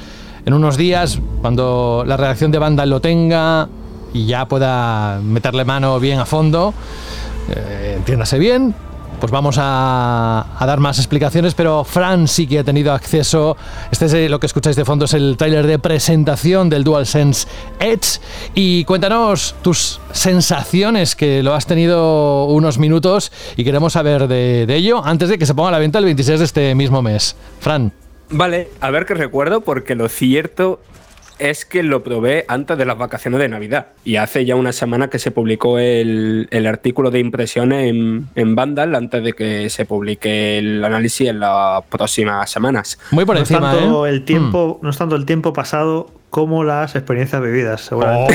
en 0.46 0.54
unos 0.54 0.78
días, 0.78 1.20
cuando 1.42 2.04
la 2.06 2.18
redacción 2.18 2.52
de 2.52 2.60
banda 2.60 2.86
lo 2.86 3.00
tenga 3.00 3.68
y 4.14 4.26
ya 4.26 4.48
pueda 4.48 5.20
meterle 5.24 5.66
mano 5.66 6.00
bien 6.00 6.20
a 6.20 6.26
fondo, 6.26 6.74
eh, 7.50 7.96
entiéndase 7.98 8.38
bien, 8.38 8.76
pues 9.22 9.32
vamos 9.32 9.58
a, 9.60 10.48
dar 10.60 10.80
más 10.80 10.98
explicaciones, 10.98 11.54
pero 11.54 11.84
Fran 11.84 12.28
sí 12.28 12.48
que 12.48 12.60
ha 12.60 12.64
tenido 12.64 12.92
acceso. 12.92 13.56
Este 13.92 14.08
es 14.08 14.14
eh, 14.16 14.30
lo 14.30 14.40
que 14.40 14.48
escucháis 14.48 14.76
de 14.76 14.84
fondo, 14.84 15.06
es 15.06 15.14
el 15.14 15.38
tráiler 15.38 15.68
de 15.68 15.78
presentación 15.78 16.72
del 16.72 16.84
DualSense 16.84 17.48
Edge. 17.80 18.20
Y 18.56 18.84
cuéntanos 18.86 19.56
tus 19.62 20.02
sensaciones, 20.12 21.16
que 21.16 21.44
lo 21.44 21.54
has 21.54 21.68
tenido 21.68 22.46
unos 22.46 22.80
minutos 22.80 23.32
y 23.56 23.64
queremos 23.64 23.94
saber 23.94 24.28
de, 24.28 24.66
de 24.66 24.76
ello 24.76 25.06
antes 25.06 25.30
de 25.30 25.38
que 25.38 25.46
se 25.46 25.54
ponga 25.54 25.70
a 25.70 25.74
la 25.74 25.80
venta 25.80 26.00
el 26.00 26.06
26 26.06 26.40
de 26.40 26.46
este 26.46 26.76
mismo 26.76 27.04
mes. 27.04 27.36
Fran. 27.60 27.94
Vale, 28.32 28.70
a 28.80 28.90
ver 28.90 29.06
qué 29.06 29.14
recuerdo, 29.14 29.62
porque 29.62 29.94
lo 29.94 30.10
cierto 30.10 30.80
es 31.42 31.66
que 31.66 31.82
lo 31.82 32.04
probé 32.04 32.46
antes 32.48 32.78
de 32.78 32.86
las 32.86 32.98
vacaciones 32.98 33.40
de 33.40 33.50
Navidad. 33.50 33.88
Y 34.06 34.18
hace 34.18 34.46
ya 34.46 34.56
una 34.56 34.72
semana 34.72 35.10
que 35.10 35.18
se 35.20 35.32
publicó 35.32 35.80
el, 35.80 36.48
el 36.52 36.68
artículo 36.68 37.10
de 37.10 37.20
impresiones 37.20 37.90
en, 37.90 38.28
en, 38.36 38.56
Vandal 38.56 38.94
antes 38.96 39.24
de 39.24 39.34
que 39.34 39.70
se 39.70 39.86
publique 39.86 40.60
el 40.60 40.84
análisis 40.86 41.30
en 41.30 41.40
las 41.40 41.84
próximas 41.86 42.50
semanas. 42.50 43.00
Muy 43.10 43.26
por 43.26 43.38
encima, 43.38 43.60
no 43.60 43.72
es 43.72 43.80
tanto 43.80 44.06
¿eh? 44.06 44.10
el 44.10 44.24
tiempo, 44.24 44.80
mm. 44.80 44.84
No 44.86 44.90
es 44.92 44.98
tanto 44.98 45.16
el 45.16 45.26
tiempo 45.26 45.52
pasado 45.52 46.21
como 46.32 46.64
las 46.64 46.96
experiencias 46.96 47.42
vividas, 47.42 47.82
seguramente. 47.82 48.34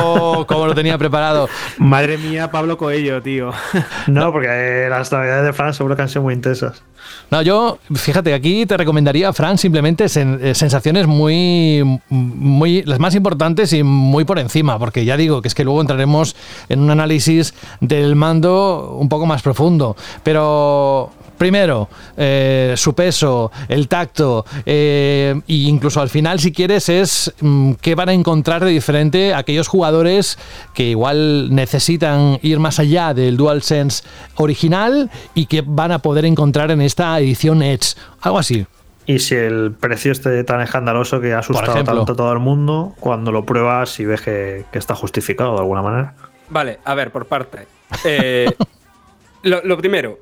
¡Oh! 0.00 0.46
¿Cómo 0.46 0.66
lo 0.66 0.74
tenía 0.74 0.96
preparado? 0.96 1.48
Madre 1.76 2.16
mía, 2.16 2.50
Pablo 2.50 2.78
Coello, 2.78 3.20
tío. 3.20 3.50
No, 4.06 4.32
porque 4.32 4.86
las 4.88 5.12
navidades 5.12 5.44
de 5.44 5.52
Fran 5.52 5.74
seguro 5.74 5.96
que 5.96 6.02
han 6.02 6.08
sido 6.08 6.22
muy 6.22 6.32
intensas. 6.34 6.82
No, 7.30 7.42
yo, 7.42 7.78
fíjate, 7.92 8.32
aquí 8.32 8.64
te 8.66 8.76
recomendaría, 8.76 9.32
Fran, 9.32 9.58
simplemente 9.58 10.08
sen 10.08 10.38
eh, 10.40 10.54
sensaciones 10.54 11.06
muy, 11.06 12.00
muy, 12.08 12.82
las 12.82 13.00
más 13.00 13.14
importantes 13.14 13.72
y 13.72 13.82
muy 13.82 14.24
por 14.24 14.38
encima, 14.38 14.78
porque 14.78 15.04
ya 15.04 15.16
digo 15.16 15.42
que 15.42 15.48
es 15.48 15.54
que 15.54 15.64
luego 15.64 15.80
entraremos 15.80 16.36
en 16.68 16.80
un 16.80 16.90
análisis 16.90 17.52
del 17.80 18.14
mando 18.14 18.96
un 18.98 19.08
poco 19.08 19.26
más 19.26 19.42
profundo. 19.42 19.96
Pero 20.22 21.10
Primero, 21.38 21.88
eh, 22.16 22.74
su 22.76 22.94
peso, 22.94 23.52
el 23.68 23.86
tacto, 23.86 24.44
eh, 24.66 25.40
e 25.46 25.54
incluso 25.54 26.00
al 26.00 26.08
final, 26.08 26.40
si 26.40 26.52
quieres, 26.52 26.88
es 26.88 27.32
mmm, 27.40 27.74
qué 27.80 27.94
van 27.94 28.08
a 28.08 28.12
encontrar 28.12 28.64
de 28.64 28.70
diferente 28.70 29.32
aquellos 29.32 29.68
jugadores 29.68 30.36
que 30.74 30.90
igual 30.90 31.54
necesitan 31.54 32.40
ir 32.42 32.58
más 32.58 32.80
allá 32.80 33.14
del 33.14 33.36
DualSense 33.36 34.02
original 34.34 35.10
y 35.34 35.46
que 35.46 35.62
van 35.64 35.92
a 35.92 36.00
poder 36.00 36.24
encontrar 36.24 36.72
en 36.72 36.80
esta 36.80 37.18
edición 37.20 37.62
Edge. 37.62 37.94
Algo 38.20 38.38
así. 38.38 38.66
Y 39.06 39.20
si 39.20 39.36
el 39.36 39.72
precio 39.72 40.12
esté 40.12 40.44
tan 40.44 40.60
escandaloso 40.60 41.20
que 41.20 41.32
ha 41.32 41.38
asustado 41.38 41.72
tanto 41.84 42.12
a 42.12 42.16
todo 42.16 42.32
el 42.32 42.40
mundo, 42.40 42.94
cuando 43.00 43.32
lo 43.32 43.46
pruebas 43.46 43.98
y 44.00 44.04
ves 44.04 44.20
que, 44.20 44.64
que 44.70 44.78
está 44.78 44.94
justificado 44.94 45.54
de 45.54 45.60
alguna 45.60 45.82
manera. 45.82 46.14
Vale, 46.50 46.80
a 46.84 46.94
ver, 46.94 47.10
por 47.10 47.26
parte. 47.26 47.66
Eh, 48.04 48.52
lo, 49.44 49.62
lo 49.64 49.78
primero, 49.78 50.18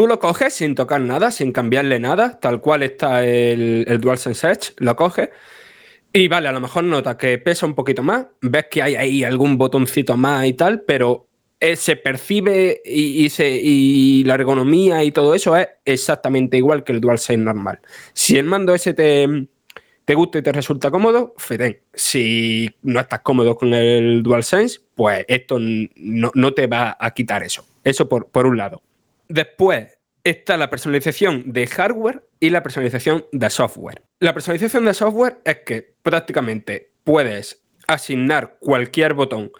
Tú 0.00 0.06
lo 0.06 0.18
coges 0.18 0.54
sin 0.54 0.74
tocar 0.74 1.02
nada, 1.02 1.30
sin 1.30 1.52
cambiarle 1.52 2.00
nada, 2.00 2.40
tal 2.40 2.62
cual 2.62 2.82
está 2.82 3.22
el, 3.22 3.84
el 3.86 4.00
DualSense 4.00 4.50
Edge, 4.50 4.72
lo 4.78 4.96
coges 4.96 5.28
y 6.10 6.26
vale, 6.26 6.48
a 6.48 6.52
lo 6.52 6.60
mejor 6.62 6.84
nota 6.84 7.18
que 7.18 7.36
pesa 7.36 7.66
un 7.66 7.74
poquito 7.74 8.02
más, 8.02 8.24
ves 8.40 8.64
que 8.70 8.80
hay 8.82 8.94
ahí 8.94 9.24
algún 9.24 9.58
botoncito 9.58 10.16
más 10.16 10.46
y 10.46 10.54
tal, 10.54 10.84
pero 10.84 11.28
eh, 11.60 11.76
se 11.76 11.96
percibe 11.96 12.80
y, 12.82 13.28
se, 13.28 13.50
y, 13.50 14.24
la 14.24 14.36
ergonomía 14.36 15.04
y 15.04 15.10
todo 15.12 15.34
eso 15.34 15.54
es 15.54 15.68
exactamente 15.84 16.56
igual 16.56 16.82
que 16.82 16.92
el 16.92 17.02
DualSense 17.02 17.44
normal. 17.44 17.80
Si 18.14 18.38
el 18.38 18.46
mando 18.46 18.74
ese 18.74 18.94
te, 18.94 19.28
te 20.06 20.14
gusta 20.14 20.38
y 20.38 20.42
te 20.42 20.52
resulta 20.52 20.90
cómodo, 20.90 21.34
fetén. 21.36 21.78
Si 21.92 22.70
no 22.80 23.00
estás 23.00 23.20
cómodo 23.20 23.54
con 23.54 23.74
el 23.74 24.22
DualSense, 24.22 24.80
pues 24.94 25.26
esto 25.28 25.58
no, 25.60 26.54
te 26.54 26.66
va 26.68 26.96
a 26.98 27.10
quitar 27.10 27.42
eso. 27.42 27.66
Eso 27.84 28.08
por 28.08 28.46
un 28.46 28.56
lado. 28.56 28.80
Después 29.30 29.98
está 30.22 30.58
la 30.58 30.68
personalización 30.68 31.52
de 31.52 31.66
hardware 31.66 32.28
y 32.38 32.50
la 32.50 32.62
personalización 32.62 33.24
de 33.32 33.48
software. 33.48 34.02
La 34.18 34.34
personalización 34.34 34.84
de 34.84 34.92
software 34.92 35.38
es 35.44 35.60
que 35.64 35.94
prácticamente 36.02 36.92
puedes 37.04 37.62
asignar 37.86 38.58
cualquier 38.60 39.14
botón 39.14 39.50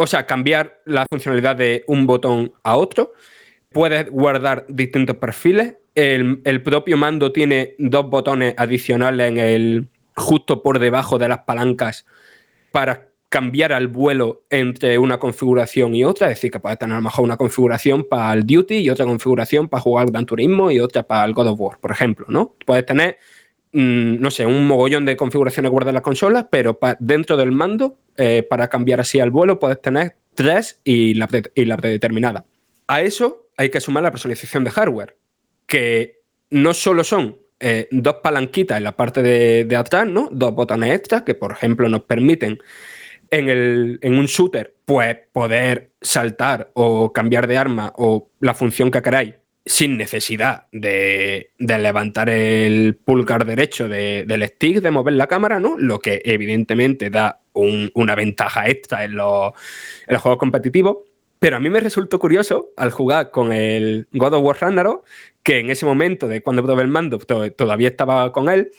o 0.00 0.06
sea, 0.06 0.26
cambiar 0.26 0.80
la 0.84 1.06
funcionalidad 1.10 1.56
de 1.56 1.82
un 1.88 2.06
botón 2.06 2.52
a 2.62 2.76
otro. 2.76 3.14
Puedes 3.70 4.08
guardar 4.08 4.64
distintos 4.68 5.16
perfiles. 5.16 5.74
El, 5.96 6.40
el 6.44 6.62
propio 6.62 6.96
mando 6.96 7.32
tiene 7.32 7.74
dos 7.78 8.08
botones 8.08 8.54
adicionales 8.56 9.28
en 9.28 9.38
el 9.38 9.88
justo 10.14 10.62
por 10.62 10.78
debajo 10.78 11.18
de 11.18 11.28
las 11.28 11.40
palancas 11.40 12.06
para 12.70 13.07
cambiar 13.28 13.72
al 13.72 13.88
vuelo 13.88 14.44
entre 14.48 14.98
una 14.98 15.18
configuración 15.18 15.94
y 15.94 16.04
otra, 16.04 16.28
es 16.28 16.36
decir, 16.36 16.50
que 16.50 16.60
puedes 16.60 16.78
tener 16.78 16.94
a 16.94 16.98
lo 16.98 17.04
mejor 17.04 17.24
una 17.24 17.36
configuración 17.36 18.04
para 18.04 18.32
el 18.32 18.46
Duty 18.46 18.76
y 18.78 18.90
otra 18.90 19.04
configuración 19.04 19.68
para 19.68 19.82
jugar 19.82 20.10
Gran 20.10 20.24
Turismo 20.24 20.70
y 20.70 20.80
otra 20.80 21.02
para 21.02 21.24
el 21.26 21.34
God 21.34 21.48
of 21.48 21.60
War, 21.60 21.78
por 21.78 21.90
ejemplo, 21.90 22.26
¿no? 22.28 22.54
Puedes 22.64 22.86
tener, 22.86 23.18
mm, 23.72 24.18
no 24.18 24.30
sé, 24.30 24.46
un 24.46 24.66
mogollón 24.66 25.04
de 25.04 25.16
configuraciones 25.16 25.70
guardadas 25.70 25.90
en 25.90 25.94
las 25.94 26.02
consolas, 26.02 26.46
pero 26.50 26.78
dentro 27.00 27.36
del 27.36 27.52
mando, 27.52 27.98
eh, 28.16 28.46
para 28.48 28.68
cambiar 28.68 29.00
así 29.00 29.20
al 29.20 29.30
vuelo, 29.30 29.58
puedes 29.58 29.80
tener 29.82 30.16
tres 30.34 30.80
y 30.82 31.14
la, 31.14 31.28
y 31.54 31.64
la 31.66 31.76
predeterminada. 31.76 32.46
A 32.86 33.02
eso 33.02 33.48
hay 33.58 33.68
que 33.68 33.80
sumar 33.80 34.04
la 34.04 34.10
personalización 34.10 34.64
de 34.64 34.70
hardware, 34.70 35.16
que 35.66 36.20
no 36.50 36.72
solo 36.72 37.04
son 37.04 37.36
eh, 37.60 37.88
dos 37.90 38.16
palanquitas 38.22 38.78
en 38.78 38.84
la 38.84 38.96
parte 38.96 39.20
de, 39.20 39.64
de 39.66 39.76
atrás, 39.76 40.06
¿no? 40.06 40.30
Dos 40.32 40.54
botones 40.54 40.94
extras 40.94 41.22
que, 41.22 41.34
por 41.34 41.52
ejemplo, 41.52 41.88
nos 41.90 42.04
permiten 42.04 42.58
en, 43.30 43.48
el, 43.48 43.98
en 44.02 44.18
un 44.18 44.26
shooter, 44.26 44.74
pues 44.84 45.16
poder 45.32 45.90
saltar 46.00 46.70
o 46.74 47.12
cambiar 47.12 47.46
de 47.46 47.58
arma 47.58 47.92
o 47.96 48.30
la 48.40 48.54
función 48.54 48.90
que 48.90 49.02
queráis 49.02 49.34
sin 49.66 49.98
necesidad 49.98 50.66
de, 50.72 51.50
de 51.58 51.78
levantar 51.78 52.30
el 52.30 52.96
pulgar 53.04 53.44
derecho 53.44 53.86
de- 53.86 54.24
del 54.26 54.42
stick, 54.48 54.80
de 54.80 54.90
mover 54.90 55.12
la 55.12 55.26
cámara, 55.26 55.60
¿no? 55.60 55.76
Lo 55.78 55.98
que 55.98 56.22
evidentemente 56.24 57.10
da 57.10 57.42
un- 57.52 57.90
una 57.94 58.14
ventaja 58.14 58.66
extra 58.68 59.04
en 59.04 59.16
los, 59.16 59.52
en 60.06 60.14
los 60.14 60.22
juegos 60.22 60.38
competitivos. 60.38 60.98
Pero 61.38 61.56
a 61.56 61.60
mí 61.60 61.68
me 61.68 61.80
resultó 61.80 62.18
curioso 62.18 62.70
al 62.78 62.90
jugar 62.90 63.30
con 63.30 63.52
el 63.52 64.08
God 64.12 64.34
of 64.34 64.42
War 64.42 64.56
Ragnarok, 64.58 65.04
que 65.42 65.58
en 65.58 65.68
ese 65.70 65.84
momento 65.84 66.26
de 66.28 66.42
cuando 66.42 66.64
probé 66.64 66.82
el 66.82 66.88
mando 66.88 67.18
to- 67.18 67.52
todavía 67.52 67.88
estaba 67.88 68.32
con 68.32 68.48
él. 68.48 68.72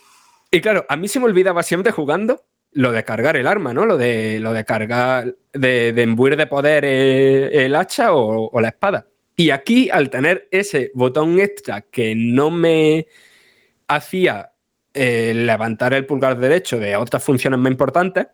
Y 0.52 0.60
claro, 0.60 0.86
a 0.90 0.98
mí 0.98 1.08
se 1.08 1.20
me 1.20 1.26
olvidaba 1.26 1.62
siempre 1.62 1.92
jugando 1.92 2.44
lo 2.72 2.92
de 2.92 3.04
cargar 3.04 3.36
el 3.38 3.48
arma, 3.48 3.74
¿no? 3.74 3.86
Lo 3.86 3.98
de, 3.98 4.40
lo 4.40 4.54
de 4.54 4.66
cargar, 4.66 5.36
de, 5.54 5.90
embuir 5.90 6.38
de 6.38 6.48
poder 6.48 6.86
el 6.86 7.76
hacha 7.76 8.14
o, 8.14 8.60
la 8.62 8.70
espada. 8.70 9.08
Y 9.36 9.52
aquí, 9.52 9.90
al 9.90 10.10
tener 10.10 10.48
ese 10.52 10.92
botón 10.94 11.40
extra 11.40 11.82
que 11.82 12.14
no 12.16 12.52
me 12.52 13.08
hacía 13.88 14.52
eh, 14.94 15.34
levantar 15.34 15.94
el 15.94 16.06
pulgar 16.06 16.38
derecho 16.38 16.78
de 16.78 16.96
otras 16.96 17.24
funciones 17.24 17.60
más 17.60 17.72
importantes, 17.72 18.28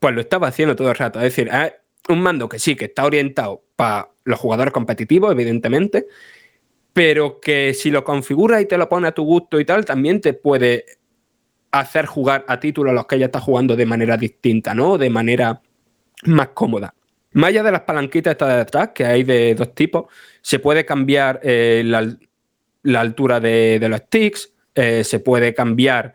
pues 0.00 0.14
lo 0.14 0.20
estaba 0.20 0.48
haciendo 0.48 0.74
todo 0.74 0.90
el 0.90 0.96
rato. 0.96 1.18
Es 1.18 1.24
decir, 1.24 1.48
es 1.52 1.72
un 2.08 2.20
mando 2.22 2.48
que 2.48 2.58
sí, 2.58 2.74
que 2.74 2.86
está 2.86 3.04
orientado 3.04 3.62
para 3.76 4.10
los 4.24 4.38
jugadores 4.38 4.72
competitivos, 4.72 5.30
evidentemente, 5.30 6.06
pero 6.92 7.40
que 7.40 7.74
si 7.74 7.90
lo 7.90 8.04
configuras 8.04 8.62
y 8.62 8.66
te 8.66 8.78
lo 8.78 8.88
pone 8.88 9.08
a 9.08 9.12
tu 9.12 9.24
gusto 9.24 9.60
y 9.60 9.64
tal, 9.64 9.84
también 9.84 10.20
te 10.20 10.32
puede 10.32 10.86
hacer 11.80 12.06
jugar 12.06 12.44
a 12.48 12.58
títulos 12.60 12.90
a 12.90 12.94
los 12.94 13.06
que 13.06 13.18
ya 13.18 13.26
estás 13.26 13.42
jugando 13.42 13.76
de 13.76 13.86
manera 13.86 14.16
distinta, 14.16 14.74
¿no? 14.74 14.98
De 14.98 15.10
manera 15.10 15.60
más 16.24 16.48
cómoda. 16.48 16.94
Más 17.32 17.48
allá 17.48 17.62
de 17.62 17.72
las 17.72 17.82
palanquitas 17.82 18.32
estas 18.32 18.48
de 18.48 18.56
detrás, 18.56 18.90
que 18.94 19.04
hay 19.04 19.22
de 19.22 19.54
dos 19.54 19.74
tipos, 19.74 20.06
se 20.40 20.58
puede 20.58 20.84
cambiar 20.86 21.40
eh, 21.42 21.82
la, 21.84 22.16
la 22.82 23.00
altura 23.00 23.40
de, 23.40 23.78
de 23.78 23.88
los 23.88 24.00
sticks, 24.00 24.52
eh, 24.74 25.04
se 25.04 25.20
puede 25.20 25.54
cambiar 25.54 26.14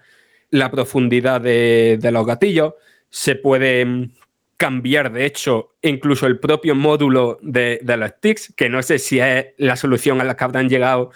la 0.49 0.71
profundidad 0.71 1.41
de, 1.41 1.97
de 2.01 2.11
los 2.11 2.25
gatillos, 2.25 2.73
se 3.09 3.35
puede 3.35 3.85
mm, 3.85 4.11
cambiar, 4.57 5.11
de 5.11 5.25
hecho, 5.25 5.75
incluso 5.81 6.27
el 6.27 6.39
propio 6.39 6.75
módulo 6.75 7.39
de, 7.41 7.79
de 7.83 7.97
los 7.97 8.09
sticks, 8.11 8.53
que 8.55 8.69
no 8.69 8.81
sé 8.83 8.99
si 8.99 9.19
es 9.19 9.47
la 9.57 9.75
solución 9.75 10.21
a 10.21 10.23
la 10.23 10.35
que 10.35 10.43
habrán 10.43 10.69
llegado 10.69 11.11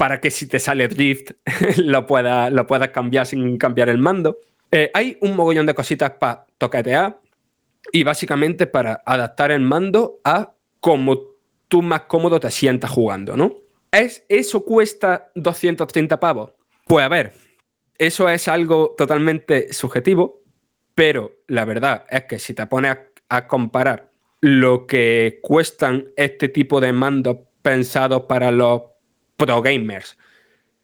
para 0.00 0.18
que 0.18 0.30
si 0.30 0.46
te 0.46 0.58
sale 0.58 0.88
drift 0.88 1.32
lo 1.76 2.06
puedas 2.06 2.50
lo 2.50 2.66
cambiar 2.90 3.26
sin 3.26 3.58
cambiar 3.58 3.90
el 3.90 3.98
mando. 3.98 4.38
Eh, 4.72 4.90
hay 4.94 5.18
un 5.20 5.36
mogollón 5.36 5.66
de 5.66 5.74
cositas 5.74 6.12
para 6.12 6.46
toquetear 6.56 7.20
y 7.92 8.02
básicamente 8.02 8.66
para 8.66 9.02
adaptar 9.04 9.50
el 9.50 9.60
mando 9.60 10.18
a 10.24 10.54
cómo 10.80 11.20
tú 11.68 11.82
más 11.82 12.04
cómodo 12.04 12.40
te 12.40 12.50
sientas 12.50 12.90
jugando, 12.90 13.36
¿no? 13.36 13.52
¿Es, 13.92 14.24
¿Eso 14.30 14.64
cuesta 14.64 15.30
230 15.34 16.18
pavos? 16.18 16.52
Pues 16.86 17.04
a 17.04 17.08
ver, 17.10 17.34
eso 17.98 18.26
es 18.30 18.48
algo 18.48 18.94
totalmente 18.96 19.70
subjetivo, 19.70 20.40
pero 20.94 21.42
la 21.46 21.66
verdad 21.66 22.06
es 22.08 22.24
que 22.24 22.38
si 22.38 22.54
te 22.54 22.66
pones 22.66 22.92
a, 22.92 23.00
a 23.28 23.46
comparar 23.46 24.10
lo 24.40 24.86
que 24.86 25.40
cuestan 25.42 26.06
este 26.16 26.48
tipo 26.48 26.80
de 26.80 26.94
mandos 26.94 27.36
pensados 27.60 28.22
para 28.22 28.50
los 28.50 28.80
pro 29.40 29.62
gamers 29.62 30.18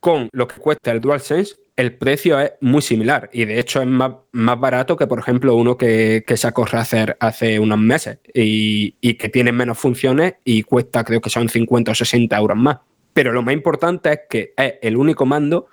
con 0.00 0.28
lo 0.32 0.48
que 0.48 0.56
cuesta 0.56 0.92
el 0.92 1.00
DualSense, 1.00 1.56
el 1.76 1.94
precio 1.94 2.40
es 2.40 2.52
muy 2.60 2.80
similar 2.80 3.28
y 3.32 3.44
de 3.44 3.58
hecho 3.58 3.82
es 3.82 3.86
más, 3.86 4.12
más 4.32 4.58
barato 4.58 4.96
que, 4.96 5.06
por 5.06 5.18
ejemplo, 5.18 5.54
uno 5.54 5.76
que, 5.76 6.24
que 6.26 6.36
sacó 6.36 6.64
Razer 6.64 7.16
hace 7.20 7.58
unos 7.58 7.78
meses 7.78 8.18
y, 8.32 8.96
y 9.00 9.14
que 9.14 9.28
tiene 9.28 9.52
menos 9.52 9.78
funciones 9.78 10.34
y 10.44 10.62
cuesta, 10.62 11.04
creo 11.04 11.20
que 11.20 11.28
son 11.28 11.48
50 11.48 11.92
o 11.92 11.94
60 11.94 12.36
euros 12.36 12.56
más. 12.56 12.78
Pero 13.12 13.32
lo 13.32 13.42
más 13.42 13.52
importante 13.52 14.12
es 14.12 14.20
que 14.28 14.54
es 14.56 14.74
el 14.80 14.96
único 14.96 15.26
mando 15.26 15.68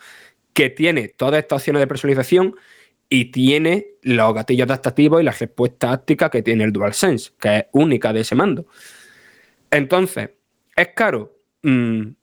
que 0.54 0.70
tiene 0.70 1.10
todas 1.10 1.40
estas 1.40 1.62
opciones 1.62 1.80
de 1.82 1.88
personalización 1.88 2.56
y 3.08 3.26
tiene 3.26 3.88
los 4.02 4.34
gatillos 4.34 4.66
adaptativos 4.66 5.22
y 5.22 5.26
la 5.26 5.32
respuesta 5.32 5.92
táctica 5.92 6.30
que 6.30 6.42
tiene 6.42 6.64
el 6.64 6.74
DualSense, 6.74 7.32
que 7.40 7.58
es 7.58 7.66
única 7.72 8.12
de 8.12 8.22
ese 8.22 8.36
mando. 8.36 8.66
Entonces, 9.70 10.32
¿es 10.76 10.90
caro? 10.96 11.38
Mm, 11.62 12.14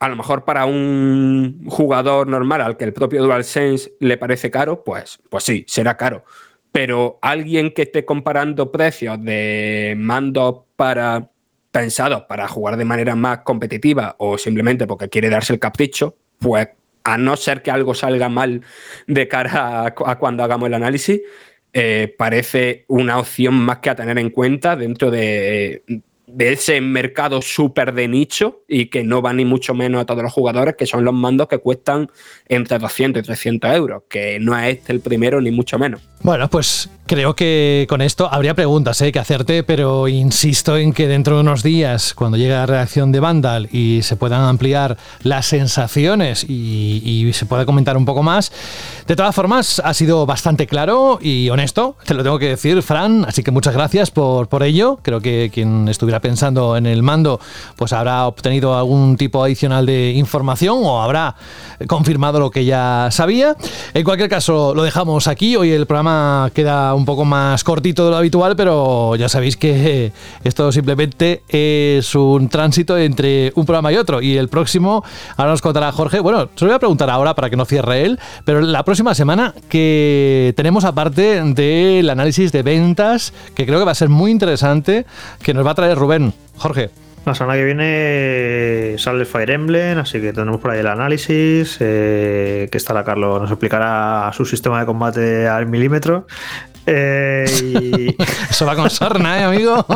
a 0.00 0.08
lo 0.08 0.16
mejor 0.16 0.44
para 0.44 0.66
un 0.66 1.64
jugador 1.68 2.28
normal 2.28 2.60
al 2.60 2.76
que 2.76 2.84
el 2.84 2.92
propio 2.92 3.22
DualSense 3.22 3.92
le 4.00 4.16
parece 4.16 4.50
caro, 4.50 4.84
pues, 4.84 5.18
pues 5.28 5.44
sí, 5.44 5.64
será 5.66 5.96
caro. 5.96 6.24
Pero 6.72 7.18
alguien 7.22 7.72
que 7.72 7.82
esté 7.82 8.04
comparando 8.04 8.70
precios 8.70 9.22
de 9.22 9.94
mandos 9.96 10.60
para 10.76 11.30
pensados 11.70 12.22
para 12.22 12.48
jugar 12.48 12.76
de 12.76 12.84
manera 12.84 13.14
más 13.14 13.38
competitiva 13.40 14.16
o 14.18 14.38
simplemente 14.38 14.86
porque 14.86 15.08
quiere 15.08 15.30
darse 15.30 15.52
el 15.52 15.58
capricho, 15.58 16.16
pues 16.38 16.68
a 17.04 17.18
no 17.18 17.36
ser 17.36 17.62
que 17.62 17.70
algo 17.70 17.94
salga 17.94 18.28
mal 18.28 18.62
de 19.06 19.28
cara 19.28 19.86
a, 19.86 20.18
cuando 20.18 20.44
hagamos 20.44 20.68
el 20.68 20.74
análisis, 20.74 21.20
eh, 21.72 22.14
parece 22.16 22.84
una 22.88 23.18
opción 23.18 23.54
más 23.54 23.78
que 23.78 23.90
a 23.90 23.94
tener 23.94 24.18
en 24.18 24.30
cuenta 24.30 24.76
dentro 24.76 25.10
de, 25.10 25.82
de 26.28 26.52
ese 26.52 26.80
mercado 26.80 27.42
súper 27.42 27.94
de 27.94 28.08
nicho 28.08 28.60
y 28.68 28.86
que 28.86 29.02
no 29.02 29.22
va 29.22 29.32
ni 29.32 29.44
mucho 29.44 29.74
menos 29.74 30.00
a 30.00 30.04
todos 30.04 30.22
los 30.22 30.32
jugadores, 30.32 30.76
que 30.76 30.86
son 30.86 31.04
los 31.04 31.14
mandos 31.14 31.48
que 31.48 31.58
cuestan 31.58 32.10
entre 32.48 32.78
200 32.78 33.22
y 33.22 33.26
300 33.26 33.74
euros, 33.74 34.02
que 34.08 34.38
no 34.40 34.58
es 34.58 34.78
este 34.78 34.92
el 34.92 35.00
primero 35.00 35.40
ni 35.40 35.50
mucho 35.50 35.78
menos. 35.78 36.00
Bueno, 36.22 36.48
pues 36.50 36.90
creo 37.06 37.34
que 37.34 37.86
con 37.88 38.02
esto 38.02 38.28
habría 38.30 38.54
preguntas 38.54 39.00
¿eh? 39.00 39.12
que 39.12 39.18
hacerte, 39.18 39.62
pero 39.62 40.08
insisto 40.08 40.76
en 40.76 40.92
que 40.92 41.06
dentro 41.06 41.36
de 41.36 41.42
unos 41.42 41.62
días, 41.62 42.12
cuando 42.14 42.36
llegue 42.36 42.50
la 42.50 42.66
reacción 42.66 43.12
de 43.12 43.20
Vandal 43.20 43.68
y 43.72 44.02
se 44.02 44.16
puedan 44.16 44.42
ampliar 44.42 44.96
las 45.22 45.46
sensaciones 45.46 46.44
y, 46.48 47.02
y 47.04 47.32
se 47.32 47.46
pueda 47.46 47.64
comentar 47.64 47.96
un 47.96 48.04
poco 48.04 48.22
más, 48.22 48.52
de 49.08 49.16
todas 49.16 49.34
formas 49.34 49.80
ha 49.82 49.94
sido 49.94 50.26
bastante 50.26 50.66
claro 50.66 51.18
y 51.22 51.48
honesto, 51.48 51.96
te 52.04 52.12
lo 52.12 52.22
tengo 52.22 52.38
que 52.38 52.50
decir, 52.50 52.82
Fran, 52.82 53.24
así 53.26 53.42
que 53.42 53.50
muchas 53.50 53.72
gracias 53.72 54.10
por, 54.10 54.48
por 54.48 54.62
ello. 54.62 54.98
Creo 55.02 55.22
que 55.22 55.50
quien 55.50 55.88
estuviera 55.88 56.20
pensando 56.20 56.76
en 56.76 56.84
el 56.84 57.02
mando, 57.02 57.40
pues 57.76 57.94
habrá 57.94 58.26
obtenido 58.26 58.76
algún 58.76 59.16
tipo 59.16 59.42
adicional 59.42 59.86
de 59.86 60.12
información 60.12 60.80
o 60.82 61.00
habrá 61.00 61.36
confirmado 61.86 62.38
lo 62.38 62.50
que 62.50 62.66
ya 62.66 63.08
sabía. 63.10 63.56
En 63.94 64.04
cualquier 64.04 64.28
caso, 64.28 64.74
lo 64.74 64.82
dejamos 64.82 65.26
aquí. 65.26 65.56
Hoy 65.56 65.70
el 65.70 65.86
programa 65.86 66.50
queda 66.52 66.92
un 66.92 67.06
poco 67.06 67.24
más 67.24 67.64
cortito 67.64 68.04
de 68.04 68.10
lo 68.10 68.16
habitual, 68.18 68.56
pero 68.56 69.16
ya 69.16 69.30
sabéis 69.30 69.56
que 69.56 70.12
esto 70.44 70.70
simplemente 70.70 71.44
es 71.48 72.14
un 72.14 72.50
tránsito 72.50 72.98
entre 72.98 73.52
un 73.54 73.64
programa 73.64 73.90
y 73.90 73.96
otro. 73.96 74.20
Y 74.20 74.36
el 74.36 74.48
próximo, 74.48 75.02
ahora 75.38 75.52
nos 75.52 75.62
contará 75.62 75.92
Jorge. 75.92 76.20
Bueno, 76.20 76.50
se 76.54 76.66
lo 76.66 76.72
voy 76.72 76.76
a 76.76 76.78
preguntar 76.78 77.08
ahora 77.08 77.34
para 77.34 77.48
que 77.48 77.56
no 77.56 77.64
cierre 77.64 78.04
él, 78.04 78.20
pero 78.44 78.60
la 78.60 78.84
próxima 78.84 78.97
semana 79.14 79.54
que 79.68 80.52
tenemos 80.56 80.84
aparte 80.84 81.42
del 81.42 82.10
análisis 82.10 82.52
de 82.52 82.62
ventas, 82.62 83.32
que 83.54 83.66
creo 83.66 83.78
que 83.78 83.84
va 83.84 83.92
a 83.92 83.94
ser 83.94 84.08
muy 84.08 84.30
interesante, 84.30 85.06
que 85.42 85.54
nos 85.54 85.66
va 85.66 85.72
a 85.72 85.74
traer 85.74 85.96
Rubén. 85.96 86.32
Jorge. 86.56 86.90
La 87.24 87.34
semana 87.34 87.58
que 87.58 87.64
viene 87.64 88.94
sale 88.98 89.20
el 89.20 89.26
Fire 89.26 89.50
Emblem, 89.50 89.98
así 89.98 90.20
que 90.20 90.32
tenemos 90.32 90.60
por 90.60 90.70
ahí 90.70 90.80
el 90.80 90.86
análisis, 90.86 91.76
eh, 91.80 92.68
que 92.72 92.78
estará 92.78 93.04
Carlos, 93.04 93.42
nos 93.42 93.50
explicará 93.50 94.30
su 94.32 94.46
sistema 94.46 94.80
de 94.80 94.86
combate 94.86 95.46
al 95.46 95.66
milímetro. 95.66 96.26
Eh, 96.90 97.44
y... 97.82 98.16
Eso 98.50 98.64
va 98.64 98.74
con 98.74 98.88
sorna, 98.88 99.38
¿eh, 99.40 99.44
amigo? 99.44 99.84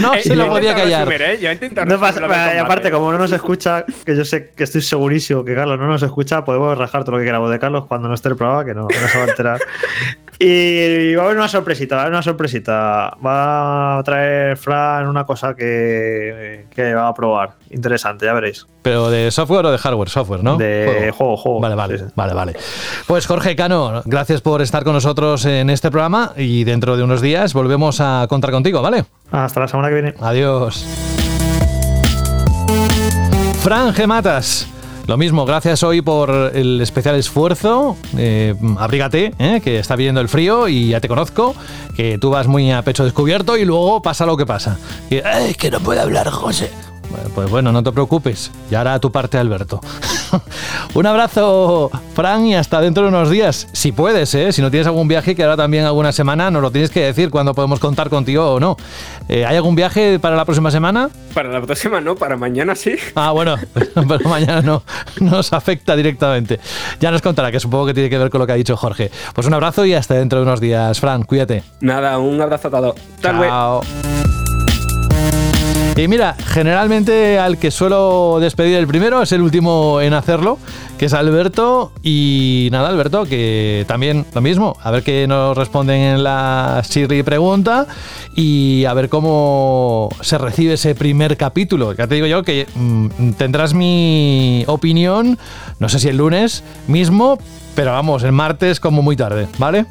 no 0.00 0.14
Eh, 0.14 0.22
se 0.22 0.36
lo 0.36 0.48
podía 0.48 0.74
callar. 0.74 1.08
resumir, 1.08 1.22
¿eh? 1.34 1.38
Yo 1.40 1.48
he 1.48 1.52
intentado 1.54 1.86
No 1.86 1.98
pasa- 1.98 2.54
y 2.54 2.58
aparte, 2.58 2.90
como 2.90 3.10
no 3.12 3.18
nos 3.18 3.32
escucha, 3.32 3.84
que 4.04 4.14
yo 4.16 4.24
sé 4.24 4.50
que 4.54 4.64
estoy 4.64 4.82
segurísimo 4.82 5.44
que 5.44 5.54
Carlos 5.54 5.78
no 5.78 5.86
nos 5.86 6.02
escucha, 6.02 6.44
podemos 6.44 6.76
rajar 6.76 7.04
todo 7.04 7.12
lo 7.12 7.18
que 7.20 7.24
queramos 7.24 7.50
de 7.50 7.58
Carlos 7.58 7.86
cuando 7.86 8.08
no 8.08 8.14
esté 8.14 8.28
el 8.28 8.36
programa, 8.36 8.64
que 8.64 8.74
no, 8.74 8.86
que 8.86 8.98
no 9.00 9.08
se 9.08 9.18
va 9.18 9.24
a 9.24 9.28
enterar. 9.28 9.60
Y 10.42 11.14
va 11.16 11.22
a 11.22 11.26
haber 11.26 11.36
una 11.36 11.48
sorpresita, 11.48 11.96
va 11.96 12.00
a 12.00 12.04
haber 12.06 12.14
una 12.14 12.22
sorpresita. 12.22 13.14
Va 13.24 13.98
a 13.98 14.02
traer 14.02 14.56
Fran 14.56 15.06
una 15.06 15.26
cosa 15.26 15.54
que, 15.54 16.64
que 16.74 16.94
va 16.94 17.08
a 17.08 17.12
probar. 17.14 17.50
Interesante, 17.68 18.24
ya 18.24 18.32
veréis. 18.32 18.66
Pero 18.80 19.10
de 19.10 19.30
software 19.30 19.66
o 19.66 19.70
de 19.70 19.76
hardware, 19.76 20.08
software, 20.08 20.42
¿no? 20.42 20.56
De 20.56 21.12
juego, 21.14 21.36
juego. 21.36 21.60
Vale, 21.60 21.74
vale, 21.74 21.98
Sí, 21.98 22.04
sí. 22.06 22.12
vale, 22.16 22.32
vale. 22.32 22.54
Pues 23.06 23.26
Jorge 23.26 23.54
Cano, 23.54 24.00
gracias 24.06 24.40
por 24.40 24.62
estar 24.62 24.82
con 24.82 24.94
nosotros 24.94 25.44
en 25.44 25.68
este 25.68 25.90
programa 25.90 26.32
y 26.34 26.64
dentro 26.64 26.96
de 26.96 27.02
unos 27.02 27.20
días 27.20 27.52
volvemos 27.52 28.00
a 28.00 28.24
contar 28.26 28.50
contigo, 28.50 28.80
¿vale? 28.80 29.04
Hasta 29.30 29.60
la 29.60 29.68
semana 29.68 29.88
que 29.88 29.94
viene. 29.94 30.14
Adiós. 30.22 30.86
Fran 33.62 33.92
Gematas. 33.92 34.66
Lo 35.06 35.16
mismo, 35.16 35.44
gracias 35.44 35.82
hoy 35.82 36.02
por 36.02 36.52
el 36.54 36.80
especial 36.80 37.16
esfuerzo. 37.16 37.96
Eh, 38.16 38.54
abrígate, 38.78 39.32
eh, 39.38 39.60
que 39.62 39.78
está 39.80 39.96
viendo 39.96 40.20
el 40.20 40.28
frío 40.28 40.68
y 40.68 40.88
ya 40.90 41.00
te 41.00 41.08
conozco, 41.08 41.54
que 41.96 42.16
tú 42.18 42.30
vas 42.30 42.46
muy 42.46 42.70
a 42.70 42.82
pecho 42.82 43.04
descubierto 43.04 43.56
y 43.56 43.64
luego 43.64 44.02
pasa 44.02 44.24
lo 44.24 44.36
que 44.36 44.46
pasa. 44.46 44.78
"Ay, 45.24 45.54
que 45.54 45.70
no 45.70 45.80
puede 45.80 46.00
hablar 46.00 46.30
José. 46.30 46.70
Pues 47.34 47.50
bueno, 47.50 47.72
no 47.72 47.82
te 47.82 47.92
preocupes, 47.92 48.50
ya 48.70 48.80
hará 48.80 48.98
tu 48.98 49.10
parte 49.12 49.38
Alberto. 49.38 49.80
Un 50.94 51.06
abrazo, 51.06 51.90
Fran, 52.14 52.46
y 52.46 52.54
hasta 52.54 52.80
dentro 52.80 53.02
de 53.04 53.08
unos 53.08 53.30
días. 53.30 53.68
Si 53.72 53.92
puedes, 53.92 54.34
¿eh? 54.34 54.52
si 54.52 54.62
no 54.62 54.70
tienes 54.70 54.86
algún 54.86 55.08
viaje 55.08 55.34
que 55.34 55.42
ahora 55.42 55.56
también 55.56 55.84
alguna 55.84 56.12
semana, 56.12 56.50
nos 56.50 56.62
lo 56.62 56.70
tienes 56.70 56.90
que 56.90 57.00
decir 57.00 57.30
cuándo 57.30 57.54
podemos 57.54 57.80
contar 57.80 58.10
contigo 58.10 58.54
o 58.54 58.60
no. 58.60 58.76
Eh, 59.28 59.44
¿Hay 59.44 59.56
algún 59.56 59.74
viaje 59.74 60.18
para 60.18 60.36
la 60.36 60.44
próxima 60.44 60.70
semana? 60.70 61.10
Para 61.34 61.48
la 61.50 61.60
próxima 61.60 62.00
no, 62.00 62.16
para 62.16 62.36
mañana 62.36 62.74
sí. 62.74 62.96
Ah, 63.14 63.32
bueno, 63.32 63.56
pero 63.74 64.28
mañana 64.28 64.62
no 64.62 64.82
nos 65.20 65.52
afecta 65.52 65.96
directamente. 65.96 66.60
Ya 67.00 67.10
nos 67.10 67.22
contará, 67.22 67.50
que 67.50 67.60
supongo 67.60 67.86
que 67.86 67.94
tiene 67.94 68.10
que 68.10 68.18
ver 68.18 68.30
con 68.30 68.40
lo 68.40 68.46
que 68.46 68.52
ha 68.52 68.56
dicho 68.56 68.76
Jorge. 68.76 69.10
Pues 69.34 69.46
un 69.46 69.54
abrazo 69.54 69.84
y 69.84 69.94
hasta 69.94 70.14
dentro 70.14 70.40
de 70.40 70.46
unos 70.46 70.60
días. 70.60 70.98
Fran, 71.00 71.22
cuídate. 71.22 71.62
Nada, 71.80 72.18
un 72.18 72.40
abrazo 72.40 72.68
a 72.68 72.70
todos. 72.70 72.94
Chao. 73.20 73.80
Y 76.00 76.08
mira, 76.08 76.34
generalmente 76.34 77.38
al 77.38 77.58
que 77.58 77.70
suelo 77.70 78.38
despedir 78.40 78.76
el 78.76 78.86
primero 78.86 79.20
es 79.20 79.32
el 79.32 79.42
último 79.42 80.00
en 80.00 80.14
hacerlo, 80.14 80.56
que 80.96 81.04
es 81.04 81.12
Alberto. 81.12 81.92
Y 82.02 82.70
nada, 82.72 82.88
Alberto, 82.88 83.26
que 83.26 83.84
también 83.86 84.24
lo 84.32 84.40
mismo, 84.40 84.78
a 84.82 84.90
ver 84.90 85.02
qué 85.02 85.26
nos 85.26 85.54
responden 85.54 86.00
en 86.00 86.24
la 86.24 86.80
Siri 86.84 87.22
pregunta 87.22 87.86
y 88.34 88.86
a 88.86 88.94
ver 88.94 89.10
cómo 89.10 90.08
se 90.22 90.38
recibe 90.38 90.72
ese 90.72 90.94
primer 90.94 91.36
capítulo. 91.36 91.92
Ya 91.92 92.06
te 92.06 92.14
digo 92.14 92.26
yo 92.26 92.44
que 92.44 92.66
mm, 92.74 93.32
tendrás 93.32 93.74
mi 93.74 94.64
opinión, 94.68 95.38
no 95.80 95.90
sé 95.90 95.98
si 95.98 96.08
el 96.08 96.16
lunes 96.16 96.64
mismo, 96.86 97.38
pero 97.74 97.92
vamos, 97.92 98.22
el 98.22 98.32
martes 98.32 98.80
como 98.80 99.02
muy 99.02 99.16
tarde, 99.16 99.48
¿vale? 99.58 99.84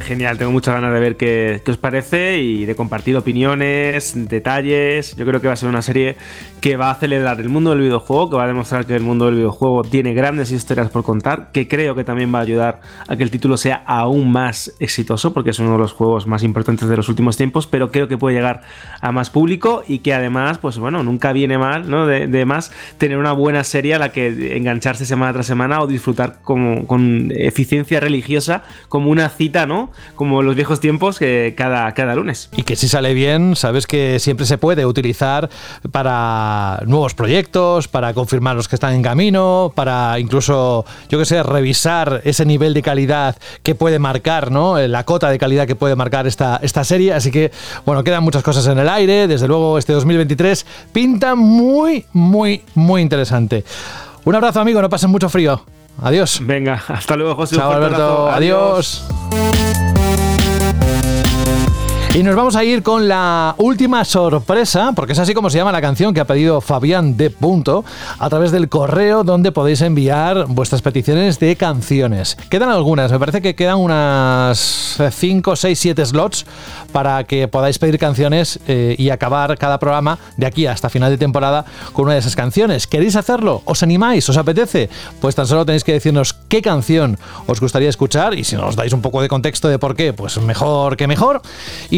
Genial, 0.00 0.36
tengo 0.36 0.52
muchas 0.52 0.74
ganas 0.74 0.92
de 0.92 1.00
ver 1.00 1.16
qué, 1.16 1.62
qué 1.64 1.70
os 1.70 1.76
parece 1.76 2.38
y 2.38 2.64
de 2.64 2.74
compartir 2.74 3.16
opiniones, 3.16 4.12
detalles. 4.28 5.14
Yo 5.16 5.24
creo 5.24 5.40
que 5.40 5.46
va 5.46 5.52
a 5.52 5.56
ser 5.56 5.68
una 5.68 5.82
serie 5.82 6.16
que 6.60 6.76
va 6.76 6.88
a 6.88 6.92
acelerar 6.92 7.40
el 7.40 7.48
mundo 7.48 7.70
del 7.70 7.80
videojuego, 7.80 8.30
que 8.30 8.36
va 8.36 8.44
a 8.44 8.46
demostrar 8.48 8.86
que 8.86 8.96
el 8.96 9.02
mundo 9.02 9.26
del 9.26 9.36
videojuego 9.36 9.84
tiene 9.84 10.14
grandes 10.14 10.50
historias 10.50 10.90
por 10.90 11.04
contar, 11.04 11.50
que 11.52 11.68
creo 11.68 11.94
que 11.94 12.02
también 12.02 12.34
va 12.34 12.38
a 12.40 12.42
ayudar 12.42 12.80
a 13.06 13.16
que 13.16 13.22
el 13.22 13.30
título 13.30 13.56
sea 13.56 13.82
aún 13.86 14.32
más 14.32 14.74
exitoso, 14.80 15.32
porque 15.32 15.50
es 15.50 15.58
uno 15.58 15.72
de 15.72 15.78
los 15.78 15.92
juegos 15.92 16.26
más 16.26 16.42
importantes 16.42 16.88
de 16.88 16.96
los 16.96 17.08
últimos 17.08 17.36
tiempos, 17.36 17.66
pero 17.66 17.92
creo 17.92 18.08
que 18.08 18.18
puede 18.18 18.36
llegar 18.36 18.62
a 19.00 19.12
más 19.12 19.30
público 19.30 19.84
y 19.86 20.00
que 20.00 20.14
además, 20.14 20.58
pues 20.58 20.78
bueno, 20.78 21.02
nunca 21.02 21.32
viene 21.32 21.58
mal, 21.58 21.88
¿no? 21.88 22.06
De, 22.06 22.26
de 22.26 22.44
más 22.44 22.72
tener 22.98 23.18
una 23.18 23.32
buena 23.32 23.62
serie 23.62 23.94
a 23.94 23.98
la 23.98 24.10
que 24.10 24.56
engancharse 24.56 25.06
semana 25.06 25.32
tras 25.32 25.46
semana 25.46 25.80
o 25.80 25.86
disfrutar 25.86 26.38
como, 26.42 26.86
con 26.86 27.32
eficiencia 27.36 28.00
religiosa, 28.00 28.64
como 28.88 29.10
una 29.10 29.28
cita, 29.28 29.66
¿no? 29.66 29.75
Como 30.14 30.42
los 30.42 30.54
viejos 30.54 30.80
tiempos, 30.80 31.18
que 31.18 31.54
cada, 31.56 31.92
cada 31.94 32.14
lunes. 32.14 32.48
Y 32.56 32.62
que 32.62 32.76
si 32.76 32.88
sale 32.88 33.14
bien, 33.14 33.56
sabes 33.56 33.86
que 33.86 34.18
siempre 34.18 34.46
se 34.46 34.58
puede 34.58 34.86
utilizar 34.86 35.48
para 35.92 36.80
nuevos 36.86 37.14
proyectos, 37.14 37.88
para 37.88 38.14
confirmar 38.14 38.56
los 38.56 38.68
que 38.68 38.76
están 38.76 38.94
en 38.94 39.02
camino, 39.02 39.72
para 39.74 40.18
incluso, 40.18 40.84
yo 41.08 41.18
que 41.18 41.24
sé, 41.24 41.42
revisar 41.42 42.22
ese 42.24 42.44
nivel 42.44 42.74
de 42.74 42.82
calidad 42.82 43.36
que 43.62 43.74
puede 43.74 43.98
marcar, 43.98 44.50
¿no? 44.50 44.78
La 44.78 45.04
cota 45.04 45.30
de 45.30 45.38
calidad 45.38 45.66
que 45.66 45.76
puede 45.76 45.96
marcar 45.96 46.26
esta, 46.26 46.58
esta 46.62 46.84
serie. 46.84 47.12
Así 47.12 47.30
que, 47.30 47.50
bueno, 47.84 48.04
quedan 48.04 48.22
muchas 48.22 48.42
cosas 48.42 48.66
en 48.66 48.78
el 48.78 48.88
aire. 48.88 49.26
Desde 49.26 49.48
luego, 49.48 49.78
este 49.78 49.92
2023 49.92 50.66
pinta 50.92 51.34
muy, 51.34 52.04
muy, 52.12 52.62
muy 52.74 53.02
interesante. 53.02 53.64
Un 54.24 54.34
abrazo, 54.34 54.60
amigo, 54.60 54.82
no 54.82 54.90
pasen 54.90 55.10
mucho 55.10 55.28
frío. 55.28 55.75
Adiós. 56.02 56.38
Venga, 56.42 56.82
hasta 56.88 57.16
luego, 57.16 57.34
José. 57.34 57.56
Chao, 57.56 57.72
Alberto. 57.72 58.28
Adiós. 58.28 59.06
Y 62.14 62.22
nos 62.22 62.34
vamos 62.34 62.56
a 62.56 62.64
ir 62.64 62.82
con 62.82 63.08
la 63.08 63.54
última 63.58 64.02
sorpresa, 64.04 64.92
porque 64.96 65.12
es 65.12 65.18
así 65.18 65.34
como 65.34 65.50
se 65.50 65.58
llama 65.58 65.70
la 65.70 65.82
canción 65.82 66.14
que 66.14 66.20
ha 66.20 66.24
pedido 66.24 66.62
Fabián 66.62 67.18
de 67.18 67.28
Punto, 67.28 67.84
a 68.18 68.30
través 68.30 68.52
del 68.52 68.70
correo 68.70 69.22
donde 69.22 69.52
podéis 69.52 69.82
enviar 69.82 70.46
vuestras 70.46 70.80
peticiones 70.80 71.38
de 71.38 71.56
canciones. 71.56 72.38
Quedan 72.48 72.70
algunas, 72.70 73.12
me 73.12 73.18
parece 73.18 73.42
que 73.42 73.54
quedan 73.54 73.76
unas 73.76 74.98
5, 75.10 75.56
6, 75.56 75.78
7 75.78 76.06
slots 76.06 76.46
para 76.90 77.24
que 77.24 77.48
podáis 77.48 77.78
pedir 77.78 77.98
canciones 77.98 78.60
eh, 78.66 78.94
y 78.98 79.10
acabar 79.10 79.58
cada 79.58 79.78
programa 79.78 80.18
de 80.38 80.46
aquí 80.46 80.66
hasta 80.66 80.88
final 80.88 81.10
de 81.10 81.18
temporada 81.18 81.66
con 81.92 82.06
una 82.06 82.14
de 82.14 82.20
esas 82.20 82.34
canciones. 82.34 82.86
¿Queréis 82.86 83.16
hacerlo? 83.16 83.60
¿Os 83.66 83.82
animáis? 83.82 84.26
¿Os 84.30 84.38
apetece? 84.38 84.88
Pues 85.20 85.34
tan 85.34 85.46
solo 85.46 85.66
tenéis 85.66 85.84
que 85.84 85.92
decirnos 85.92 86.32
qué 86.48 86.62
canción 86.62 87.18
os 87.46 87.60
gustaría 87.60 87.90
escuchar 87.90 88.32
y 88.32 88.44
si 88.44 88.56
nos 88.56 88.74
dais 88.74 88.94
un 88.94 89.02
poco 89.02 89.20
de 89.20 89.28
contexto 89.28 89.68
de 89.68 89.78
por 89.78 89.94
qué, 89.94 90.14
pues 90.14 90.38
mejor 90.38 90.96
que 90.96 91.06
mejor. 91.06 91.42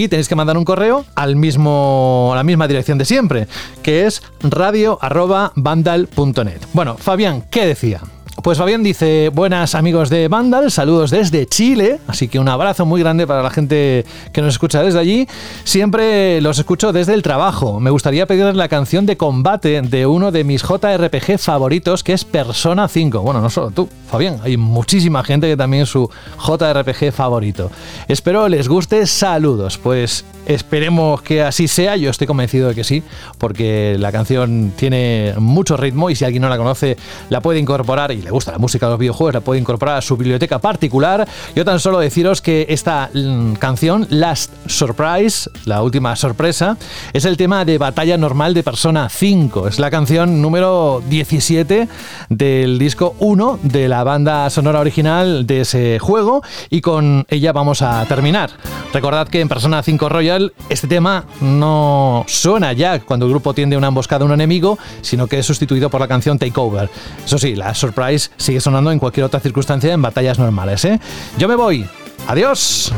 Tenéis 0.07 0.29
que 0.29 0.37
mandar 0.37 0.57
un 0.57 0.65
correo 0.65 1.05
al 1.17 1.35
mismo, 1.35 2.31
a 2.33 2.37
la 2.37 2.45
misma 2.45 2.69
dirección 2.69 2.99
de 2.99 3.05
siempre, 3.05 3.49
que 3.83 4.07
es 4.07 4.23
radio@vandal.net. 4.43 6.61
Bueno, 6.73 6.97
Fabián, 6.97 7.43
¿qué 7.51 7.67
decía? 7.67 8.01
Pues 8.49 8.57
Fabián 8.57 8.83
dice, 8.83 9.29
buenas 9.29 9.75
amigos 9.75 10.09
de 10.09 10.27
Vandal, 10.27 10.71
saludos 10.71 11.11
desde 11.11 11.45
Chile, 11.45 11.99
así 12.07 12.29
que 12.29 12.39
un 12.39 12.49
abrazo 12.49 12.87
muy 12.87 12.99
grande 12.99 13.27
para 13.27 13.43
la 13.43 13.51
gente 13.51 14.07
que 14.33 14.41
nos 14.41 14.55
escucha 14.55 14.83
desde 14.83 14.99
allí. 14.99 15.29
Siempre 15.65 16.41
los 16.41 16.59
escucho 16.59 16.91
desde 16.95 17.13
el 17.13 17.23
trabajo. 17.23 17.79
Me 17.79 17.91
gustaría 17.91 18.25
pedirles 18.25 18.57
la 18.57 18.69
canción 18.69 19.05
de 19.05 19.19
combate 19.19 19.83
de 19.83 20.07
uno 20.07 20.33
de 20.33 20.45
mis 20.45 20.63
JRPG 20.63 21.39
favoritos, 21.39 22.03
que 22.03 22.15
es 22.15 22.25
Persona 22.25 22.89
5. 22.89 23.21
Bueno, 23.21 23.43
no 23.43 23.51
solo 23.51 23.71
tú, 23.71 23.87
Fabián, 24.11 24.39
hay 24.43 24.57
muchísima 24.57 25.23
gente 25.25 25.47
que 25.47 25.57
también 25.59 25.83
es 25.83 25.91
su 25.91 26.09
JRPG 26.39 27.13
favorito. 27.13 27.71
Espero 28.09 28.49
les 28.49 28.67
guste, 28.67 29.07
saludos. 29.07 29.77
Pues 29.77 30.25
esperemos 30.47 31.21
que 31.21 31.43
así 31.43 31.69
sea, 31.69 31.97
yo 31.97 32.09
estoy 32.09 32.27
convencido 32.27 32.71
de 32.71 32.75
que 32.75 32.83
sí, 32.83 33.03
porque 33.37 33.97
la 33.99 34.11
canción 34.11 34.73
tiene 34.75 35.35
mucho 35.37 35.77
ritmo 35.77 36.09
y 36.09 36.17
si 36.17 36.25
alguien 36.25 36.41
no 36.41 36.49
la 36.49 36.57
conoce, 36.57 36.97
la 37.29 37.43
puede 37.43 37.59
incorporar 37.59 38.11
y 38.13 38.23
le 38.23 38.31
gusta 38.31 38.38
la 38.47 38.59
música 38.59 38.87
de 38.87 38.91
los 38.91 38.99
videojuegos, 38.99 39.35
la 39.35 39.41
puede 39.41 39.61
incorporar 39.61 39.99
a 39.99 40.03
su 40.03 40.17
biblioteca 40.17 40.59
particular. 40.59 41.27
Yo 41.55 41.65
tan 41.65 41.81
solo 41.81 41.99
deciros 41.99 42.41
que 42.41 42.67
esta 42.69 43.11
mm, 43.13 43.55
canción, 43.55 44.07
Last 44.11 44.53
Surprise, 44.67 45.51
la 45.65 45.83
última 45.83 46.15
sorpresa, 46.17 46.77
es 47.13 47.25
el 47.25 47.37
tema 47.37 47.65
de 47.65 47.79
batalla 47.79 48.17
normal 48.17 48.55
de 48.55 48.63
Persona 48.63 49.09
5. 49.09 49.69
Es 49.69 49.79
la 49.79 49.91
canción 49.91 50.41
número 50.41 51.03
17 51.09 51.89
del 52.29 52.79
disco 52.79 53.15
1 53.19 53.61
de 53.63 53.89
la 53.89 54.05
banda 54.05 54.49
sonora 54.51 54.81
original 54.81 55.47
de 55.47 55.63
ese 55.63 55.99
juego 55.99 56.43
y 56.71 56.81
con 56.81 57.27
ella 57.29 57.53
vamos 57.53 57.83
a 57.83 58.05
terminar. 58.07 58.51
Recordad 58.93 59.29
que 59.29 59.41
en 59.41 59.49
Persona 59.49 59.83
5 59.83 60.09
Royal 60.09 60.53
este 60.69 60.87
tema 60.87 61.25
no 61.41 62.25
suena 62.27 62.73
ya 62.73 63.01
cuando 63.01 63.27
el 63.27 63.33
grupo 63.33 63.55
tiende 63.55 63.77
una 63.77 63.89
emboscada 63.89 64.25
a 64.25 64.27
un 64.27 64.33
enemigo, 64.33 64.79
sino 65.03 65.27
que 65.27 65.39
es 65.39 65.47
sustituido 65.47 65.91
por 65.91 66.01
la 66.01 66.09
canción 66.09 66.39
Takeover. 66.39 66.91
Eso 67.25 67.39
sí, 67.39 67.55
la 67.55 67.75
Surprise 67.75 68.18
sigue 68.19 68.61
sonando 68.61 68.91
en 68.91 68.99
cualquier 68.99 69.25
otra 69.25 69.41
circunstancia 69.41 69.93
en 69.93 70.03
batallas 70.03 70.39
normales. 70.39 70.85
¿eh? 70.85 71.01
Yo 71.39 71.49
me 71.49 71.55
voy. 71.55 71.87
Adiós. 72.27 72.93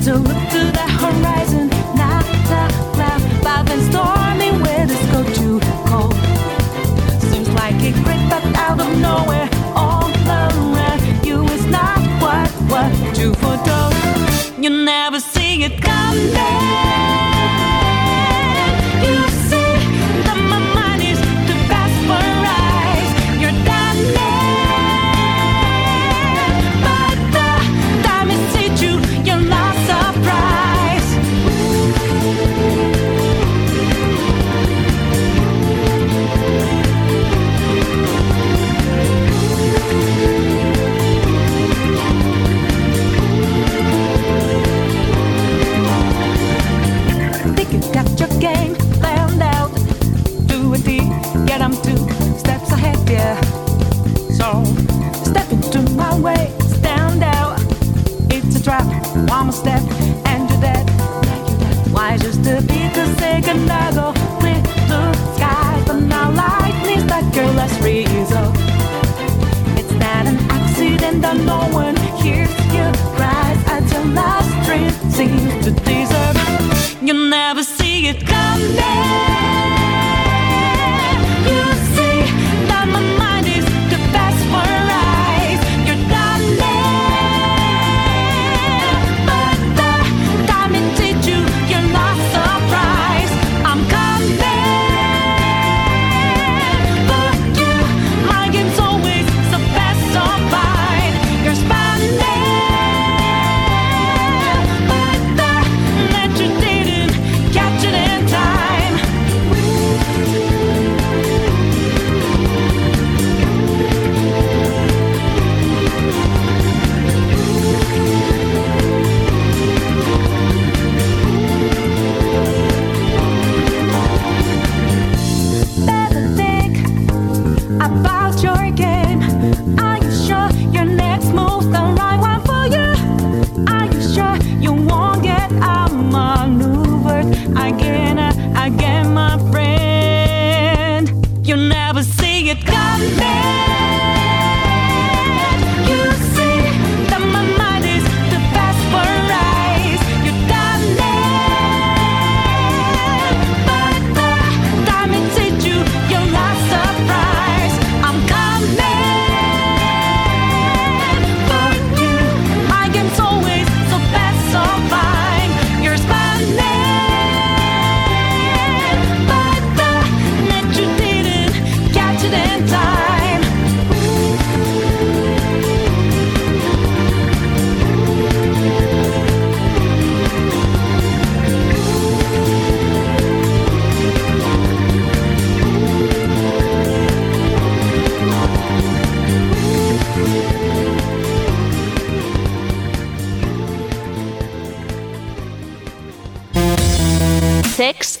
To 0.00 0.58
the 0.72 0.86
horizon, 1.00 1.69
Crept 8.04 8.32
up 8.32 8.44
out 8.56 8.80
of 8.80 8.98
nowhere, 8.98 9.48
all 9.74 10.10
around 10.26 11.24
you 11.24 11.44
is 11.56 11.66
not 11.66 11.98
what 12.22 12.50
what 12.70 13.18
you 13.18 13.34
foretold. 13.34 13.94
You 14.62 14.70
never 14.84 15.20
see 15.20 15.64
it 15.64 15.80
coming. 15.82 16.89